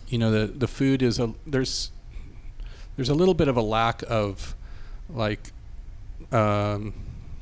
you 0.07 0.17
know 0.17 0.29
the 0.29 0.45
the 0.45 0.67
food 0.67 1.01
is 1.01 1.19
a 1.19 1.33
there's 1.47 1.91
there's 2.95 3.09
a 3.09 3.15
little 3.15 3.33
bit 3.33 3.47
of 3.47 3.57
a 3.57 3.61
lack 3.61 4.03
of 4.07 4.55
like 5.09 5.51
um 6.31 6.93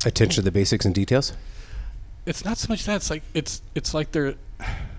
Attention 0.05 0.35
to 0.35 0.41
the 0.41 0.51
basics 0.51 0.83
and 0.85 0.95
details. 0.95 1.33
it's 2.25 2.43
not 2.43 2.57
so 2.57 2.67
much 2.69 2.85
that 2.85 2.95
it's 2.95 3.09
like 3.09 3.23
it's 3.33 3.61
it's 3.75 3.93
like 3.93 4.11
they're 4.11 4.35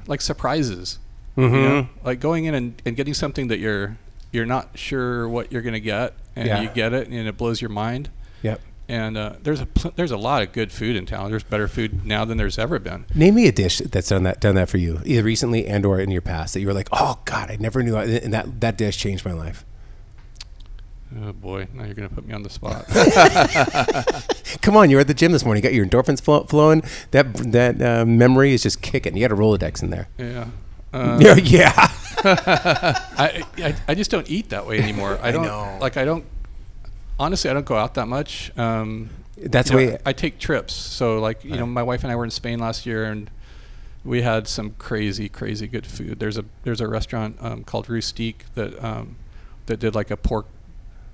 like 0.06 0.20
surprises 0.20 0.98
Mm-hmm. 1.36 1.54
you 1.54 1.62
know? 1.62 1.88
like 2.04 2.20
going 2.20 2.44
in 2.44 2.54
and, 2.54 2.82
and 2.84 2.94
getting 2.94 3.14
something 3.14 3.48
that 3.48 3.58
you're 3.58 3.96
you're 4.32 4.44
not 4.46 4.76
sure 4.78 5.26
what 5.28 5.50
you're 5.50 5.62
gonna 5.62 5.80
get 5.80 6.12
and 6.36 6.46
Yeah. 6.46 6.60
you 6.60 6.68
get 6.68 6.92
it 6.92 7.08
and 7.08 7.26
it 7.28 7.36
blows 7.38 7.60
your 7.62 7.70
mind 7.70 8.10
Yep. 8.42 8.60
and 8.88 9.16
uh, 9.16 9.32
there's 9.42 9.60
a 9.60 9.66
pl- 9.66 9.92
there's 9.96 10.10
a 10.10 10.16
lot 10.18 10.42
of 10.42 10.52
good 10.52 10.70
food 10.70 10.94
in 10.94 11.06
town 11.06 11.30
there's 11.30 11.42
better 11.42 11.68
food 11.68 12.04
now 12.04 12.24
than 12.26 12.36
there's 12.36 12.58
ever 12.58 12.78
been 12.78 13.06
Name 13.14 13.34
me 13.36 13.46
a 13.48 13.52
dish 13.52 13.78
that's 13.78 14.08
done 14.10 14.24
that 14.24 14.40
done 14.42 14.54
that 14.56 14.68
for 14.68 14.76
you, 14.78 15.00
either 15.06 15.22
recently 15.22 15.66
and 15.66 15.86
or 15.86 15.98
in 15.98 16.10
your 16.10 16.20
past 16.22 16.52
that 16.54 16.60
you 16.60 16.66
were 16.66 16.74
like, 16.74 16.88
oh 16.92 17.18
God, 17.24 17.50
I 17.50 17.56
never 17.56 17.82
knew, 17.82 17.96
I, 17.96 18.04
and 18.04 18.32
that 18.34 18.60
that 18.60 18.76
dish 18.76 18.98
changed 18.98 19.24
my 19.24 19.32
life. 19.32 19.64
Oh 21.22 21.32
boy 21.32 21.66
now 21.74 21.84
you're 21.84 21.94
gonna 21.94 22.08
put 22.08 22.26
me 22.26 22.32
on 22.34 22.42
the 22.42 22.50
spot 22.50 22.86
Come 24.62 24.76
on, 24.76 24.90
you 24.90 24.96
were 24.96 25.00
at 25.00 25.08
the 25.08 25.14
gym 25.14 25.32
this 25.32 25.44
morning. 25.44 25.62
You 25.62 25.68
got 25.68 25.74
your 25.74 25.86
endorphins 25.86 26.20
flow, 26.22 26.44
flowing. 26.44 26.82
That 27.10 27.32
that 27.52 27.80
uh, 27.82 28.04
memory 28.04 28.52
is 28.52 28.62
just 28.62 28.82
kicking. 28.82 29.16
You 29.16 29.26
got 29.26 29.32
a 29.32 29.40
Rolodex 29.40 29.82
in 29.82 29.90
there. 29.90 30.08
yeah 30.18 30.46
uh, 30.92 31.18
yeah, 31.20 31.34
yeah. 31.36 31.72
I, 32.24 33.42
I 33.58 33.74
I 33.88 33.94
just 33.94 34.10
don't 34.10 34.30
eat 34.30 34.50
that 34.50 34.66
way 34.66 34.78
anymore 34.78 35.18
I 35.22 35.32
don't 35.32 35.44
know. 35.44 35.78
like 35.80 35.96
I 35.96 36.04
don't 36.04 36.24
honestly 37.18 37.50
I 37.50 37.54
don't 37.54 37.64
go 37.66 37.76
out 37.76 37.94
that 37.94 38.06
much 38.08 38.52
um, 38.58 39.08
That's 39.36 39.70
you 39.70 39.76
know, 39.76 39.92
way. 39.92 39.98
I 40.04 40.12
take 40.12 40.38
trips. 40.38 40.74
So 40.74 41.18
like 41.18 41.44
you 41.44 41.56
know, 41.56 41.66
my 41.66 41.82
wife 41.82 42.04
and 42.04 42.12
I 42.12 42.16
were 42.16 42.24
in 42.24 42.30
Spain 42.30 42.58
last 42.58 42.84
year, 42.86 43.04
and 43.04 43.30
we 44.04 44.22
had 44.22 44.46
some 44.46 44.72
crazy, 44.78 45.28
crazy 45.28 45.66
good 45.66 45.86
food. 45.86 46.18
There's 46.20 46.38
a 46.38 46.44
there's 46.64 46.80
a 46.80 46.86
restaurant 46.88 47.36
um, 47.40 47.64
called 47.64 47.86
Rustique 47.88 48.44
that 48.54 48.82
um, 48.84 49.16
that 49.66 49.80
did 49.80 49.94
like 49.94 50.10
a 50.10 50.16
pork, 50.16 50.46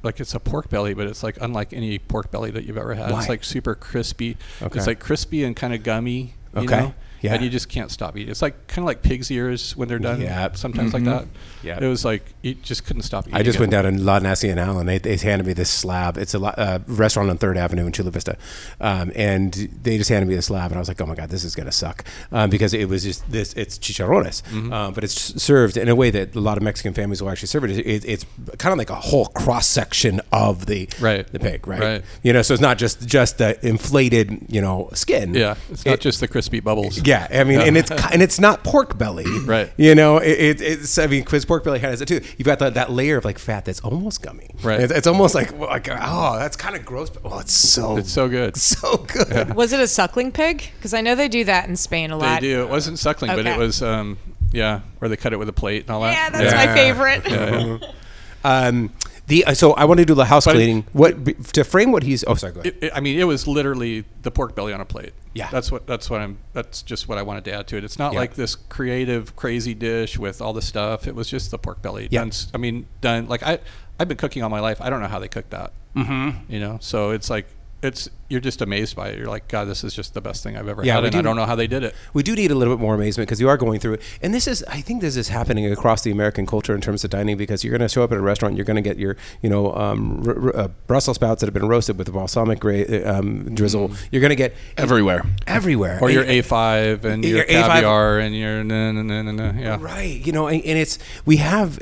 like 0.03 0.21
it's 0.21 0.35
a 0.35 0.41
pork 0.41 0.69
belly, 0.71 0.95
but 0.95 1.07
it's 1.07 1.23
like 1.23 1.39
unlike 1.41 1.73
any 1.73 1.99
pork 1.99 2.31
belly 2.31 2.51
that 2.53 2.65
you've 2.65 2.79
ever 2.79 2.95
had. 2.95 3.11
Why? 3.11 3.21
It's 3.21 3.29
like 3.29 3.45
super 3.45 3.75
crispy. 3.75 4.37
Okay. 4.63 4.79
It's 4.79 4.87
like 4.87 5.01
crispy 5.01 5.45
and 5.45 5.57
kind 5.57 5.75
of 5.75 5.83
gummy. 5.83 6.35
You 6.55 6.63
Okay. 6.63 6.81
Know? 6.81 6.95
Yeah. 7.21 7.35
And 7.35 7.43
you 7.45 7.51
just 7.51 7.69
can't 7.69 7.91
stop 7.91 8.17
eating. 8.17 8.31
It's 8.31 8.43
like 8.43 8.67
kind 8.69 8.79
of 8.81 8.87
like 8.87 9.03
pig's 9.03 9.31
ears 9.31 9.77
when 9.77 9.89
they're 9.89 9.99
done. 9.99 10.21
Yeah. 10.21 10.53
Sometimes 10.55 10.91
Mhm. 10.91 10.95
like 10.95 11.05
that. 11.05 11.27
Yep. 11.63 11.83
It 11.83 11.89
was 11.89 12.05
like 12.05 12.23
you 12.43 12.55
just 12.55 12.85
couldn't 12.87 13.03
stop 13.03 13.27
eating. 13.27 13.35
I 13.39 13.43
just 13.43 13.57
it. 13.57 13.61
went 13.61 13.73
down 13.73 13.85
to 13.85 13.91
La 13.91 14.19
Nasty 14.21 14.49
and 14.49 14.61
Allen. 14.61 14.87
They, 14.87 14.99
they 14.99 15.17
handed 15.17 15.47
me 15.47 15.53
this 15.53 15.71
slab. 15.71 16.17
It's 16.17 16.35
a 16.35 16.41
uh, 16.41 16.79
restaurant 16.87 17.31
on 17.31 17.39
Third 17.39 17.57
Avenue 17.59 17.87
in 17.87 17.93
Chula 17.93 18.11
Vista, 18.11 18.37
um, 18.81 19.11
and 19.17 19.53
they 19.83 19.99
just 19.99 20.11
handed 20.11 20.29
me 20.29 20.35
this 20.37 20.47
slab, 20.47 20.71
and 20.71 20.77
I 20.77 20.81
was 20.81 20.89
like, 20.89 21.01
"Oh 21.01 21.07
my 21.07 21.15
god, 21.15 21.31
this 21.31 21.45
is 21.45 21.55
gonna 21.55 21.73
suck," 21.73 22.05
um, 22.33 22.51
because 22.51 22.73
it 22.75 22.89
was 22.89 23.03
just 23.03 23.29
this. 23.31 23.53
It's 23.55 23.79
chicharrones, 23.79 24.43
Mm-hmm. 24.43 24.73
um, 24.73 24.95
but 24.95 25.03
it's 25.05 25.43
served 25.43 25.77
in 25.77 25.89
a 25.89 25.95
way 25.95 26.11
that 26.11 26.35
a 26.37 26.41
lot 26.41 26.57
of 26.57 26.63
Mexican 26.63 26.95
families 26.95 27.21
will 27.23 27.31
actually 27.31 27.49
serve 27.49 27.65
it. 27.65 27.71
it 27.87 28.05
it's 28.05 28.25
kind 28.59 28.73
of 28.73 28.79
like 28.79 28.91
a 28.91 28.95
whole 28.95 29.27
cross 29.27 29.67
section 29.67 30.21
of 30.33 30.67
the 30.67 30.89
Right. 31.01 31.27
the 31.33 31.39
pig, 31.41 31.67
right? 31.67 31.81
Right. 31.81 32.05
You 32.23 32.33
know, 32.33 32.43
so 32.43 32.55
it's 32.55 32.61
not 32.61 32.79
just 32.79 33.07
just 33.07 33.39
the 33.39 33.59
inflated, 33.67 34.39
you 34.49 34.61
know, 34.61 34.89
skin. 34.95 35.35
Yeah, 35.35 35.57
it's 35.71 35.85
not 35.85 35.95
It- 35.95 36.01
just 36.01 36.21
the 36.21 36.29
crispy 36.29 36.61
bubbles. 36.61 37.01
Yeah, 37.09 37.27
I 37.31 37.45
mean, 37.45 37.59
Yeah. 37.61 37.67
and 37.67 37.77
it's 37.77 37.91
and 37.91 38.23
it's 38.23 38.39
not 38.39 38.63
pork 38.65 38.99
belly, 38.99 39.25
Right. 39.45 39.73
You 39.77 39.95
know, 39.95 40.19
it, 40.19 40.39
it, 40.39 40.61
it's 40.61 40.99
I 40.99 41.07
mean, 41.07 41.23
because 41.25 41.45
pork 41.45 41.65
belly 41.65 41.79
has 41.81 42.01
it 42.01 42.07
too. 42.07 42.21
You've 42.37 42.47
got 42.47 42.59
that, 42.59 42.75
that 42.75 42.91
layer 42.91 43.17
of 43.17 43.25
like 43.25 43.39
fat 43.39 43.65
that's 43.65 43.81
almost 43.81 44.23
gummy, 44.23 44.51
Right. 44.63 44.81
It's, 44.81 44.93
it's 44.93 45.07
almost 45.07 45.35
like 45.35 45.53
like 45.59 45.89
oh, 45.91 46.39
that's 46.39 46.57
kind 46.57 46.77
of 46.77 46.85
gross, 46.85 47.11
but 47.11 47.23
oh, 47.25 47.39
it's 47.39 47.53
so 47.53 47.97
It's 47.97 48.13
so 48.13 48.29
good. 48.29 48.57
so 48.75 48.99
good. 48.99 49.55
Was 49.55 49.73
it 49.73 49.81
a 49.81 49.89
suckling 49.89 50.33
pig? 50.33 50.71
Because 50.77 50.93
I 50.95 51.01
know 51.01 51.15
they 51.15 51.29
do 51.29 51.45
that 51.45 51.69
in 51.69 51.77
Spain 51.77 52.11
a 52.11 52.17
lot. 52.17 52.41
They 52.41 52.49
do. 52.49 52.63
It 52.63 52.69
wasn't 52.69 52.99
suckling, 52.99 53.35
but 53.35 53.47
it 53.47 53.57
was 53.59 53.83
um, 53.83 54.19
yeah, 54.53 54.81
where 54.99 55.09
they 55.09 55.17
cut 55.17 55.33
it 55.33 55.39
with 55.39 55.49
a 55.49 55.53
plate 55.53 55.83
and 55.83 55.91
all 55.91 56.03
that. 56.03 56.13
Yeah, 56.13 56.31
that's 56.31 56.53
Yeah. 56.53 56.67
my 56.67 56.75
favorite. 56.75 57.23
Yeah, 57.31 57.65
yeah. 57.81 57.93
Um, 58.45 58.93
The 59.29 59.45
uh, 59.45 59.55
so 59.55 59.73
I 59.75 59.85
want 59.85 59.99
to 60.01 60.07
do 60.07 60.15
the 60.15 60.25
house 60.25 60.45
But- 60.47 60.55
cleaning. 60.55 60.85
What 60.93 61.53
to 61.55 61.63
frame 61.65 61.93
what 61.93 62.03
he's? 62.03 62.25
Oh, 62.27 62.35
sorry. 62.35 62.53
Go 62.55 62.61
ahead. 62.61 62.75
It, 62.81 62.85
it- 62.87 62.93
I 62.95 63.01
mean, 63.01 63.19
it 63.19 63.25
was 63.25 63.47
literally 63.47 64.05
the 64.23 64.31
pork 64.31 64.55
belly 64.57 64.73
on 64.73 64.81
a 64.81 64.85
plate. 64.85 65.13
Yeah. 65.35 65.49
that's 65.53 65.71
what 65.71 65.87
that's 65.87 66.11
what 66.11 66.21
I'm. 66.21 66.39
That's 66.55 66.83
just 66.83 67.09
what 67.09 67.17
I 67.19 67.23
wanted 67.23 67.45
to 67.45 67.53
add 67.53 67.69
to 67.69 67.77
it. 67.77 67.85
It's 67.85 67.99
not 67.99 68.13
Yeah. 68.15 68.19
like 68.19 68.35
this 68.35 68.57
creative, 68.57 69.37
crazy 69.37 69.75
dish 69.75 70.19
with 70.19 70.41
all 70.43 70.53
the 70.53 70.63
stuff. 70.63 71.07
It 71.07 71.15
was 71.15 71.29
just 71.29 71.51
the 71.53 71.59
pork 71.59 71.81
belly. 71.83 72.09
Yeah. 72.11 72.21
Done, 72.21 72.29
s- 72.29 72.49
I 72.53 72.59
mean, 72.59 72.87
done 73.01 73.29
like 73.29 73.43
I. 73.43 73.61
I've 74.01 74.09
been 74.09 74.17
cooking 74.17 74.43
all 74.43 74.49
my 74.51 74.61
life. 74.61 74.81
I 74.81 74.91
don't 74.91 75.01
know 75.01 75.09
how 75.09 75.19
they 75.19 75.29
cook 75.29 75.51
that. 75.51 75.73
Mm-hmm. 75.97 76.53
You 76.53 76.61
know, 76.61 76.79
so 76.81 77.11
it's 77.11 77.29
like 77.29 77.47
it's 77.83 78.09
you're 78.29 78.41
just 78.41 78.61
amazed 78.61 78.95
by 78.95 79.09
it. 79.09 79.17
You're 79.19 79.29
like, 79.29 79.49
God, 79.49 79.65
this 79.69 79.83
is 79.85 79.95
just 79.95 80.13
the 80.13 80.21
best 80.21 80.43
thing 80.43 80.55
I've 80.57 80.69
ever 80.69 80.85
Yeah, 80.85 80.95
had, 80.95 81.03
we 81.03 81.07
and 81.07 81.17
I 81.17 81.19
do- 81.21 81.23
don't 81.23 81.37
know 81.37 81.47
how 81.47 81.55
they 81.55 81.67
did 81.67 81.83
it. 81.83 81.95
we 82.13 82.23
do 82.23 82.35
need 82.35 82.51
a 82.51 82.55
little 82.55 82.77
bit 82.77 82.83
more 82.83 82.95
amazement 82.95 83.27
because 83.27 83.41
you 83.41 83.49
are 83.49 83.57
going 83.57 83.81
through 83.81 83.95
it. 83.95 84.03
And 84.21 84.35
this 84.35 84.47
is, 84.47 84.63
I 84.69 84.83
think, 84.83 85.01
this 85.01 85.17
is 85.17 85.29
happening 85.29 85.65
across 85.73 86.03
the 86.03 86.11
American 86.11 86.45
culture 86.45 86.75
in 86.75 86.83
terms 86.83 87.05
of 87.05 87.11
dining 87.11 87.39
because 87.39 87.65
you're 87.65 87.71
going 87.71 87.87
to 87.87 87.89
show 87.89 88.03
up 88.03 88.13
at 88.13 88.19
a 88.19 88.21
restaurant, 88.21 88.57
you're 88.57 88.67
going 88.67 88.77
to 88.77 88.83
get 88.83 88.99
your, 88.99 89.17
you 89.41 89.49
know, 89.49 89.75
um, 89.75 90.23
r- 90.27 90.43
r- 90.49 90.57
uh, 90.57 90.69
Brussels 90.87 91.15
sprouts 91.15 91.41
that 91.41 91.47
have 91.47 91.55
been 91.55 91.69
roasted 91.69 91.97
with 91.97 92.13
balsamic 92.13 92.61
gra- 92.61 92.85
uh, 93.07 93.19
um, 93.19 93.55
drizzle. 93.55 93.93
You're 94.11 94.21
going 94.21 94.29
to 94.31 94.37
get 94.37 94.55
Everywhere. 94.77 95.25
everywhere. 95.47 95.99
Or 96.03 96.11
your 96.11 96.25
A5 96.25 97.05
and 97.05 97.25
Your 97.25 97.39
your 97.39 97.47
A5 97.47 97.67
caviar 97.67 98.19
and 98.19 98.37
your 98.37 98.63
na 98.65 98.93
na 98.93 99.03
na 99.03 99.23
na 99.23 99.33
na. 99.33 99.59
Yeah. 99.59 99.79
Right. 99.81 100.21
You 100.27 100.33
know, 100.33 100.49
and, 100.49 100.63
and 100.65 100.79
it's 100.79 100.99
we 101.25 101.37
have 101.39 101.79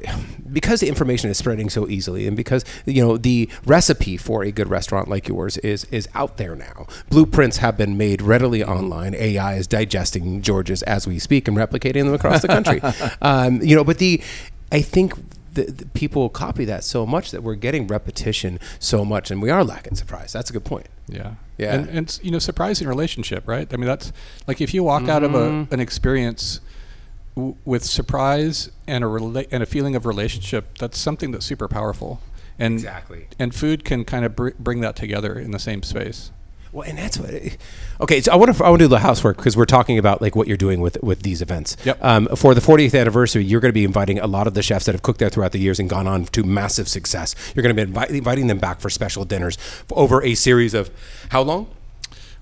because 0.53 0.81
the 0.81 0.89
information 0.89 1.31
is 1.31 1.39
spreading 1.39 1.69
so 1.71 1.89
easily, 1.89 2.27
and 2.27 2.37
because 2.37 2.65
you 2.85 3.05
know 3.05 3.17
the 3.17 3.49
recipe 3.65 4.17
for 4.17 4.43
a 4.45 4.51
good 4.53 4.69
restaurant 4.69 5.09
like 5.09 5.29
yours 5.29 5.57
is 5.59 5.85
is 5.87 6.09
out 6.15 6.37
there 6.37 6.55
now. 6.57 6.87
Blueprints 7.11 7.59
have 7.59 7.77
been 7.77 7.97
made 7.97 8.23
readily 8.23 8.63
online. 8.65 9.15
AI 9.15 9.55
is 9.55 9.67
digesting 9.67 10.43
George's 10.43 10.83
as 10.85 11.07
we 11.07 11.19
speak 11.19 11.49
and 11.49 11.57
replicating 11.57 12.05
them 12.05 12.15
across 12.15 12.43
the 12.43 12.49
country. 12.49 12.81
um, 13.23 13.61
you 13.63 13.75
know, 13.77 13.85
but 13.85 13.99
the 13.99 14.23
I 14.73 14.83
think. 14.83 15.15
The, 15.57 15.65
the 15.73 15.87
people 15.87 16.29
copy 16.29 16.67
that 16.67 16.85
so 16.85 17.07
much 17.07 17.31
that 17.31 17.43
we're 17.43 17.55
getting 17.55 17.87
repetition 17.87 18.61
so 18.79 19.07
much, 19.07 19.31
and 19.31 19.41
we 19.41 19.49
are 19.49 19.65
lacking 19.65 19.95
surprise. 19.95 20.35
That's 20.35 20.51
a 20.51 20.53
good 20.53 20.67
point. 20.67 20.87
Yeah. 21.09 21.37
Yeah. 21.57 21.75
And, 21.77 21.89
and 21.89 22.21
you 22.23 22.31
know, 22.31 22.39
surprising 22.39 22.87
relationship, 22.87 23.49
right? 23.49 23.67
I 23.73 23.77
mean, 23.79 23.87
that's 23.87 24.13
like 24.47 24.61
if 24.61 24.75
you 24.75 24.85
walk 24.85 25.09
out 25.09 25.23
of 25.23 25.35
a, 25.35 25.39
Mm-hmm. 25.39 25.73
an 25.73 25.81
experience 25.81 26.61
w- 27.37 27.57
with 27.65 27.85
surprise 27.85 28.71
and 28.89 29.05
a 29.05 29.07
rela- 29.07 29.47
and 29.53 29.63
a 29.63 29.67
feeling 29.67 29.95
of 29.95 30.05
relationship, 30.07 30.79
that's 30.79 30.99
something 30.99 31.31
that's 31.31 31.47
super 31.47 31.69
powerful. 31.69 32.21
And 32.59 32.75
Exactly. 32.75 33.29
And 33.39 33.55
food 33.55 33.85
can 33.85 34.05
kind 34.05 34.25
of 34.25 34.35
br- 34.35 34.51
bring 34.59 34.81
that 34.81 34.97
together 34.97 35.39
in 35.39 35.51
the 35.53 35.59
same 35.59 35.83
space. 35.83 36.31
Well, 36.73 36.87
and 36.87 36.99
that's 36.99 37.17
what. 37.19 37.31
Okay, 38.03 38.21
so 38.21 38.33
I 38.33 38.37
want 38.37 38.55
to 38.55 38.65
I 38.65 38.69
want 38.69 38.81
to 38.81 38.85
do 38.85 38.89
the 38.89 38.99
housework 38.99 39.39
because 39.39 39.57
we're 39.57 39.65
talking 39.65 39.99
about 39.99 40.21
like 40.21 40.37
what 40.37 40.47
you're 40.47 40.59
doing 40.59 40.81
with 40.81 40.99
with 41.03 41.23
these 41.23 41.41
events. 41.41 41.75
Yep. 41.85 41.99
Um, 42.05 42.27
for 42.37 42.55
the 42.55 42.61
40th 42.61 42.99
anniversary, 42.99 43.45
you're 43.45 43.61
going 43.61 43.71
to 43.71 43.75
be 43.75 43.85
inviting 43.85 44.19
a 44.19 44.27
lot 44.27 44.47
of 44.47 44.53
the 44.53 44.63
chefs 44.63 44.85
that 44.85 44.93
have 44.95 45.01
cooked 45.03 45.19
there 45.21 45.31
throughout 45.31 45.53
the 45.53 45.59
years 45.59 45.79
and 45.81 45.89
gone 45.89 46.07
on 46.07 46.25
to 46.27 46.43
massive 46.45 46.87
success. 46.89 47.35
You're 47.55 47.63
going 47.63 47.75
to 47.75 47.87
be 47.87 47.91
invi- 47.93 48.11
inviting 48.11 48.49
them 48.49 48.59
back 48.59 48.81
for 48.81 48.91
special 48.91 49.25
dinners 49.25 49.57
for 49.57 49.99
over 49.99 50.23
a 50.23 50.35
series 50.35 50.75
of 50.75 50.91
how 51.31 51.41
long? 51.43 51.69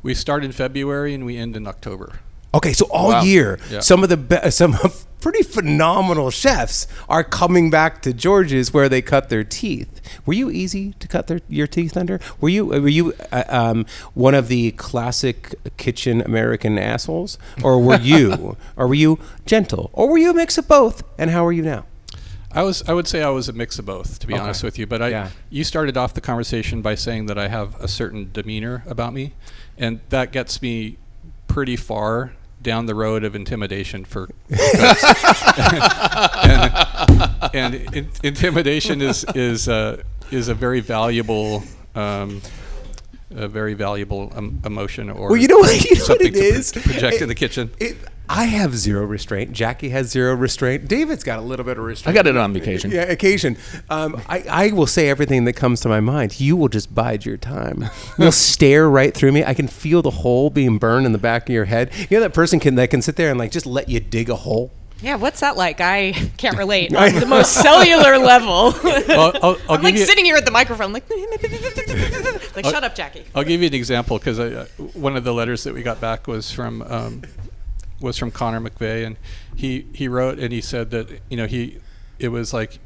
We 0.03 0.15
start 0.15 0.45
in 0.45 0.51
February 0.51 1.15
and 1.15 1.25
we 1.25 1.37
end 1.37 1.55
in 1.55 1.67
October. 1.69 2.19
Okay, 2.55 2.73
so 2.73 2.87
all 2.91 3.11
Wow. 3.11 3.23
year, 3.23 3.59
Yeah. 3.71 3.81
some 3.81 4.03
of 4.03 4.09
the 4.09 4.17
be- 4.17 4.51
some 4.51 4.77
pretty 5.21 5.43
phenomenal 5.43 6.31
chefs 6.31 6.87
are 7.09 7.25
coming 7.25 7.71
back 7.71 8.01
to 8.03 8.13
George's 8.13 8.73
where 8.75 8.89
they 8.89 9.01
cut 9.03 9.29
their 9.31 9.43
teeth. 9.45 9.89
Were 10.27 10.35
you 10.35 10.51
easy 10.51 10.93
to 11.01 11.09
cut 11.09 11.27
their, 11.27 11.41
your 11.49 11.67
teeth 11.67 11.97
under? 11.97 12.21
Were 12.41 12.51
you 12.51 12.67
were 12.67 12.89
you 12.89 13.15
uh, 13.33 13.43
um, 13.49 13.87
one 14.15 14.35
of 14.35 14.49
the 14.49 14.71
classic 14.73 15.55
kitchen 15.79 16.21
American 16.23 16.79
assholes, 16.79 17.39
or 17.63 17.81
were 17.81 17.99
you, 18.13 18.57
or 18.77 18.87
were 18.87 18.95
you 18.95 19.19
gentle, 19.47 19.91
or 19.93 20.09
were 20.09 20.19
you 20.19 20.31
a 20.31 20.35
mix 20.35 20.57
of 20.59 20.69
both? 20.69 21.03
And 21.19 21.31
how 21.31 21.45
are 21.47 21.53
you 21.53 21.63
now? 21.63 21.85
I 22.53 22.63
was 22.63 22.83
I 22.87 22.93
would 22.93 23.09
say 23.09 23.21
I 23.23 23.31
was 23.31 23.49
a 23.49 23.53
mix 23.53 23.79
of 23.81 23.87
both, 23.87 24.21
to 24.21 24.27
be 24.29 24.35
Okay. 24.35 24.43
honest 24.43 24.63
with 24.63 24.79
you. 24.79 24.87
But 24.87 25.03
I 25.03 25.09
Yeah. 25.09 25.29
you 25.51 25.65
started 25.65 25.97
off 25.97 26.15
the 26.15 26.21
conversation 26.21 26.83
by 26.83 26.95
saying 26.95 27.27
that 27.27 27.37
I 27.39 27.49
have 27.49 27.75
a 27.81 27.89
certain 27.89 28.31
demeanor 28.33 28.85
about 28.87 29.13
me, 29.13 29.33
and 29.77 29.99
that 30.11 30.31
gets 30.31 30.63
me 30.63 30.99
pretty 31.49 31.77
far 31.77 32.33
down 32.65 32.87
the 32.87 32.95
road 32.95 33.23
of 33.23 33.37
intimidation 33.37 34.05
for 34.05 34.29
and, 36.43 36.63
and 37.55 37.75
in, 37.95 38.09
intimidation 38.25 39.01
is 39.01 39.25
is 39.37 39.69
uh, 39.69 40.03
is 40.33 40.49
a 40.49 40.55
very 40.55 40.81
valuable 40.81 41.63
um, 41.95 42.41
a 43.31 43.47
very 43.47 43.75
valuable 43.75 44.33
um, 44.35 44.61
emotion 44.65 45.11
or 45.11 45.29
Well, 45.29 45.37
you 45.37 45.47
know 45.49 45.59
what, 45.59 45.85
you 45.91 45.97
know 45.99 46.05
what 46.07 46.21
it 46.21 46.35
to 46.35 46.41
is? 46.41 46.73
project 46.73 47.23
in 47.23 47.29
the 47.29 47.35
kitchen. 47.35 47.71
It, 47.79 47.97
I 48.29 48.45
have 48.45 48.75
zero 48.75 49.05
restraint. 49.05 49.53
Jackie 49.53 49.91
has 49.91 50.09
zero 50.11 50.35
restraint. 50.35 50.89
David's 50.89 51.23
got 51.25 51.39
a 51.39 51.43
little 51.43 51.65
bit 51.65 51.77
of 51.79 51.85
restraint. 51.85 52.17
I 52.17 52.23
got 52.23 52.27
it 52.27 52.37
on 52.37 52.55
vacation. 52.55 52.91
Yeah, 52.91 53.03
occasion. 53.03 53.57
Um, 53.91 54.21
I, 54.29 54.45
I 54.49 54.71
will 54.73 54.87
say 54.87 55.11
everything 55.11 55.45
that 55.45 55.53
comes 55.55 55.81
to 55.83 55.89
my 55.91 56.01
mind. 56.01 56.41
You 56.41 56.57
will 56.57 56.69
just 56.69 56.95
bide 56.95 57.27
your 57.27 57.37
time. 57.37 57.85
You'll 58.19 58.33
stare 58.55 58.89
right 58.89 59.13
through 59.15 59.33
me. 59.33 59.45
I 59.45 59.53
can 59.53 59.69
feel 59.69 60.01
the 60.01 60.11
hole 60.11 60.49
being 60.49 60.79
burned 60.79 61.05
in 61.05 61.13
the 61.13 61.19
back 61.19 61.49
of 61.49 61.55
your 61.55 61.67
head. 61.67 61.93
You 62.11 62.17
know 62.17 62.23
that 62.23 62.33
person 62.33 62.61
can 62.61 62.77
that 62.77 62.89
can 62.91 63.03
sit 63.03 63.17
there 63.17 63.29
and 63.29 63.39
like 63.39 63.51
just 63.51 63.67
let 63.67 63.89
you 63.91 64.01
dig 64.01 64.31
a 64.31 64.37
hole. 64.37 64.73
Yeah, 65.03 65.17
what's 65.17 65.41
that 65.41 65.57
like? 65.59 65.83
I 65.83 66.13
can't 66.39 66.57
relate 66.57 66.95
on 66.97 67.15
the 67.17 67.27
most 67.27 67.53
cellular 67.53 68.17
level. 68.17 68.73
Well, 68.83 69.33
I'll, 69.43 69.43
I'll 69.43 69.57
I'm 69.69 69.77
give 69.77 69.85
like 69.85 69.95
you- 69.97 70.07
sitting 70.07 70.25
here 70.25 70.37
at 70.37 70.47
the 70.47 70.51
microphone, 70.51 70.95
like, 70.95 71.05
like 72.57 72.65
shut 72.65 72.85
up, 72.85 72.95
Jackie. 72.95 73.25
I'll 73.35 73.45
give 73.45 73.61
you 73.61 73.67
an 73.67 73.75
example 73.75 74.19
because 74.19 74.39
uh, 74.39 74.67
one 74.95 75.17
of 75.17 75.25
the 75.25 75.35
letters 75.35 75.65
that 75.65 75.75
we 75.75 75.83
got 75.83 76.01
back 76.01 76.27
was 76.27 76.51
from 76.51 76.81
um, 76.83 77.23
was 78.05 78.17
from 78.17 78.31
Connor 78.31 78.61
McVey, 78.61 79.05
and 79.05 79.17
he 79.57 79.87
he 79.93 80.07
wrote 80.07 80.39
and 80.39 80.53
he 80.53 80.61
said 80.61 80.91
that 80.91 81.21
you 81.29 81.37
know 81.37 81.47
he 81.47 81.81
it 82.19 82.29
was 82.29 82.53
like 82.53 82.79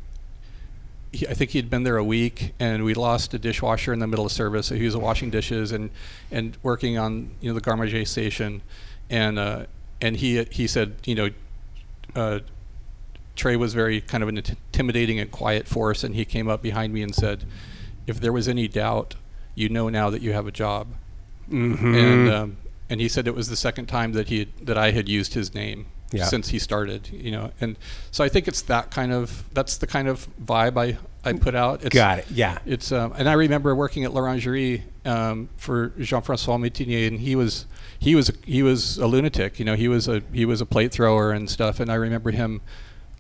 he, 1.13 1.27
I 1.27 1.35
think 1.35 1.51
he'd 1.51 1.69
been 1.69 1.83
there 1.83 1.97
a 1.97 2.05
week, 2.05 2.55
and 2.59 2.85
we 2.85 2.95
lost 2.95 3.35
a 3.35 3.39
dishwasher 3.39 3.93
in 3.93 3.99
the 3.99 4.07
middle 4.07 4.27
of 4.27 4.33
service. 4.33 4.67
So 4.67 4.75
he 4.75 4.85
was 4.85 4.97
washing 4.97 5.31
dishes 5.31 5.73
and 5.73 5.91
and 6.31 6.57
working 6.63 6.97
on 6.97 7.33
you 7.41 7.51
know 7.51 7.55
the 7.55 7.61
garde 7.61 7.79
manger 7.79 8.05
station, 8.05 8.63
and 9.11 9.39
uh, 9.39 9.67
and 10.01 10.17
he 10.17 10.45
he 10.45 10.67
said 10.67 10.95
you 11.05 11.15
know. 11.15 11.31
Uh, 12.17 12.41
Trey 13.37 13.55
was 13.55 13.73
very 13.73 14.01
kind 14.01 14.25
of 14.25 14.29
an 14.29 14.37
intimidating 14.37 15.21
and 15.21 15.31
quiet 15.31 15.69
force, 15.69 16.03
and 16.03 16.17
he 16.17 16.25
came 16.25 16.49
up 16.49 16.61
behind 16.61 16.93
me 16.93 17.03
and 17.03 17.15
said, 17.15 17.45
"If 18.05 18.21
there 18.21 18.33
was 18.33 18.49
any 18.49 18.67
doubt, 18.67 19.15
you 19.55 19.69
know 19.69 19.89
now 19.89 20.11
that 20.11 20.23
you 20.23 20.33
have 20.33 20.49
a 20.49 20.51
job." 20.51 20.89
Mm-hmm. 21.49 21.95
And 21.95 22.31
um, 22.31 22.57
and 22.91 23.01
he 23.01 23.09
said 23.09 23.27
it 23.27 23.35
was 23.35 23.49
the 23.49 23.57
second 23.57 23.87
time 23.87 24.13
that 24.13 24.29
he 24.29 24.39
had, 24.41 24.49
that 24.67 24.79
I 24.79 24.91
had 24.93 25.09
used 25.09 25.35
his 25.35 25.55
name 25.55 25.87
Yeah. 26.13 26.25
since 26.25 26.49
he 26.49 26.59
started. 26.59 27.09
You 27.13 27.31
know, 27.31 27.51
and 27.61 27.77
so 28.11 28.25
I 28.25 28.29
think 28.29 28.49
it's 28.49 28.63
that 28.63 28.91
kind 28.91 29.13
of 29.13 29.45
that's 29.53 29.77
the 29.77 29.87
kind 29.87 30.09
of 30.09 30.27
vibe 30.43 30.77
I 30.79 30.99
I 31.29 31.33
put 31.35 31.55
out. 31.55 31.85
It's, 31.85 31.95
Got 31.95 32.21
it. 32.21 32.27
Yeah. 32.31 32.59
It's 32.65 32.91
um, 32.93 33.13
and 33.19 33.29
I 33.29 33.33
remember 33.35 33.75
working 33.75 34.05
at 34.05 34.15
L'Orangerie 34.15 34.83
um, 35.05 35.49
for 35.57 35.89
Jean-François 35.99 36.59
Meteigner, 36.59 37.09
and 37.09 37.21
he 37.21 37.35
was 37.37 37.67
he 37.99 38.15
was 38.15 38.31
he 38.45 38.63
was 38.63 38.99
a 38.99 39.07
lunatic. 39.07 39.59
You 39.59 39.65
know, 39.65 39.75
he 39.75 39.89
was 39.89 40.09
a 40.09 40.23
he 40.33 40.45
was 40.45 40.61
a 40.61 40.67
plate 40.67 40.93
thrower 40.93 41.33
and 41.33 41.51
stuff. 41.51 41.81
And 41.81 41.91
I 41.91 41.97
remember 41.97 42.31
him. 42.31 42.61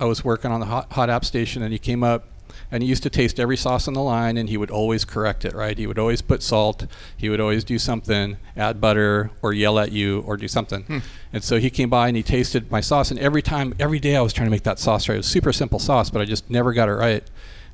I 0.00 0.04
was 0.04 0.24
working 0.24 0.52
on 0.52 0.60
the 0.60 0.66
hot, 0.66 0.92
hot 0.92 1.10
app 1.10 1.24
station, 1.24 1.62
and 1.62 1.72
he 1.72 1.78
came 1.78 2.04
up. 2.04 2.28
And 2.70 2.82
he 2.82 2.88
used 2.88 3.02
to 3.04 3.10
taste 3.10 3.40
every 3.40 3.56
sauce 3.56 3.88
on 3.88 3.94
the 3.94 4.02
line, 4.02 4.36
and 4.36 4.48
he 4.48 4.56
would 4.56 4.70
always 4.70 5.04
correct 5.04 5.44
it. 5.44 5.54
Right? 5.54 5.76
He 5.76 5.86
would 5.86 5.98
always 5.98 6.22
put 6.22 6.42
salt. 6.42 6.86
He 7.16 7.28
would 7.28 7.40
always 7.40 7.64
do 7.64 7.78
something, 7.78 8.36
add 8.56 8.80
butter, 8.80 9.30
or 9.42 9.52
yell 9.52 9.78
at 9.78 9.92
you, 9.92 10.20
or 10.26 10.36
do 10.36 10.48
something. 10.48 10.82
Hmm. 10.82 10.98
And 11.32 11.44
so 11.44 11.58
he 11.58 11.70
came 11.70 11.90
by 11.90 12.08
and 12.08 12.16
he 12.16 12.22
tasted 12.22 12.70
my 12.70 12.80
sauce, 12.80 13.10
and 13.10 13.18
every 13.20 13.42
time, 13.42 13.74
every 13.78 13.98
day, 13.98 14.16
I 14.16 14.20
was 14.20 14.32
trying 14.32 14.46
to 14.46 14.50
make 14.50 14.64
that 14.64 14.78
sauce 14.78 15.08
right. 15.08 15.14
It 15.14 15.18
was 15.18 15.26
super 15.26 15.52
simple 15.52 15.78
sauce, 15.78 16.10
but 16.10 16.20
I 16.20 16.24
just 16.24 16.48
never 16.50 16.72
got 16.72 16.88
it 16.88 16.94
right. 16.94 17.24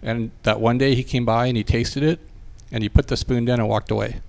And 0.03 0.31
that 0.43 0.61
one 0.61 0.77
day 0.77 0.95
he 0.95 1.03
came 1.03 1.25
by 1.25 1.47
and 1.47 1.57
he 1.57 1.65
tasted 1.65 2.03
it 2.03 2.21
and 2.71 2.83
he 2.83 2.89
put 2.89 3.07
the 3.07 3.17
spoon 3.17 3.47
down 3.47 3.59
and 3.59 3.69
walked 3.69 3.91
away. 3.91 4.21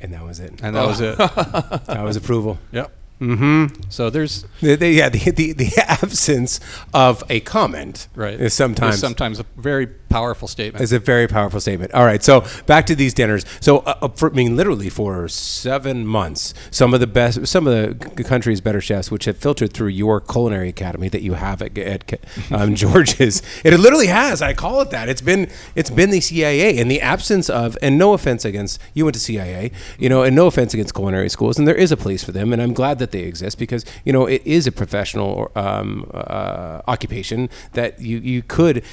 And 0.00 0.12
that 0.12 0.22
was 0.22 0.38
it. 0.38 0.60
And 0.62 0.76
that 0.76 0.86
was 0.86 1.02
oh. 1.02 1.10
it. 1.10 1.16
that 1.86 2.04
was 2.04 2.16
approval. 2.16 2.58
Yep. 2.70 2.92
Mm-hmm. 3.20 3.80
So 3.88 4.10
there's 4.10 4.44
The, 4.60 4.76
the, 4.76 4.90
yeah, 4.90 5.08
the, 5.08 5.30
the, 5.30 5.52
the 5.52 5.72
absence 5.86 6.60
of 6.94 7.24
a 7.28 7.40
comment 7.40 8.08
right. 8.14 8.40
is 8.40 8.54
sometimes 8.54 8.98
sometimes 8.98 9.40
a 9.40 9.46
very 9.56 9.88
powerful 10.08 10.48
statement. 10.48 10.82
is 10.82 10.92
a 10.92 10.98
very 10.98 11.26
powerful 11.26 11.60
statement. 11.60 11.92
All 11.92 12.04
right, 12.04 12.22
so 12.22 12.44
back 12.66 12.86
to 12.86 12.94
these 12.94 13.14
dinners. 13.14 13.44
So, 13.60 13.78
uh, 13.78 13.94
uh, 14.02 14.08
for, 14.08 14.30
I 14.30 14.34
mean, 14.34 14.56
literally 14.56 14.88
for 14.88 15.28
seven 15.28 16.06
months, 16.06 16.54
some 16.70 16.94
of 16.94 17.00
the 17.00 17.06
best, 17.06 17.46
some 17.46 17.66
of 17.66 17.98
the 17.98 18.24
country's 18.24 18.60
better 18.60 18.80
chefs, 18.80 19.10
which 19.10 19.26
have 19.26 19.36
filtered 19.36 19.72
through 19.72 19.88
your 19.88 20.20
culinary 20.20 20.68
academy 20.68 21.08
that 21.08 21.22
you 21.22 21.34
have 21.34 21.62
at, 21.62 21.76
at 21.78 22.20
um, 22.50 22.74
George's, 22.76 23.42
it 23.64 23.78
literally 23.78 24.06
has. 24.06 24.42
I 24.42 24.54
call 24.54 24.80
it 24.80 24.90
that. 24.90 25.08
It's 25.08 25.22
been 25.22 25.50
it's 25.74 25.90
been 25.90 26.10
the 26.10 26.20
CIA 26.20 26.76
in 26.76 26.88
the 26.88 27.00
absence 27.00 27.48
of, 27.50 27.76
and 27.82 27.98
no 27.98 28.12
offense 28.12 28.44
against 28.44 28.80
you 28.94 29.04
went 29.04 29.14
to 29.14 29.20
CIA, 29.20 29.70
you 29.98 30.08
know, 30.08 30.22
and 30.22 30.34
no 30.34 30.46
offense 30.46 30.74
against 30.74 30.94
culinary 30.94 31.28
schools, 31.28 31.58
and 31.58 31.66
there 31.66 31.74
is 31.74 31.92
a 31.92 31.96
place 31.96 32.24
for 32.24 32.32
them, 32.32 32.52
and 32.52 32.60
I'm 32.60 32.72
glad 32.72 32.98
that 32.98 33.10
they 33.10 33.20
exist 33.20 33.58
because 33.58 33.84
you 34.04 34.12
know 34.12 34.26
it 34.26 34.42
is 34.44 34.66
a 34.66 34.72
professional 34.72 35.50
um, 35.54 36.10
uh, 36.12 36.82
occupation 36.86 37.48
that 37.72 38.00
you 38.00 38.18
you 38.18 38.42
could 38.42 38.84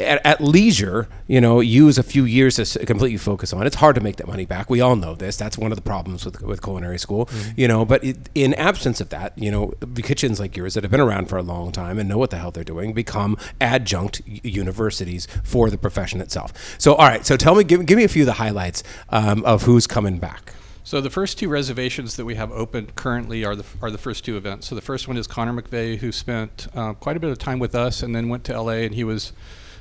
at, 0.00 0.24
at 0.24 0.40
leisure, 0.40 1.08
you 1.26 1.40
know, 1.40 1.60
use 1.60 1.98
a 1.98 2.02
few 2.02 2.24
years 2.24 2.56
to 2.56 2.86
completely 2.86 3.16
focus 3.16 3.52
on. 3.52 3.66
It's 3.66 3.76
hard 3.76 3.94
to 3.96 4.00
make 4.00 4.16
that 4.16 4.26
money 4.26 4.46
back. 4.46 4.70
We 4.70 4.80
all 4.80 4.96
know 4.96 5.14
this. 5.14 5.36
That's 5.36 5.58
one 5.58 5.72
of 5.72 5.76
the 5.76 5.82
problems 5.82 6.24
with 6.24 6.40
with 6.42 6.62
culinary 6.62 6.98
school, 6.98 7.28
you 7.56 7.68
know. 7.68 7.84
But 7.84 8.04
it, 8.04 8.30
in 8.34 8.54
absence 8.54 9.00
of 9.00 9.10
that, 9.10 9.36
you 9.36 9.50
know, 9.50 9.72
the 9.80 10.02
kitchens 10.02 10.40
like 10.40 10.56
yours 10.56 10.74
that 10.74 10.84
have 10.84 10.90
been 10.90 11.00
around 11.00 11.28
for 11.28 11.36
a 11.36 11.42
long 11.42 11.72
time 11.72 11.98
and 11.98 12.08
know 12.08 12.18
what 12.18 12.30
the 12.30 12.38
hell 12.38 12.50
they're 12.50 12.64
doing 12.64 12.92
become 12.92 13.36
adjunct 13.60 14.22
universities 14.26 15.26
for 15.44 15.70
the 15.70 15.78
profession 15.78 16.20
itself. 16.20 16.52
So, 16.78 16.94
all 16.94 17.06
right. 17.06 17.24
So, 17.24 17.36
tell 17.36 17.54
me, 17.54 17.64
give, 17.64 17.84
give 17.86 17.96
me 17.96 18.04
a 18.04 18.08
few 18.08 18.22
of 18.22 18.26
the 18.26 18.34
highlights 18.34 18.82
um, 19.10 19.44
of 19.44 19.62
who's 19.62 19.86
coming 19.86 20.18
back. 20.18 20.54
So 20.82 21.00
the 21.00 21.10
first 21.10 21.38
two 21.38 21.48
reservations 21.48 22.16
that 22.16 22.24
we 22.24 22.34
have 22.34 22.50
open 22.50 22.88
currently 22.96 23.44
are 23.44 23.54
the 23.54 23.64
are 23.80 23.92
the 23.92 23.98
first 23.98 24.24
two 24.24 24.36
events. 24.36 24.66
So 24.66 24.74
the 24.74 24.80
first 24.80 25.06
one 25.06 25.16
is 25.16 25.28
Connor 25.28 25.52
McVey, 25.52 25.98
who 25.98 26.10
spent 26.10 26.66
uh, 26.74 26.94
quite 26.94 27.16
a 27.16 27.20
bit 27.20 27.30
of 27.30 27.38
time 27.38 27.60
with 27.60 27.76
us, 27.76 28.02
and 28.02 28.12
then 28.12 28.28
went 28.28 28.42
to 28.44 28.60
LA, 28.60 28.72
and 28.72 28.94
he 28.94 29.04
was. 29.04 29.32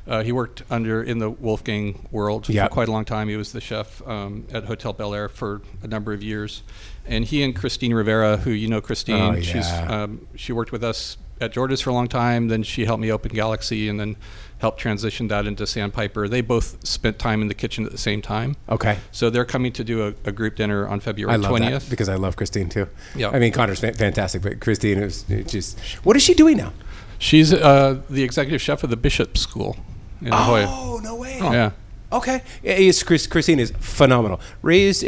Uh, 0.07 0.23
he 0.23 0.31
worked 0.31 0.63
under 0.69 1.03
in 1.03 1.19
the 1.19 1.29
Wolfgang 1.29 2.07
world 2.11 2.49
Yep. 2.49 2.69
for 2.69 2.73
quite 2.73 2.87
a 2.87 2.91
long 2.91 3.05
time. 3.05 3.29
He 3.29 3.35
was 3.35 3.51
the 3.51 3.61
chef 3.61 4.05
um, 4.07 4.45
at 4.51 4.65
Hotel 4.65 4.91
Bel 4.93 5.13
Air 5.13 5.29
for 5.29 5.61
a 5.83 5.87
number 5.87 6.13
of 6.13 6.23
years, 6.23 6.63
and 7.05 7.25
he 7.25 7.43
and 7.43 7.55
Christine 7.55 7.93
Rivera, 7.93 8.37
who 8.37 8.51
you 8.51 8.67
know, 8.67 8.81
Christine, 8.81 9.35
Oh, 9.35 9.39
she's 9.41 9.69
um, 9.71 10.27
she 10.35 10.51
worked 10.51 10.71
with 10.71 10.83
us 10.83 11.17
at 11.41 11.51
Jordan's 11.53 11.81
for 11.81 11.89
a 11.91 11.93
long 11.93 12.07
time. 12.07 12.47
Then 12.47 12.63
she 12.63 12.85
helped 12.85 13.01
me 13.01 13.11
open 13.11 13.31
Galaxie, 13.33 13.87
and 13.87 13.99
then 13.99 14.15
helped 14.57 14.77
transition 14.79 15.27
that 15.29 15.45
into 15.47 15.65
Sandpiper. 15.65 16.27
They 16.27 16.41
both 16.41 16.85
spent 16.85 17.17
time 17.17 17.41
in 17.41 17.47
the 17.47 17.53
kitchen 17.53 17.85
at 17.85 17.91
the 17.93 17.97
same 17.97 18.21
time. 18.21 18.57
Okay. 18.67 18.97
So 19.11 19.29
they're 19.29 19.45
coming 19.45 19.71
to 19.73 19.83
do 19.85 20.05
a, 20.07 20.13
a 20.25 20.31
group 20.33 20.55
dinner 20.57 20.87
on 20.87 20.99
February 20.99 21.39
twentieth. 21.41 21.89
because 21.89 22.09
I 22.09 22.15
love 22.15 22.35
Christine 22.35 22.67
too. 22.67 22.87
Yeah. 23.15 23.29
I 23.29 23.39
mean, 23.39 23.51
Connor's 23.53 23.79
fa- 23.79 23.93
fantastic, 23.93 24.41
but 24.41 24.59
Christine 24.59 24.97
is 24.97 25.23
just. 25.45 25.79
What 26.03 26.15
is 26.17 26.23
she 26.23 26.33
doing 26.33 26.57
now? 26.57 26.73
She's 27.19 27.53
uh, 27.53 28.01
the 28.09 28.23
executive 28.23 28.61
chef 28.61 28.81
of 28.83 28.89
the 28.89 28.95
Bishop 28.97 29.37
School 29.37 29.77
in 30.21 30.29
La 30.29 30.45
Jolla. 30.45 30.65
Oh 30.67 30.99
no 31.03 31.15
way! 31.15 31.37
Yeah. 31.39 31.71
Okay, 32.11 32.41
Yeah, 32.63 32.91
Chris, 33.05 33.27
Christine 33.27 33.59
is 33.59 33.71
phenomenal. 33.79 34.39
Raised 34.63 35.03
uh, 35.03 35.07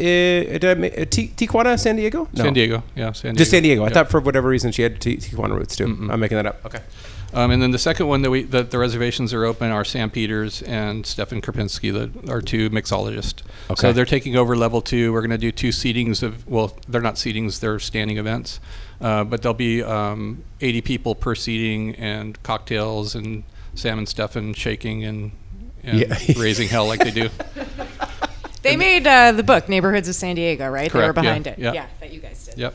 at, 0.53 0.63
uh, 0.63 0.75
Ti- 1.05 1.31
Tijuana, 1.35 1.79
San 1.79 1.95
Diego? 1.95 2.27
No. 2.31 2.43
San 2.43 2.53
Diego. 2.53 2.83
Yeah, 2.95 3.11
San 3.13 3.31
Diego. 3.31 3.37
Just 3.39 3.49
San 3.49 3.63
Diego. 3.63 3.83
I 3.83 3.87
Yeah. 3.87 3.93
thought 3.95 4.11
for 4.11 4.19
whatever 4.19 4.47
reason 4.49 4.71
she 4.71 4.83
had 4.83 5.01
Ti- 5.01 5.17
Tijuana 5.17 5.55
roots 5.57 5.75
too. 5.75 5.85
I'm 5.85 6.19
making 6.19 6.35
that 6.35 6.45
up. 6.45 6.63
Okay. 6.63 6.77
Um, 7.33 7.49
and 7.49 7.59
then 7.59 7.71
the 7.71 7.79
second 7.79 8.05
one 8.07 8.21
that 8.21 8.29
we 8.29 8.43
that 8.43 8.69
the 8.69 8.77
reservations 8.77 9.33
are 9.33 9.45
open 9.45 9.71
are 9.71 9.83
Sam 9.83 10.11
Peters 10.11 10.61
and 10.61 11.03
Stefan 11.07 11.41
Kurpinsky, 11.41 11.91
that 11.91 12.29
are 12.29 12.39
two 12.41 12.69
mixologists. 12.69 13.41
Okay. 13.71 13.81
So 13.81 13.93
they're 13.93 14.05
taking 14.05 14.35
over 14.35 14.55
level 14.55 14.79
two. 14.81 15.11
We're 15.11 15.21
going 15.21 15.31
to 15.31 15.37
do 15.39 15.51
two 15.51 15.69
seatings 15.69 16.21
of 16.21 16.45
well, 16.47 16.77
they're 16.87 17.01
not 17.01 17.15
seatings; 17.15 17.61
they're 17.61 17.79
standing 17.79 18.17
events. 18.19 18.59
Uh, 18.99 19.23
but 19.23 19.41
there'll 19.41 19.55
be 19.55 19.81
um, 19.81 20.43
80 20.59 20.81
people 20.81 21.15
per 21.15 21.33
seating 21.33 21.95
and 21.95 22.37
cocktails 22.43 23.15
and 23.15 23.41
Sam 23.75 23.97
and 23.97 24.07
Stefan 24.07 24.53
shaking 24.53 25.03
and, 25.03 25.31
and 25.83 25.99
Yeah. 25.99 26.15
raising 26.37 26.67
hell 26.67 26.87
like 26.87 26.99
they 27.03 27.11
do. 27.11 27.29
They 28.63 28.75
made 28.77 29.07
uh, 29.07 29.31
the 29.31 29.43
book 29.43 29.67
Neighborhoods 29.67 30.07
of 30.07 30.13
San 30.15 30.35
Diego, 30.35 30.69
right? 30.69 30.91
they 30.91 30.99
were 30.99 31.05
Correct, 31.13 31.17
yeah, 31.17 31.21
behind 31.23 31.47
it. 31.47 31.57
yeah. 31.59 31.87
that 31.99 32.13
you 32.13 32.19
guys 32.19 32.45
did. 32.45 32.57
Yep. 32.59 32.73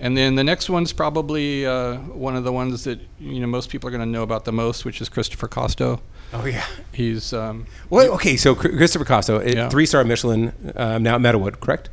And 0.00 0.16
then 0.16 0.34
the 0.34 0.42
next 0.42 0.68
one's 0.68 0.92
probably 0.92 1.64
uh, 1.64 1.98
one 1.98 2.34
of 2.34 2.42
the 2.42 2.50
ones 2.52 2.82
that 2.84 2.98
you 3.20 3.38
know 3.38 3.46
most 3.46 3.70
people 3.70 3.86
are 3.88 3.92
going 3.92 4.00
to 4.00 4.06
know 4.06 4.24
about 4.24 4.44
the 4.44 4.50
most, 4.52 4.84
which 4.84 5.00
is 5.00 5.08
Christopher 5.08 5.46
Kostow. 5.46 6.00
Oh 6.32 6.44
yeah. 6.44 6.64
He's 6.92 7.32
um, 7.32 7.66
Well, 7.88 8.10
okay. 8.14 8.36
So 8.36 8.56
Christopher 8.56 9.04
Kostow, 9.04 9.54
Yeah. 9.54 9.68
three 9.68 9.86
star 9.86 10.02
Michelin, 10.02 10.52
um, 10.74 11.04
now 11.04 11.14
at 11.14 11.20
Meadowood, 11.20 11.60
correct? 11.60 11.88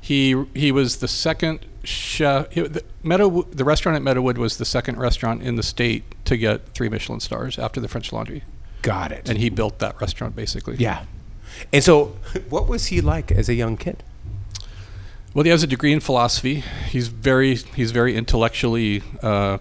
he 0.00 0.34
he 0.54 0.72
was 0.72 0.96
the 0.96 1.06
second 1.06 1.60
chef. 1.84 2.50
The, 2.50 2.82
Meadow, 3.02 3.42
the 3.50 3.64
restaurant 3.64 3.96
at 3.96 4.02
Meadowood 4.02 4.38
was 4.38 4.56
the 4.58 4.64
second 4.64 4.98
restaurant 4.98 5.42
in 5.42 5.56
the 5.56 5.62
state 5.62 6.04
to 6.26 6.36
get 6.36 6.68
three 6.74 6.88
Michelin 6.88 7.20
stars 7.20 7.58
after 7.58 7.80
the 7.80 7.88
French 7.88 8.12
Laundry, 8.12 8.42
Got 8.82 9.12
it. 9.12 9.28
and 9.28 9.38
he 9.38 9.50
built 9.50 9.78
that 9.80 10.00
restaurant 10.00 10.36
basically. 10.36 10.76
yeah. 10.76 11.04
And 11.72 11.84
so, 11.84 12.16
what 12.48 12.66
was 12.68 12.86
he 12.86 13.00
like 13.00 13.30
as 13.30 13.48
a 13.48 13.54
young 13.54 13.76
kid? 13.76 14.02
Well, 15.34 15.44
he 15.44 15.50
has 15.50 15.62
a 15.62 15.66
degree 15.66 15.92
in 15.92 16.00
philosophy. 16.00 16.62
He's 16.88 17.08
very 17.08 17.54
he's 17.56 17.90
very 17.90 18.16
intellectually 18.16 19.02
uh, 19.22 19.58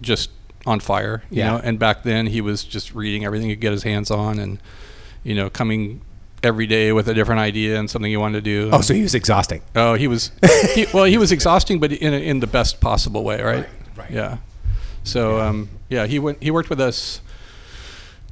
just 0.00 0.30
on 0.66 0.80
fire, 0.80 1.22
you 1.30 1.38
Yeah. 1.38 1.50
know. 1.52 1.56
And 1.62 1.78
back 1.78 2.02
then, 2.02 2.26
he 2.28 2.40
was 2.40 2.64
just 2.64 2.94
reading 2.94 3.24
everything 3.24 3.48
he 3.48 3.54
could 3.56 3.60
get 3.60 3.72
his 3.72 3.82
hands 3.82 4.10
on, 4.10 4.38
and 4.38 4.58
you 5.22 5.34
know, 5.34 5.50
coming 5.50 6.00
every 6.44 6.66
day 6.66 6.92
with 6.92 7.08
a 7.08 7.14
different 7.14 7.40
idea 7.40 7.78
and 7.78 7.88
something 7.90 8.10
he 8.10 8.16
wanted 8.16 8.44
to 8.44 8.50
do. 8.50 8.70
Oh, 8.72 8.80
so 8.82 8.94
he 8.94 9.02
was 9.02 9.14
exhausting. 9.14 9.62
Oh, 9.74 9.94
he 9.94 10.06
was. 10.06 10.30
he, 10.74 10.86
well, 10.92 11.04
he 11.04 11.18
was 11.18 11.32
exhausting, 11.32 11.80
but 11.80 11.90
in 11.92 12.12
in 12.14 12.40
the 12.40 12.46
best 12.46 12.80
possible 12.80 13.24
way, 13.24 13.42
right? 13.42 13.56
Right, 13.56 13.68
right. 13.96 14.10
Yeah. 14.10 14.36
So 15.02 15.40
um, 15.40 15.68
yeah, 15.88 16.06
he 16.06 16.18
went. 16.18 16.42
He 16.42 16.50
worked 16.50 16.70
with 16.70 16.80
us 16.80 17.20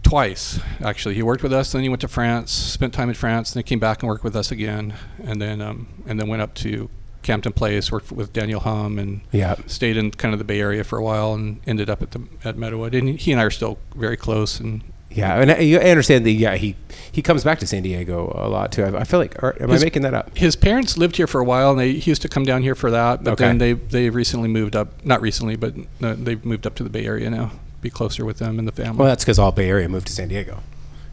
twice 0.02 0.58
actually. 0.82 1.14
He 1.14 1.22
worked 1.22 1.42
with 1.42 1.52
us, 1.52 1.72
then 1.72 1.82
he 1.82 1.88
went 1.88 2.00
to 2.00 2.08
France, 2.08 2.50
spent 2.52 2.92
time 2.92 3.08
in 3.08 3.14
France, 3.14 3.52
then 3.52 3.62
came 3.62 3.78
back 3.78 4.02
and 4.02 4.08
worked 4.08 4.24
with 4.24 4.34
us 4.36 4.50
again, 4.50 4.94
and 5.22 5.40
then 5.40 5.60
um, 5.60 5.86
and 6.06 6.18
then 6.18 6.28
went 6.28 6.42
up 6.42 6.54
to 6.56 6.90
Campton 7.22 7.52
Place, 7.52 7.92
worked 7.92 8.10
with 8.10 8.32
Daniel 8.32 8.60
Humm, 8.60 8.98
and 8.98 9.20
Yeah. 9.30 9.54
stayed 9.66 9.96
in 9.96 10.10
kind 10.10 10.32
of 10.34 10.38
the 10.38 10.44
Bay 10.44 10.60
Area 10.60 10.82
for 10.82 10.98
a 10.98 11.02
while, 11.04 11.34
and 11.34 11.60
ended 11.66 11.88
up 11.88 12.02
at 12.02 12.10
the 12.10 12.22
at 12.44 12.56
Meadowood. 12.56 12.98
And 12.98 13.18
he 13.18 13.30
and 13.32 13.40
I 13.40 13.44
are 13.44 13.50
still 13.50 13.78
very 13.94 14.16
close, 14.16 14.58
and 14.58 14.82
Yeah, 15.14 15.40
and 15.40 15.50
I, 15.50 15.54
I 15.86 15.90
understand 15.90 16.24
that. 16.26 16.32
Yeah, 16.32 16.56
he 16.56 16.76
he 17.10 17.22
comes 17.22 17.44
back 17.44 17.58
to 17.60 17.66
San 17.66 17.82
Diego 17.82 18.32
a 18.34 18.48
lot 18.48 18.72
too. 18.72 18.84
I, 18.84 19.00
I 19.00 19.04
feel 19.04 19.20
like, 19.20 19.42
or, 19.42 19.60
am 19.62 19.68
His- 19.70 19.82
I 19.82 19.86
making 19.86 20.02
that 20.02 20.14
up? 20.14 20.36
his 20.36 20.56
parents 20.56 20.96
lived 20.96 21.16
here 21.16 21.26
for 21.26 21.40
a 21.40 21.44
while, 21.44 21.70
and 21.70 21.78
they 21.80 21.92
he 21.94 22.10
used 22.10 22.22
to 22.22 22.28
come 22.28 22.44
down 22.44 22.62
here 22.62 22.74
for 22.74 22.90
that. 22.90 23.22
But 23.24 23.32
Okay. 23.32 23.44
then 23.46 23.58
they 23.58 23.72
they 23.74 24.10
recently 24.10 24.48
moved 24.48 24.74
up. 24.76 25.04
Not 25.04 25.20
recently, 25.20 25.56
but 25.56 25.74
uh, 26.02 26.14
they've 26.18 26.44
moved 26.44 26.66
up 26.66 26.74
to 26.76 26.82
the 26.82 26.90
Bay 26.90 27.04
Area 27.06 27.30
now. 27.30 27.52
Be 27.80 27.90
closer 27.90 28.24
with 28.24 28.38
them 28.38 28.58
and 28.58 28.66
the 28.68 28.72
family. 28.72 28.98
Well, 28.98 29.08
that's 29.08 29.24
because 29.24 29.38
all 29.38 29.50
Bay 29.52 29.68
Area 29.68 29.88
moved 29.88 30.06
to 30.06 30.12
San 30.12 30.28
Diego. 30.28 30.60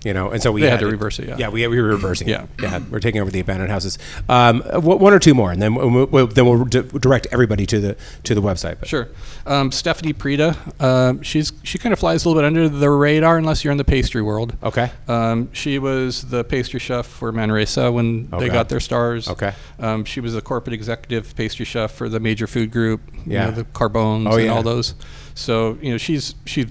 You 0.04 0.14
know, 0.14 0.30
and 0.30 0.41
so 0.41 0.52
we 0.54 0.62
They 0.62 0.70
had 0.70 0.80
to 0.80 0.88
reverse 0.88 1.20
it, 1.20 1.28
yeah. 1.28 1.36
yeah, 1.38 1.50
we, 1.50 1.68
we 1.68 1.82
were 1.82 1.89
reversing. 1.89 2.30
Yeah. 2.30 2.43
it. 2.43 2.50
yeah, 2.62 2.80
we're 2.89 3.02
taking 3.02 3.20
over 3.20 3.30
the 3.30 3.41
abandoned 3.41 3.70
houses. 3.70 3.97
Um, 4.30 4.60
w- 4.60 4.95
one 4.97 5.14
or 5.14 5.20
two 5.20 5.34
more, 5.34 5.52
and 5.52 5.62
then 5.62 5.76
we'll, 5.76 6.06
we'll, 6.06 6.28
then 6.28 6.45
we'll 6.45 6.64
di- 6.64 6.84
direct 7.00 7.28
everybody 7.32 7.66
to 7.66 7.80
the 7.82 7.97
to 8.24 8.34
the 8.34 8.41
website. 8.41 8.80
But 8.80 8.88
Sure. 8.88 9.10
Um, 9.45 9.72
Stephanie 9.74 10.14
Prida, 10.14 10.56
um, 10.82 11.22
she's 11.22 11.52
she 11.64 11.78
kind 11.78 11.91
of 11.91 12.00
flies 12.00 12.24
a 12.24 12.30
little 12.30 12.41
bit 12.41 12.45
under 12.47 12.70
the 12.70 12.89
radar 12.89 13.38
unless 13.38 13.64
you're 13.66 13.72
in 13.74 13.78
the 13.78 13.84
pastry 13.84 14.22
world. 14.22 14.56
Okay. 14.64 14.89
Um, 15.10 15.52
she 15.54 15.80
was 15.80 16.30
the 16.30 16.45
pastry 16.45 16.80
chef 16.80 17.06
for 17.06 17.32
Manresa 17.34 17.91
when 17.91 18.30
Okay. 18.32 18.47
they 18.47 18.54
got 18.54 18.70
their 18.70 18.80
stars. 18.80 19.28
Okay. 19.28 19.54
Um, 19.80 20.06
she 20.06 20.22
was 20.22 20.34
the 20.34 20.41
corporate 20.41 20.74
executive 20.74 21.36
pastry 21.36 21.66
chef 21.66 21.91
for 21.91 22.08
the 22.08 22.20
major 22.22 22.47
food 22.47 22.72
group. 22.72 23.02
you 23.26 23.34
Yeah. 23.34 23.45
know, 23.45 23.52
the 23.52 23.64
Carbones 23.66 24.28
Oh, 24.28 24.38
and 24.38 24.45
yeah. 24.45 24.54
all 24.54 24.64
those. 24.64 24.95
So 25.36 25.78
you 25.82 25.91
know 25.91 25.97
she's 25.97 26.36
she's 26.45 26.68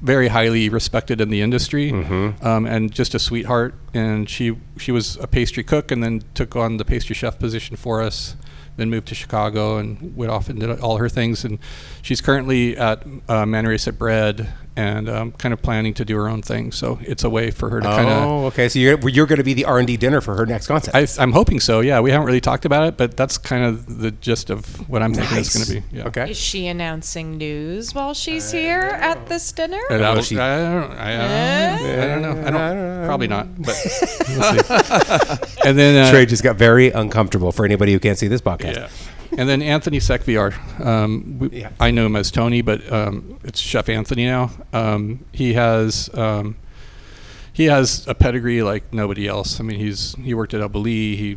very 0.00 0.28
highly 0.28 0.68
respected 0.68 1.20
in 1.20 1.28
the 1.30 1.40
industry 1.40 1.90
Mm-hmm. 1.90 2.46
um, 2.46 2.66
and 2.66 2.92
just 2.92 3.14
a 3.14 3.18
sweetheart. 3.18 3.74
And 3.92 4.28
she 4.30 4.56
she 4.76 4.92
was 4.92 5.16
a 5.16 5.26
pastry 5.26 5.64
cook 5.64 5.90
and 5.90 6.02
then 6.02 6.22
took 6.34 6.54
on 6.56 6.76
the 6.76 6.84
pastry 6.84 7.14
chef 7.14 7.38
position 7.38 7.76
for 7.76 8.00
us. 8.02 8.36
Then 8.76 8.90
moved 8.90 9.08
to 9.08 9.14
Chicago 9.16 9.76
and 9.78 10.16
went 10.16 10.30
off 10.30 10.48
and 10.48 10.60
did 10.60 10.78
all 10.80 10.98
her 10.98 11.08
things. 11.08 11.44
And 11.44 11.58
she's 12.00 12.20
currently 12.20 12.76
at 12.76 13.04
uh, 13.28 13.44
Manresa 13.44 13.92
Bread 13.92 14.52
and 14.78 15.08
um, 15.08 15.32
kind 15.32 15.52
of 15.52 15.60
planning 15.60 15.92
to 15.94 16.04
do 16.04 16.14
her 16.16 16.28
own 16.28 16.40
thing. 16.40 16.70
So 16.72 16.98
it's 17.02 17.24
a 17.24 17.30
way 17.30 17.50
for 17.50 17.68
her 17.70 17.80
to 17.80 17.86
kind 17.86 18.08
of 18.08 18.22
Oh, 18.28 18.46
okay. 18.46 18.68
So 18.68 18.78
you're 18.78 18.98
you're 19.08 19.26
going 19.26 19.38
to 19.38 19.44
be 19.44 19.52
the 19.54 19.64
R 19.64 19.78
and 19.78 19.86
D 19.86 19.96
dinner 19.96 20.20
for 20.20 20.36
her 20.36 20.46
next 20.46 20.68
concept. 20.68 20.94
I, 20.96 21.06
I'm 21.22 21.32
hoping 21.32 21.58
so. 21.60 21.80
Yeah, 21.80 22.00
we 22.00 22.10
haven't 22.12 22.26
really 22.26 22.40
talked 22.40 22.64
about 22.64 22.86
it, 22.86 22.96
but 22.96 23.16
that's 23.16 23.36
kind 23.38 23.64
of 23.64 23.98
the 23.98 24.10
gist 24.12 24.50
of 24.50 24.88
what 24.88 25.02
I'm 25.02 25.12
thinking 25.14 25.38
it's 25.38 25.54
going 25.54 25.66
to 25.66 25.88
be. 25.90 25.96
Yeah. 25.96 26.06
Okay. 26.08 26.30
Is 26.30 26.38
she 26.38 26.66
announcing 26.68 27.36
news 27.38 27.94
while 27.94 28.14
she's 28.14 28.50
here 28.52 28.80
at 28.80 29.26
this 29.26 29.50
dinner? 29.52 29.80
And 29.90 30.00
Well, 30.00 30.16
I'll- 30.16 30.22
she- 30.22 30.38
I, 30.38 30.58
don't, 30.58 30.92
I, 30.92 31.12
don't, 31.16 32.00
I 32.00 32.06
don't 32.06 32.22
know. 32.22 32.46
I 32.46 32.50
don't. 32.74 33.06
Probably 33.06 33.28
not. 33.28 33.48
But 33.60 33.76
we'll 34.28 34.42
see. 34.42 35.68
And 35.68 35.78
then 35.78 36.04
uh, 36.06 36.10
Trey 36.10 36.26
just 36.26 36.42
got 36.44 36.56
very 36.56 36.90
uncomfortable 36.90 37.50
for 37.52 37.64
anybody 37.64 37.92
who 37.92 37.98
can't 37.98 38.18
see 38.18 38.28
this 38.28 38.40
podcast. 38.40 38.74
Yeah. 38.76 38.88
And 39.36 39.48
then 39.48 39.62
Anthony 39.62 39.98
Secviar. 39.98 40.54
Um, 40.84 41.38
we, 41.38 41.60
Yeah. 41.60 41.70
I 41.78 41.90
know 41.90 42.06
him 42.06 42.16
as 42.16 42.30
Tony, 42.30 42.62
but 42.62 42.90
um, 42.92 43.38
it's 43.44 43.60
Chef 43.60 43.88
Anthony 43.88 44.26
now. 44.26 44.50
Um, 44.72 45.24
he 45.32 45.54
has 45.54 46.10
um, 46.14 46.56
he 47.52 47.64
has 47.64 48.06
a 48.06 48.14
pedigree 48.14 48.62
like 48.62 48.92
nobody 48.92 49.26
else. 49.26 49.60
I 49.60 49.64
mean, 49.64 49.78
he's 49.78 50.14
he 50.14 50.32
worked 50.34 50.54
at 50.54 50.60
elBulli. 50.60 51.16
He 51.16 51.36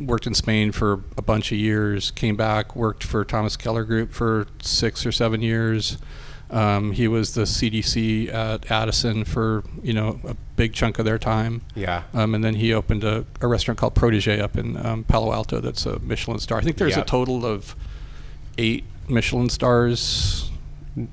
worked 0.00 0.26
in 0.26 0.34
Spain 0.34 0.72
for 0.72 1.04
a 1.16 1.22
bunch 1.22 1.52
of 1.52 1.58
years. 1.58 2.10
Came 2.10 2.36
back, 2.36 2.74
worked 2.74 3.04
for 3.04 3.24
Thomas 3.24 3.56
Keller 3.56 3.84
Group 3.84 4.12
for 4.12 4.46
six 4.62 5.04
or 5.06 5.12
seven 5.12 5.42
years. 5.42 5.98
Um, 6.50 6.92
he 6.92 7.08
was 7.08 7.34
the 7.34 7.42
CDC 7.42 8.32
at 8.32 8.70
Addison 8.70 9.24
for 9.24 9.64
you 9.82 9.92
know 9.92 10.18
a 10.26 10.34
big 10.56 10.72
chunk 10.72 10.98
of 10.98 11.04
their 11.04 11.18
time. 11.18 11.60
Yeah. 11.74 12.04
Um, 12.14 12.34
and 12.34 12.42
then 12.42 12.54
he 12.54 12.72
opened 12.72 13.04
a, 13.04 13.26
a 13.40 13.46
restaurant 13.46 13.78
called 13.78 13.94
Protege 13.94 14.40
up 14.40 14.56
in 14.56 14.76
um, 14.84 15.04
Palo 15.04 15.32
Alto 15.32 15.60
that's 15.60 15.84
a 15.86 15.98
Michelin 16.00 16.38
star. 16.38 16.58
I 16.58 16.62
think 16.62 16.78
there's 16.78 16.96
Yeah. 16.96 17.02
a 17.02 17.04
total 17.04 17.44
of 17.44 17.76
eight 18.56 18.84
Michelin 19.08 19.48
stars 19.50 20.47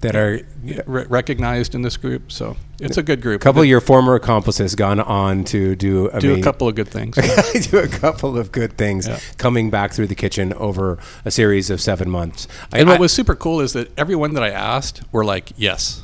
That 0.01 0.15
are 0.15 0.41
re- 0.85 1.05
recognized 1.07 1.75
in 1.75 1.81
this 1.83 1.97
group. 1.97 2.31
So 2.31 2.57
it's 2.79 2.97
a 2.97 3.03
good 3.03 3.21
group. 3.21 3.41
a 3.41 3.43
couple 3.43 3.61
of 3.61 3.67
your 3.67 3.81
former 3.81 4.15
accomplices 4.15 4.73
gone 4.75 4.99
on 4.99 5.43
to 5.45 5.75
do 5.75 6.09
I 6.11 6.19
do 6.19 6.29
mean, 6.29 6.39
a 6.39 6.43
couple 6.43 6.67
of 6.67 6.75
good 6.75 6.87
things. 6.87 7.15
do 7.69 7.77
a 7.79 7.87
couple 7.87 8.37
of 8.37 8.51
good 8.51 8.77
things 8.77 9.07
Yeah. 9.07 9.19
coming 9.37 9.69
back 9.69 9.93
through 9.93 10.07
the 10.07 10.15
kitchen 10.15 10.53
over 10.53 10.97
a 11.23 11.31
series 11.31 11.69
of 11.69 11.79
seven 11.81 12.09
months. 12.09 12.47
And 12.73 12.89
I- 12.89 12.93
what 12.93 12.99
was 12.99 13.11
super 13.13 13.35
cool 13.35 13.59
is 13.61 13.73
that 13.73 13.91
everyone 13.97 14.33
that 14.33 14.43
I 14.43 14.49
asked 14.49 15.01
were 15.11 15.23
like, 15.25 15.51
yes. 15.57 16.03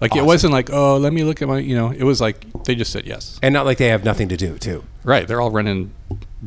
Like 0.00 0.12
Awesome. 0.12 0.24
it 0.24 0.26
wasn't 0.26 0.52
like, 0.54 0.70
oh, 0.72 0.96
let 0.96 1.12
me 1.12 1.24
look 1.24 1.42
at 1.42 1.48
my, 1.48 1.58
you 1.58 1.76
know, 1.76 1.90
it 1.90 2.04
was 2.04 2.20
like 2.20 2.46
they 2.64 2.74
just 2.74 2.90
said 2.92 3.06
yes. 3.06 3.38
and 3.42 3.52
not 3.52 3.66
like 3.66 3.76
they 3.78 3.88
have 3.88 4.02
nothing 4.04 4.28
to 4.30 4.36
do 4.36 4.58
too. 4.58 4.82
Right. 5.04 5.28
They're 5.28 5.40
all 5.40 5.50
running, 5.50 5.92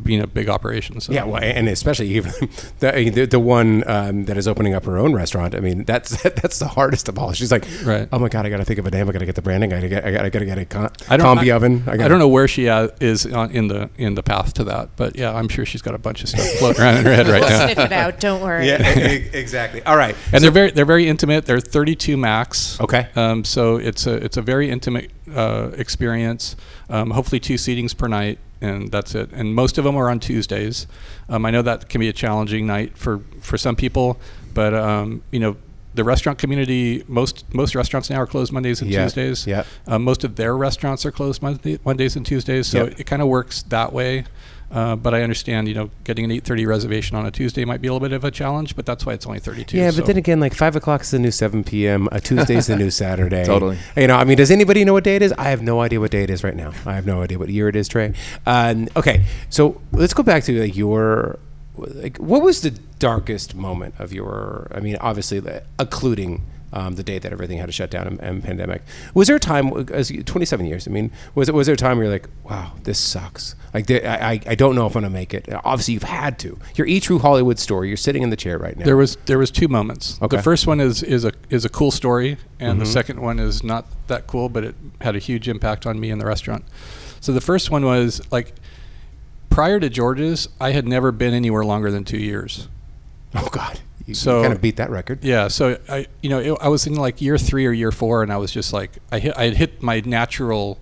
you 0.05 0.23
a 0.23 0.27
big 0.27 0.49
operation. 0.49 0.99
So. 1.01 1.11
Yeah, 1.13 1.25
well, 1.25 1.41
and 1.43 1.67
especially 1.69 2.07
even 2.09 2.31
the 2.79 3.11
the, 3.13 3.25
the 3.25 3.39
one 3.39 3.83
um, 3.89 4.25
that 4.25 4.37
is 4.37 4.47
opening 4.47 4.73
up 4.73 4.85
her 4.85 4.97
own 4.97 5.13
restaurant. 5.13 5.53
I 5.55 5.59
mean, 5.59 5.83
that's 5.83 6.21
that's 6.41 6.59
the 6.59 6.67
hardest 6.67 7.09
of 7.09 7.17
all. 7.19 7.31
She's 7.33 7.51
like, 7.51 7.65
Right. 7.83 8.07
oh 8.11 8.19
my 8.19 8.29
god, 8.29 8.45
I 8.45 8.49
got 8.49 8.57
to 8.57 8.65
think 8.65 8.79
of 8.79 8.85
a 8.87 8.91
name. 8.91 9.07
I 9.09 9.11
got 9.11 9.19
to 9.19 9.25
get 9.25 9.35
the 9.35 9.41
branding. 9.41 9.71
I 9.73 9.77
got 9.77 9.81
to 9.81 9.89
get 9.89 10.05
I 10.05 10.29
got 10.29 10.39
to 10.39 10.45
get 10.45 10.57
a 10.57 10.65
con- 10.65 10.91
I 11.09 11.17
don't, 11.17 11.37
combi 11.37 11.51
I, 11.51 11.55
oven. 11.55 11.83
I, 11.87 11.97
gotta- 11.97 12.09
don't 12.09 12.19
know 12.19 12.27
where 12.27 12.47
she 12.47 12.69
uh, 12.69 12.89
is 12.99 13.25
on, 13.25 13.51
in 13.51 13.67
the 13.67 13.89
in 13.97 14.15
the 14.15 14.23
path 14.23 14.53
to 14.55 14.63
that, 14.65 14.95
but 14.95 15.15
yeah, 15.15 15.33
I'm 15.33 15.47
sure 15.49 15.65
she's 15.65 15.81
got 15.81 15.93
a 15.95 15.99
bunch 15.99 16.23
of 16.23 16.29
stuff 16.29 16.45
floating 16.59 16.81
around 16.81 16.97
in 16.97 17.05
her 17.05 17.13
head 17.13 17.27
right 17.27 17.41
We'll 17.41 17.49
now. 17.49 17.65
sniff 17.65 17.79
it 17.79 17.91
out. 17.91 18.19
Don't 18.19 18.41
worry. 18.41 18.67
Yeah, 18.67 18.77
exactly. 18.87 19.83
All 19.83 19.97
right. 19.97 20.15
And 20.31 20.43
they're 20.43 20.51
very 20.51 20.71
they're 20.71 20.85
very 20.85 21.07
intimate. 21.07 21.45
They're 21.45 21.59
32 21.59 22.17
max. 22.17 22.79
Okay. 22.81 23.07
Um, 23.15 23.43
so 23.43 23.75
it's 23.77 24.07
a 24.07 24.13
it's 24.15 24.37
a 24.37 24.41
very 24.41 24.69
intimate 24.69 25.11
uh, 25.33 25.71
experience. 25.77 26.55
Um, 26.89 27.11
hopefully 27.11 27.39
two 27.39 27.55
seatings 27.55 27.95
per 27.97 28.07
night, 28.07 28.39
and 28.61 28.91
that's 28.91 29.15
it. 29.15 29.31
And 29.31 29.55
most 29.55 29.77
of 29.77 29.83
them 29.83 29.95
are 29.95 30.09
on 30.09 30.19
Tuesdays. 30.19 30.85
Um, 31.29 31.45
I 31.45 31.51
know 31.51 31.61
that 31.61 31.89
can 31.89 31.99
be 31.99 32.09
a 32.09 32.13
challenging 32.13 32.67
night 32.67 32.97
for 32.97 33.21
for 33.39 33.57
some 33.57 33.75
people, 33.75 34.17
but 34.53 34.73
um, 34.73 35.21
you 35.31 35.39
know. 35.39 35.55
The 35.95 36.03
restaurant 36.03 36.39
community, 36.39 37.03
most 37.07 37.45
most 37.53 37.75
restaurants 37.75 38.09
now 38.09 38.17
are 38.17 38.25
closed 38.25 38.51
Mondays 38.51 38.81
and 38.81 38.89
Yeah, 38.89 39.03
Tuesdays. 39.03 39.45
yeah. 39.45 39.63
Uh, 39.85 39.99
most 39.99 40.23
of 40.23 40.37
their 40.37 40.57
restaurants 40.57 41.05
are 41.05 41.11
closed 41.11 41.43
Monday, 41.43 41.77
Mondays 41.85 42.15
and 42.15 42.25
Tuesdays, 42.25 42.65
so 42.65 42.85
Yep. 42.85 42.99
it 42.99 43.03
kind 43.03 43.21
of 43.21 43.27
works 43.27 43.61
that 43.69 43.93
way. 43.93 44.23
Uh, 44.73 44.95
but 44.95 45.13
I 45.13 45.21
understand, 45.21 45.67
you 45.67 45.75
know, 45.75 45.91
getting 46.03 46.25
an 46.25 46.31
8:30 46.31 46.65
reservation 46.65 47.15
on 47.15 47.27
a 47.27 47.31
Tuesday 47.31 47.63
might 47.63 47.79
be 47.79 47.87
a 47.87 47.93
little 47.93 48.05
bit 48.07 48.11
of 48.15 48.23
a 48.23 48.31
challenge, 48.31 48.75
but 48.75 48.87
that's 48.87 49.05
why 49.05 49.13
it's 49.13 49.27
only 49.27 49.37
32. 49.39 49.77
Yeah, 49.77 49.91
so- 49.91 49.97
but 49.97 50.07
then 50.07 50.17
again, 50.17 50.39
like 50.39 50.55
five 50.55 50.75
o'clock 50.75 51.01
is 51.01 51.11
the 51.11 51.19
new 51.19 51.29
seven 51.29 51.63
p.m. 51.63 52.09
A 52.11 52.19
Tuesday 52.19 52.55
is 52.55 52.65
the 52.65 52.75
new 52.75 52.89
Saturday. 53.03 53.45
Totally. 53.45 53.77
You 53.95 54.07
know, 54.07 54.15
I 54.15 54.23
mean, 54.23 54.37
does 54.37 54.49
anybody 54.49 54.83
know 54.83 54.93
what 54.93 55.03
day 55.03 55.15
it 55.15 55.21
is? 55.21 55.31
I 55.37 55.45
have 55.51 55.61
no 55.61 55.81
idea 55.81 55.99
what 55.99 56.09
day 56.09 56.23
it 56.23 56.31
is 56.31 56.43
right 56.43 56.55
now. 56.55 56.71
I 56.87 56.95
have 56.95 57.05
no 57.05 57.21
idea 57.21 57.37
what 57.37 57.49
year 57.49 57.69
it 57.69 57.75
is, 57.75 57.87
Trey. 57.87 58.13
Um, 58.47 58.89
okay, 58.95 59.25
so 59.51 59.79
let's 59.91 60.15
go 60.15 60.23
back 60.23 60.43
to 60.45 60.59
like 60.59 60.75
your, 60.75 61.37
like, 61.77 62.17
what 62.17 62.41
was 62.41 62.61
the 62.61 62.71
darkest 62.97 63.53
moment 63.53 63.93
of 63.99 64.11
your? 64.11 64.67
I 64.73 64.79
mean, 64.79 64.97
obviously, 64.99 65.39
the- 65.39 65.61
occluding. 65.77 66.41
Um, 66.75 66.95
the 66.95 67.03
day 67.03 67.19
that 67.19 67.31
everything 67.31 67.59
had 67.59 67.67
to 67.67 67.71
shut 67.71 67.91
down 67.91 68.07
and, 68.07 68.19
and 68.19 68.43
pandemic, 68.43 68.81
was 69.13 69.27
there 69.27 69.35
a 69.35 69.39
time? 69.39 69.71
As 69.93 70.09
you- 70.09 70.23
27 70.23 70.65
years. 70.65 70.87
I 70.87 70.91
mean, 70.91 71.11
was 71.35 71.47
it 71.47 71.53
was 71.53 71.67
there 71.67 71.75
a 71.75 71.77
time 71.77 71.97
where 71.97 72.05
you're 72.05 72.13
like, 72.13 72.27
"Wow, 72.43 72.71
this 72.83 72.97
sucks." 72.97 73.53
Like, 73.75 73.91
I, 73.91 74.39
I 74.47 74.55
don't 74.55 74.73
know 74.73 74.87
if 74.87 74.95
I'm 74.95 75.03
gonna 75.03 75.13
make 75.13 75.35
it. 75.35 75.47
Obviously, 75.63 75.93
you've 75.93 76.01
had 76.03 76.39
to. 76.39 76.57
You're 76.75 76.87
E 76.87 76.99
True 76.99 77.19
Hollywood 77.19 77.59
story. 77.59 77.89
You're 77.89 77.97
sitting 77.97 78.23
in 78.23 78.31
the 78.31 78.35
chair 78.35 78.57
right 78.57 78.75
now. 78.75 78.85
There 78.85 78.97
was 78.97 79.17
there 79.27 79.37
was 79.37 79.51
two 79.51 79.67
moments. 79.67 80.17
Okay. 80.19 80.37
The 80.37 80.41
first 80.43 80.65
one 80.65 80.79
is 80.79 81.03
is 81.03 81.25
a 81.25 81.31
is 81.51 81.63
a 81.63 81.69
cool 81.69 81.91
story, 81.91 82.37
and 82.59 82.81
the 82.81 82.85
Mhm. 82.85 82.93
second 82.93 83.21
one 83.21 83.37
is 83.39 83.63
not 83.63 83.85
that 84.07 84.25
cool, 84.25 84.49
but 84.49 84.63
it 84.63 84.75
had 85.01 85.15
a 85.15 85.19
huge 85.19 85.47
impact 85.47 85.85
on 85.85 85.99
me 85.99 86.09
in 86.09 86.17
the 86.17 86.25
restaurant. 86.25 86.63
So 87.21 87.31
the 87.33 87.41
first 87.41 87.69
one 87.69 87.85
was 87.85 88.19
like 88.31 88.53
prior 89.51 89.79
to 89.79 89.89
George's, 89.89 90.49
I 90.59 90.71
had 90.71 90.87
never 90.87 91.11
been 91.11 91.35
anywhere 91.35 91.63
longer 91.63 91.91
than 91.91 92.03
two 92.03 92.17
years. 92.17 92.67
Oh 93.35 93.49
God! 93.51 93.79
You, 94.05 94.13
So- 94.13 94.41
kind 94.41 94.53
of 94.53 94.61
beat 94.61 94.75
that 94.77 94.89
record. 94.89 95.23
Yeah, 95.23 95.47
so 95.47 95.77
I 95.89 96.07
you 96.21 96.29
know 96.29 96.39
it, 96.39 96.57
I 96.61 96.67
was 96.67 96.85
in 96.87 96.95
like 96.95 97.21
year 97.21 97.37
three 97.37 97.65
or 97.65 97.71
year 97.71 97.91
four, 97.91 98.21
and 98.23 98.31
I 98.33 98.37
was 98.37 98.51
just 98.51 98.73
like 98.73 98.91
I 99.11 99.19
hit 99.19 99.33
I 99.37 99.45
had 99.45 99.55
hit 99.55 99.81
my 99.81 100.01
natural 100.01 100.77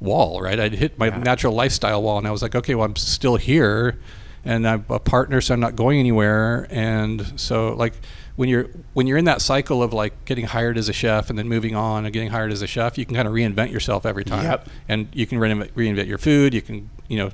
wall, 0.00 0.40
right? 0.40 0.58
I'd 0.58 0.74
hit 0.74 0.98
my 0.98 1.06
Yeah. 1.08 1.18
natural 1.18 1.52
lifestyle 1.54 2.02
wall, 2.02 2.18
and 2.18 2.26
I 2.26 2.30
was 2.30 2.42
like, 2.42 2.54
okay, 2.54 2.74
well 2.74 2.84
I'm 2.86 2.96
still 2.96 3.36
here, 3.36 3.98
and 4.44 4.66
I'm 4.66 4.84
a 4.88 4.98
partner, 4.98 5.40
so 5.40 5.54
I'm 5.54 5.60
not 5.60 5.76
going 5.76 5.98
anywhere, 5.98 6.66
and 6.70 7.38
so 7.38 7.74
like 7.74 7.94
when 8.36 8.48
you're 8.48 8.68
when 8.94 9.06
you're 9.06 9.18
in 9.18 9.24
that 9.26 9.42
cycle 9.42 9.82
of 9.82 9.92
like 9.92 10.24
getting 10.24 10.46
hired 10.46 10.78
as 10.78 10.88
a 10.88 10.92
chef 10.92 11.28
and 11.28 11.38
then 11.38 11.48
moving 11.48 11.74
on 11.74 12.04
and 12.06 12.12
getting 12.14 12.30
hired 12.30 12.52
as 12.52 12.62
a 12.62 12.66
chef, 12.66 12.96
you 12.96 13.04
can 13.04 13.14
kind 13.16 13.26
of 13.28 13.34
reinvent 13.34 13.72
yourself 13.72 14.06
every 14.06 14.24
time, 14.24 14.44
Yep. 14.44 14.68
and 14.88 15.08
you 15.12 15.26
can 15.26 15.38
reinvent, 15.38 15.72
reinvent 15.72 16.06
your 16.06 16.18
food, 16.18 16.54
you 16.54 16.62
can 16.62 16.88
you 17.08 17.18
know 17.18 17.30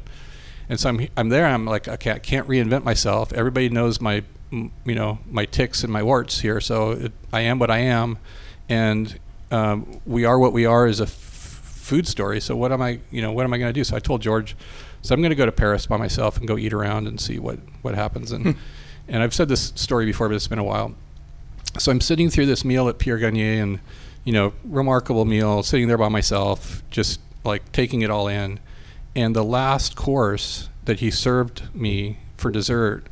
and 0.69 0.81
so 0.81 0.89
I'm 0.89 1.07
I'm 1.17 1.29
there. 1.29 1.45
I'm 1.47 1.67
like, 1.67 1.87
okay, 1.89 2.13
I 2.13 2.19
can't 2.19 2.49
reinvent 2.49 2.85
myself. 2.85 3.35
Everybody 3.35 3.69
knows 3.69 4.01
my, 4.01 4.23
you 4.85 4.95
know, 4.95 5.19
my 5.27 5.45
ticks 5.45 5.85
and 5.85 5.93
my 5.93 6.03
warts 6.03 6.41
here. 6.41 6.61
So 6.61 6.93
it, 6.93 7.13
I 7.33 7.41
am 7.41 7.59
what 7.59 7.71
I 7.71 7.79
am, 7.79 8.19
and 8.69 9.19
um, 9.51 10.01
we 10.07 10.25
are 10.25 10.39
what 10.39 10.53
we 10.53 10.67
are 10.67 10.87
as 10.87 11.01
a 11.01 11.05
f- 11.05 11.11
food 11.11 12.07
story. 12.07 12.41
So 12.41 12.57
what 12.57 12.73
am 12.73 12.83
I, 12.83 13.01
you 13.11 13.23
know, 13.23 13.33
what 13.33 13.45
am 13.45 13.53
I 13.53 13.59
going 13.59 13.69
to 13.69 13.79
do? 13.79 13.85
So 13.85 13.97
I 13.97 14.01
told 14.01 14.23
George, 14.23 14.57
so 15.03 15.15
I'm 15.15 15.21
going 15.21 15.31
to 15.31 15.37
go 15.37 15.47
to 15.47 15.53
Paris 15.53 15.87
by 15.87 15.97
myself 15.97 16.39
and 16.39 16.49
go 16.49 16.57
eat 16.57 16.73
around 16.73 17.07
and 17.07 17.21
see 17.21 17.39
what 17.39 17.59
what 17.83 17.95
happens. 17.95 18.33
And 18.33 18.57
and 19.09 19.23
I've 19.23 19.35
said 19.35 19.49
this 19.49 19.73
story 19.75 20.07
before, 20.07 20.29
but 20.29 20.35
it's 20.35 20.49
been 20.49 20.59
a 20.59 20.65
while. 20.65 20.95
So 21.79 21.91
I'm 21.91 22.01
sitting 22.01 22.31
through 22.31 22.47
this 22.47 22.65
meal 22.65 22.89
at 22.89 22.99
Pierre 22.99 23.19
Gagnaire, 23.19 23.63
and 23.63 23.81
you 24.25 24.33
know, 24.33 24.55
remarkable 24.65 25.25
meal, 25.25 25.63
sitting 25.63 25.89
there 25.89 25.99
by 25.99 26.09
myself, 26.09 26.83
just 26.91 27.21
like 27.45 27.73
taking 27.73 28.03
it 28.03 28.11
all 28.11 28.29
in. 28.29 28.61
And 29.15 29.37
the 29.37 29.45
last 29.45 29.97
course 29.97 30.69
that 30.85 31.01
he 31.01 31.11
served 31.11 31.75
me 31.75 32.19
for 32.37 32.51
dessert 32.51 33.07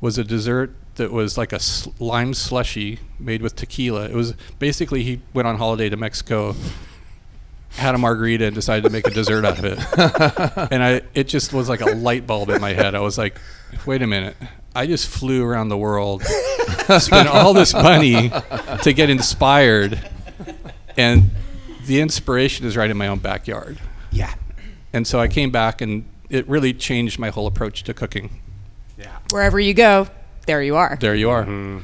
was 0.00 0.18
a 0.18 0.24
dessert 0.24 0.74
that 0.96 1.12
was 1.12 1.38
like 1.38 1.52
a 1.52 1.60
lime 1.98 2.34
slushy 2.34 2.98
made 3.18 3.42
with 3.42 3.56
tequila. 3.56 4.04
It 4.04 4.14
was 4.14 4.34
basically 4.58 5.02
he 5.02 5.20
went 5.32 5.48
on 5.48 5.56
holiday 5.56 5.88
to 5.88 5.96
Mexico, 5.96 6.54
had 7.70 7.94
a 7.94 7.98
margarita, 7.98 8.46
and 8.46 8.54
decided 8.54 8.84
to 8.84 8.90
make 8.90 9.06
a 9.06 9.10
dessert 9.10 9.44
out 9.44 9.58
of 9.58 9.64
it. 9.64 9.78
and 10.72 10.82
I, 10.82 11.02
it 11.14 11.28
just 11.28 11.52
was 11.52 11.68
like 11.68 11.80
a 11.80 11.90
light 11.94 12.26
bulb 12.26 12.50
in 12.50 12.60
my 12.60 12.72
head. 12.72 12.94
I 12.94 13.00
was 13.00 13.18
like, 13.18 13.38
wait 13.86 14.02
a 14.02 14.06
minute. 14.06 14.36
I 14.74 14.86
just 14.86 15.08
flew 15.08 15.44
around 15.44 15.68
the 15.68 15.76
world, 15.76 16.22
spent 16.98 17.28
all 17.28 17.52
this 17.52 17.74
money 17.74 18.30
to 18.82 18.92
get 18.92 19.10
inspired, 19.10 20.08
and 20.96 21.30
the 21.86 22.00
inspiration 22.00 22.66
is 22.66 22.76
right 22.76 22.90
in 22.90 22.96
my 22.96 23.08
own 23.08 23.18
backyard. 23.18 23.78
Yeah. 24.12 24.34
And 24.92 25.06
so 25.06 25.18
I 25.18 25.28
came 25.28 25.50
back, 25.50 25.80
and 25.80 26.04
it 26.28 26.48
really 26.48 26.72
changed 26.72 27.18
my 27.18 27.30
whole 27.30 27.46
approach 27.46 27.82
to 27.84 27.94
cooking. 27.94 28.40
Yeah. 29.32 29.36
Wherever 29.38 29.58
you 29.60 29.74
go, 29.74 30.08
there 30.46 30.62
you 30.62 30.76
are. 30.76 30.96
There 31.00 31.14
you 31.14 31.30
are. 31.30 31.42
Mm-hmm. 31.44 31.78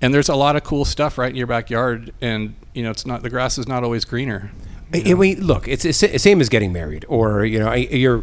And 0.00 0.12
there's 0.12 0.28
a 0.28 0.34
lot 0.34 0.56
of 0.56 0.64
cool 0.64 0.84
stuff 0.84 1.16
right 1.18 1.30
in 1.30 1.36
your 1.36 1.46
backyard, 1.46 2.12
and 2.20 2.54
you 2.74 2.82
know 2.82 2.90
it's 2.90 3.06
not 3.06 3.22
the 3.22 3.30
grass 3.30 3.56
is 3.58 3.68
not 3.68 3.84
always 3.84 4.04
greener. 4.04 4.50
I- 4.94 5.02
I 5.06 5.14
mean, 5.14 5.40
look, 5.40 5.68
it's 5.68 5.84
the 5.84 5.92
same 5.92 6.40
as 6.40 6.48
getting 6.48 6.72
married, 6.72 7.04
or 7.08 7.44
you 7.44 7.58
know, 7.60 7.72
you're 7.72 8.22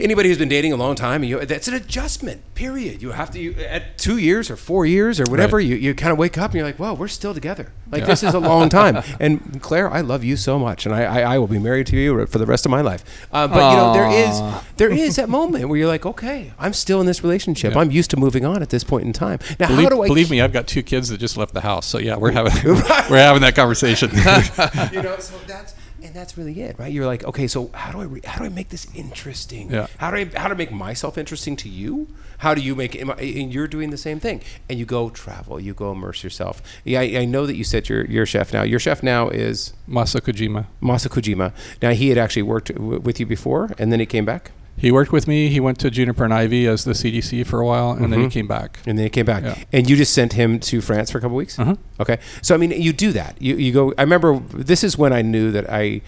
anybody 0.00 0.28
who's 0.28 0.38
been 0.38 0.48
dating 0.48 0.72
a 0.72 0.76
long 0.76 0.94
time. 0.94 1.24
You, 1.24 1.44
that's 1.44 1.68
an 1.68 1.74
adjustment. 1.74 2.42
Period. 2.54 3.02
You 3.02 3.12
have 3.12 3.30
to 3.32 3.38
you, 3.40 3.54
at 3.54 3.98
two 3.98 4.18
years 4.18 4.50
or 4.50 4.56
four 4.56 4.86
years 4.86 5.20
or 5.20 5.24
whatever. 5.24 5.56
Right. 5.58 5.66
You, 5.66 5.76
you 5.76 5.94
kind 5.94 6.12
of 6.12 6.18
wake 6.18 6.38
up 6.38 6.50
and 6.50 6.58
you're 6.58 6.66
like, 6.66 6.78
well, 6.78 6.96
we're 6.96 7.08
still 7.08 7.34
together. 7.34 7.72
Like 7.90 8.04
this 8.04 8.22
is 8.22 8.34
a 8.34 8.38
long 8.38 8.68
time. 8.68 9.02
And 9.20 9.60
Claire, 9.60 9.90
I 9.90 10.00
love 10.00 10.22
you 10.22 10.36
so 10.36 10.58
much, 10.58 10.86
and 10.86 10.94
I, 10.94 11.02
I, 11.02 11.34
I 11.34 11.38
will 11.38 11.46
be 11.48 11.58
married 11.58 11.86
to 11.88 11.96
you 11.96 12.26
for 12.26 12.38
the 12.38 12.46
rest 12.46 12.66
of 12.66 12.70
my 12.70 12.82
life. 12.82 13.02
Uh, 13.32 13.48
but 13.48 13.70
you 13.70 13.76
know, 13.76 13.92
there 13.92 14.08
is 14.08 14.40
there 14.76 14.90
is 14.90 15.16
that 15.16 15.28
moment 15.28 15.68
where 15.68 15.78
you're 15.78 15.88
like, 15.88 16.06
okay, 16.06 16.52
I'm 16.58 16.72
still 16.72 17.00
in 17.00 17.06
this 17.06 17.22
relationship. 17.24 17.74
Yeah. 17.74 17.80
I'm 17.80 17.90
used 17.90 18.10
to 18.10 18.16
moving 18.16 18.44
on 18.44 18.62
at 18.62 18.70
this 18.70 18.84
point 18.84 19.06
in 19.06 19.12
time. 19.12 19.38
Now, 19.58 19.68
Believe, 19.68 19.84
how 19.84 19.88
do 19.90 20.02
I 20.02 20.06
believe 20.06 20.30
me, 20.30 20.40
I've 20.40 20.52
got 20.52 20.66
two 20.66 20.82
kids 20.82 21.08
that 21.08 21.18
just 21.18 21.36
left 21.36 21.54
the 21.54 21.62
house, 21.62 21.86
so 21.86 21.98
yeah, 21.98 22.16
we're 22.16 22.30
having 22.38 22.52
we're 22.64 23.18
having 23.18 23.42
that 23.42 23.56
conversation. 23.56 24.10
you 24.92 25.02
know, 25.02 25.18
so 25.18 25.36
that's 25.46 25.74
that's 26.18 26.36
really 26.36 26.60
it, 26.60 26.78
right? 26.78 26.92
You're 26.92 27.06
like, 27.06 27.24
okay, 27.24 27.46
so 27.46 27.70
how 27.74 27.92
do 27.92 28.00
I 28.00 28.04
re- 28.04 28.20
how 28.24 28.38
do 28.40 28.44
I 28.44 28.48
make 28.48 28.68
this 28.70 28.86
interesting? 28.94 29.70
Yeah. 29.70 29.86
How 29.98 30.10
do 30.10 30.16
I 30.18 30.24
how 30.38 30.48
to 30.48 30.54
make 30.54 30.72
myself 30.72 31.16
interesting 31.16 31.56
to 31.56 31.68
you? 31.68 32.08
How 32.38 32.54
do 32.54 32.60
you 32.60 32.74
make 32.74 32.96
am 32.96 33.10
I- 33.10 33.14
and 33.14 33.52
you're 33.54 33.68
doing 33.68 33.90
the 33.90 33.96
same 33.96 34.18
thing? 34.20 34.40
And 34.68 34.78
you 34.78 34.84
go 34.86 35.10
travel, 35.10 35.60
you 35.60 35.74
go 35.74 35.92
immerse 35.92 36.22
yourself. 36.24 36.60
Yeah, 36.84 37.00
I, 37.00 37.04
I 37.20 37.24
know 37.24 37.46
that 37.46 37.56
you 37.56 37.64
said 37.64 37.88
you're 37.88 38.04
you're 38.06 38.26
chef 38.26 38.52
now. 38.52 38.62
Your 38.62 38.80
chef 38.80 39.02
now 39.02 39.28
is 39.28 39.72
Masa 39.88 40.20
Kojima. 40.20 40.66
Masa 40.82 41.08
Kojima. 41.08 41.52
Now 41.82 41.90
he 41.92 42.08
had 42.08 42.18
actually 42.18 42.42
worked 42.42 42.74
w- 42.74 43.00
with 43.00 43.20
you 43.20 43.26
before, 43.26 43.70
and 43.78 43.92
then 43.92 44.00
he 44.00 44.06
came 44.06 44.24
back, 44.24 44.50
He 44.78 44.90
worked 44.92 45.12
with 45.12 45.26
me. 45.26 45.48
He 45.48 45.60
went 45.60 45.78
to 45.80 45.90
Juniper 45.90 46.24
and 46.24 46.32
Ivy 46.32 46.66
as 46.66 46.84
the 46.84 46.92
CDC 46.94 47.44
for 47.44 47.60
a 47.60 47.66
while, 47.66 47.90
and 47.92 48.12
then 48.12 48.20
he 48.20 48.26
Mhm. 48.26 48.30
came 48.30 48.46
back. 48.46 48.78
and 48.86 48.96
then 48.98 49.04
he 49.04 49.10
came 49.10 49.26
back, 49.26 49.42
Yeah. 49.44 49.54
and 49.72 49.90
you 49.90 49.96
just 49.96 50.12
sent 50.12 50.32
him 50.34 50.58
to 50.60 50.80
France 50.80 51.10
for 51.10 51.18
a 51.18 51.20
couple 51.20 51.36
weeks. 51.36 51.58
Uh-huh. 51.58 51.74
Okay, 52.00 52.18
so 52.42 52.54
I 52.54 52.58
mean, 52.58 52.70
you 52.70 52.92
do 52.92 53.12
that. 53.12 53.36
You 53.40 53.56
you 53.56 53.72
go. 53.72 53.92
I 53.98 54.02
remember 54.02 54.40
this 54.54 54.82
is 54.84 54.96
when 54.96 55.12
I 55.12 55.22
knew 55.22 55.50
that 55.50 55.66
I 55.70 56.00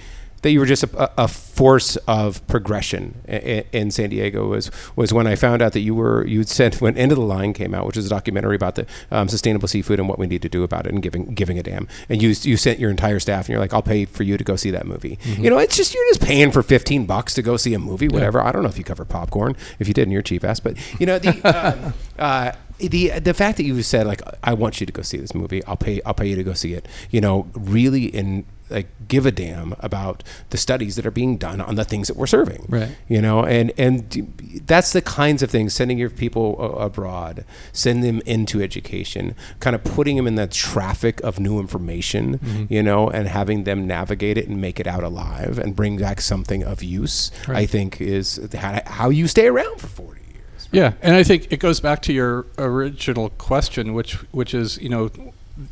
that 0.43 0.51
you 0.51 0.61
were 0.61 0.67
just 0.67 0.83
a, 0.85 1.23
a 1.23 1.29
force 1.29 1.97
of 2.09 2.47
progression 2.47 3.21
in, 3.29 3.65
in 3.73 3.91
San 3.91 4.11
Diego. 4.11 4.47
Was 4.49 4.71
was 4.97 5.12
when 5.12 5.27
I 5.27 5.35
found 5.35 5.62
out 5.62 5.73
that 5.73 5.81
you 5.81 5.95
were 5.95 6.27
you 6.27 6.43
sent 6.45 6.81
when 6.81 6.97
End 6.97 7.12
of 7.12 7.19
the 7.19 7.25
Line 7.25 7.53
came 7.53 7.75
out, 7.75 7.87
which 7.87 7.97
is 7.97 8.07
a 8.07 8.09
documentary 8.09 8.57
about 8.57 8.75
the 8.75 8.87
um, 9.11 9.29
sustainable 9.29 9.69
seafood 9.69 9.99
and 9.99 10.09
what 10.09 10.19
we 10.19 10.27
need 10.27 10.43
to 10.43 10.49
do 10.49 10.62
about 10.62 10.87
it, 10.87 10.93
and 10.93 11.03
giving 11.03 11.27
giving 11.35 11.59
a 11.59 11.62
damn. 11.62 11.89
And 12.09 12.23
you 12.23 12.31
you 12.43 12.57
sent 12.57 12.79
your 12.79 12.91
entire 12.91 13.21
staff, 13.21 13.47
and 13.47 13.51
you're 13.51 13.61
like, 13.61 13.75
I'll 13.75 13.83
pay 13.83 14.05
for 14.05 14.23
you 14.23 14.37
to 14.39 14.45
go 14.45 14.57
see 14.57 14.71
that 14.71 14.87
movie. 14.87 15.19
You 15.25 15.51
know, 15.51 15.59
it's 15.59 15.77
just 15.77 15.95
you're 15.95 16.09
just 16.09 16.23
paying 16.23 16.51
for 16.51 16.62
fifteen 16.62 17.07
bucks 17.07 17.35
to 17.35 17.43
go 17.43 17.57
see 17.57 17.75
a 17.75 17.79
movie, 17.79 18.09
whatever. 18.09 18.41
I 18.41 18.53
don't 18.53 18.62
know 18.62 18.69
if 18.69 18.79
you 18.79 18.85
cover 18.85 19.05
popcorn. 19.05 19.57
If 19.79 19.89
you 19.89 19.95
did, 19.95 20.03
and 20.03 20.12
you're 20.12 20.23
cheap 20.23 20.45
ass, 20.45 20.61
but 20.61 20.77
you 21.01 21.07
know 21.07 21.19
the. 21.19 21.41
um, 21.45 21.95
uh, 22.19 22.53
the 22.79 23.19
the 23.19 23.35
fact 23.35 23.59
that 23.59 23.65
you 23.65 23.83
said 23.83 24.07
like 24.07 24.23
I 24.43 24.55
want 24.55 24.81
you 24.81 24.87
to 24.87 24.93
go 24.93 25.03
see 25.03 25.19
this 25.19 25.35
movie, 25.35 25.62
I'll 25.65 25.77
pay 25.77 26.01
I'll 26.07 26.15
pay 26.15 26.29
you 26.29 26.37
to 26.37 26.43
go 26.43 26.55
see 26.55 26.73
it. 26.73 26.89
You 27.11 27.21
know, 27.21 27.47
really 27.55 28.05
in 28.05 28.47
like 28.71 28.89
give 29.09 29.27
a 29.27 29.31
damn 29.33 29.75
about 29.81 30.23
the 30.51 30.57
studies 30.57 30.97
that 30.97 31.05
are 31.07 31.11
being 31.11 31.37
done 31.37 31.61
on 31.61 31.75
the 31.75 31.85
things 31.85 32.09
that 32.09 32.17
we're 32.17 32.27
serving. 32.27 32.67
Right. 32.69 32.97
You 33.09 33.21
know, 33.21 33.45
and 33.45 33.73
and 33.79 34.63
that's 34.67 34.93
the 34.93 35.03
kinds 35.03 35.43
of 35.43 35.51
things 35.51 35.75
sending 35.75 35.99
your 35.99 36.11
people 36.11 36.77
abroad, 36.79 37.45
send 37.73 38.03
them 38.05 38.21
into 38.27 38.63
education, 38.63 39.35
kind 39.61 39.75
of 39.75 39.83
putting 39.85 40.17
them 40.17 40.27
in 40.27 40.35
the 40.37 40.47
traffic 40.47 41.21
of 41.23 41.39
new 41.41 41.59
information, 41.59 42.39
Mm-hmm. 42.39 42.73
you 42.73 42.83
know, 42.83 43.09
and 43.11 43.29
having 43.29 43.65
them 43.65 43.87
navigate 43.87 44.39
it 44.39 44.49
and 44.49 44.61
make 44.61 44.79
it 44.81 44.87
out 44.87 45.03
alive 45.03 45.59
and 45.59 45.75
bring 45.77 45.97
back 45.99 46.21
something 46.21 46.63
of 46.63 46.83
use. 46.83 47.31
I 47.49 47.67
think 47.67 48.01
is 48.01 48.41
how, 48.55 48.81
how 48.87 49.11
you 49.11 49.27
stay 49.29 49.47
around 49.49 49.81
for 49.81 49.87
40 49.89 50.21
years. 50.33 50.69
Yeah, 50.73 50.93
and 51.03 51.15
I 51.17 51.23
think 51.23 51.51
it 51.53 51.59
goes 51.59 51.81
back 51.81 52.01
to 52.03 52.13
your 52.13 52.47
original 52.59 53.31
question, 53.31 53.93
which 53.95 54.15
which 54.33 54.55
is 54.55 54.79
you 54.79 54.89
know 54.89 55.11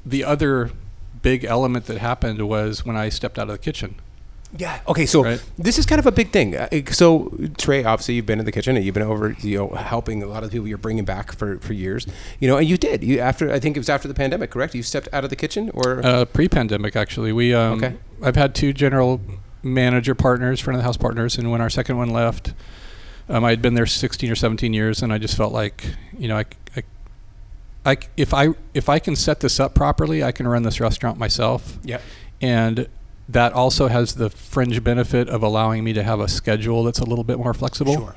the 0.05 0.25
other 0.25 0.71
big 1.23 1.45
element 1.45 1.87
that 1.87 1.99
happened 1.99 2.41
was 2.49 2.85
when 2.85 2.97
I 2.97 3.09
stepped 3.09 3.39
out 3.39 3.49
of 3.49 3.53
the 3.53 3.59
kitchen. 3.59 3.97
Yeah. 4.57 4.81
Okay. 4.89 5.05
So 5.05 5.23
Right. 5.25 5.43
this 5.59 5.77
is 5.79 5.85
kind 5.85 5.99
of 5.99 6.07
a 6.07 6.13
big 6.13 6.31
thing. 6.31 6.57
Uh, 6.57 6.69
So 6.91 7.31
Trey, 7.59 7.85
obviously, 7.85 8.15
you've 8.15 8.25
been 8.25 8.39
in 8.39 8.47
the 8.47 8.53
kitchen 8.53 8.77
and 8.77 8.85
you've 8.85 8.95
been 8.95 9.03
over, 9.03 9.37
you 9.41 9.59
know, 9.59 9.69
helping 9.77 10.23
a 10.23 10.27
lot 10.27 10.43
of 10.43 10.49
the 10.51 10.55
people 10.57 10.67
you're 10.69 10.79
bringing 10.79 11.05
back 11.05 11.33
for, 11.33 11.59
for 11.59 11.75
years. 11.75 12.07
You 12.41 12.49
know, 12.49 12.57
and 12.57 12.67
you 12.67 12.79
did. 12.79 13.05
You 13.05 13.19
after 13.21 13.53
I 13.53 13.59
think 13.61 13.77
it 13.77 13.81
was 13.81 13.91
after 13.91 14.09
the 14.09 14.15
pandemic, 14.15 14.51
correct? 14.51 14.75
You 14.75 14.83
stepped 14.83 15.09
out 15.13 15.23
of 15.25 15.29
the 15.31 15.37
kitchen, 15.37 15.71
or 15.75 16.01
Uh, 16.05 16.25
pre-pandemic, 16.25 16.97
actually, 16.97 17.33
we 17.33 17.53
um, 17.53 17.75
Okay. 17.85 17.95
I've 18.23 18.37
had 18.37 18.55
two 18.55 18.73
general 18.73 19.21
manager 19.63 20.15
partners, 20.15 20.61
front 20.61 20.77
of 20.77 20.81
the 20.81 20.85
house 20.85 20.97
partners, 20.97 21.37
and 21.37 21.51
when 21.51 21.61
our 21.61 21.69
second 21.71 21.99
one 21.99 22.09
left, 22.09 22.55
um, 23.29 23.45
I 23.45 23.51
had 23.51 23.61
been 23.61 23.75
there 23.75 23.85
16 23.87 24.31
or 24.31 24.35
17 24.35 24.73
years, 24.73 25.03
and 25.03 25.13
I 25.13 25.19
just 25.19 25.37
felt 25.37 25.53
like 25.53 25.85
you 26.19 26.27
know 26.29 26.39
I, 26.39 26.47
I, 26.75 26.83
I 27.85 27.99
if 28.17 28.35
I 28.35 28.49
if 28.75 28.89
I 28.89 28.99
can 28.99 29.17
set 29.17 29.41
this 29.41 29.59
up 29.61 29.75
properly, 29.75 30.23
I 30.23 30.33
can 30.33 30.47
run 30.47 30.63
this 30.63 30.81
restaurant 30.81 31.19
myself. 31.19 31.79
yeah, 31.83 32.01
and 32.41 32.89
that 33.29 33.53
also 33.53 33.89
has 33.89 34.15
the 34.15 34.31
fringe 34.31 34.83
benefit 34.83 35.29
of 35.29 35.43
allowing 35.43 35.85
me 35.85 35.93
to 35.93 36.03
have 36.03 36.19
a 36.19 36.29
schedule 36.29 36.85
that's 36.85 36.99
a 36.99 37.05
little 37.05 37.25
bit 37.25 37.39
more 37.39 37.53
flexible. 37.53 37.95
Sure. 37.95 38.15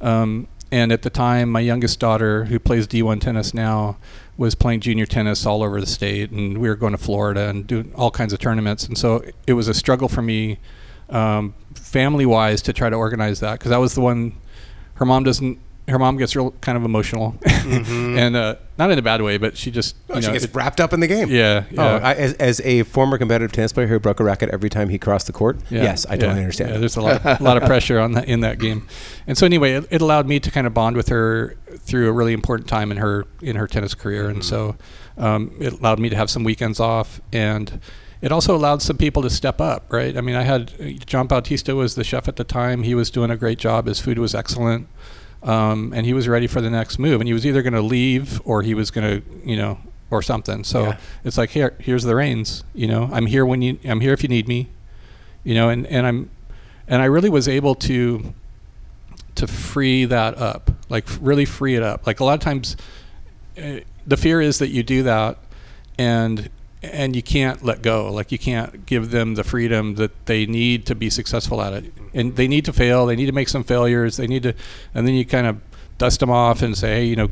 Um, 0.00 0.48
and 0.72 0.90
at 0.90 1.02
the 1.02 1.10
time, 1.10 1.50
my 1.50 1.60
youngest 1.60 2.00
daughter, 2.00 2.46
who 2.46 2.58
plays 2.58 2.88
D1 2.88 3.20
tennis 3.20 3.54
now, 3.54 3.98
was 4.36 4.54
playing 4.54 4.80
junior 4.80 5.06
tennis 5.06 5.46
all 5.46 5.62
over 5.62 5.80
the 5.80 5.86
state, 5.86 6.30
and 6.30 6.58
we 6.58 6.68
were 6.68 6.74
going 6.74 6.92
to 6.92 6.98
Florida 6.98 7.48
and 7.48 7.66
doing 7.66 7.92
all 7.94 8.10
kinds 8.10 8.32
of 8.32 8.38
tournaments. 8.38 8.86
And 8.86 8.98
so 8.98 9.22
it 9.46 9.52
was 9.52 9.68
a 9.68 9.74
struggle 9.74 10.08
for 10.08 10.22
me, 10.22 10.58
um, 11.08 11.54
family-wise, 11.74 12.62
to 12.62 12.72
try 12.72 12.90
to 12.90 12.96
organize 12.96 13.40
that 13.40 13.58
because 13.58 13.72
I 13.72 13.78
was 13.78 13.94
the 13.94 14.00
one. 14.00 14.36
Her 14.94 15.04
mom 15.04 15.24
doesn't. 15.24 15.58
Her 15.88 15.98
mom 16.00 16.16
gets 16.16 16.34
real 16.34 16.50
kind 16.60 16.76
of 16.76 16.84
emotional, 16.84 17.36
and 17.46 18.34
uh, 18.34 18.56
not 18.76 18.90
in 18.90 18.98
a 18.98 19.02
bad 19.02 19.22
way, 19.22 19.38
but 19.38 19.56
she 19.56 19.70
just 19.70 19.94
Mm-hmm. 20.08 20.12
Oh, 20.12 20.16
you 20.16 20.22
she 20.22 20.32
gets 20.32 20.44
it- 20.44 20.54
wrapped 20.54 20.80
up 20.80 20.92
in 20.92 20.98
the 21.00 21.06
game. 21.06 21.28
yeah, 21.30 21.64
Oh. 21.78 21.96
I, 21.98 22.14
as, 22.14 22.32
as 22.34 22.60
a 22.62 22.82
former 22.82 23.18
competitive 23.18 23.52
tennis 23.52 23.72
player 23.72 23.86
who 23.86 23.98
broke 24.00 24.18
a 24.18 24.24
racket 24.24 24.50
every 24.50 24.68
time 24.68 24.88
he 24.88 24.98
crossed 24.98 25.26
the 25.28 25.32
court, 25.32 25.58
Yeah, 25.70 25.84
yes, 25.84 26.04
I 26.06 26.16
totally 26.16 26.34
yeah, 26.34 26.40
understand. 26.40 26.70
Yeah, 26.72 26.78
there's 26.78 26.96
a 26.96 27.00
lot, 27.00 27.24
a 27.24 27.42
lot 27.42 27.56
of 27.56 27.62
pressure 27.64 28.00
on 28.00 28.12
that 28.12 28.26
in 28.28 28.40
that 28.40 28.58
game, 28.58 28.86
and 29.28 29.38
so 29.38 29.46
anyway, 29.46 29.72
it, 29.74 29.86
it 29.90 30.00
allowed 30.00 30.26
me 30.26 30.40
to 30.40 30.50
kind 30.50 30.66
of 30.66 30.74
bond 30.74 30.96
with 30.96 31.08
her 31.08 31.56
through 31.78 32.08
a 32.08 32.12
really 32.12 32.32
important 32.32 32.68
time 32.68 32.90
in 32.90 32.96
her 32.98 33.26
in 33.40 33.54
her 33.56 33.66
tennis 33.68 33.94
career, 33.94 34.24
Mm-hmm. 34.24 34.30
and 34.34 34.44
so 34.44 34.76
um, 35.18 35.54
it 35.60 35.72
allowed 35.74 35.98
me 36.00 36.08
to 36.08 36.16
have 36.16 36.30
some 36.30 36.42
weekends 36.42 36.80
off, 36.80 37.20
and 37.32 37.80
it 38.22 38.32
also 38.32 38.56
allowed 38.56 38.82
some 38.82 38.96
people 38.96 39.22
to 39.22 39.30
step 39.30 39.60
up. 39.60 39.84
Right? 39.92 40.16
I 40.16 40.20
mean, 40.20 40.34
I 40.34 40.42
had 40.42 41.06
John 41.06 41.26
Bautista 41.28 41.74
was 41.76 41.94
the 41.94 42.02
chef 42.04 42.26
at 42.28 42.34
the 42.36 42.44
time. 42.44 42.82
He 42.82 42.94
was 42.96 43.08
doing 43.10 43.30
a 43.30 43.36
great 43.36 43.58
job. 43.58 43.86
His 43.86 44.00
food 44.00 44.18
was 44.18 44.34
excellent. 44.34 44.88
Um, 45.46 45.92
and 45.94 46.04
he 46.04 46.12
was 46.12 46.26
ready 46.28 46.46
for 46.46 46.60
the 46.60 46.68
next 46.70 46.98
move, 46.98 47.20
and 47.20 47.28
he 47.28 47.32
was 47.32 47.46
either 47.46 47.62
going 47.62 47.72
to 47.72 47.80
leave 47.80 48.40
or 48.44 48.62
he 48.62 48.74
was 48.74 48.90
going 48.90 49.22
to, 49.22 49.28
you 49.48 49.56
know, 49.56 49.78
or 50.10 50.20
something. 50.20 50.64
So 50.64 50.82
Yeah. 50.84 50.96
it's 51.24 51.38
like 51.38 51.50
here, 51.50 51.74
here's 51.78 52.02
the 52.04 52.14
reins. 52.16 52.64
You 52.74 52.88
know, 52.88 53.08
I'm 53.12 53.26
here 53.26 53.46
when 53.46 53.62
you, 53.62 53.78
I'm 53.84 54.00
here 54.00 54.12
if 54.12 54.22
you 54.22 54.28
need 54.28 54.46
me 54.48 54.68
you 55.44 55.54
know 55.54 55.68
and, 55.68 55.86
and 55.86 56.04
i'm 56.04 56.28
and 56.88 57.00
i 57.00 57.04
really 57.04 57.28
was 57.30 57.46
able 57.46 57.76
to 57.76 58.34
to 59.36 59.46
free 59.46 60.04
that 60.04 60.36
up 60.36 60.72
like 60.88 61.06
really 61.20 61.44
free 61.44 61.76
it 61.76 61.84
up 61.84 62.04
like 62.04 62.18
a 62.18 62.24
lot 62.24 62.34
of 62.34 62.40
times 62.40 62.76
uh, 63.56 63.76
the 64.04 64.16
fear 64.16 64.40
is 64.40 64.58
that 64.58 64.70
you 64.70 64.82
do 64.82 65.04
that 65.04 65.38
and 65.98 66.50
and 66.92 67.14
you 67.16 67.22
can't 67.22 67.62
let 67.62 67.82
go. 67.82 68.12
Like 68.12 68.32
you 68.32 68.38
can't 68.38 68.86
give 68.86 69.10
them 69.10 69.34
the 69.34 69.44
freedom 69.44 69.94
that 69.96 70.26
they 70.26 70.46
need 70.46 70.86
to 70.86 70.94
be 70.94 71.10
successful 71.10 71.60
at 71.62 71.72
it. 71.72 71.92
And 72.14 72.36
they 72.36 72.48
need 72.48 72.64
to 72.66 72.72
fail. 72.72 73.06
They 73.06 73.16
need 73.16 73.26
to 73.26 73.32
make 73.32 73.48
some 73.48 73.64
failures. 73.64 74.16
They 74.16 74.26
need 74.26 74.42
to 74.44 74.54
and 74.94 75.06
then 75.06 75.14
you 75.14 75.24
kind 75.24 75.46
of 75.46 75.60
dust 75.98 76.20
them 76.20 76.30
off 76.30 76.62
and 76.62 76.76
say 76.76 76.96
hey 76.96 77.04
you 77.06 77.16
know 77.16 77.28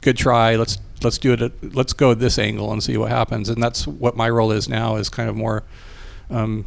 good 0.00 0.16
try. 0.16 0.56
Let's 0.56 0.78
let's 1.02 1.18
do 1.18 1.32
it 1.32 1.42
at, 1.42 1.74
let's 1.74 1.92
go 1.92 2.14
this 2.14 2.38
angle 2.38 2.72
and 2.72 2.82
see 2.82 2.96
what 2.96 3.10
happens. 3.10 3.48
And 3.48 3.62
that's 3.62 3.86
what 3.86 4.16
my 4.16 4.28
role 4.28 4.52
is 4.52 4.68
now 4.68 4.96
is 4.96 5.08
kind 5.08 5.28
of 5.30 5.36
more 5.36 5.62
um, 6.30 6.66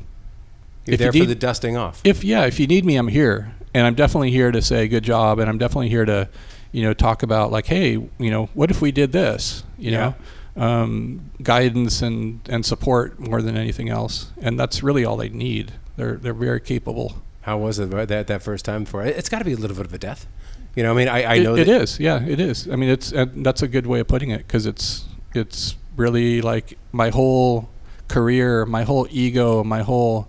You're 0.85 0.95
if 0.95 0.99
you 1.01 1.11
there 1.11 1.13
for 1.13 1.25
the 1.27 1.35
dusting 1.35 1.77
off. 1.77 2.01
if 2.03 2.23
yeah, 2.23 2.45
if 2.45 2.59
you 2.59 2.67
need 2.67 2.85
me, 2.85 2.95
I'm 2.95 3.07
here, 3.07 3.53
and 3.73 3.85
I'm 3.87 3.95
definitely 3.95 4.31
here 4.31 4.51
to 4.51 4.61
say 4.61 4.87
good 4.87 5.03
job, 5.03 5.39
and 5.39 5.49
I'm 5.49 5.57
definitely 5.57 5.89
here 5.89 6.05
to, 6.05 6.29
you 6.71 6.83
know, 6.83 6.93
talk 6.93 7.23
about 7.23 7.51
like, 7.51 7.67
hey, 7.67 7.91
you 7.91 8.31
know, 8.31 8.49
what 8.53 8.69
if 8.71 8.81
we 8.81 8.91
did 8.91 9.11
this, 9.11 9.63
you 9.77 9.91
Yeah. 9.91 9.97
know, 9.99 10.15
um, 10.55 11.31
guidance 11.41 12.01
and 12.01 12.41
and 12.49 12.65
support 12.65 13.19
more 13.19 13.41
than 13.41 13.57
anything 13.57 13.89
else, 13.89 14.31
and 14.41 14.59
that's 14.59 14.83
really 14.83 15.05
all 15.05 15.17
they 15.17 15.29
need. 15.29 15.73
They're 15.95 16.15
they're 16.15 16.33
very 16.33 16.61
capable. 16.61 17.21
How 17.41 17.57
was 17.57 17.79
it 17.79 17.89
that 17.91 18.27
that 18.27 18.43
first 18.43 18.65
time 18.65 18.85
for 18.85 19.03
it? 19.03 19.17
It's 19.17 19.29
got 19.29 19.39
to 19.39 19.45
be 19.45 19.53
a 19.53 19.57
little 19.57 19.75
bit 19.75 19.85
of 19.85 19.93
a 19.93 19.97
death. 19.97 20.27
You 20.75 20.83
know, 20.83 20.91
I 20.91 20.95
mean, 20.95 21.07
I, 21.07 21.35
I 21.35 21.39
know 21.39 21.55
it 21.55 21.65
that, 21.65 21.81
is, 21.81 21.99
yeah, 21.99 22.23
it 22.25 22.39
is. 22.39 22.67
I 22.67 22.75
mean, 22.75 22.89
it's 22.89 23.11
and 23.11 23.45
that's 23.45 23.61
a 23.61 23.67
good 23.67 23.85
way 23.85 23.99
of 23.99 24.07
putting 24.07 24.31
it 24.31 24.39
because 24.39 24.65
it's 24.65 25.05
it's 25.33 25.75
really 25.95 26.41
like 26.41 26.77
my 26.91 27.09
whole 27.09 27.69
career, 28.07 28.65
my 28.65 28.83
whole 28.83 29.07
ego, 29.11 29.63
my 29.63 29.81
whole 29.81 30.27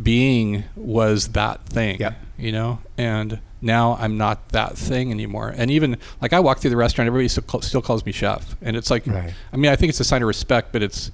being 0.00 0.64
was 0.76 1.28
that 1.28 1.64
thing. 1.66 1.98
Yep. 2.00 2.14
You 2.38 2.52
know, 2.52 2.78
and 2.96 3.40
now 3.62 3.96
I'm 4.00 4.18
not 4.18 4.50
that 4.50 4.76
thing 4.76 5.10
anymore. 5.10 5.54
And 5.56 5.70
even 5.70 5.96
like 6.20 6.32
I 6.32 6.40
walk 6.40 6.58
through 6.58 6.70
the 6.70 6.76
restaurant, 6.76 7.06
everybody 7.06 7.28
still, 7.28 7.44
call, 7.44 7.62
still 7.62 7.80
calls 7.82 8.04
me 8.04 8.12
chef, 8.12 8.56
and 8.60 8.76
it's 8.76 8.90
like, 8.90 9.06
Right. 9.06 9.32
I 9.52 9.56
mean, 9.56 9.70
I 9.70 9.76
think 9.76 9.90
it's 9.90 10.00
a 10.00 10.04
sign 10.04 10.20
of 10.22 10.28
respect, 10.28 10.72
but 10.72 10.82
it's 10.82 11.10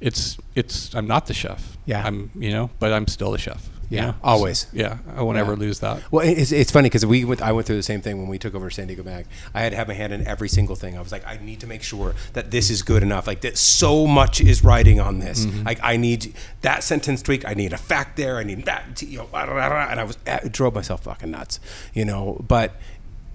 it's 0.00 0.36
it's 0.54 0.94
I'm 0.94 1.06
not 1.06 1.26
the 1.26 1.34
chef. 1.34 1.78
Yeah. 1.86 2.04
I'm 2.04 2.30
you 2.34 2.50
know, 2.50 2.70
but 2.80 2.92
I'm 2.92 3.06
still 3.06 3.30
the 3.30 3.38
chef. 3.38 3.68
Yeah, 3.92 4.06
know? 4.06 4.14
always. 4.22 4.66
Yeah, 4.72 4.98
I 5.14 5.22
won't 5.22 5.36
Yeah. 5.36 5.42
ever 5.42 5.56
lose 5.56 5.80
that. 5.80 6.02
Well, 6.10 6.26
it's, 6.26 6.52
it's 6.52 6.70
funny 6.70 6.86
because 6.86 7.04
we 7.04 7.24
went. 7.24 7.42
I 7.42 7.52
went 7.52 7.66
through 7.66 7.76
the 7.76 7.82
same 7.82 8.00
thing 8.00 8.18
when 8.18 8.28
we 8.28 8.38
took 8.38 8.54
over 8.54 8.70
San 8.70 8.86
Diego 8.86 9.02
Mag. 9.02 9.26
I 9.54 9.60
had 9.60 9.70
to 9.70 9.76
have 9.76 9.88
my 9.88 9.94
hand 9.94 10.12
in 10.12 10.26
every 10.26 10.48
single 10.48 10.76
thing. 10.76 10.96
I 10.96 11.00
was 11.00 11.12
like, 11.12 11.26
I 11.26 11.38
need 11.42 11.60
to 11.60 11.66
make 11.66 11.82
sure 11.82 12.14
that 12.32 12.50
this 12.50 12.70
is 12.70 12.82
good 12.82 13.02
enough. 13.02 13.26
Like 13.26 13.42
that, 13.42 13.58
so 13.58 14.06
much 14.06 14.40
is 14.40 14.64
riding 14.64 15.00
on 15.00 15.18
this. 15.18 15.44
Mm-hmm. 15.44 15.64
Like 15.64 15.80
I 15.82 15.96
need 15.96 16.34
that 16.62 16.82
sentence 16.82 17.22
tweak. 17.22 17.46
I 17.46 17.54
need 17.54 17.72
a 17.72 17.78
fact 17.78 18.16
there. 18.16 18.38
I 18.38 18.44
need 18.44 18.64
that. 18.64 19.02
You 19.02 19.18
know, 19.18 19.26
blah, 19.26 19.46
blah, 19.46 19.54
blah, 19.54 19.88
and 19.90 20.00
I 20.00 20.04
was 20.04 20.16
it 20.26 20.52
drove 20.52 20.74
myself 20.74 21.04
fucking 21.04 21.30
nuts. 21.30 21.60
You 21.92 22.04
know, 22.04 22.44
but 22.46 22.74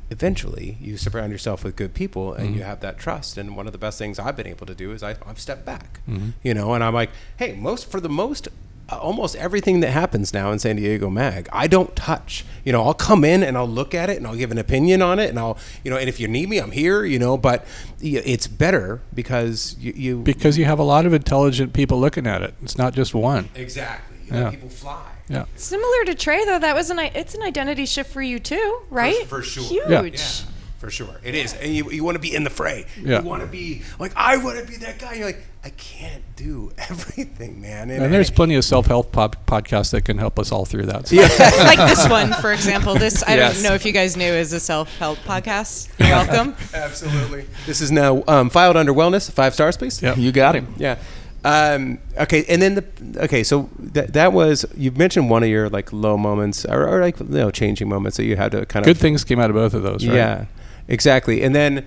eventually 0.10 0.78
you 0.80 0.98
surround 0.98 1.32
yourself 1.32 1.64
with 1.64 1.76
good 1.76 1.94
people 1.94 2.34
and 2.34 2.48
mm-hmm. 2.50 2.58
you 2.58 2.64
have 2.64 2.80
that 2.80 2.98
trust 2.98 3.38
and 3.38 3.58
one 3.58 3.68
of 3.68 3.74
the 3.74 3.78
best 3.78 3.98
things 3.98 4.18
i've 4.18 4.38
been 4.38 4.48
able 4.48 4.66
to 4.66 4.74
do 4.74 4.94
is 4.94 5.04
I, 5.04 5.16
i've 5.26 5.40
stepped 5.40 5.66
back 5.66 6.00
mm-hmm. 6.08 6.30
you 6.44 6.54
know 6.54 6.74
and 6.74 6.84
i'm 6.84 6.94
like 6.94 7.10
hey 7.38 7.54
most 7.54 7.92
for 7.92 8.00
the 8.00 8.10
most 8.10 8.48
almost 8.90 9.36
everything 9.36 9.82
that 9.82 9.92
happens 9.92 10.34
now 10.34 10.52
in 10.52 10.60
san 10.60 10.76
diego 10.78 11.10
mag 11.10 11.50
i 11.52 11.68
don't 11.68 11.96
touch 11.96 12.46
you 12.64 12.72
know 12.72 12.82
i'll 12.84 12.94
come 12.94 13.26
in 13.26 13.44
and 13.44 13.58
i'll 13.58 13.68
look 13.68 13.94
at 13.94 14.10
it 14.10 14.16
and 14.18 14.26
i'll 14.26 14.36
give 14.36 14.50
an 14.52 14.58
opinion 14.58 15.02
on 15.02 15.20
it 15.20 15.30
and 15.30 15.38
i'll 15.38 15.58
you 15.84 15.92
know 15.92 15.98
and 15.98 16.08
if 16.08 16.20
you 16.20 16.28
need 16.28 16.48
me 16.50 16.58
i'm 16.58 16.72
here 16.72 17.04
you 17.04 17.20
know 17.20 17.38
but 17.38 17.66
it's 18.02 18.48
better 18.48 19.02
because 19.14 19.76
you, 19.80 19.92
you 19.96 20.18
because 20.20 20.58
you 20.58 20.66
have 20.66 20.80
a 20.80 20.84
lot 20.84 21.06
of 21.06 21.14
intelligent 21.14 21.74
people 21.74 22.00
looking 22.00 22.26
at 22.28 22.42
it. 22.42 22.54
It's 22.62 22.78
not 22.78 22.94
just 22.94 23.14
one. 23.14 23.50
exactly 23.56 24.18
you 24.26 24.34
Yeah. 24.38 24.52
people 24.52 24.70
fly 24.70 25.04
Yeah. 25.30 25.46
Similar 25.56 26.06
to 26.06 26.16
Trey, 26.16 26.46
though, 26.46 26.60
that 26.60 26.76
was 26.76 26.90
an 26.90 27.00
it's 27.00 27.34
an 27.36 27.42
identity 27.42 27.86
shift 27.86 28.12
for 28.12 28.22
you 28.22 28.40
too, 28.40 28.82
right? 28.90 29.26
for 29.28 29.42
sure. 29.42 29.64
Huge. 29.64 29.90
Yeah. 29.90 30.02
Yeah, 30.04 30.52
for 30.78 30.90
sure. 30.90 31.20
It 31.24 31.34
is. 31.36 31.54
And 31.56 31.74
you, 31.74 31.90
you 31.92 32.04
want 32.04 32.16
to 32.16 32.22
be 32.22 32.34
in 32.36 32.44
the 32.44 32.50
fray. 32.50 32.86
Yeah. 33.02 33.22
You 33.22 33.28
want 33.28 33.42
to 33.42 33.48
be 33.48 33.82
like, 34.00 34.14
I 34.16 34.38
want 34.38 34.60
to 34.60 34.66
be 34.66 34.78
that 34.78 35.00
guy. 35.00 35.16
You're 35.16 35.26
like, 35.26 35.42
I 35.68 35.72
can't 35.72 36.24
do 36.38 36.72
everything, 36.78 37.60
man. 37.60 37.90
And 37.90 38.14
there's 38.14 38.32
plenty 38.32 38.56
of 38.56 38.64
self-help 38.64 39.12
pod- 39.12 39.36
podcasts 39.46 39.92
that 39.92 40.06
can 40.06 40.18
help 40.18 40.40
us 40.40 40.50
all 40.50 40.64
through 40.64 40.86
that. 40.86 41.10
So 41.10 41.16
like 41.66 41.78
this 41.90 42.08
one, 42.08 42.32
for 42.36 42.54
example. 42.54 42.96
This 42.96 43.22
I 43.22 43.36
Yes. 43.36 43.56
don't 43.56 43.64
know 43.64 43.74
if 43.76 43.84
you 43.84 43.92
guys 43.92 44.16
knew 44.16 44.24
is 44.32 44.54
a 44.54 44.62
self-help 44.62 45.18
podcast. 45.20 45.90
You're 46.00 46.08
welcome. 46.12 46.56
Absolutely. 46.74 47.48
This 47.66 47.82
is 47.82 47.92
now 47.92 48.24
um, 48.30 48.50
filed 48.50 48.78
under 48.78 48.94
wellness. 48.94 49.30
Five 49.30 49.54
stars, 49.56 49.76
please. 49.76 50.02
Yep. 50.02 50.16
You 50.18 50.32
got 50.32 50.56
him. 50.56 50.74
Yeah. 50.78 51.00
Um, 51.44 52.00
okay, 52.18 52.46
and 52.48 52.62
then 52.62 52.76
the 52.76 52.86
okay, 53.26 53.44
so 53.44 53.70
that 53.78 54.14
that 54.14 54.32
was 54.32 54.66
you 54.78 54.92
mentioned 54.92 55.30
one 55.30 55.44
of 55.44 55.50
your 55.50 55.70
like 55.70 55.92
low 55.92 56.18
moments 56.18 56.64
or, 56.66 56.88
or 56.88 57.02
like 57.02 57.20
you 57.20 57.26
know 57.26 57.52
changing 57.52 57.90
moments 57.90 58.16
that 58.18 58.24
you 58.24 58.38
had 58.38 58.52
to 58.54 58.66
kind 58.68 58.86
good 58.86 58.92
of 58.92 58.98
good 58.98 59.02
things 59.02 59.26
came 59.26 59.40
out 59.40 59.50
of 59.50 59.54
both 59.56 59.74
of 59.74 59.84
those, 59.84 60.08
right? 60.08 60.16
Yeah, 60.16 60.46
exactly. 60.88 61.44
And 61.44 61.54
then 61.54 61.86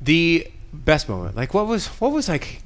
the 0.00 0.46
best 0.72 1.08
moment, 1.08 1.34
like 1.36 1.54
what 1.54 1.66
was 1.66 1.86
what 2.00 2.12
was 2.12 2.28
like 2.28 2.62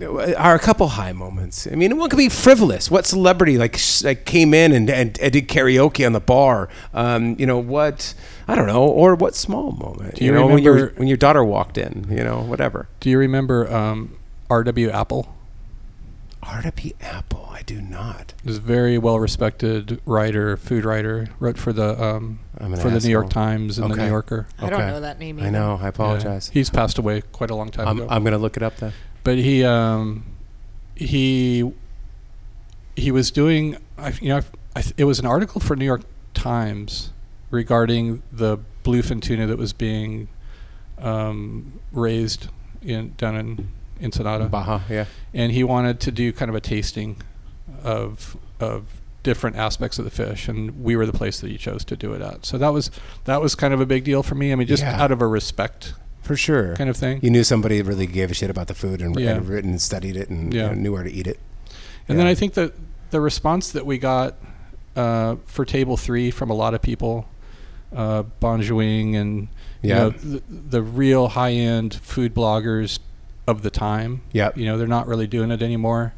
are 0.00 0.54
a 0.54 0.58
couple 0.58 0.88
high 0.88 1.12
moments. 1.12 1.66
I 1.70 1.74
mean, 1.74 1.96
one 1.98 2.08
could 2.08 2.16
be 2.16 2.28
frivolous. 2.30 2.90
What 2.90 3.04
celebrity 3.06 3.58
like 3.58 3.76
sh- 3.76 4.02
like 4.04 4.24
came 4.24 4.54
in 4.54 4.72
and, 4.72 4.88
and, 4.88 5.18
and 5.20 5.32
did 5.32 5.48
karaoke 5.48 6.04
on 6.06 6.12
the 6.12 6.20
bar? 6.20 6.68
Um, 6.94 7.36
you 7.38 7.46
know 7.46 7.58
what? 7.58 8.14
I 8.48 8.54
don't 8.54 8.66
know. 8.66 8.82
Or 8.84 9.14
what 9.14 9.34
small 9.34 9.72
moment? 9.72 10.16
Do 10.16 10.24
you 10.24 10.32
know 10.32 10.46
when 10.46 10.62
your 10.62 10.74
remember- 10.74 10.94
when 10.98 11.08
your 11.08 11.16
daughter 11.18 11.44
walked 11.44 11.76
in? 11.76 12.06
You 12.10 12.24
know, 12.24 12.40
whatever. 12.40 12.88
Do 13.00 13.10
you 13.10 13.18
remember 13.18 13.72
um, 13.72 14.16
R.W. 14.48 14.90
Apple? 14.90 15.34
R.W. 16.42 16.92
Apple. 17.00 17.48
I 17.52 17.62
do 17.62 17.80
not. 17.80 18.34
Is 18.44 18.56
a 18.56 18.60
very 18.60 18.98
well 18.98 19.20
respected 19.20 20.00
writer, 20.04 20.56
food 20.56 20.84
writer, 20.84 21.28
wrote 21.38 21.56
for 21.58 21.72
the 21.72 22.02
um, 22.02 22.40
I'm 22.58 22.72
an 22.72 22.80
for 22.80 22.90
the 22.90 22.98
New 22.98 23.10
York. 23.10 23.30
Times 23.30 23.78
and 23.78 23.92
the 23.92 23.96
New 23.96 24.08
Yorker. 24.08 24.48
I 24.58 24.68
don't 24.70 24.80
know 24.80 25.00
that 25.00 25.18
name 25.20 25.38
I 25.38 25.50
know. 25.50 25.76
I 25.80 25.82
Yeah. 25.84 25.88
apologize. 25.88 26.48
He's 26.52 26.70
passed 26.70 26.98
away 26.98 27.20
quite 27.32 27.50
a 27.50 27.54
long 27.54 27.70
time 27.70 27.86
I'm, 27.86 27.98
ago. 27.98 28.06
I'm 28.10 28.22
going 28.24 28.32
to 28.32 28.38
look 28.38 28.56
it 28.56 28.62
up 28.64 28.76
then. 28.78 28.92
But 29.24 29.38
he 29.38 29.64
um, 29.64 30.24
he 30.94 31.70
he 32.96 33.10
was 33.10 33.30
doing 33.30 33.76
I, 33.98 34.12
you 34.20 34.28
know 34.28 34.40
I, 34.76 34.84
it 34.96 35.04
was 35.04 35.18
an 35.18 35.26
article 35.26 35.60
for 35.60 35.76
New 35.76 35.84
York 35.84 36.02
Times 36.34 37.12
regarding 37.50 38.22
the 38.32 38.58
bluefin 38.84 39.20
tuna 39.22 39.46
that 39.46 39.58
was 39.58 39.72
being 39.72 40.28
um, 40.98 41.80
raised 41.92 42.48
in 42.80 43.14
down 43.16 43.36
in 43.36 43.68
Ensenada, 44.00 44.46
Baja, 44.48 44.80
yeah. 44.90 45.04
and 45.32 45.52
he 45.52 45.62
wanted 45.62 46.00
to 46.00 46.10
do 46.10 46.32
kind 46.32 46.48
of 46.48 46.54
a 46.54 46.60
tasting 46.60 47.22
of 47.84 48.36
of 48.58 49.00
different 49.22 49.54
aspects 49.56 49.98
of 50.00 50.04
the 50.04 50.10
fish, 50.10 50.48
and 50.48 50.82
we 50.82 50.96
were 50.96 51.06
the 51.06 51.12
place 51.12 51.40
that 51.40 51.48
he 51.50 51.56
chose 51.56 51.84
to 51.84 51.96
do 51.96 52.12
it 52.12 52.20
at. 52.20 52.44
So 52.44 52.58
that 52.58 52.72
was 52.72 52.90
that 53.24 53.40
was 53.40 53.54
kind 53.54 53.72
of 53.72 53.80
a 53.80 53.86
big 53.86 54.02
deal 54.04 54.22
for 54.22 54.34
me. 54.34 54.50
I 54.52 54.56
mean, 54.56 54.66
just 54.66 54.82
Yeah. 54.82 55.00
out 55.00 55.12
of 55.12 55.22
a 55.22 55.26
respect 55.26 55.94
For 56.22 56.36
sure. 56.36 56.74
kind 56.76 56.88
of 56.88 56.96
thing. 56.96 57.18
You 57.22 57.30
knew 57.30 57.44
somebody 57.44 57.82
really 57.82 58.06
gave 58.06 58.30
a 58.30 58.34
shit 58.34 58.48
about 58.50 58.68
the 58.68 58.74
food 58.74 59.00
and, 59.02 59.18
Yeah. 59.18 59.32
and 59.36 59.48
written 59.48 59.70
and 59.70 59.82
studied 59.82 60.16
it 60.16 60.28
and 60.30 60.52
Yeah. 60.54 60.62
you 60.62 60.68
know, 60.68 60.74
knew 60.74 60.92
where 60.92 61.02
to 61.02 61.10
eat 61.12 61.26
it. 61.26 61.38
And 62.08 62.18
then 62.18 62.26
I 62.26 62.34
think 62.34 62.54
that 62.54 62.72
the 63.10 63.20
response 63.20 63.70
that 63.72 63.84
we 63.86 63.98
got 63.98 64.34
uh, 64.96 65.36
for 65.46 65.64
table 65.64 65.96
three 65.96 66.30
from 66.30 66.50
a 66.50 66.54
lot 66.54 66.74
of 66.74 66.82
people, 66.82 67.26
uh, 67.96 68.22
Bonjwing 68.40 69.14
and 69.16 69.48
you 69.82 69.90
Yeah. 69.90 69.94
know, 69.98 70.10
the, 70.10 70.42
the 70.48 70.82
real 70.82 71.28
high 71.28 71.52
end 71.52 71.94
food 71.94 72.34
bloggers 72.34 72.98
of 73.46 73.62
the 73.62 73.70
time. 73.70 74.20
Yep. 74.32 74.56
You 74.56 74.66
know, 74.66 74.78
they're 74.78 74.86
not 74.86 75.06
really 75.08 75.26
doing 75.26 75.50
it 75.50 75.62
anymore. 75.62 76.12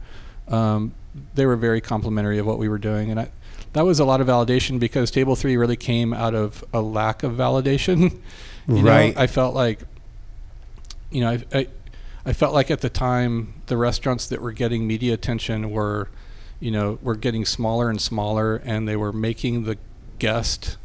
Um, 0.49 0.93
they 1.35 1.47
were 1.47 1.57
very 1.57 1.81
complimentary 1.81 2.39
of 2.39 2.47
what 2.47 2.59
we 2.59 2.69
were 2.69 2.79
doing, 2.79 3.11
and 3.11 3.21
I, 3.21 3.29
that 3.73 3.85
was 3.87 3.99
a 4.01 4.05
lot 4.05 4.21
of 4.21 4.27
validation 4.27 4.79
because 4.79 5.11
table 5.11 5.37
three 5.37 5.57
really 5.57 5.77
came 5.77 6.13
out 6.13 6.35
of 6.35 6.63
a 6.75 6.81
lack 6.83 7.23
of 7.23 7.33
validation. 7.33 8.19
you 8.69 8.81
Right. 8.87 9.15
Know, 9.15 9.23
I 9.23 9.27
felt 9.27 9.55
like, 9.55 9.81
you 11.15 11.21
know, 11.21 11.31
I, 11.31 11.45
I, 11.53 11.67
I 12.27 12.33
felt 12.33 12.53
like 12.53 12.71
at 12.71 12.81
the 12.81 12.91
time 12.91 13.63
the 13.67 13.77
restaurants 13.77 14.27
that 14.27 14.43
were 14.43 14.53
getting 14.53 14.87
media 14.87 15.15
attention 15.15 15.71
were, 15.71 16.09
you 16.59 16.71
know, 16.71 16.99
were 17.03 17.15
getting 17.15 17.45
smaller 17.45 17.89
and 17.89 18.01
smaller, 18.01 18.57
and 18.57 18.89
they 18.89 18.97
were 18.97 19.13
making 19.13 19.65
the 19.65 19.79
guest 20.19 20.77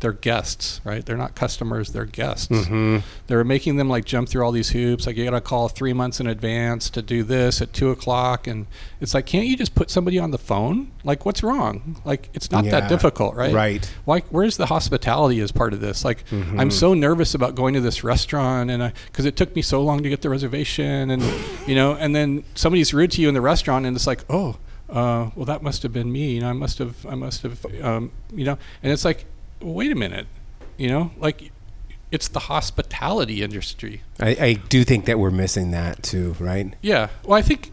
their 0.00 0.12
guests, 0.12 0.80
right? 0.84 1.04
They're 1.04 1.16
not 1.16 1.34
customers; 1.34 1.92
they're 1.92 2.04
guests. 2.04 2.48
Mm-hmm. 2.48 2.98
They're 3.28 3.44
making 3.44 3.76
them 3.76 3.88
like 3.88 4.04
jump 4.04 4.28
through 4.28 4.44
all 4.44 4.52
these 4.52 4.70
hoops. 4.70 5.06
Like 5.06 5.16
you 5.16 5.24
got 5.24 5.30
to 5.30 5.40
call 5.40 5.68
three 5.68 5.92
months 5.92 6.20
in 6.20 6.26
advance 6.26 6.90
to 6.90 7.02
do 7.02 7.22
this 7.22 7.62
at 7.62 7.72
two 7.72 7.90
o'clock, 7.90 8.46
and 8.46 8.66
it's 9.00 9.14
like, 9.14 9.26
can't 9.26 9.46
you 9.46 9.56
just 9.56 9.74
put 9.74 9.90
somebody 9.90 10.18
on 10.18 10.30
the 10.32 10.38
phone? 10.38 10.90
Like, 11.04 11.24
what's 11.24 11.42
wrong? 11.42 12.00
Like, 12.04 12.28
it's 12.34 12.50
not 12.50 12.64
Yeah. 12.64 12.72
that 12.72 12.88
difficult, 12.88 13.34
right? 13.34 13.54
Right. 13.54 13.90
Why? 14.04 14.20
Where's 14.30 14.56
the 14.58 14.66
hospitality 14.66 15.40
as 15.40 15.50
part 15.52 15.72
of 15.72 15.80
this? 15.80 16.04
Like, 16.04 16.24
Mm-hmm. 16.26 16.60
I'm 16.60 16.70
so 16.70 16.92
nervous 16.92 17.34
about 17.34 17.54
going 17.54 17.74
to 17.74 17.80
this 17.80 18.04
restaurant, 18.04 18.70
and 18.70 18.82
I, 18.82 18.92
because 19.06 19.24
it 19.24 19.36
took 19.36 19.54
me 19.56 19.62
so 19.62 19.82
long 19.82 20.02
to 20.02 20.08
get 20.08 20.20
the 20.22 20.28
reservation, 20.30 21.10
and 21.10 21.22
you 21.66 21.74
know, 21.74 21.94
and 21.94 22.14
then 22.14 22.44
somebody's 22.54 22.92
rude 22.92 23.10
to 23.12 23.22
you 23.22 23.28
in 23.28 23.34
the 23.34 23.40
restaurant, 23.40 23.86
and 23.86 23.96
it's 23.96 24.06
like, 24.06 24.24
oh. 24.28 24.56
Uh, 24.88 25.30
well, 25.34 25.44
that 25.44 25.64
must 25.64 25.82
have 25.82 25.92
been 25.92 26.12
me. 26.12 26.34
You 26.36 26.42
know, 26.42 26.48
I 26.50 26.52
must 26.52 26.78
have, 26.78 27.04
I 27.06 27.16
must 27.16 27.42
have, 27.42 27.66
um, 27.82 28.12
you 28.32 28.44
know, 28.44 28.56
and 28.84 28.92
it's 28.92 29.04
like, 29.04 29.24
wait 29.60 29.90
a 29.92 29.94
minute, 29.94 30.26
you 30.76 30.88
know, 30.88 31.10
like 31.18 31.50
it's 32.12 32.28
the 32.28 32.40
hospitality 32.40 33.42
industry. 33.42 34.02
I, 34.20 34.28
I 34.40 34.52
do 34.54 34.84
think 34.84 35.06
that 35.06 35.18
we're 35.18 35.30
missing 35.30 35.70
that 35.72 36.02
too, 36.02 36.36
right? 36.38 36.72
Yeah. 36.82 37.08
Well, 37.24 37.36
I 37.38 37.42
think, 37.42 37.72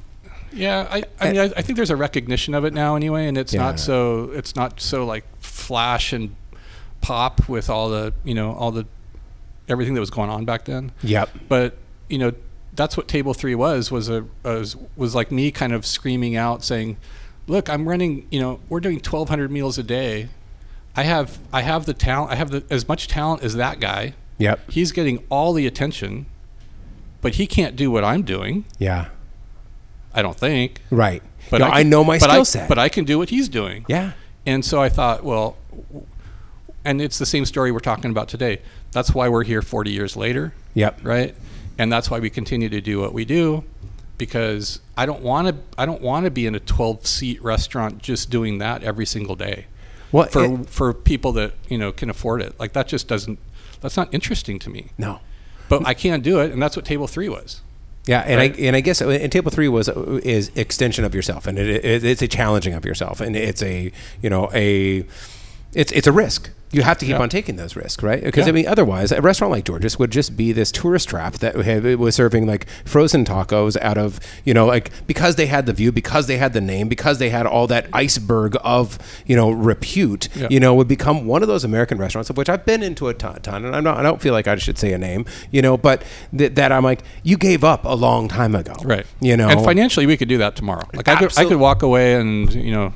yeah, 0.52 0.88
I, 0.90 1.04
I 1.20 1.28
mean, 1.28 1.38
eh. 1.38 1.44
I, 1.44 1.54
I 1.58 1.62
think 1.62 1.78
there's 1.78 1.90
a 1.92 1.96
recognition 1.96 2.54
of 2.56 2.66
it 2.66 2.74
now 2.74 2.96
anyway, 2.96 3.28
and 3.28 3.38
it's 3.38 3.54
Yeah. 3.54 3.62
not 3.62 3.80
so, 3.80 4.32
it's 4.34 4.56
not 4.56 4.80
so 4.82 5.06
like 5.06 5.24
flash 5.40 6.14
and 6.14 6.36
pop 7.02 7.48
with 7.48 7.70
all 7.70 7.90
the, 7.90 8.14
you 8.24 8.34
know, 8.34 8.54
all 8.54 8.72
the, 8.72 8.86
everything 9.70 9.94
that 9.94 10.00
was 10.00 10.10
going 10.10 10.30
on 10.30 10.46
back 10.46 10.66
then. 10.66 10.92
Yep. 11.04 11.30
But, 11.48 11.78
you 12.10 12.18
know, 12.18 12.34
that's 12.74 12.98
what 12.98 13.08
table 13.08 13.34
three 13.36 13.56
was, 13.56 13.92
was 13.92 14.10
a, 14.10 14.26
was, 14.44 14.76
was 14.96 15.14
like 15.14 15.32
me 15.32 15.52
kind 15.52 15.74
of 15.74 15.86
screaming 15.86 16.36
out 16.36 16.64
saying, 16.64 16.98
look, 17.46 17.70
I'm 17.70 17.88
running, 17.88 18.26
you 18.32 18.40
know, 18.40 18.60
we're 18.68 18.80
doing 18.80 18.96
1200 18.96 19.52
meals 19.52 19.78
a 19.78 19.84
day. 19.84 20.30
I 20.96 21.04
have, 21.04 21.40
I 21.52 21.62
have 21.62 21.86
the 21.86 21.94
talent, 21.94 22.32
I 22.32 22.36
have 22.36 22.52
the, 22.52 22.64
as 22.70 22.88
much 22.88 23.08
talent 23.08 23.44
as 23.44 23.56
that 23.56 23.80
guy. 23.80 24.14
Yep. 24.38 24.72
He's 24.72 24.92
getting 24.92 25.24
all 25.30 25.54
the 25.54 25.66
attention, 25.68 26.26
but 27.22 27.36
he 27.36 27.48
can't 27.48 27.76
do 27.76 27.90
what 27.90 28.04
I'm 28.04 28.22
doing. 28.24 28.66
Yeah. 28.78 29.08
I 30.14 30.22
don't 30.22 30.38
think. 30.38 30.82
Right. 30.92 31.24
But 31.50 31.60
No, 31.60 31.68
I, 31.68 31.82
can- 31.82 31.90
know 31.90 32.04
my 32.04 32.20
but 32.20 32.30
I- 32.30 32.34
skill 32.34 32.46
set. 32.46 32.70
But 32.70 32.78
I 32.80 32.90
can 32.90 33.06
do 33.06 33.18
what 33.18 33.30
he's 33.30 33.50
doing. 33.50 33.86
yeah. 33.88 34.12
And 34.46 34.64
so 34.66 34.82
I 34.82 34.90
thought, 34.90 35.24
well, 35.24 35.56
and 36.84 37.02
it's 37.02 37.18
the 37.18 37.26
same 37.26 37.46
story 37.46 37.72
we're 37.72 37.80
talking 37.80 38.12
about 38.12 38.28
today. 38.28 38.62
That's 38.92 39.14
why 39.14 39.30
we're 39.30 39.46
here 39.46 39.62
40 39.62 39.90
years 39.92 40.18
later, 40.18 40.54
Yep. 40.74 41.00
right? 41.04 41.34
And 41.80 41.92
that's 41.92 42.12
why 42.12 42.20
we 42.20 42.30
continue 42.30 42.68
to 42.70 42.82
do 42.82 43.00
what 43.00 43.14
we 43.14 43.24
do, 43.26 43.64
because 44.18 44.80
I 44.98 45.06
don't 45.06 45.22
want 45.22 45.48
to. 45.48 45.56
I 45.78 45.86
don't 45.86 46.02
want 46.02 46.26
to 46.26 46.30
be 46.32 46.46
in 46.46 46.54
a 46.56 46.60
12 46.60 47.08
seat 47.08 47.42
restaurant 47.42 48.00
just 48.00 48.30
doing 48.30 48.58
that 48.60 48.84
every 48.84 49.06
single 49.06 49.36
day. 49.36 49.66
Well, 50.14 50.28
for 50.28 50.46
it- 50.46 50.70
for 50.70 50.94
people 50.94 51.34
that 51.34 51.54
you 51.68 51.78
know 51.78 51.92
can 51.92 52.10
afford 52.10 52.42
it, 52.42 52.58
like 52.60 52.72
that 52.74 52.88
just 52.88 53.08
doesn't. 53.10 53.40
That's 53.82 53.98
not 53.98 54.14
interesting 54.14 54.60
to 54.60 54.70
me. 54.70 54.92
No. 54.98 55.20
But 55.68 55.86
I 55.86 55.94
can 55.94 56.22
do 56.22 56.40
it, 56.40 56.52
and 56.54 56.62
that's 56.62 56.76
what 56.78 56.86
table 56.86 57.08
three 57.08 57.28
was. 57.28 57.62
Yeah, 58.06 58.20
and 58.26 58.38
Right. 58.38 58.54
I 58.58 58.62
and 58.64 58.76
I 58.76 58.82
guess 58.82 59.02
uh, 59.02 59.10
and 59.10 59.32
table 59.32 59.50
three 59.50 59.68
was 59.70 59.88
is 60.24 60.52
extension 60.56 61.04
of 61.06 61.16
yourself, 61.16 61.48
and 61.48 61.58
it, 61.58 61.84
it, 61.86 62.04
it's 62.04 62.22
a 62.22 62.28
challenging 62.28 62.74
of 62.74 62.86
yourself, 62.86 63.20
and 63.22 63.36
it's 63.36 63.64
a 63.64 63.92
you 64.22 64.30
know 64.30 64.50
a 64.54 65.06
it's 65.76 65.92
it's 65.92 66.08
a 66.08 66.12
risk. 66.12 66.50
You 66.72 66.82
have 66.82 66.98
to 66.98 67.06
keep 67.06 67.14
Yeah. 67.18 67.22
on 67.22 67.30
taking 67.30 67.56
those 67.56 67.76
risks, 67.76 68.02
right? 68.02 68.24
Because 68.24 68.48
I 68.48 68.52
mean, 68.52 68.66
otherwise, 68.66 69.12
a 69.12 69.22
restaurant 69.22 69.52
like 69.52 69.64
George's 69.64 70.00
would 70.00 70.10
just 70.10 70.36
be 70.36 70.52
this 70.52 70.72
tourist 70.72 71.08
trap 71.08 71.36
that 71.36 71.56
was 72.00 72.16
serving 72.16 72.48
like 72.48 72.66
frozen 72.84 73.26
tacos 73.26 73.78
out 73.80 73.96
of 74.00 74.20
you 74.44 74.56
know 74.56 74.66
like 74.66 74.90
because 75.06 75.36
they 75.36 75.46
had 75.46 75.68
the 75.68 75.74
view, 75.74 75.92
because 75.92 76.26
they 76.26 76.38
had 76.38 76.54
the 76.54 76.62
name, 76.62 76.88
because 76.88 77.20
they 77.20 77.30
had 77.30 77.46
all 77.46 77.68
that 77.68 77.86
iceberg 77.94 78.58
of 78.64 78.98
you 79.28 79.36
know 79.36 79.52
repute, 79.52 80.30
Yeah. 80.36 80.48
you 80.50 80.60
know, 80.60 80.74
would 80.74 80.88
become 80.88 81.28
one 81.28 81.44
of 81.44 81.48
those 81.48 81.64
American 81.64 82.00
restaurants 82.00 82.32
of 82.32 82.38
which 82.38 82.50
I've 82.50 82.66
been 82.66 82.82
into 82.82 83.08
a 83.08 83.14
ton, 83.14 83.40
ton 83.44 83.66
and 83.66 83.76
I'm 83.76 83.84
not, 83.84 83.98
I 83.98 84.02
don't 84.02 84.20
feel 84.20 84.34
like 84.34 84.48
I 84.48 84.56
should 84.56 84.80
say 84.80 84.94
a 84.94 84.98
name, 84.98 85.26
you 85.52 85.62
know, 85.62 85.78
but 85.78 86.02
th- 86.36 86.56
that 86.56 86.72
I'm 86.72 86.84
like, 86.84 87.04
you 87.22 87.38
gave 87.38 87.64
up 87.64 87.86
a 87.86 87.94
long 87.96 88.28
time 88.28 88.56
ago, 88.56 88.74
Right. 88.84 89.06
You 89.22 89.38
know, 89.38 89.48
and 89.48 89.64
financially, 89.64 90.08
we 90.08 90.18
could 90.18 90.28
do 90.28 90.40
that 90.40 90.56
tomorrow. 90.56 90.88
Like 90.96 91.08
I 91.08 91.18
could, 91.18 91.38
I 91.38 91.46
could 91.46 91.58
walk 91.58 91.84
away 91.84 92.16
and 92.16 92.52
you 92.52 92.72
know, 92.72 92.94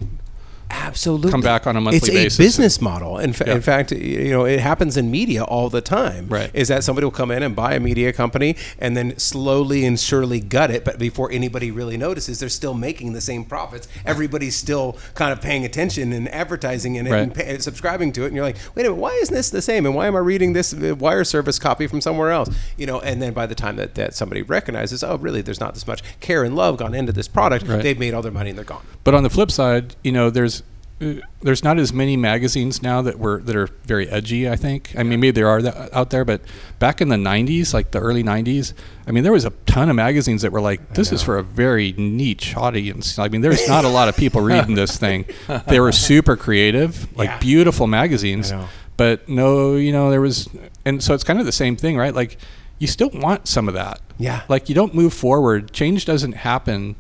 absolutely 0.70 1.32
come 1.32 1.42
back 1.42 1.66
on 1.68 1.76
a 1.78 1.82
monthly 1.82 1.98
it's 1.98 2.10
basis 2.10 2.40
a 2.40 2.42
business 2.44 2.82
model. 2.82 3.18
In, 3.18 3.34
fa- 3.34 3.46
Yeah. 3.48 3.56
in 3.56 3.62
fact, 3.62 3.92
you 3.92 4.30
know, 4.32 4.46
it 4.46 4.60
happens 4.60 4.98
in 4.98 5.10
media 5.12 5.44
all 5.44 5.70
the 5.70 5.82
time. 5.82 6.28
Right. 6.28 6.50
Is 6.54 6.68
that 6.68 6.84
somebody 6.84 7.06
will 7.06 7.12
come 7.12 7.32
in 7.32 7.44
and 7.44 7.56
buy 7.56 7.74
a 7.74 7.80
media 7.80 8.12
company 8.14 8.56
and 8.80 8.96
then 8.98 9.18
slowly 9.18 9.86
and 9.86 10.00
surely 10.00 10.40
gut 10.40 10.72
it, 10.72 10.84
but 10.84 11.00
before 11.00 11.32
anybody 11.32 11.72
really 11.72 11.98
notices, 11.98 12.40
they're 12.40 12.50
still 12.50 12.74
making 12.74 13.14
the 13.14 13.22
same 13.22 13.46
profits. 13.46 13.88
Everybody's 14.06 14.56
still 14.56 14.98
kind 15.16 15.32
of 15.32 15.42
paying 15.42 15.64
attention 15.66 16.12
and 16.14 16.28
advertising 16.34 16.96
in 16.96 17.08
it 17.08 17.12
and 17.14 17.36
Right. 17.38 17.46
pay, 17.48 17.58
subscribing 17.60 18.12
to 18.14 18.24
it, 18.24 18.28
and 18.28 18.36
you're 18.36 18.46
like, 18.46 18.58
wait 18.76 18.86
a 18.86 18.90
minute, 18.90 19.02
why 19.02 19.12
isn't 19.22 19.34
this 19.36 19.50
the 19.50 19.62
same? 19.62 19.86
And 19.86 19.96
why 19.96 20.08
am 20.08 20.16
I 20.16 20.20
reading 20.20 20.54
this 20.54 20.74
uh, 20.74 20.96
wire 20.98 21.24
service 21.24 21.60
copy 21.60 21.88
from 21.88 22.02
somewhere 22.02 22.32
else? 22.32 22.50
You 22.78 22.86
know, 22.88 23.00
and 23.00 23.22
then 23.22 23.34
by 23.34 23.46
the 23.46 23.56
time 23.56 23.78
that, 23.78 23.96
that 23.96 24.16
somebody 24.16 24.42
recognizes, 24.42 25.04
oh, 25.04 25.18
really, 25.18 25.42
there's 25.42 25.60
not 25.60 25.74
this 25.74 25.88
much 25.88 26.02
care 26.20 26.44
and 26.44 26.56
love 26.56 26.78
gone 26.78 26.94
into 26.94 27.12
this 27.12 27.28
product, 27.28 27.68
Right. 27.68 27.82
they've 27.82 27.98
made 28.00 28.14
all 28.14 28.22
their 28.22 28.32
money 28.32 28.50
and 28.50 28.58
they're 28.58 28.66
gone. 28.66 28.82
But 29.04 29.16
on 29.16 29.24
the 29.24 29.30
flip 29.30 29.52
side, 29.52 29.96
you 30.04 30.12
know, 30.12 30.30
there's 30.30 30.57
there's 31.00 31.64
not 31.64 31.78
as 31.78 31.94
many 31.94 32.18
magazines 32.18 32.82
now 32.82 33.02
that 33.04 33.20
were 33.20 33.40
that 33.42 33.56
are 33.56 33.68
very 33.86 34.10
edgy. 34.10 34.50
I 34.50 34.56
think. 34.56 34.94
I 34.98 35.04
mean, 35.04 35.20
maybe 35.20 35.32
there 35.32 35.48
are 35.48 35.62
that 35.62 35.94
out 35.94 36.10
there, 36.10 36.26
but 36.26 36.42
back 36.80 37.02
in 37.02 37.10
the 37.10 37.16
'90s, 37.18 37.74
like 37.74 37.92
the 37.92 38.00
early 38.00 38.24
'90s, 38.24 38.74
I 39.06 39.12
mean, 39.12 39.24
there 39.24 39.32
was 39.32 39.46
a 39.46 39.52
ton 39.68 39.90
of 39.90 39.96
magazines 39.96 40.42
that 40.42 40.52
were 40.52 40.62
like, 40.62 40.96
"This 40.96 41.12
is 41.12 41.22
for 41.22 41.38
a 41.38 41.44
very 41.44 41.94
niche 41.94 42.56
audience." 42.58 43.20
I 43.20 43.28
mean, 43.28 43.42
there's 43.42 43.68
not 43.68 43.86
a 43.86 43.90
lot 43.90 44.10
of 44.10 44.18
people 44.18 44.42
reading 44.42 44.74
this 44.76 44.98
thing. 45.06 45.26
They 45.68 45.80
were 45.80 45.92
super 45.92 46.36
creative, 46.36 47.16
like 47.16 47.30
Yeah. 47.30 47.40
beautiful 47.40 47.86
magazines, 47.86 48.52
but 48.98 49.30
no, 49.30 49.76
you 49.76 49.92
know, 49.92 50.10
there 50.10 50.22
was, 50.22 50.50
and 50.84 51.04
so 51.04 51.14
it's 51.14 51.24
kind 51.24 51.40
of 51.40 51.46
the 51.46 51.52
same 51.52 51.76
thing, 51.76 51.96
right? 51.98 52.16
Like, 52.16 52.38
you 52.80 52.88
still 52.88 53.12
want 53.14 53.48
some 53.48 53.68
of 53.68 53.76
that. 53.76 54.02
Yeah. 54.18 54.42
Like 54.50 54.68
you 54.70 54.74
don't 54.74 54.96
move 54.96 55.14
forward. 55.14 55.72
Change 55.74 56.06
doesn't 56.06 56.34
happen 56.34 56.96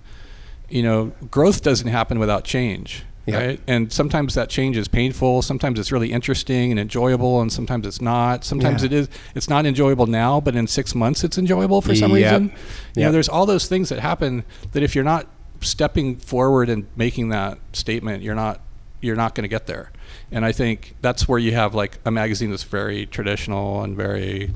you 0.69 0.83
know, 0.83 1.13
growth 1.31 1.61
doesn't 1.61 1.87
happen 1.87 2.19
without 2.19 2.43
change. 2.43 3.05
Yeah. 3.27 3.37
Right. 3.45 3.59
And 3.67 3.91
sometimes 3.91 4.33
that 4.35 4.49
change 4.49 4.77
is 4.77 4.87
painful. 4.87 5.41
Sometimes 5.41 5.79
it's 5.79 5.91
really 5.91 6.11
interesting 6.13 6.71
and 6.71 6.79
enjoyable, 6.79 7.41
and 7.41 7.51
sometimes 7.51 7.85
it's 7.85 7.99
not. 8.01 8.43
Sometimes 8.45 8.81
Yeah. 8.83 8.87
it 8.87 8.93
is. 8.93 9.09
It's 9.35 9.49
not 9.49 9.65
enjoyable 9.65 10.07
now, 10.07 10.39
but 10.39 10.55
in 10.55 10.65
six 10.65 10.95
months 10.95 11.23
it's 11.25 11.37
enjoyable 11.37 11.81
for 11.81 11.93
some 11.93 12.11
Yep. 12.15 12.31
reason. 12.31 12.51
You 12.95 13.03
know, 13.03 13.11
there's 13.11 13.27
all 13.29 13.45
those 13.45 13.67
things 13.67 13.89
that 13.89 13.99
happen 13.99 14.43
that 14.71 14.81
if 14.81 14.95
you're 14.95 15.03
not 15.03 15.27
stepping 15.59 16.15
forward 16.15 16.69
and 16.69 16.85
making 16.95 17.29
that 17.29 17.57
statement, 17.73 18.23
you're 18.23 18.35
not 18.35 18.61
you're 18.99 19.15
not 19.15 19.35
going 19.35 19.43
to 19.43 19.47
get 19.47 19.67
there. 19.67 19.91
And 20.31 20.43
I 20.43 20.51
think 20.51 20.95
that's 21.01 21.27
where 21.27 21.37
you 21.37 21.51
have 21.53 21.75
like 21.75 21.99
a 22.05 22.09
magazine 22.09 22.49
that's 22.49 22.63
very 22.63 23.05
traditional 23.05 23.83
and 23.83 23.95
very 23.95 24.53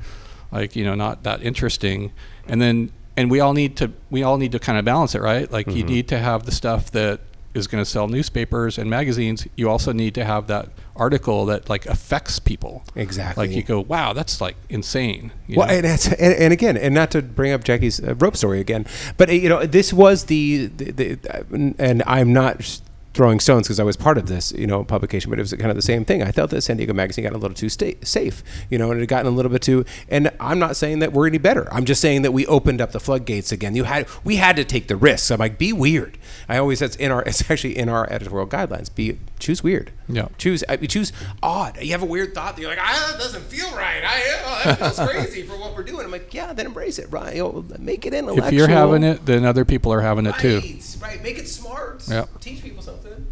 like 0.51 0.75
you 0.75 0.83
know 0.83 0.95
not 0.95 1.23
that 1.23 1.43
interesting, 1.43 2.11
and 2.47 2.61
then 2.61 2.91
and 3.17 3.29
we 3.29 3.39
all 3.39 3.53
need 3.53 3.75
to 3.77 3.91
we 4.09 4.23
all 4.23 4.37
need 4.37 4.51
to 4.53 4.59
kind 4.59 4.79
of 4.79 4.85
balance 4.85 5.13
it, 5.13 5.21
right? 5.21 5.51
Like 5.51 5.67
Mm-hmm. 5.67 5.77
you 5.77 5.83
need 5.83 6.07
to 6.07 6.17
have 6.17 6.45
the 6.45 6.51
stuff 6.51 6.89
that 6.91 7.19
is 7.53 7.67
going 7.67 7.83
to 7.83 7.89
sell 7.89 8.07
newspapers 8.07 8.77
and 8.77 8.89
magazines. 8.89 9.47
You 9.55 9.69
also 9.69 9.91
need 9.91 10.15
to 10.15 10.25
have 10.25 10.47
that 10.47 10.69
article 10.95 11.45
that 11.47 11.69
like 11.69 11.85
affects 11.85 12.39
people. 12.39 12.83
Exactly. 12.95 13.47
Like 13.47 13.55
you 13.55 13.63
go, 13.63 13.79
wow, 13.81 14.13
that's 14.13 14.39
like 14.41 14.55
insane. 14.69 15.31
you 15.47 15.57
Well, 15.57 15.67
know? 15.67 15.73
and, 15.73 15.85
and, 15.85 16.33
and 16.33 16.53
again, 16.53 16.77
and 16.77 16.93
not 16.93 17.11
to 17.11 17.21
bring 17.21 17.51
up 17.51 17.63
Jackie's 17.63 17.99
uh, 18.01 18.15
rope 18.15 18.35
story 18.37 18.59
again, 18.59 18.85
but 19.17 19.29
uh, 19.29 19.33
you 19.33 19.49
know, 19.49 19.65
this 19.65 19.91
was 19.93 20.25
the, 20.25 20.67
the, 20.67 20.91
the 20.91 21.19
uh, 21.29 21.73
and 21.77 22.03
I'm 22.05 22.33
not 22.33 22.81
throwing 23.13 23.39
stones 23.39 23.67
because 23.67 23.79
I 23.79 23.83
was 23.83 23.97
part 23.97 24.17
of 24.17 24.27
this, 24.27 24.51
you 24.53 24.65
know, 24.65 24.83
publication, 24.83 25.29
but 25.29 25.39
it 25.39 25.41
was 25.41 25.53
kind 25.53 25.69
of 25.69 25.75
the 25.75 25.81
same 25.81 26.05
thing. 26.05 26.23
I 26.23 26.31
felt 26.31 26.49
that 26.51 26.61
San 26.61 26.77
Diego 26.77 26.93
Magazine 26.93 27.23
got 27.23 27.33
a 27.33 27.37
little 27.37 27.55
too 27.55 27.69
safe, 27.69 28.43
you 28.69 28.77
know, 28.77 28.89
and 28.91 28.99
it 28.99 29.01
had 29.01 29.09
gotten 29.09 29.31
a 29.31 29.35
little 29.35 29.51
bit 29.51 29.61
too. 29.61 29.85
And 30.09 30.31
I'm 30.39 30.59
not 30.59 30.75
saying 30.75 30.99
that 30.99 31.11
we're 31.11 31.27
any 31.27 31.37
better. 31.37 31.71
I'm 31.73 31.85
just 31.85 32.01
saying 32.01 32.21
that 32.21 32.31
we 32.31 32.45
opened 32.47 32.79
up 32.79 32.91
the 32.91 32.99
floodgates 32.99 33.51
again. 33.51 33.75
You 33.75 33.83
had 33.83 34.07
we 34.23 34.37
had 34.37 34.55
to 34.55 34.63
take 34.63 34.87
the 34.87 34.95
risks. 34.95 35.29
I'm 35.29 35.39
like, 35.39 35.57
be 35.57 35.73
weird. 35.73 36.17
I 36.47 36.57
always 36.57 36.79
that's 36.79 36.95
in 36.95 37.11
our 37.11 37.21
it's 37.25 37.49
actually 37.49 37.77
in 37.77 37.89
our 37.89 38.09
editorial 38.09 38.47
guidelines. 38.47 38.93
Be 38.93 39.19
choose 39.39 39.63
weird. 39.63 39.91
Yeah. 40.13 40.27
Choose 40.37 40.63
I 40.69 40.77
choose 40.77 41.11
odd. 41.41 41.81
You 41.81 41.91
have 41.91 42.03
a 42.03 42.05
weird 42.05 42.33
thought. 42.33 42.55
That 42.55 42.61
you're 42.61 42.69
like, 42.71 42.79
ah, 42.81 43.09
that 43.11 43.19
doesn't 43.19 43.43
feel 43.43 43.69
right. 43.75 44.03
I 44.05 44.21
oh, 44.45 44.61
that 44.65 44.77
feels 44.95 45.09
crazy 45.11 45.43
for 45.43 45.53
what 45.57 45.75
we're 45.75 45.83
doing. 45.83 46.05
I'm 46.05 46.11
like, 46.11 46.33
yeah, 46.33 46.53
then 46.53 46.65
embrace 46.65 46.99
it, 46.99 47.07
right? 47.11 47.35
You 47.35 47.43
know, 47.43 47.65
make 47.79 48.05
it 48.05 48.13
intellectual. 48.13 48.47
if 48.47 48.53
you're 48.53 48.67
having 48.67 49.03
it, 49.03 49.25
then 49.25 49.45
other 49.45 49.65
people 49.65 49.91
are 49.93 50.01
having 50.01 50.25
it 50.25 50.35
too. 50.39 50.59
right, 50.59 50.97
right, 51.01 51.23
make 51.23 51.37
it 51.37 51.47
smart. 51.47 52.03
Yeah. 52.07 52.25
Teach 52.39 52.61
people 52.63 52.81
something. 52.81 53.27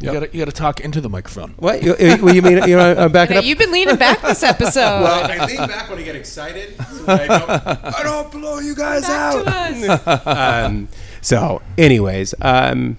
You 0.00 0.06
Yep. 0.10 0.14
gotta 0.14 0.28
you 0.32 0.38
gotta 0.44 0.50
talk 0.56 0.80
into 0.80 1.00
the 1.00 1.08
microphone. 1.08 1.54
What 1.58 1.80
You, 1.80 1.94
you, 1.96 2.16
you 2.32 2.42
mean 2.42 2.56
you 2.66 2.74
know, 2.76 2.92
I'm 2.96 3.12
backing 3.12 3.36
up? 3.36 3.44
You've 3.44 3.58
been 3.58 3.70
leaning 3.70 3.94
back 3.94 4.20
this 4.20 4.42
episode. 4.54 4.80
well, 4.80 5.30
I 5.30 5.46
lean 5.46 5.58
back 5.58 5.88
when 5.88 5.98
I 6.00 6.02
get 6.02 6.16
excited. 6.16 6.74
So 6.76 7.04
I, 7.06 7.26
don't, 7.28 7.50
I 7.50 8.02
don't 8.02 8.32
blow 8.32 8.58
you 8.58 8.74
guys 8.74 9.02
Back 9.02 9.34
out. 9.36 9.44
to 9.44 9.92
us. 9.92 10.26
um, 10.66 10.88
so, 11.20 11.62
anyways, 11.78 12.34
um, 12.40 12.96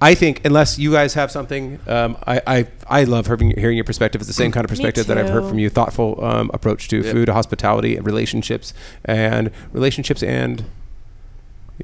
I 0.00 0.14
think 0.14 0.44
unless 0.44 0.78
you 0.78 0.92
guys 0.92 1.14
have 1.14 1.30
something, 1.30 1.80
um, 1.88 2.16
I, 2.26 2.40
I 2.46 2.66
I 2.86 3.04
love 3.04 3.26
hearing, 3.26 3.50
hearing 3.58 3.76
your 3.76 3.84
perspective. 3.84 4.20
It's 4.20 4.28
the 4.28 4.34
same 4.34 4.52
kind 4.52 4.64
of 4.64 4.68
perspective 4.70 5.06
that 5.08 5.18
I've 5.18 5.28
heard 5.28 5.48
from 5.48 5.58
you. 5.58 5.68
Thoughtful 5.68 6.24
um, 6.24 6.50
approach 6.54 6.88
to 6.88 7.02
food, 7.02 7.28
hospitality, 7.28 7.96
and 7.96 8.06
relationships, 8.06 8.72
and 9.04 9.50
relationships 9.72 10.22
and. 10.22 10.64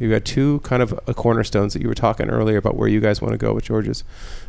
You 0.00 0.10
got 0.10 0.24
two 0.24 0.58
kind 0.64 0.82
of 0.82 0.92
uh, 1.06 1.12
cornerstones 1.12 1.72
that 1.72 1.80
you 1.80 1.86
were 1.86 1.94
talking 1.94 2.28
earlier 2.28 2.56
about 2.56 2.74
where 2.74 2.88
you 2.88 2.98
guys 2.98 3.22
want 3.22 3.30
to 3.30 3.38
go 3.38 3.54
with 3.54 3.62
George's. 3.62 4.02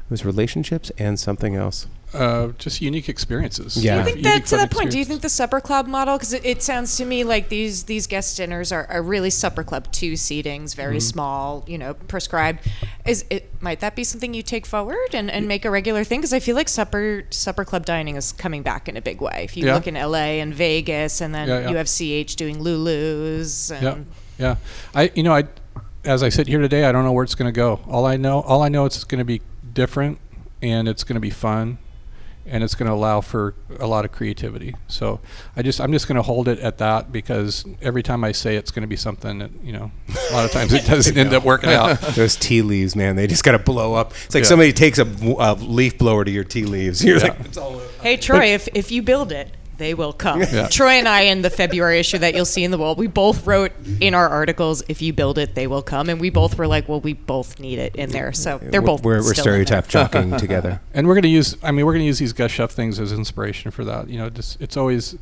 It 0.06 0.12
was 0.12 0.24
relationships 0.24 0.92
and 1.00 1.20
something 1.20 1.56
else. 1.56 1.88
Uh, 2.14 2.50
just 2.60 2.80
unique 2.80 3.10
experiences. 3.10 3.76
Yeah. 3.84 3.98
I 3.98 4.02
I 4.02 4.04
think 4.04 4.22
that 4.22 4.46
to 4.46 4.56
that 4.58 4.70
point, 4.72 4.92
do 4.92 5.00
you 5.00 5.04
think 5.04 5.22
the 5.22 5.30
supper 5.30 5.60
club 5.60 5.88
model? 5.88 6.16
Because 6.16 6.32
it, 6.32 6.46
it 6.46 6.62
sounds 6.62 6.96
to 6.98 7.06
me 7.06 7.24
like 7.24 7.50
these 7.50 7.84
these 7.86 8.06
guest 8.08 8.38
dinners 8.38 8.72
are, 8.72 8.86
are 8.86 9.02
really 9.02 9.32
supper 9.32 9.64
club 9.64 9.92
two 9.92 10.14
seatings, 10.14 10.76
very 10.76 11.00
small, 11.00 11.66
you 11.68 11.78
know, 11.80 11.96
prescribed. 11.96 12.60
Is 13.06 13.26
it 13.32 13.52
might 13.62 13.80
that 13.80 13.96
be 13.96 14.04
something 14.04 14.34
you 14.34 14.44
take 14.44 14.66
forward 14.68 15.14
and, 15.14 15.30
and 15.30 15.48
make 15.48 15.66
a 15.66 15.72
regular 15.72 16.04
thing? 16.04 16.20
Because 16.22 16.34
I 16.34 16.40
feel 16.40 16.56
like 16.56 16.70
supper 16.70 17.24
supper 17.32 17.66
club 17.66 17.86
dining 17.86 18.16
is 18.16 18.32
coming 18.32 18.62
back 18.62 18.88
in 18.88 18.96
a 18.96 19.02
big 19.02 19.20
way. 19.20 19.42
If 19.44 19.58
you 19.58 19.66
Yeah. 19.66 19.74
look 19.74 19.88
in 19.88 19.96
LA 19.96 20.40
and 20.40 20.54
Vegas, 20.54 21.20
and 21.20 21.34
then 21.34 21.48
Yeah, 21.50 21.60
yeah. 21.62 21.70
you 21.72 21.76
have 21.78 21.90
CH 21.90 22.36
doing 22.36 22.62
Lulu's. 22.62 23.72
And 23.72 23.84
Yeah, 23.84 23.98
yeah. 24.38 24.56
I, 24.94 25.12
you 25.16 25.24
know, 25.24 25.34
I, 25.34 25.46
as 26.06 26.22
I 26.24 26.30
sit 26.30 26.48
here 26.48 26.60
today, 26.62 26.86
I 26.86 26.92
don't 26.92 27.04
know 27.04 27.12
where 27.12 27.24
it's 27.24 27.36
going 27.36 27.52
to 27.52 27.58
go. 27.58 27.80
All 27.90 28.06
I 28.06 28.16
know, 28.16 28.42
all 28.42 28.62
I 28.62 28.70
know, 28.70 28.86
it's 28.86 29.04
going 29.04 29.20
to 29.20 29.26
be 29.26 29.42
different, 29.76 30.18
and 30.64 30.88
it's 30.88 31.04
going 31.04 31.14
to 31.16 31.20
be 31.22 31.30
fun, 31.30 31.78
and 32.48 32.64
it's 32.64 32.74
going 32.76 32.88
to 32.88 32.94
allow 32.94 33.22
for 33.22 33.54
a 33.80 33.86
lot 33.88 34.06
of 34.06 34.12
creativity. 34.12 34.76
So 34.88 35.20
I 35.56 35.62
just, 35.62 35.80
I'm 35.80 35.92
just 35.92 36.08
going 36.08 36.16
to 36.16 36.22
hold 36.24 36.48
it 36.48 36.60
at 36.60 36.78
that 36.80 37.12
because 37.12 37.66
every 37.82 38.02
time 38.04 38.24
I 38.24 38.32
say 38.32 38.56
it's 38.56 38.72
going 38.72 38.82
to 38.82 38.88
be 38.88 38.96
something 38.96 39.40
that, 39.40 39.52
you 39.64 39.74
know, 39.74 39.92
a 40.30 40.34
lot 40.34 40.46
of 40.46 40.52
times 40.52 40.72
it 40.74 40.86
doesn't 40.88 41.18
end 41.18 41.34
up 41.34 41.44
working 41.44 41.70
out. 41.70 42.00
Those 42.16 42.36
tea 42.36 42.62
leaves, 42.62 42.96
man, 42.96 43.16
they 43.16 43.28
just 43.28 43.44
got 43.44 43.52
to 43.54 43.60
blow 43.60 43.94
up. 43.96 44.12
It's 44.26 44.34
like 44.36 44.44
Yeah. 44.44 44.50
somebody 44.50 44.74
takes 44.74 44.98
a, 45.00 45.04
a 45.40 45.54
leaf 45.56 45.98
blower 45.98 46.24
to 46.26 46.32
your 46.32 46.44
tea 46.44 46.66
leaves. 46.66 47.04
You're 47.06 47.20
like, 47.20 47.40
it's 47.42 47.58
all 47.58 47.76
over. 47.76 47.86
Hey 48.02 48.18
Troy, 48.18 48.54
if 48.54 48.68
if 48.76 48.92
you 48.92 49.02
build 49.02 49.32
it, 49.32 49.50
they 49.78 49.94
will 49.94 50.14
come. 50.14 50.42
Yeah. 50.42 50.68
Troy 50.72 50.92
and 50.92 51.08
I 51.08 51.22
in 51.22 51.42
the 51.42 51.50
February 51.50 52.00
issue 52.00 52.18
that 52.20 52.36
you'll 52.36 52.46
see 52.46 52.64
in 52.64 52.72
the 52.72 52.78
wall, 52.78 52.96
we 52.96 53.08
both 53.08 53.46
wrote 53.48 53.72
in 54.00 54.14
our 54.14 54.28
articles, 54.30 54.84
if 54.88 55.02
you 55.02 55.14
build 55.14 55.38
it, 55.38 55.56
they 55.56 55.68
will 55.68 55.82
come. 55.82 56.10
And 56.10 56.20
we 56.20 56.30
both 56.30 56.58
were 56.58 56.68
like, 56.68 56.88
well, 56.90 57.02
we 57.02 57.14
both 57.14 57.60
need 57.60 57.80
it 57.80 57.96
in 57.96 58.10
there. 58.12 58.34
So 58.34 58.60
they're 58.62 58.82
both 58.82 59.04
We're, 59.04 59.18
we're 59.18 59.34
still 59.34 59.54
in 59.54 59.60
there. 59.60 59.66
stereotype 59.66 59.88
jockeying 59.88 60.38
together. 60.38 60.82
and 60.94 61.08
we're 61.08 61.16
going 61.16 61.24
to 61.24 61.30
use 61.30 61.58
i 61.64 61.72
mean 61.72 61.86
we're 61.86 61.94
going 61.94 62.02
to 62.04 62.06
use 62.08 62.20
these 62.20 62.34
gus 62.34 62.52
chef 62.52 62.72
things 62.72 63.00
as 63.00 63.12
inspiration 63.12 63.72
for 63.72 63.84
that 63.86 64.10
you 64.10 64.18
know 64.18 64.30
just 64.30 64.60
it's 64.62 64.76
always 64.78 65.18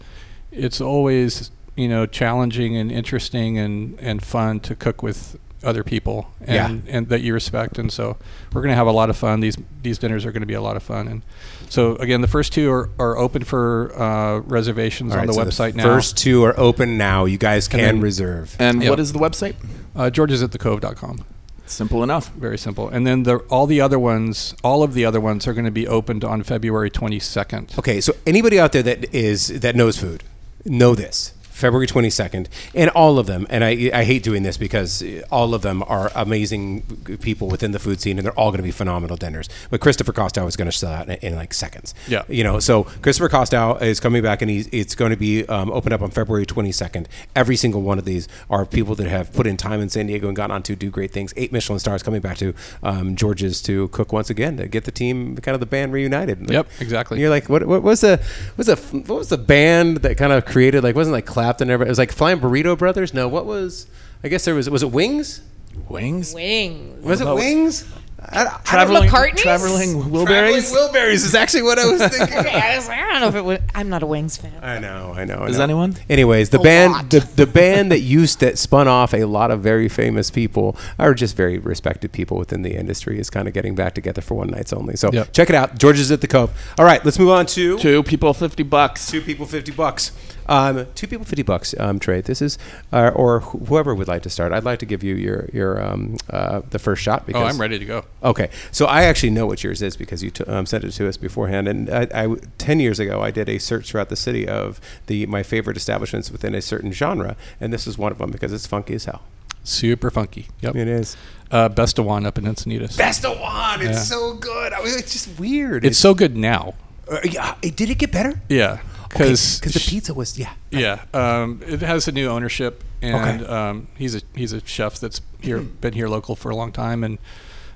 it's 0.52 0.80
always 0.82 1.52
you 1.76 1.88
know 1.88 2.06
challenging 2.06 2.76
and 2.76 2.92
interesting 2.92 3.58
and 3.58 3.98
and 4.00 4.24
fun 4.24 4.60
to 4.60 4.76
cook 4.76 5.02
with 5.04 5.38
other 5.64 5.84
people 5.84 6.34
and 6.42 6.84
and 6.88 7.10
that 7.10 7.22
you 7.22 7.34
respect 7.34 7.78
and 7.78 7.92
so 7.92 8.18
we're 8.54 8.62
going 8.62 8.70
to 8.72 8.76
have 8.76 8.88
a 8.88 8.92
lot 8.92 9.10
of 9.10 9.18
fun 9.18 9.40
these 9.40 9.58
these 9.82 9.98
dinners 9.98 10.26
are 10.26 10.32
going 10.32 10.42
to 10.42 10.48
be 10.48 10.54
a 10.54 10.62
lot 10.62 10.76
of 10.76 10.84
fun 10.84 11.08
and 11.08 11.22
so 11.70 11.96
again 11.98 12.22
the 12.22 12.28
first 12.28 12.54
two 12.54 12.72
are, 12.72 12.90
are 13.00 13.18
open 13.18 13.44
for 13.44 13.92
uh, 14.00 14.40
reservations 14.40 15.12
All 15.12 15.20
on 15.20 15.28
right, 15.28 15.34
the 15.36 15.52
so 15.52 15.64
website 15.66 15.76
now 15.76 15.84
First 15.84 16.18
two 16.18 16.44
are 16.44 16.58
open 16.60 16.98
now. 16.98 17.26
You 17.26 17.38
guys 17.38 17.68
can 17.68 17.80
then- 17.80 18.02
reserve. 18.02 18.56
And 18.60 18.82
Yep. 18.84 18.90
what 18.90 19.00
is 19.00 19.12
the 19.14 19.20
website? 19.20 19.56
uh, 19.96 20.10
georgesatthecove.com 20.10 21.26
Simple 21.66 22.04
enough. 22.04 22.30
very 22.34 22.58
simple 22.58 22.90
and 22.90 23.08
then 23.08 23.24
the 23.24 23.38
all 23.50 23.66
the 23.68 23.80
other 23.82 23.98
ones 23.98 24.54
all 24.64 24.84
of 24.84 24.94
the 24.94 25.06
other 25.06 25.20
ones 25.22 25.48
are 25.48 25.54
going 25.54 25.66
to 25.66 25.72
be 25.72 25.88
opened 25.88 26.24
on 26.24 26.44
february 26.44 26.92
22nd 26.92 27.78
Okay, 27.80 28.02
so 28.02 28.14
anybody 28.28 28.60
out 28.60 28.74
there 28.74 28.84
that 28.84 29.12
is 29.14 29.48
that 29.62 29.76
knows 29.76 29.98
food, 29.98 30.24
know 30.66 30.94
this. 30.94 31.33
February 31.54 31.88
22nd, 31.88 32.48
and 32.74 32.90
all 32.92 33.20
of 33.20 33.28
them, 33.28 33.46
and 33.50 33.64
I, 33.64 33.92
I 33.94 34.04
hate 34.04 34.24
doing 34.24 34.44
this 34.44 34.58
because 34.58 35.04
all 35.32 35.54
of 35.54 35.62
them 35.62 35.84
are 35.84 36.12
amazing 36.16 36.82
people 37.22 37.48
within 37.48 37.72
the 37.72 37.80
food 37.80 38.02
scene, 38.02 38.18
and 38.18 38.26
they're 38.26 38.38
all 38.40 38.50
going 38.50 38.58
to 38.58 38.64
be 38.64 38.72
phenomenal 38.72 39.16
dinners. 39.18 39.48
But 39.70 39.80
Christopher 39.80 40.14
Kostow 40.14 40.48
is 40.48 40.56
going 40.56 40.70
to 40.70 40.76
sell 40.76 40.92
out 40.92 41.10
in, 41.10 41.16
in 41.18 41.36
like 41.36 41.54
seconds. 41.54 41.94
Yeah. 42.08 42.24
You 42.28 42.44
know, 42.44 42.60
so 42.60 42.84
Christopher 42.84 43.30
Kostow 43.30 43.82
is 43.82 44.00
coming 44.00 44.24
back, 44.24 44.42
and 44.42 44.50
he's, 44.50 44.68
it's 44.72 44.96
going 44.96 45.12
to 45.12 45.18
be 45.18 45.46
um, 45.48 45.72
opened 45.72 45.94
up 45.94 46.02
on 46.02 46.10
February 46.10 46.46
22nd. 46.46 47.06
Every 47.36 47.56
single 47.56 47.82
one 47.82 48.00
of 48.00 48.06
these 48.06 48.28
are 48.50 48.66
people 48.66 48.96
that 48.96 49.08
have 49.08 49.32
put 49.32 49.46
in 49.46 49.56
time 49.56 49.80
in 49.80 49.90
San 49.90 50.08
Diego 50.08 50.28
and 50.28 50.36
gone 50.36 50.50
on 50.50 50.64
to 50.64 50.76
do 50.76 50.90
great 50.90 51.12
things. 51.12 51.34
Eight 51.38 51.52
Michelin 51.52 51.80
stars 51.80 52.02
coming 52.02 52.22
back 52.22 52.38
to 52.38 52.54
um, 52.82 53.16
George's 53.16 53.62
to 53.64 53.90
cook 53.90 54.12
once 54.12 54.30
again 54.32 54.58
to 54.58 54.68
get 54.68 54.86
the 54.86 54.92
team, 54.92 55.38
kind 55.38 55.54
of 55.54 55.60
the 55.60 55.68
band 55.68 55.94
reunited. 55.94 56.50
Yep, 56.50 56.68
exactly. 56.80 57.20
You're 57.20 57.30
like, 57.30 57.48
what? 57.48 57.66
What 57.66 57.84
was 57.84 58.02
the? 58.02 58.22
Was 58.58 58.68
the? 58.68 58.76
What 58.76 59.20
was 59.20 59.30
the 59.30 59.38
band 59.38 59.98
that 59.98 60.18
kind 60.18 60.34
of 60.34 60.46
created? 60.46 60.84
Like, 60.84 60.96
wasn't 60.96 61.14
like 61.14 61.26
Clapton? 61.44 61.66
and 61.68 61.72
everybody- 61.74 61.90
It 61.90 61.92
was 61.92 61.98
like 62.00 62.12
Flying 62.12 62.40
Burrito 62.40 62.78
Brothers. 62.78 63.14
No, 63.14 63.28
what 63.28 63.46
was? 63.46 63.88
I 64.24 64.30
guess 64.30 64.46
there 64.46 64.56
was. 64.56 64.70
Was 64.70 64.84
it 64.84 64.92
Wings? 64.92 65.42
Wings. 65.90 66.34
Wings. 66.34 67.04
Was 67.04 67.20
it 67.22 67.26
No. 67.26 67.36
Wings? 67.36 67.86
I, 68.26 68.46
I, 68.46 68.60
Traveling, 68.64 69.10
McCartney's? 69.10 69.42
traveling 69.42 69.90
Wilburys. 70.04 70.28
Traveling 70.28 70.64
Wilburys 70.64 71.14
is 71.26 71.36
actually 71.36 71.64
what 71.64 71.78
I 71.78 71.86
was 71.92 72.02
thinking. 72.08 72.38
Okay, 72.38 72.54
I, 72.58 72.78
was 72.78 72.88
like, 72.88 72.98
I 72.98 73.12
don't 73.12 73.20
know 73.22 73.28
if 73.28 73.36
it 73.36 73.44
would. 73.44 73.62
I'm 73.76 73.90
not 73.90 74.02
a 74.02 74.06
Wings 74.06 74.38
fan. 74.38 74.54
I 74.64 74.80
know, 74.80 75.14
I 75.14 75.26
know. 75.26 75.40
I 75.40 75.48
Is 75.48 75.58
know. 75.58 75.64
anyone? 75.66 75.96
Anyways, 76.10 76.50
the 76.52 76.60
A 76.60 76.64
band, 76.64 76.94
lot. 76.94 77.10
the, 77.10 77.20
the 77.36 77.46
band 77.46 77.92
that 77.92 78.00
used 78.00 78.40
that 78.40 78.58
spun 78.58 78.88
off 78.88 79.14
a 79.14 79.26
lot 79.26 79.52
of 79.52 79.60
very 79.62 79.90
famous 79.90 80.32
people, 80.32 80.78
or 80.98 81.14
just 81.14 81.36
very 81.36 81.58
respected 81.58 82.14
people 82.14 82.38
within 82.38 82.62
the 82.62 82.74
industry, 82.78 83.20
is 83.20 83.30
kind 83.30 83.46
of 83.46 83.54
getting 83.54 83.76
back 83.76 83.94
together 83.94 84.22
for 84.22 84.36
one 84.36 84.48
nights 84.48 84.72
only. 84.72 84.96
So 84.96 85.10
Yep. 85.12 85.34
check 85.34 85.50
it 85.50 85.56
out. 85.56 85.78
George's 85.78 86.10
at 86.10 86.22
the 86.22 86.28
Cove. 86.28 86.50
All 86.80 86.86
right, 86.86 87.04
let's 87.04 87.20
move 87.20 87.30
on 87.30 87.46
to 87.48 87.78
Two 87.78 88.04
people, 88.04 88.34
fifty 88.34 88.64
bucks. 88.64 89.12
Two 89.12 89.20
people, 89.22 89.46
fifty 89.46 89.74
bucks. 89.74 90.14
Um, 90.48 90.88
two 90.96 91.08
people, 91.08 91.26
fifty 91.26 91.42
bucks. 91.44 91.74
Um, 91.80 92.00
Trey, 92.00 92.22
this 92.22 92.42
is, 92.42 92.58
uh, 92.92 93.12
or 93.16 93.40
wh- 93.42 93.68
whoever 93.68 93.94
would 93.96 94.08
like 94.08 94.24
to 94.24 94.30
start. 94.30 94.52
I'd 94.52 94.64
like 94.64 94.80
to 94.80 94.86
give 94.86 95.04
you 95.04 95.16
your 95.16 95.50
your 95.54 95.82
um, 95.84 96.18
uh, 96.30 96.62
the 96.70 96.80
first 96.80 97.02
shot 97.02 97.26
because 97.26 97.42
oh 97.42 97.46
i'm 97.46 97.60
ready 97.62 97.80
to 97.80 97.86
go 97.86 98.06
Okay, 98.24 98.50
so 98.72 98.86
I 98.86 99.04
actually 99.04 99.30
know 99.32 99.46
what 99.46 99.64
yours 99.64 99.82
is 99.82 99.96
because 99.98 100.24
you 100.24 100.32
t- 100.32 100.44
um, 100.46 100.66
sent 100.66 100.84
it 100.84 100.92
to 100.92 101.08
us 101.08 101.18
beforehand. 101.18 101.68
And 101.68 101.90
I, 101.90 102.08
I, 102.14 102.36
ten 102.58 102.80
years 102.80 103.00
ago, 103.00 103.22
I 103.22 103.32
did 103.32 103.50
a 103.50 103.58
search 103.58 103.90
throughout 103.92 104.10
the 104.10 104.16
city 104.16 104.48
of 104.48 104.80
the 105.08 105.26
my 105.28 105.44
favorite 105.44 105.78
establishments 105.78 106.32
within 106.32 106.54
a 106.56 106.62
certain 106.62 106.92
genre, 106.92 107.36
and 107.62 107.72
this 107.74 107.86
is 107.88 107.98
one 107.98 108.12
of 108.12 108.18
them 108.18 108.32
because 108.32 108.52
it's 108.54 108.68
funky 108.68 108.94
as 108.96 109.06
hell. 109.06 109.22
super 109.64 110.12
funky 110.12 110.48
yep 110.62 110.76
It 110.76 110.88
is. 110.90 111.16
uh, 111.52 111.70
Besta-Wan 111.70 112.26
up 112.26 112.38
in 112.38 112.44
Encinitas. 112.46 112.98
Besta-Wan. 112.98 113.82
It's 113.82 113.92
Yeah. 113.92 114.00
so 114.16 114.34
good. 114.34 114.74
I 114.74 114.80
mean, 114.84 114.98
it's 115.00 115.14
just 115.14 115.40
weird. 115.40 115.86
It's 115.86 115.98
so 115.98 116.14
good 116.14 116.36
now. 116.36 116.74
uh, 117.12 117.20
yeah. 117.24 117.56
it- 117.62 117.76
Did 117.76 117.90
it 117.90 117.98
get 117.98 118.12
better? 118.12 118.42
Yeah, 118.50 118.80
because 119.14 119.60
because 119.60 119.74
the 119.74 119.80
pizza 119.80 120.14
was 120.14 120.38
yeah. 120.38 120.54
yeah, 120.72 121.04
um, 121.14 121.62
it 121.66 121.82
has 121.82 122.08
a 122.08 122.12
new 122.12 122.28
ownership, 122.30 122.84
and 123.02 123.46
um, 123.48 123.88
he's 123.96 124.16
a 124.16 124.22
he's 124.36 124.54
a 124.54 124.66
chef 124.66 125.00
that's 125.00 125.22
here 125.42 125.60
been 125.60 125.94
here 125.94 126.08
local 126.08 126.36
for 126.36 126.50
a 126.50 126.56
long 126.56 126.72
time, 126.72 127.04
and 127.04 127.18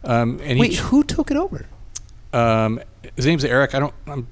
um, 0.04 0.40
and 0.44 0.60
Wait, 0.60 0.72
he 0.72 0.78
who 0.78 1.04
took 1.04 1.32
it 1.32 1.38
over? 1.38 1.66
um, 2.34 2.80
his 3.16 3.26
name's 3.26 3.46
Eric. 3.46 3.74
I 3.76 3.80
don't. 3.80 3.94
I'm, 4.08 4.28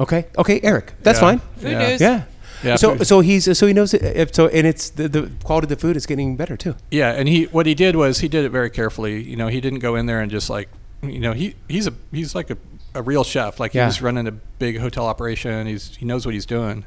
Okay, 0.00 0.26
okay, 0.38 0.60
Eric. 0.62 0.92
That's 1.02 1.16
Yeah. 1.18 1.20
fine. 1.20 1.38
Food 1.56 1.70
Yeah. 1.72 1.88
news. 1.88 2.00
Yeah. 2.00 2.22
Yeah, 2.62 2.76
So 2.76 2.96
food- 2.96 3.06
so 3.06 3.20
he's 3.20 3.58
so 3.58 3.66
he 3.66 3.72
knows 3.72 3.92
it. 3.94 4.02
If, 4.02 4.32
so 4.34 4.46
and 4.48 4.64
it's 4.66 4.90
the, 4.90 5.08
the 5.08 5.30
quality 5.42 5.64
of 5.64 5.70
the 5.70 5.76
food 5.76 5.96
is 5.96 6.06
getting 6.06 6.36
better 6.36 6.56
too. 6.56 6.76
yeah, 6.92 7.10
and 7.12 7.28
he 7.28 7.44
what 7.46 7.66
he 7.66 7.74
did 7.74 7.96
was 7.96 8.20
he 8.20 8.28
did 8.28 8.44
it 8.44 8.50
very 8.50 8.70
carefully. 8.70 9.20
You 9.22 9.34
know, 9.36 9.48
he 9.48 9.60
didn't 9.60 9.80
go 9.80 9.96
in 9.96 10.06
there 10.06 10.20
and 10.20 10.30
just 10.30 10.48
like 10.50 10.68
you 11.02 11.18
know 11.20 11.32
he 11.32 11.54
he's 11.68 11.86
a 11.88 11.92
he's 12.12 12.34
like 12.34 12.48
a, 12.50 12.56
a 12.98 13.02
real 13.02 13.24
chef. 13.24 13.58
Like 13.60 13.74
Yeah. 13.74 13.86
he's 13.86 14.02
running 14.02 14.26
a 14.26 14.32
big 14.32 14.78
hotel 14.78 15.06
operation. 15.06 15.66
He's 15.66 15.96
he 15.96 16.04
knows 16.04 16.24
what 16.26 16.34
he's 16.34 16.46
doing, 16.46 16.84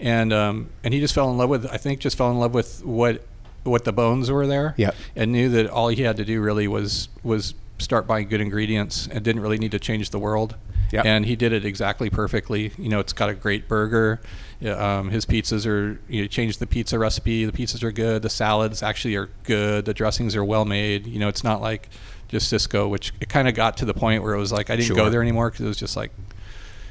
and 0.00 0.32
um, 0.32 0.70
and 0.84 0.92
he 0.92 1.00
just 1.00 1.14
fell 1.14 1.30
in 1.30 1.38
love 1.38 1.48
with 1.50 1.66
I 1.66 1.76
think 1.76 2.00
just 2.00 2.16
fell 2.16 2.30
in 2.30 2.38
love 2.38 2.54
with 2.54 2.84
what 2.84 3.24
what 3.64 3.84
the 3.84 3.92
bones 3.92 4.30
were 4.30 4.46
there. 4.46 4.74
Yep. 4.76 4.94
And 5.16 5.32
knew 5.32 5.48
that 5.50 5.68
all 5.70 5.88
he 5.88 6.02
had 6.02 6.16
to 6.16 6.24
do 6.24 6.40
really 6.40 6.66
was 6.68 7.08
was 7.22 7.54
start 7.78 8.06
buying 8.06 8.28
good 8.28 8.40
ingredients 8.40 9.08
and 9.10 9.24
didn't 9.24 9.42
really 9.42 9.58
need 9.58 9.72
to 9.72 9.78
change 9.78 10.10
the 10.10 10.18
world. 10.18 10.56
Yep. 10.92 11.04
And 11.06 11.24
he 11.26 11.36
did 11.36 11.52
it 11.52 11.64
exactly 11.64 12.10
perfectly. 12.10 12.70
You 12.76 12.88
know, 12.90 13.00
it's 13.00 13.12
got 13.14 13.30
a 13.30 13.34
great 13.34 13.66
burger. 13.66 14.20
Yeah, 14.60 14.98
Um, 14.98 15.08
his 15.10 15.24
pizzas 15.24 15.66
are 15.66 15.98
you 16.08 16.20
know, 16.22 16.26
changed 16.28 16.58
the 16.60 16.66
pizza 16.66 16.98
recipe. 16.98 17.44
The 17.46 17.50
pizzas 17.52 17.82
are 17.82 17.90
good. 17.90 18.20
The 18.22 18.28
salads 18.30 18.82
actually 18.82 19.16
are 19.16 19.30
good. 19.44 19.86
The 19.86 19.94
dressings 19.94 20.36
are 20.36 20.44
well 20.44 20.64
made. 20.66 21.06
You 21.06 21.18
know, 21.18 21.28
it's 21.28 21.42
not 21.42 21.60
like 21.62 21.88
just 22.32 22.52
Sysco, 22.52 22.90
which 22.90 23.12
it 23.20 23.28
kind 23.28 23.46
of 23.46 23.54
got 23.54 23.76
to 23.76 23.84
the 23.84 23.94
point 23.94 24.24
where 24.24 24.34
it 24.34 24.38
was 24.38 24.50
like 24.50 24.68
I 24.70 24.74
didn't 24.76 24.88
Sure. 24.88 24.96
go 24.96 25.08
there 25.10 25.22
anymore 25.22 25.50
because 25.50 25.64
it 25.64 25.68
was 25.68 25.76
just 25.78 25.96
like 25.96 26.10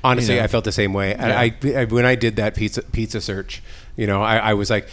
Honestly, 0.04 0.34
You 0.34 0.40
know. 0.40 0.46
I 0.46 0.48
felt 0.48 0.64
the 0.64 0.72
same 0.72 0.94
way. 0.94 1.14
And 1.14 1.32
I, 1.32 1.54
I, 1.78 1.86
when 1.86 2.06
I 2.06 2.16
did 2.16 2.36
that 2.38 2.56
pizza 2.56 2.82
pizza 2.82 3.22
search, 3.22 3.62
you 3.96 4.08
know, 4.08 4.24
I, 4.24 4.38
I 4.38 4.54
was 4.56 4.70
like, 4.72 4.88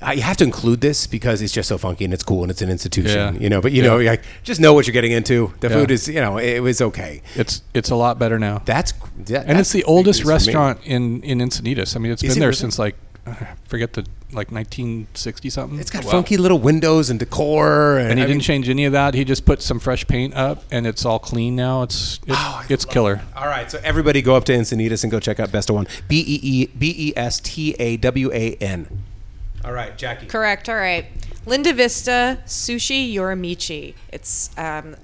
I 0.00 0.14
have 0.16 0.36
to 0.36 0.44
include 0.44 0.80
this 0.80 1.06
because 1.08 1.42
it's 1.42 1.52
just 1.52 1.68
so 1.68 1.78
funky 1.78 2.04
and 2.04 2.14
it's 2.14 2.22
cool 2.22 2.42
and 2.42 2.50
it's 2.50 2.62
an 2.62 2.70
institution, 2.70 3.34
Yeah. 3.34 3.40
you 3.40 3.48
know. 3.48 3.60
But 3.60 3.72
you 3.72 3.82
Yeah. 3.82 3.88
know, 3.88 3.98
like, 3.98 4.22
just 4.44 4.60
know 4.60 4.72
what 4.72 4.86
you're 4.86 4.92
getting 4.92 5.10
into. 5.12 5.52
The 5.60 5.68
Yeah. 5.68 5.74
food 5.74 5.90
is, 5.90 6.06
you 6.06 6.20
know, 6.20 6.38
it 6.38 6.60
was 6.60 6.80
okay. 6.80 7.22
it's 7.34 7.62
it's 7.74 7.90
a 7.90 7.96
lot 7.96 8.20
better 8.20 8.38
now. 8.38 8.62
That's 8.64 8.92
that, 9.26 9.46
and 9.48 9.58
it's 9.58 9.72
the 9.72 9.82
oldest 9.84 10.20
big 10.20 10.26
news 10.28 10.44
for 10.44 10.50
me. 10.50 10.54
restaurant 10.54 10.78
in 10.84 11.22
in 11.24 11.38
Encinitas. 11.40 11.96
I 11.96 11.98
mean, 11.98 12.12
it's 12.12 12.22
Is 12.22 12.28
been 12.34 12.38
it 12.38 12.40
there 12.40 12.48
really? 12.50 12.56
since 12.56 12.78
like 12.78 12.94
uh, 13.26 13.34
forget 13.68 13.92
the 13.94 14.06
like 14.32 14.50
1960 14.50 15.50
something. 15.50 15.78
It's 15.78 15.90
got 15.90 16.04
Wow. 16.04 16.12
funky 16.12 16.36
little 16.38 16.58
windows 16.58 17.10
and 17.10 17.18
decor, 17.18 17.98
and, 17.98 18.10
And 18.12 18.18
he 18.18 18.24
I 18.24 18.26
didn't 18.26 18.38
mean- 18.38 18.44
change 18.44 18.68
any 18.70 18.84
of 18.86 18.92
that. 18.92 19.12
He 19.14 19.24
just 19.24 19.44
put 19.44 19.60
some 19.60 19.78
fresh 19.78 20.06
paint 20.06 20.32
up, 20.34 20.64
and 20.70 20.86
it's 20.86 21.04
all 21.04 21.18
clean 21.18 21.54
now. 21.54 21.82
It's 21.82 22.18
it's, 22.26 22.36
Oh, 22.38 22.64
it's 22.70 22.84
killer. 22.86 23.20
All 23.36 23.46
right, 23.46 23.70
so 23.70 23.78
everybody 23.84 24.22
go 24.22 24.34
up 24.34 24.44
to 24.44 24.52
Encinitas 24.54 25.02
and 25.04 25.10
go 25.12 25.20
check 25.20 25.38
out 25.38 25.50
Besta-Wan. 25.50 25.86
B 26.08 26.20
E 26.26 26.40
E 26.42 26.66
B 26.66 26.94
E 26.96 27.12
S 27.16 27.40
T 27.40 27.74
A 27.78 27.96
W 27.98 28.30
A 28.32 28.54
N. 28.54 29.02
All 29.64 29.72
right, 29.72 29.96
Jackie. 29.98 30.26
Correct. 30.26 30.68
All 30.68 30.74
right. 30.76 31.06
Linda 31.44 31.72
Vista 31.72 32.38
Sushi 32.46 33.12
Yorimichi. 33.14 33.94
It's 34.12 34.50
um, 34.56 34.96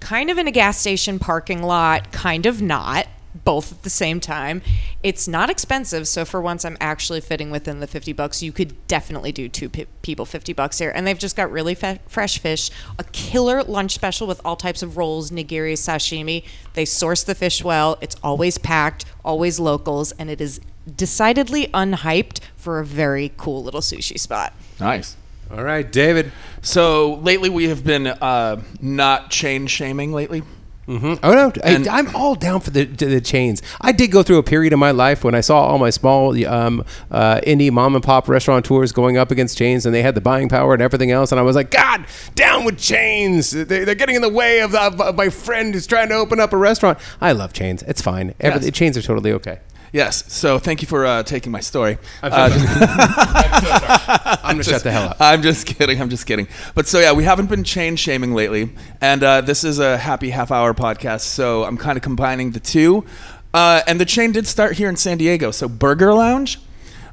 kind 0.00 0.30
of 0.30 0.38
in 0.38 0.48
a 0.48 0.50
gas 0.50 0.78
station 0.78 1.18
parking 1.18 1.62
lot, 1.62 2.10
kind 2.12 2.46
of 2.46 2.62
not, 2.62 3.06
both 3.34 3.72
at 3.72 3.82
the 3.82 3.90
same 3.90 4.20
time. 4.20 4.62
It's 5.02 5.28
not 5.28 5.50
expensive, 5.50 6.08
so 6.08 6.24
for 6.24 6.40
once 6.40 6.64
I'm 6.64 6.76
actually 6.80 7.20
fitting 7.20 7.50
within 7.50 7.80
the 7.80 7.86
50 7.86 8.12
bucks. 8.12 8.42
You 8.42 8.52
could 8.52 8.86
definitely 8.86 9.32
do 9.32 9.48
two 9.48 9.68
pe- 9.68 9.86
people 10.02 10.26
50 10.26 10.52
bucks 10.52 10.78
here. 10.78 10.92
And 10.94 11.06
they've 11.06 11.18
just 11.18 11.36
got 11.36 11.50
really 11.50 11.74
fe- 11.74 12.00
fresh 12.06 12.38
fish, 12.38 12.70
a 12.98 13.04
killer 13.04 13.62
lunch 13.62 13.94
special 13.94 14.26
with 14.26 14.40
all 14.44 14.56
types 14.56 14.82
of 14.82 14.96
rolls, 14.96 15.30
nigiri, 15.30 15.74
sashimi. 15.74 16.44
They 16.74 16.84
source 16.84 17.22
the 17.22 17.34
fish 17.34 17.62
well. 17.62 17.98
It's 18.00 18.16
always 18.22 18.58
packed, 18.58 19.04
always 19.24 19.60
locals, 19.60 20.12
and 20.12 20.30
it 20.30 20.40
is 20.40 20.60
decidedly 20.96 21.68
unhyped 21.68 22.40
for 22.56 22.80
a 22.80 22.84
very 22.84 23.32
cool 23.36 23.62
little 23.62 23.80
sushi 23.80 24.18
spot. 24.18 24.52
Nice. 24.78 25.16
All 25.50 25.64
right, 25.64 25.90
David. 25.90 26.30
So 26.62 27.14
lately 27.14 27.48
we 27.48 27.68
have 27.68 27.84
been 27.84 28.06
uh, 28.06 28.62
not 28.80 29.30
chain 29.30 29.66
shaming 29.66 30.12
lately. 30.12 30.42
Oh 30.90 31.18
no, 31.22 31.52
And- 31.62 31.86
I, 31.86 31.98
I'm 31.98 32.14
all 32.16 32.34
down 32.34 32.60
for 32.60 32.70
the 32.70 32.84
the 32.84 33.20
chains. 33.20 33.62
I 33.80 33.92
did 33.92 34.10
go 34.10 34.22
through 34.22 34.38
a 34.38 34.42
period 34.42 34.72
of 34.72 34.78
my 34.78 34.90
life 34.90 35.22
when 35.22 35.34
I 35.34 35.40
saw 35.40 35.60
all 35.60 35.78
my 35.78 35.90
small 35.90 36.30
um, 36.46 36.84
uh, 37.10 37.40
indie 37.46 37.70
mom 37.70 37.94
and 37.94 38.02
pop 38.02 38.28
restaurateurs 38.28 38.92
going 38.92 39.16
up 39.16 39.30
against 39.30 39.56
chains, 39.56 39.86
and 39.86 39.94
they 39.94 40.02
had 40.02 40.14
the 40.14 40.20
buying 40.20 40.48
power 40.48 40.72
and 40.74 40.82
everything 40.82 41.10
else. 41.10 41.30
And 41.32 41.38
I 41.38 41.42
was 41.42 41.54
like, 41.56 41.70
God, 41.70 42.04
down 42.34 42.64
with 42.64 42.78
chains! 42.78 43.50
They, 43.52 43.84
they're 43.84 43.94
getting 43.94 44.16
in 44.16 44.22
the 44.22 44.28
way 44.28 44.60
of, 44.60 44.74
of, 44.74 45.00
of 45.00 45.14
my 45.16 45.28
friend 45.28 45.72
who's 45.74 45.86
trying 45.86 46.08
to 46.08 46.14
open 46.16 46.40
up 46.40 46.52
a 46.52 46.56
restaurant. 46.56 46.98
I 47.20 47.32
love 47.32 47.52
chains. 47.52 47.82
It's 47.84 48.02
fine. 48.02 48.34
Every, 48.40 48.60
Yes. 48.66 48.74
Chains 48.76 48.96
are 48.96 49.02
totally 49.02 49.32
okay. 49.32 49.60
Yes. 49.92 50.32
So 50.32 50.58
thank 50.58 50.82
you 50.82 50.88
for 50.88 51.04
uh, 51.04 51.22
taking 51.24 51.50
my 51.52 51.60
story. 51.60 51.98
I'm, 52.22 52.32
Uh, 52.32 52.50
I'm 54.42 54.54
gonna 54.54 54.62
shut 54.62 54.82
the 54.82 54.90
hell 54.92 55.08
up. 55.10 55.16
I'm 55.20 55.42
just 55.42 55.66
kidding. 55.66 56.00
I'm 56.00 56.08
just 56.10 56.26
kidding. 56.26 56.46
But 56.74 56.86
so 56.86 56.98
yeah, 57.00 57.12
we 57.12 57.24
haven't 57.24 57.46
been 57.50 57.64
chain 57.64 57.96
shaming 57.96 58.32
lately, 58.34 58.70
and 59.00 59.22
uh, 59.22 59.40
this 59.40 59.64
is 59.64 59.78
a 59.78 59.96
happy 59.98 60.30
half 60.30 60.50
hour 60.50 60.74
podcast. 60.74 61.22
So 61.22 61.64
I'm 61.64 61.76
kind 61.76 61.96
of 61.96 62.02
combining 62.02 62.52
the 62.52 62.60
two. 62.60 63.04
Uh, 63.52 63.82
and 63.88 64.00
the 64.00 64.04
chain 64.04 64.30
did 64.32 64.46
start 64.46 64.76
here 64.76 64.88
in 64.88 64.96
San 64.96 65.18
Diego. 65.18 65.50
So 65.50 65.68
Burger 65.68 66.14
Lounge. 66.14 66.60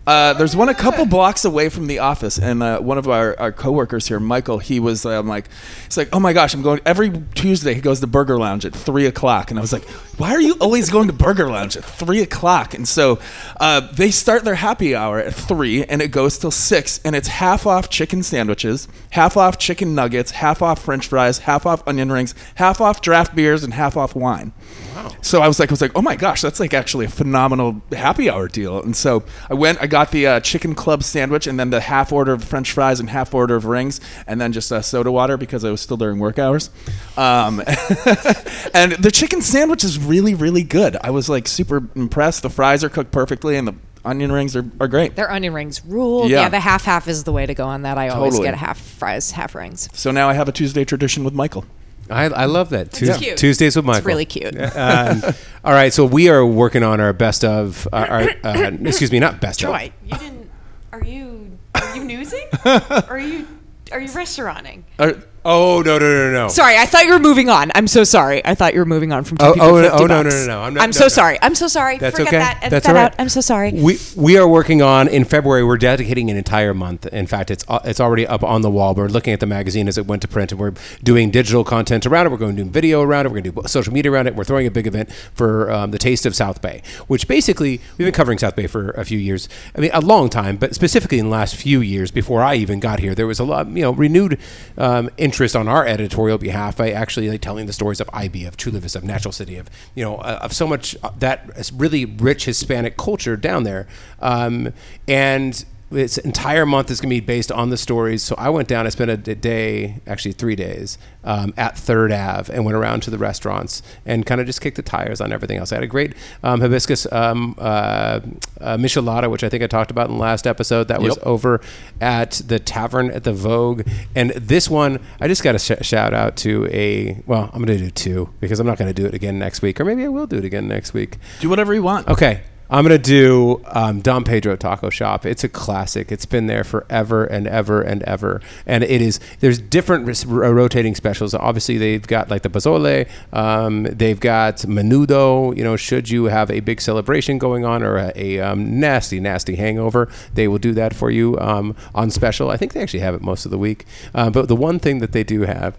Uh, 0.08 0.32
there's 0.34 0.56
one 0.56 0.70
a 0.70 0.74
couple 0.74 1.06
blocks 1.06 1.44
away 1.44 1.68
from 1.68 1.88
the 1.88 2.00
office, 2.00 2.40
and 2.40 2.64
uh, 2.64 2.80
one 2.80 2.98
of 2.98 3.10
our, 3.10 3.38
our 3.38 3.52
coworkers 3.52 4.08
here, 4.08 4.22
Michael, 4.22 4.58
he 4.58 4.80
was 4.80 5.06
um, 5.06 5.28
like, 5.28 5.50
he's 5.84 5.98
like, 5.98 6.08
oh 6.14 6.20
my 6.22 6.32
gosh, 6.32 6.54
I'm 6.54 6.62
going 6.62 6.80
every 6.86 7.12
Tuesday. 7.36 7.74
He 7.74 7.82
goes 7.82 8.00
to 8.00 8.08
Burger 8.08 8.38
Lounge 8.38 8.66
at 8.66 8.74
three 8.74 9.06
o'clock, 9.06 9.52
and 9.52 9.60
I 9.60 9.62
was 9.62 9.74
like, 9.74 9.84
why 10.18 10.32
are 10.32 10.40
you 10.40 10.56
always 10.62 10.90
going 10.90 11.08
to 11.08 11.14
Burger 11.14 11.50
Lounge 11.50 11.76
at 11.76 11.84
three 11.84 12.22
o'clock? 12.22 12.74
And 12.74 12.88
so 12.88 13.20
uh, 13.60 13.82
they 13.82 14.10
start 14.10 14.46
their 14.46 14.56
happy 14.56 14.96
hour 14.96 15.20
at 15.20 15.34
three, 15.34 15.84
and 15.84 16.02
it 16.02 16.12
goes 16.12 16.38
till 16.38 16.52
six, 16.52 17.02
and 17.04 17.14
it's 17.14 17.28
half 17.28 17.68
off 17.68 17.90
chicken 17.90 18.24
sandwiches, 18.24 18.88
half 19.10 19.36
off 19.36 19.58
chicken 19.58 19.94
nuggets, 19.94 20.32
half 20.32 20.62
off 20.62 20.86
French 20.86 21.08
fries, 21.08 21.40
half 21.40 21.66
off 21.66 21.86
onion 21.86 22.14
rings, 22.14 22.34
half 22.56 22.80
off 22.80 23.02
draft 23.02 23.36
beers, 23.36 23.62
and 23.62 23.74
half 23.74 23.98
off 23.98 24.16
wine. 24.16 24.54
Wow. 24.96 25.12
So 25.22 25.42
I 25.42 25.50
was 25.50 25.60
like, 25.60 25.70
I 25.70 25.74
was 25.74 25.82
like, 25.82 25.92
oh 25.96 26.02
my 26.02 26.16
gosh, 26.16 26.42
that's 26.42 26.62
like 26.62 26.74
actually 26.74 27.06
a 27.06 27.10
phenomenal 27.10 27.82
happy 27.92 28.30
hour 28.30 28.48
deal. 28.48 28.82
And 28.82 28.96
so 28.96 29.24
I 29.50 29.54
went, 29.54 29.82
I 29.82 29.88
got 29.88 29.97
the 30.06 30.28
uh, 30.28 30.40
chicken 30.40 30.76
club 30.76 31.04
sandwich, 31.04 31.48
and 31.48 31.60
then 31.60 31.70
the 31.70 31.82
half 31.82 32.12
order 32.12 32.34
of 32.34 32.44
French 32.44 32.72
fries 32.72 33.00
and 33.00 33.10
half 33.10 33.34
order 33.34 33.56
of 33.56 33.66
rings, 33.66 34.00
and 34.26 34.40
then 34.40 34.54
just 34.54 34.72
uh, 34.72 34.82
soda 34.82 35.12
water 35.12 35.38
because 35.38 35.64
I 35.64 35.72
was 35.72 35.82
still 35.82 35.98
during 35.98 36.20
work 36.20 36.40
hours. 36.40 36.70
Um, 37.18 37.60
and 38.74 38.94
the 38.94 39.12
chicken 39.14 39.42
sandwich 39.42 39.84
is 39.84 40.00
really, 40.00 40.34
really 40.34 40.64
good. 40.64 40.98
I 41.02 41.10
was 41.10 41.30
like 41.30 41.48
super 41.48 41.84
impressed. 41.96 42.44
The 42.44 42.50
fries 42.50 42.84
are 42.84 42.90
cooked 42.90 43.12
perfectly, 43.12 43.58
and 43.58 43.68
the 43.68 43.76
onion 44.06 44.32
rings 44.32 44.56
are, 44.56 44.66
are 44.80 44.88
great. 44.88 45.16
Their 45.16 45.32
onion 45.32 45.54
rings 45.54 45.84
rule. 45.86 46.30
Yeah. 46.30 46.44
Yeah, 46.44 46.50
the 46.50 46.60
half 46.60 46.86
half 46.86 47.08
is 47.08 47.24
the 47.24 47.32
way 47.32 47.46
to 47.46 47.54
go 47.54 47.66
on 47.66 47.82
that. 47.84 47.98
I 47.98 48.10
always 48.10 48.34
Totally. 48.34 48.48
get 48.50 48.58
half 48.58 48.80
fries, 48.80 49.32
half 49.32 49.54
rings. 49.54 49.90
So 49.94 50.12
now 50.12 50.30
I 50.30 50.34
have 50.34 50.48
a 50.48 50.52
Tuesday 50.52 50.86
tradition 50.86 51.24
with 51.24 51.34
Michael. 51.34 51.66
I, 52.10 52.26
I 52.26 52.46
love 52.46 52.70
that. 52.70 52.92
Tues- 52.92 53.18
cute. 53.18 53.38
Tuesdays 53.38 53.76
with 53.76 53.86
Michael. 53.86 54.00
It's 54.00 54.08
really 54.08 54.26
cute. 54.26 54.56
Um, 54.78 55.22
all 55.64 55.74
right, 55.74 55.92
so 55.92 56.06
we 56.06 56.30
are 56.30 56.46
working 56.46 56.84
on 56.84 57.00
our 57.02 57.14
best 57.14 57.44
of. 57.44 57.88
Uh, 57.92 57.96
our, 58.10 58.22
uh, 58.44 58.72
excuse 58.86 59.12
me, 59.12 59.20
not 59.20 59.42
best 59.42 59.62
of. 59.64 59.70
Troy, 59.70 59.92
you 60.06 60.18
didn't. 60.18 60.50
Are 60.94 61.04
you? 61.04 61.58
Are 61.76 61.96
you 61.96 62.04
newsing? 62.04 62.48
are 62.66 63.20
you? 63.20 63.48
Are 63.92 64.00
you 64.00 64.08
restauranting? 64.10 64.84
Uh, 65.00 65.14
Oh 65.46 65.82
no 65.82 65.98
no 65.98 66.06
no 66.06 66.32
no! 66.34 66.48
Sorry, 66.50 66.78
I 66.78 66.86
thought 66.86 67.06
you 67.06 67.14
were 67.14 67.20
moving 67.20 67.48
on. 67.50 67.72
I'm 67.74 67.88
so 67.88 68.04
sorry. 68.04 68.46
I 68.46 68.54
thought 68.54 68.74
you 68.74 68.80
were 68.82 68.86
moving 68.86 69.14
on 69.14 69.24
from 69.24 69.38
two 69.38 69.46
Oh, 69.46 69.54
people 69.54 69.68
oh, 69.68 69.82
no, 69.82 69.90
50 69.92 70.04
oh, 70.04 70.08
no, 70.08 70.22
no, 70.24 70.30
no, 70.30 70.46
no. 70.46 70.62
I'm 70.62 70.74
not- 70.74 70.84
I'm 70.84 70.90
no, 70.90 70.92
so 70.92 71.06
no. 71.06 71.08
sorry. 71.08 71.38
I'm 71.42 71.56
so 71.56 71.68
sorry. 71.70 71.98
That's 71.98 72.18
Forget 72.18 72.28
okay. 72.34 72.38
that. 72.40 72.58
Edit 72.58 72.70
That's 72.72 72.86
that 72.88 72.96
all 72.98 73.02
out. 73.02 73.12
right. 73.12 73.16
I'm 73.22 73.30
so 73.30 73.40
sorry. 73.40 73.72
We 73.72 73.98
we 74.18 74.38
are 74.38 74.46
working 74.48 74.82
on 74.82 75.08
in 75.08 75.24
February. 75.24 75.64
We're 75.64 75.78
dedicating 75.78 76.30
an 76.30 76.36
entire 76.36 76.74
month. 76.74 77.06
In 77.06 77.28
fact, 77.28 77.50
it's 77.50 77.64
uh, 77.70 77.80
it's 77.86 78.02
already 78.02 78.28
up 78.28 78.44
on 78.44 78.62
the 78.62 78.70
wall. 78.70 78.94
We're 78.94 79.08
looking 79.08 79.32
at 79.32 79.40
the 79.40 79.46
magazine 79.46 79.88
as 79.88 79.98
it 79.98 80.06
went 80.06 80.22
to 80.24 80.28
print, 80.28 80.52
and 80.52 80.60
we're 80.60 80.74
doing 81.02 81.32
digital 81.32 81.64
content 81.64 82.06
around 82.06 82.26
it. 82.26 82.32
We're 82.32 82.38
going 82.38 82.58
to 82.58 82.64
do 82.66 82.70
video 82.70 83.02
around 83.02 83.26
it. 83.26 83.30
We're 83.30 83.40
going 83.40 83.54
to 83.56 83.62
do 83.62 83.68
social 83.70 83.94
media 83.94 84.12
around 84.12 84.28
it. 84.28 84.36
We're 84.36 84.44
throwing 84.44 84.68
a 84.68 84.72
big 84.72 84.86
event 84.86 85.10
for 85.34 85.72
um, 85.72 85.92
the 85.92 85.98
Taste 85.98 86.26
of 86.26 86.36
South 86.36 86.62
Bay, 86.62 86.82
which 87.08 87.26
basically 87.26 87.80
we've 87.98 88.06
been 88.06 88.12
covering 88.12 88.38
South 88.38 88.58
Bay 88.58 88.68
for 88.68 88.90
a 88.92 89.06
few 89.06 89.18
years. 89.18 89.48
I 89.78 89.80
mean, 89.80 89.92
a 89.94 90.02
long 90.02 90.28
time, 90.30 90.58
but 90.58 90.76
specifically 90.76 91.20
in 91.20 91.26
the 91.28 91.32
last 91.32 91.56
few 91.56 91.80
years 91.80 92.12
before 92.12 92.42
I 92.44 92.56
even 92.56 92.82
got 92.82 93.00
here, 93.00 93.16
there 93.16 93.28
was 93.28 93.40
a 93.40 93.46
lot, 93.46 93.68
you 93.70 93.84
know, 93.84 93.92
renewed 93.92 94.38
um, 94.78 95.10
interest 95.18 95.37
on 95.56 95.68
our 95.68 95.86
editorial 95.86 96.38
behalf 96.38 96.78
by 96.78 96.92
actually 96.92 97.30
like, 97.30 97.42
telling 97.42 97.66
the 97.66 97.74
stories 97.74 98.02
of 98.02 98.10
IB, 98.14 98.46
of 98.46 98.58
Chula 98.58 98.80
Vista, 98.80 98.98
of 98.98 99.04
National 99.04 99.32
City, 99.32 99.58
of 99.58 99.70
you 99.96 100.04
know, 100.04 100.18
uh, 100.18 100.40
of 100.42 100.54
so 100.54 100.68
much 100.68 100.96
uh, 101.04 101.12
that 101.20 101.50
really 101.74 102.06
rich 102.06 102.46
Hispanic 102.46 102.98
culture 102.98 103.38
down 103.38 103.64
there, 103.64 103.88
um, 104.20 104.74
and. 105.08 105.66
This 105.90 106.18
entire 106.18 106.66
month 106.66 106.92
is 106.92 107.00
going 107.00 107.10
to 107.10 107.16
be 107.16 107.26
based 107.26 107.50
on 107.50 107.70
the 107.70 107.78
stories. 107.78 108.22
So 108.22 108.36
I 108.38 108.50
went 108.50 108.68
down. 108.68 108.86
I 108.86 108.90
spent 108.90 109.10
a 109.10 109.18
day, 109.18 110.02
actually 110.06 110.34
three 110.34 110.56
days, 110.56 110.98
um, 111.24 111.54
at 111.56 111.78
Third 111.78 112.12
Ave, 112.12 112.54
and 112.54 112.66
went 112.66 112.76
around 112.76 113.04
to 113.04 113.10
the 113.10 113.18
restaurants 113.18 113.82
and 114.06 114.26
kind 114.26 114.42
of 114.42 114.48
just 114.48 114.60
kicked 114.60 114.76
the 114.76 114.82
tires 114.82 115.22
on 115.22 115.32
everything 115.32 115.58
else. 115.58 115.72
I 115.72 115.76
had 115.76 115.86
a 115.86 115.88
great 115.88 116.14
um, 116.44 116.60
hibiscus 116.60 117.10
um, 117.14 117.56
uh, 117.58 118.20
uh, 118.60 118.76
michelada, 118.76 119.32
which 119.32 119.46
I 119.46 119.50
think 119.50 119.64
I 119.64 119.68
talked 119.68 119.90
about 119.90 120.10
in 120.10 120.16
the 120.16 120.22
last 120.22 120.46
episode. 120.46 120.90
That 120.90 121.02
was 121.02 121.18
over 121.24 121.62
at 122.02 122.32
the 122.46 122.60
tavern 122.60 123.10
at 123.12 123.24
the 123.24 123.34
Vogue. 123.34 123.88
And 124.14 124.32
this 124.32 124.70
one, 124.70 125.00
I 125.22 125.30
just 125.30 125.42
got 125.42 125.54
to 125.54 125.60
sh- 125.60 125.86
shout 125.86 126.14
out 126.14 126.36
to 126.38 126.68
a. 126.70 127.24
Well, 127.26 127.50
I'm 127.54 127.64
going 127.64 127.78
to 127.78 127.84
do 127.86 127.92
two 127.92 128.34
because 128.42 128.60
I'm 128.60 128.68
not 128.68 128.78
going 128.78 128.94
to 128.94 129.02
do 129.02 129.08
it 129.08 129.14
again 129.14 129.40
next 129.40 129.62
week, 129.62 129.80
or 129.80 129.86
maybe 129.86 130.04
I 130.04 130.10
will 130.10 130.28
do 130.28 130.38
it 130.38 130.44
again 130.44 130.68
next 130.68 130.94
week. 130.94 131.18
do 131.40 131.48
whatever 131.50 131.74
you 131.74 131.84
want. 131.84 132.10
Okay. 132.10 132.42
I'm 132.70 132.84
gonna 132.84 132.98
do 132.98 133.62
um, 133.68 134.02
Don 134.02 134.24
Pedro 134.24 134.56
Taco 134.56 134.90
Shop. 134.90 135.26
It's 135.26 135.44
a 135.44 135.50
classic. 135.50 136.12
It's 136.12 136.26
been 136.26 136.48
there 136.48 136.64
forever 136.64 137.24
and 137.26 137.48
ever 137.48 137.82
and 137.82 138.04
ever. 138.04 138.42
And 138.66 138.84
it 138.84 139.02
is. 139.02 139.20
There's 139.40 139.60
different 139.60 140.08
r- 140.30 140.54
rotating 140.54 140.94
specials. 140.94 141.34
Obviously, 141.34 141.78
they've 141.78 142.06
got 142.06 142.30
like 142.30 142.42
the 142.42 142.50
pozole. 142.50 143.08
Um, 143.32 143.84
they've 143.84 144.20
got 144.20 144.58
menudo. 144.58 145.56
You 145.56 145.64
know, 145.64 145.78
should 145.78 146.10
you 146.10 146.26
have 146.26 146.52
a 146.52 146.60
big 146.60 146.82
celebration 146.82 147.38
going 147.38 147.64
on 147.64 147.84
or 147.84 147.98
a, 147.98 148.12
a 148.16 148.40
um, 148.40 148.80
nasty, 148.80 149.20
nasty 149.20 149.56
hangover, 149.56 150.10
they 150.34 150.48
will 150.48 150.58
do 150.58 150.74
that 150.74 150.94
for 150.94 151.10
you 151.10 151.38
um, 151.40 151.76
on 151.96 152.12
special. 152.12 152.50
I 152.50 152.58
think 152.58 152.74
they 152.74 152.82
actually 152.82 153.00
have 153.00 153.16
it 153.16 153.22
most 153.22 153.46
of 153.46 153.52
the 153.52 153.58
week. 153.58 153.86
Uh, 154.14 154.30
but 154.30 154.48
the 154.48 154.56
one 154.56 154.80
thing 154.80 155.00
that 155.00 155.14
they 155.14 155.24
do 155.24 155.42
have, 155.42 155.78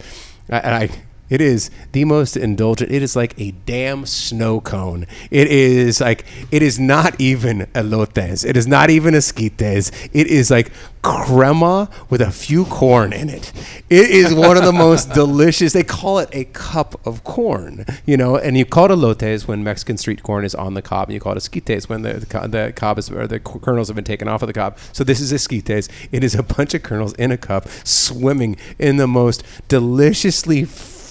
and 0.49 0.75
I 0.75 0.89
It 1.29 1.41
is 1.41 1.71
the 1.93 2.05
most 2.05 2.37
indulgent. 2.37 2.91
It 2.91 3.03
is 3.03 3.15
like 3.15 3.39
a 3.39 3.51
damn 3.67 4.07
snow 4.07 4.61
cone. 4.61 5.07
It 5.31 5.49
is 5.49 6.01
like 6.01 6.25
it 6.51 6.63
is 6.63 6.79
not 6.79 7.21
even 7.21 7.67
elotes. 7.75 8.45
It 8.49 8.57
is 8.57 8.67
not 8.67 8.89
even 8.91 9.15
esquites. 9.15 10.09
It 10.13 10.27
is 10.27 10.51
like 10.51 10.73
crema 11.03 11.89
with 12.11 12.21
a 12.21 12.31
few 12.31 12.65
corn 12.65 13.13
in 13.13 13.29
it. 13.29 13.53
It 13.89 14.11
is 14.11 14.35
one 14.35 14.57
of 14.57 14.65
the 14.65 14.73
most 14.73 15.13
delicious. 15.15 15.73
They 15.73 15.83
call 15.83 16.19
it 16.19 16.29
a 16.33 16.45
cup 16.45 17.01
of 17.07 17.25
corn, 17.25 17.85
you 18.07 18.17
know, 18.17 18.37
and 18.37 18.57
you 18.57 18.65
call 18.65 18.87
it 18.87 18.91
elotes 18.91 19.47
when 19.47 19.63
Mexican 19.63 19.97
street 19.97 20.23
corn 20.23 20.45
is 20.45 20.55
on 20.55 20.75
the 20.75 20.83
cob, 20.83 21.09
and 21.09 21.15
you 21.15 21.21
call 21.21 21.33
it 21.33 21.39
esquites 21.39 21.89
when 21.89 22.03
the, 22.03 22.15
the, 22.15 22.49
the 22.49 22.73
cob 22.75 22.99
is 22.99 23.11
or 23.11 23.27
the 23.27 23.41
kernels 23.41 23.89
have 23.89 23.95
been 23.95 24.05
taken 24.05 24.29
off 24.29 24.43
of 24.43 24.47
the 24.47 24.53
cob. 24.53 24.79
So 24.93 25.05
this 25.05 25.21
is 25.21 25.33
esquites. 25.33 25.89
It 26.11 26.25
is 26.25 26.35
a 26.35 26.43
bunch 26.43 26.75
of 26.75 26.83
kernels 26.83 27.13
in 27.15 27.31
a 27.31 27.37
cup 27.37 27.69
swimming 27.85 28.57
in 28.79 28.97
the 28.97 29.07
most 29.07 29.43
deliciously 29.69 30.65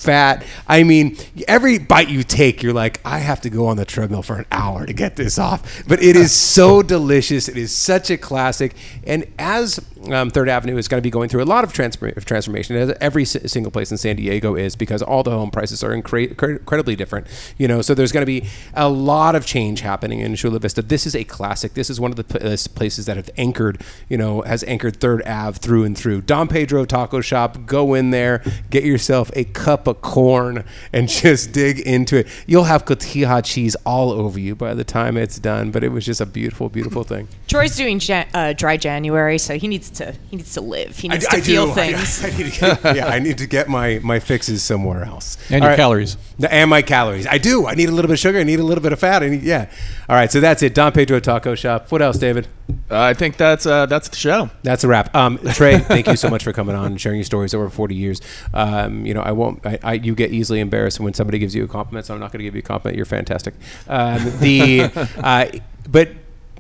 fat. 0.07 0.45
I 0.69 0.84
mean, 0.84 1.17
every 1.49 1.79
bite 1.79 2.07
you 2.07 2.23
take, 2.23 2.63
you're 2.63 2.71
like, 2.73 3.01
I 3.03 3.19
have 3.19 3.41
to 3.41 3.49
go 3.49 3.67
on 3.67 3.75
the 3.75 3.84
treadmill 3.84 4.23
for 4.23 4.38
an 4.38 4.45
hour 4.53 4.85
to 4.85 4.93
get 4.93 5.17
this 5.17 5.38
off. 5.38 5.84
But 5.85 6.01
it 6.01 6.15
is 6.15 6.31
so 6.31 6.81
delicious. 6.95 7.49
It 7.49 7.57
is 7.57 7.75
such 7.75 8.09
a 8.09 8.17
classic. 8.17 8.73
And 9.05 9.25
as 9.38 9.81
um, 10.09 10.29
Third 10.29 10.47
Avenue 10.47 10.77
is 10.77 10.88
going 10.88 10.99
to 10.99 11.03
be 11.03 11.09
going 11.09 11.27
through 11.27 11.43
a 11.43 11.45
lot 11.45 11.65
of 11.65 11.73
transform- 11.73 12.13
transformation, 12.23 12.77
as 12.77 12.91
every 13.01 13.23
s- 13.23 13.51
single 13.51 13.69
place 13.71 13.91
in 13.91 13.97
San 13.97 14.15
Diego 14.15 14.55
is, 14.55 14.77
because 14.77 15.01
all 15.01 15.23
the 15.23 15.31
home 15.31 15.51
prices 15.51 15.84
are 15.84 15.89
incre- 15.89 16.29
incredibly 16.29 16.95
different. 16.95 17.27
You 17.57 17.67
know, 17.67 17.81
so 17.81 17.93
there's 17.93 18.13
going 18.13 18.25
to 18.25 18.25
be 18.41 18.47
a 18.75 18.88
lot 18.88 19.35
of 19.35 19.45
change 19.45 19.81
happening 19.81 20.19
in 20.21 20.35
Chula 20.38 20.59
Vista. 20.59 20.81
This 20.81 21.05
is 21.05 21.15
a 21.17 21.25
classic. 21.25 21.73
This 21.73 21.89
is 21.89 21.99
one 21.99 22.11
of 22.11 22.15
the 22.15 22.23
pl- 22.23 22.47
uh, 22.47 22.55
places 22.75 23.07
that 23.07 23.17
have 23.17 23.29
anchored, 23.38 23.81
you 24.07 24.17
know, 24.17 24.41
has 24.43 24.63
anchored 24.63 25.01
Third 25.01 25.21
Ave 25.27 25.57
through 25.59 25.84
and 25.84 25.97
through. 25.97 26.21
Don 26.21 26.47
Pedro 26.47 26.85
Taco 26.85 27.19
Shop. 27.19 27.65
Go 27.65 27.93
in 27.93 28.11
there, 28.11 28.41
get 28.69 28.85
yourself 28.85 29.29
a 29.35 29.43
cup 29.43 29.88
of 29.88 29.97
corn, 30.02 30.64
and 30.94 31.07
just 31.24 31.52
dig 31.52 31.80
into 31.80 32.18
it. 32.18 32.28
You'll 32.45 32.65
have 32.65 32.86
cotija 32.86 33.44
cheese 33.44 33.76
all 33.86 34.11
over 34.11 34.40
you 34.40 34.56
by 34.56 34.74
the 34.74 34.84
time 34.84 35.18
it's 35.18 35.40
done. 35.40 35.72
But 35.72 35.84
it 35.84 35.90
was 35.90 36.06
just 36.06 36.22
a 36.22 36.26
beautiful, 36.26 36.69
beautiful 36.69 37.03
thing. 37.03 37.28
Troy's 37.48 37.76
doing 37.76 37.99
Jan- 37.99 38.28
uh, 38.34 38.53
dry 38.53 38.78
January, 38.78 39.38
so 39.38 39.57
he 39.57 39.68
needs 39.68 39.90
to 39.91 40.14
he 40.30 40.38
needs 40.38 40.53
to 40.53 40.61
live. 40.61 40.98
He 40.98 41.07
needs 41.07 41.26
I- 41.26 41.32
to 41.32 41.38
I 41.38 41.41
feel 41.41 41.65
do. 41.68 41.74
Things. 41.78 42.24
I, 42.24 42.30
need 42.38 42.52
to 42.52 42.60
get, 42.60 42.95
yeah, 42.95 43.07
I 43.07 43.19
need 43.19 43.38
to 43.38 43.48
get 43.48 43.68
my, 43.68 43.99
my 44.03 44.19
fixes 44.19 44.64
somewhere 44.64 45.03
else. 45.03 45.38
And 45.52 45.64
All 45.64 45.69
your 45.69 45.78
calories. 45.78 46.18
And 46.49 46.69
my 46.69 46.82
calories. 46.82 47.28
I 47.28 47.38
do. 47.38 47.68
I 47.68 47.76
need 47.76 47.90
a 47.90 47.91
little 47.91 48.07
bit 48.07 48.14
of 48.14 48.19
sugar. 48.19 48.40
I 48.40 48.44
need 48.44 48.60
a 48.60 48.64
little 48.64 48.82
bit 48.82 48.94
of 48.94 48.99
fat. 48.99 49.24
I 49.24 49.30
need, 49.30 49.44
yeah. 49.44 49.69
All 50.10 50.15
right. 50.15 50.32
So 50.32 50.40
that's 50.40 50.61
it. 50.64 50.74
Don 50.74 50.91
Pedro 50.91 51.19
Taco 51.19 51.56
Shop. 51.56 51.91
What 51.91 52.02
else, 52.02 52.18
David? 52.18 52.48
Uh, 52.90 52.99
I 52.99 53.14
think 53.14 53.38
that's 53.38 53.65
uh, 53.65 53.86
that's 53.86 54.10
the 54.10 54.18
show. 54.18 54.49
That's 54.64 54.84
a 54.84 54.88
wrap. 54.88 55.15
Um, 55.15 55.38
Trey, 55.53 55.80
thank 55.80 56.07
you 56.07 56.15
so 56.18 56.30
much 56.30 56.44
for 56.44 56.52
coming 56.52 56.76
on 56.76 56.86
and 56.88 57.02
sharing 57.02 57.18
your 57.19 57.26
stories 57.26 57.53
over 57.53 57.69
40 57.69 57.95
years. 57.95 58.22
Um, 58.53 59.06
you 59.06 59.14
know, 59.14 59.22
I 59.22 59.32
won't. 59.32 59.65
I, 59.65 59.76
I, 59.83 59.93
you 59.93 60.15
get 60.15 60.31
easily 60.31 60.59
embarrassed 60.59 60.99
when 60.99 61.13
somebody 61.13 61.39
gives 61.39 61.55
you 61.55 61.63
a 61.63 61.67
compliment, 61.67 62.05
so 62.05 62.13
I'm 62.13 62.19
not 62.19 62.31
going 62.31 62.39
to 62.39 62.43
give 62.43 62.55
you 62.55 62.59
a 62.59 62.63
compliment. 62.63 62.97
You're 62.97 63.05
fantastic. 63.05 63.53
Um, 63.87 64.23
the, 64.39 64.91
uh, 65.17 65.47
but 65.89 66.09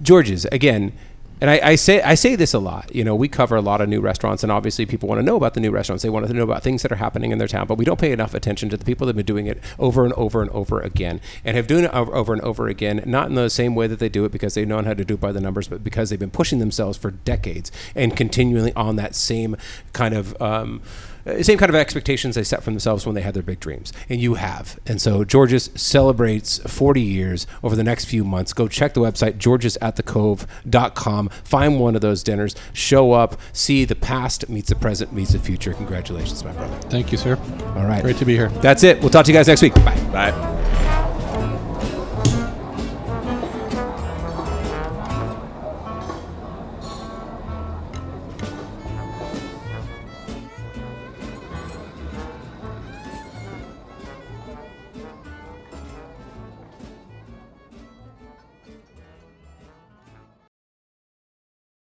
George's 0.01 0.45
again. 0.45 0.93
And 1.39 1.51
I, 1.51 1.59
I 1.63 1.75
say 1.75 2.01
I 2.01 2.15
say 2.15 2.35
this 2.35 2.55
a 2.55 2.59
lot. 2.59 2.93
You 2.95 3.03
know, 3.03 3.15
we 3.15 3.27
cover 3.27 3.55
a 3.55 3.61
lot 3.61 3.79
of 3.79 3.87
new 3.87 4.01
restaurants, 4.01 4.41
and 4.41 4.51
obviously 4.51 4.87
people 4.87 5.07
want 5.07 5.19
to 5.19 5.23
know 5.23 5.35
about 5.35 5.53
the 5.53 5.59
new 5.59 5.69
restaurants. 5.69 6.01
They 6.01 6.09
want 6.09 6.25
to 6.25 6.33
know 6.33 6.41
about 6.41 6.63
things 6.63 6.81
that 6.81 6.91
are 6.91 6.95
happening 6.95 7.31
in 7.31 7.37
their 7.37 7.47
town, 7.47 7.67
but 7.67 7.77
we 7.77 7.85
don't 7.85 7.99
pay 7.99 8.11
enough 8.11 8.33
attention 8.33 8.69
to 8.69 8.77
the 8.77 8.83
people 8.83 9.05
that 9.05 9.11
have 9.11 9.17
been 9.17 9.25
doing 9.27 9.45
it 9.45 9.61
over 9.77 10.03
and 10.03 10.13
over 10.13 10.41
and 10.41 10.49
over 10.49 10.79
again, 10.79 11.21
and 11.45 11.55
have 11.55 11.67
doing 11.67 11.83
it 11.83 11.93
over, 11.93 12.15
over 12.15 12.33
and 12.33 12.41
over 12.41 12.67
again, 12.67 13.03
not 13.05 13.27
in 13.27 13.35
the 13.35 13.51
same 13.51 13.75
way 13.75 13.85
that 13.85 13.99
they 13.99 14.09
do 14.09 14.25
it 14.25 14.31
because 14.31 14.55
they 14.55 14.65
know 14.65 14.81
how 14.81 14.95
to 14.95 15.05
do 15.05 15.13
it 15.13 15.21
by 15.21 15.31
the 15.31 15.39
numbers, 15.39 15.67
but 15.67 15.83
because 15.83 16.09
they've 16.09 16.17
been 16.17 16.31
pushing 16.31 16.57
themselves 16.57 16.97
for 16.97 17.11
decades 17.11 17.71
and 17.93 18.17
continually 18.17 18.73
on 18.73 18.95
that 18.95 19.13
same 19.13 19.55
kind 19.93 20.15
of. 20.15 20.39
Um, 20.41 20.81
uh, 21.27 21.43
same 21.43 21.57
kind 21.57 21.69
of 21.69 21.75
expectations 21.75 22.35
they 22.35 22.43
set 22.43 22.63
for 22.63 22.69
themselves 22.69 23.05
when 23.05 23.15
they 23.15 23.21
had 23.21 23.33
their 23.33 23.43
big 23.43 23.59
dreams, 23.59 23.93
and 24.09 24.21
you 24.21 24.35
have. 24.35 24.79
And 24.85 25.01
so 25.01 25.23
George's 25.23 25.69
celebrates 25.75 26.59
40 26.59 27.01
years 27.01 27.47
over 27.63 27.75
the 27.75 27.83
next 27.83 28.05
few 28.05 28.23
months. 28.23 28.53
Go 28.53 28.67
check 28.67 28.93
the 28.93 29.01
website 29.01 29.37
georgesatthecove.com. 29.37 31.29
Find 31.43 31.79
one 31.79 31.95
of 31.95 32.01
those 32.01 32.23
dinners. 32.23 32.55
Show 32.73 33.11
up. 33.11 33.39
See 33.53 33.85
the 33.85 33.95
past 33.95 34.49
meets 34.49 34.69
the 34.69 34.75
present 34.75 35.13
meets 35.13 35.31
the 35.31 35.39
future. 35.39 35.73
Congratulations, 35.73 36.43
my 36.43 36.51
brother. 36.53 36.75
Thank 36.89 37.11
you, 37.11 37.17
sir. 37.17 37.37
All 37.75 37.85
right, 37.85 38.01
Great 38.01 38.17
to 38.17 38.25
be 38.25 38.35
here. 38.35 38.49
That's 38.49 38.83
it. 38.83 38.99
We'll 39.01 39.09
talk 39.09 39.25
to 39.25 39.31
you 39.31 39.37
guys 39.37 39.47
next 39.47 39.61
week. 39.61 39.73
Bye. 39.75 39.99
Bye. 40.11 40.96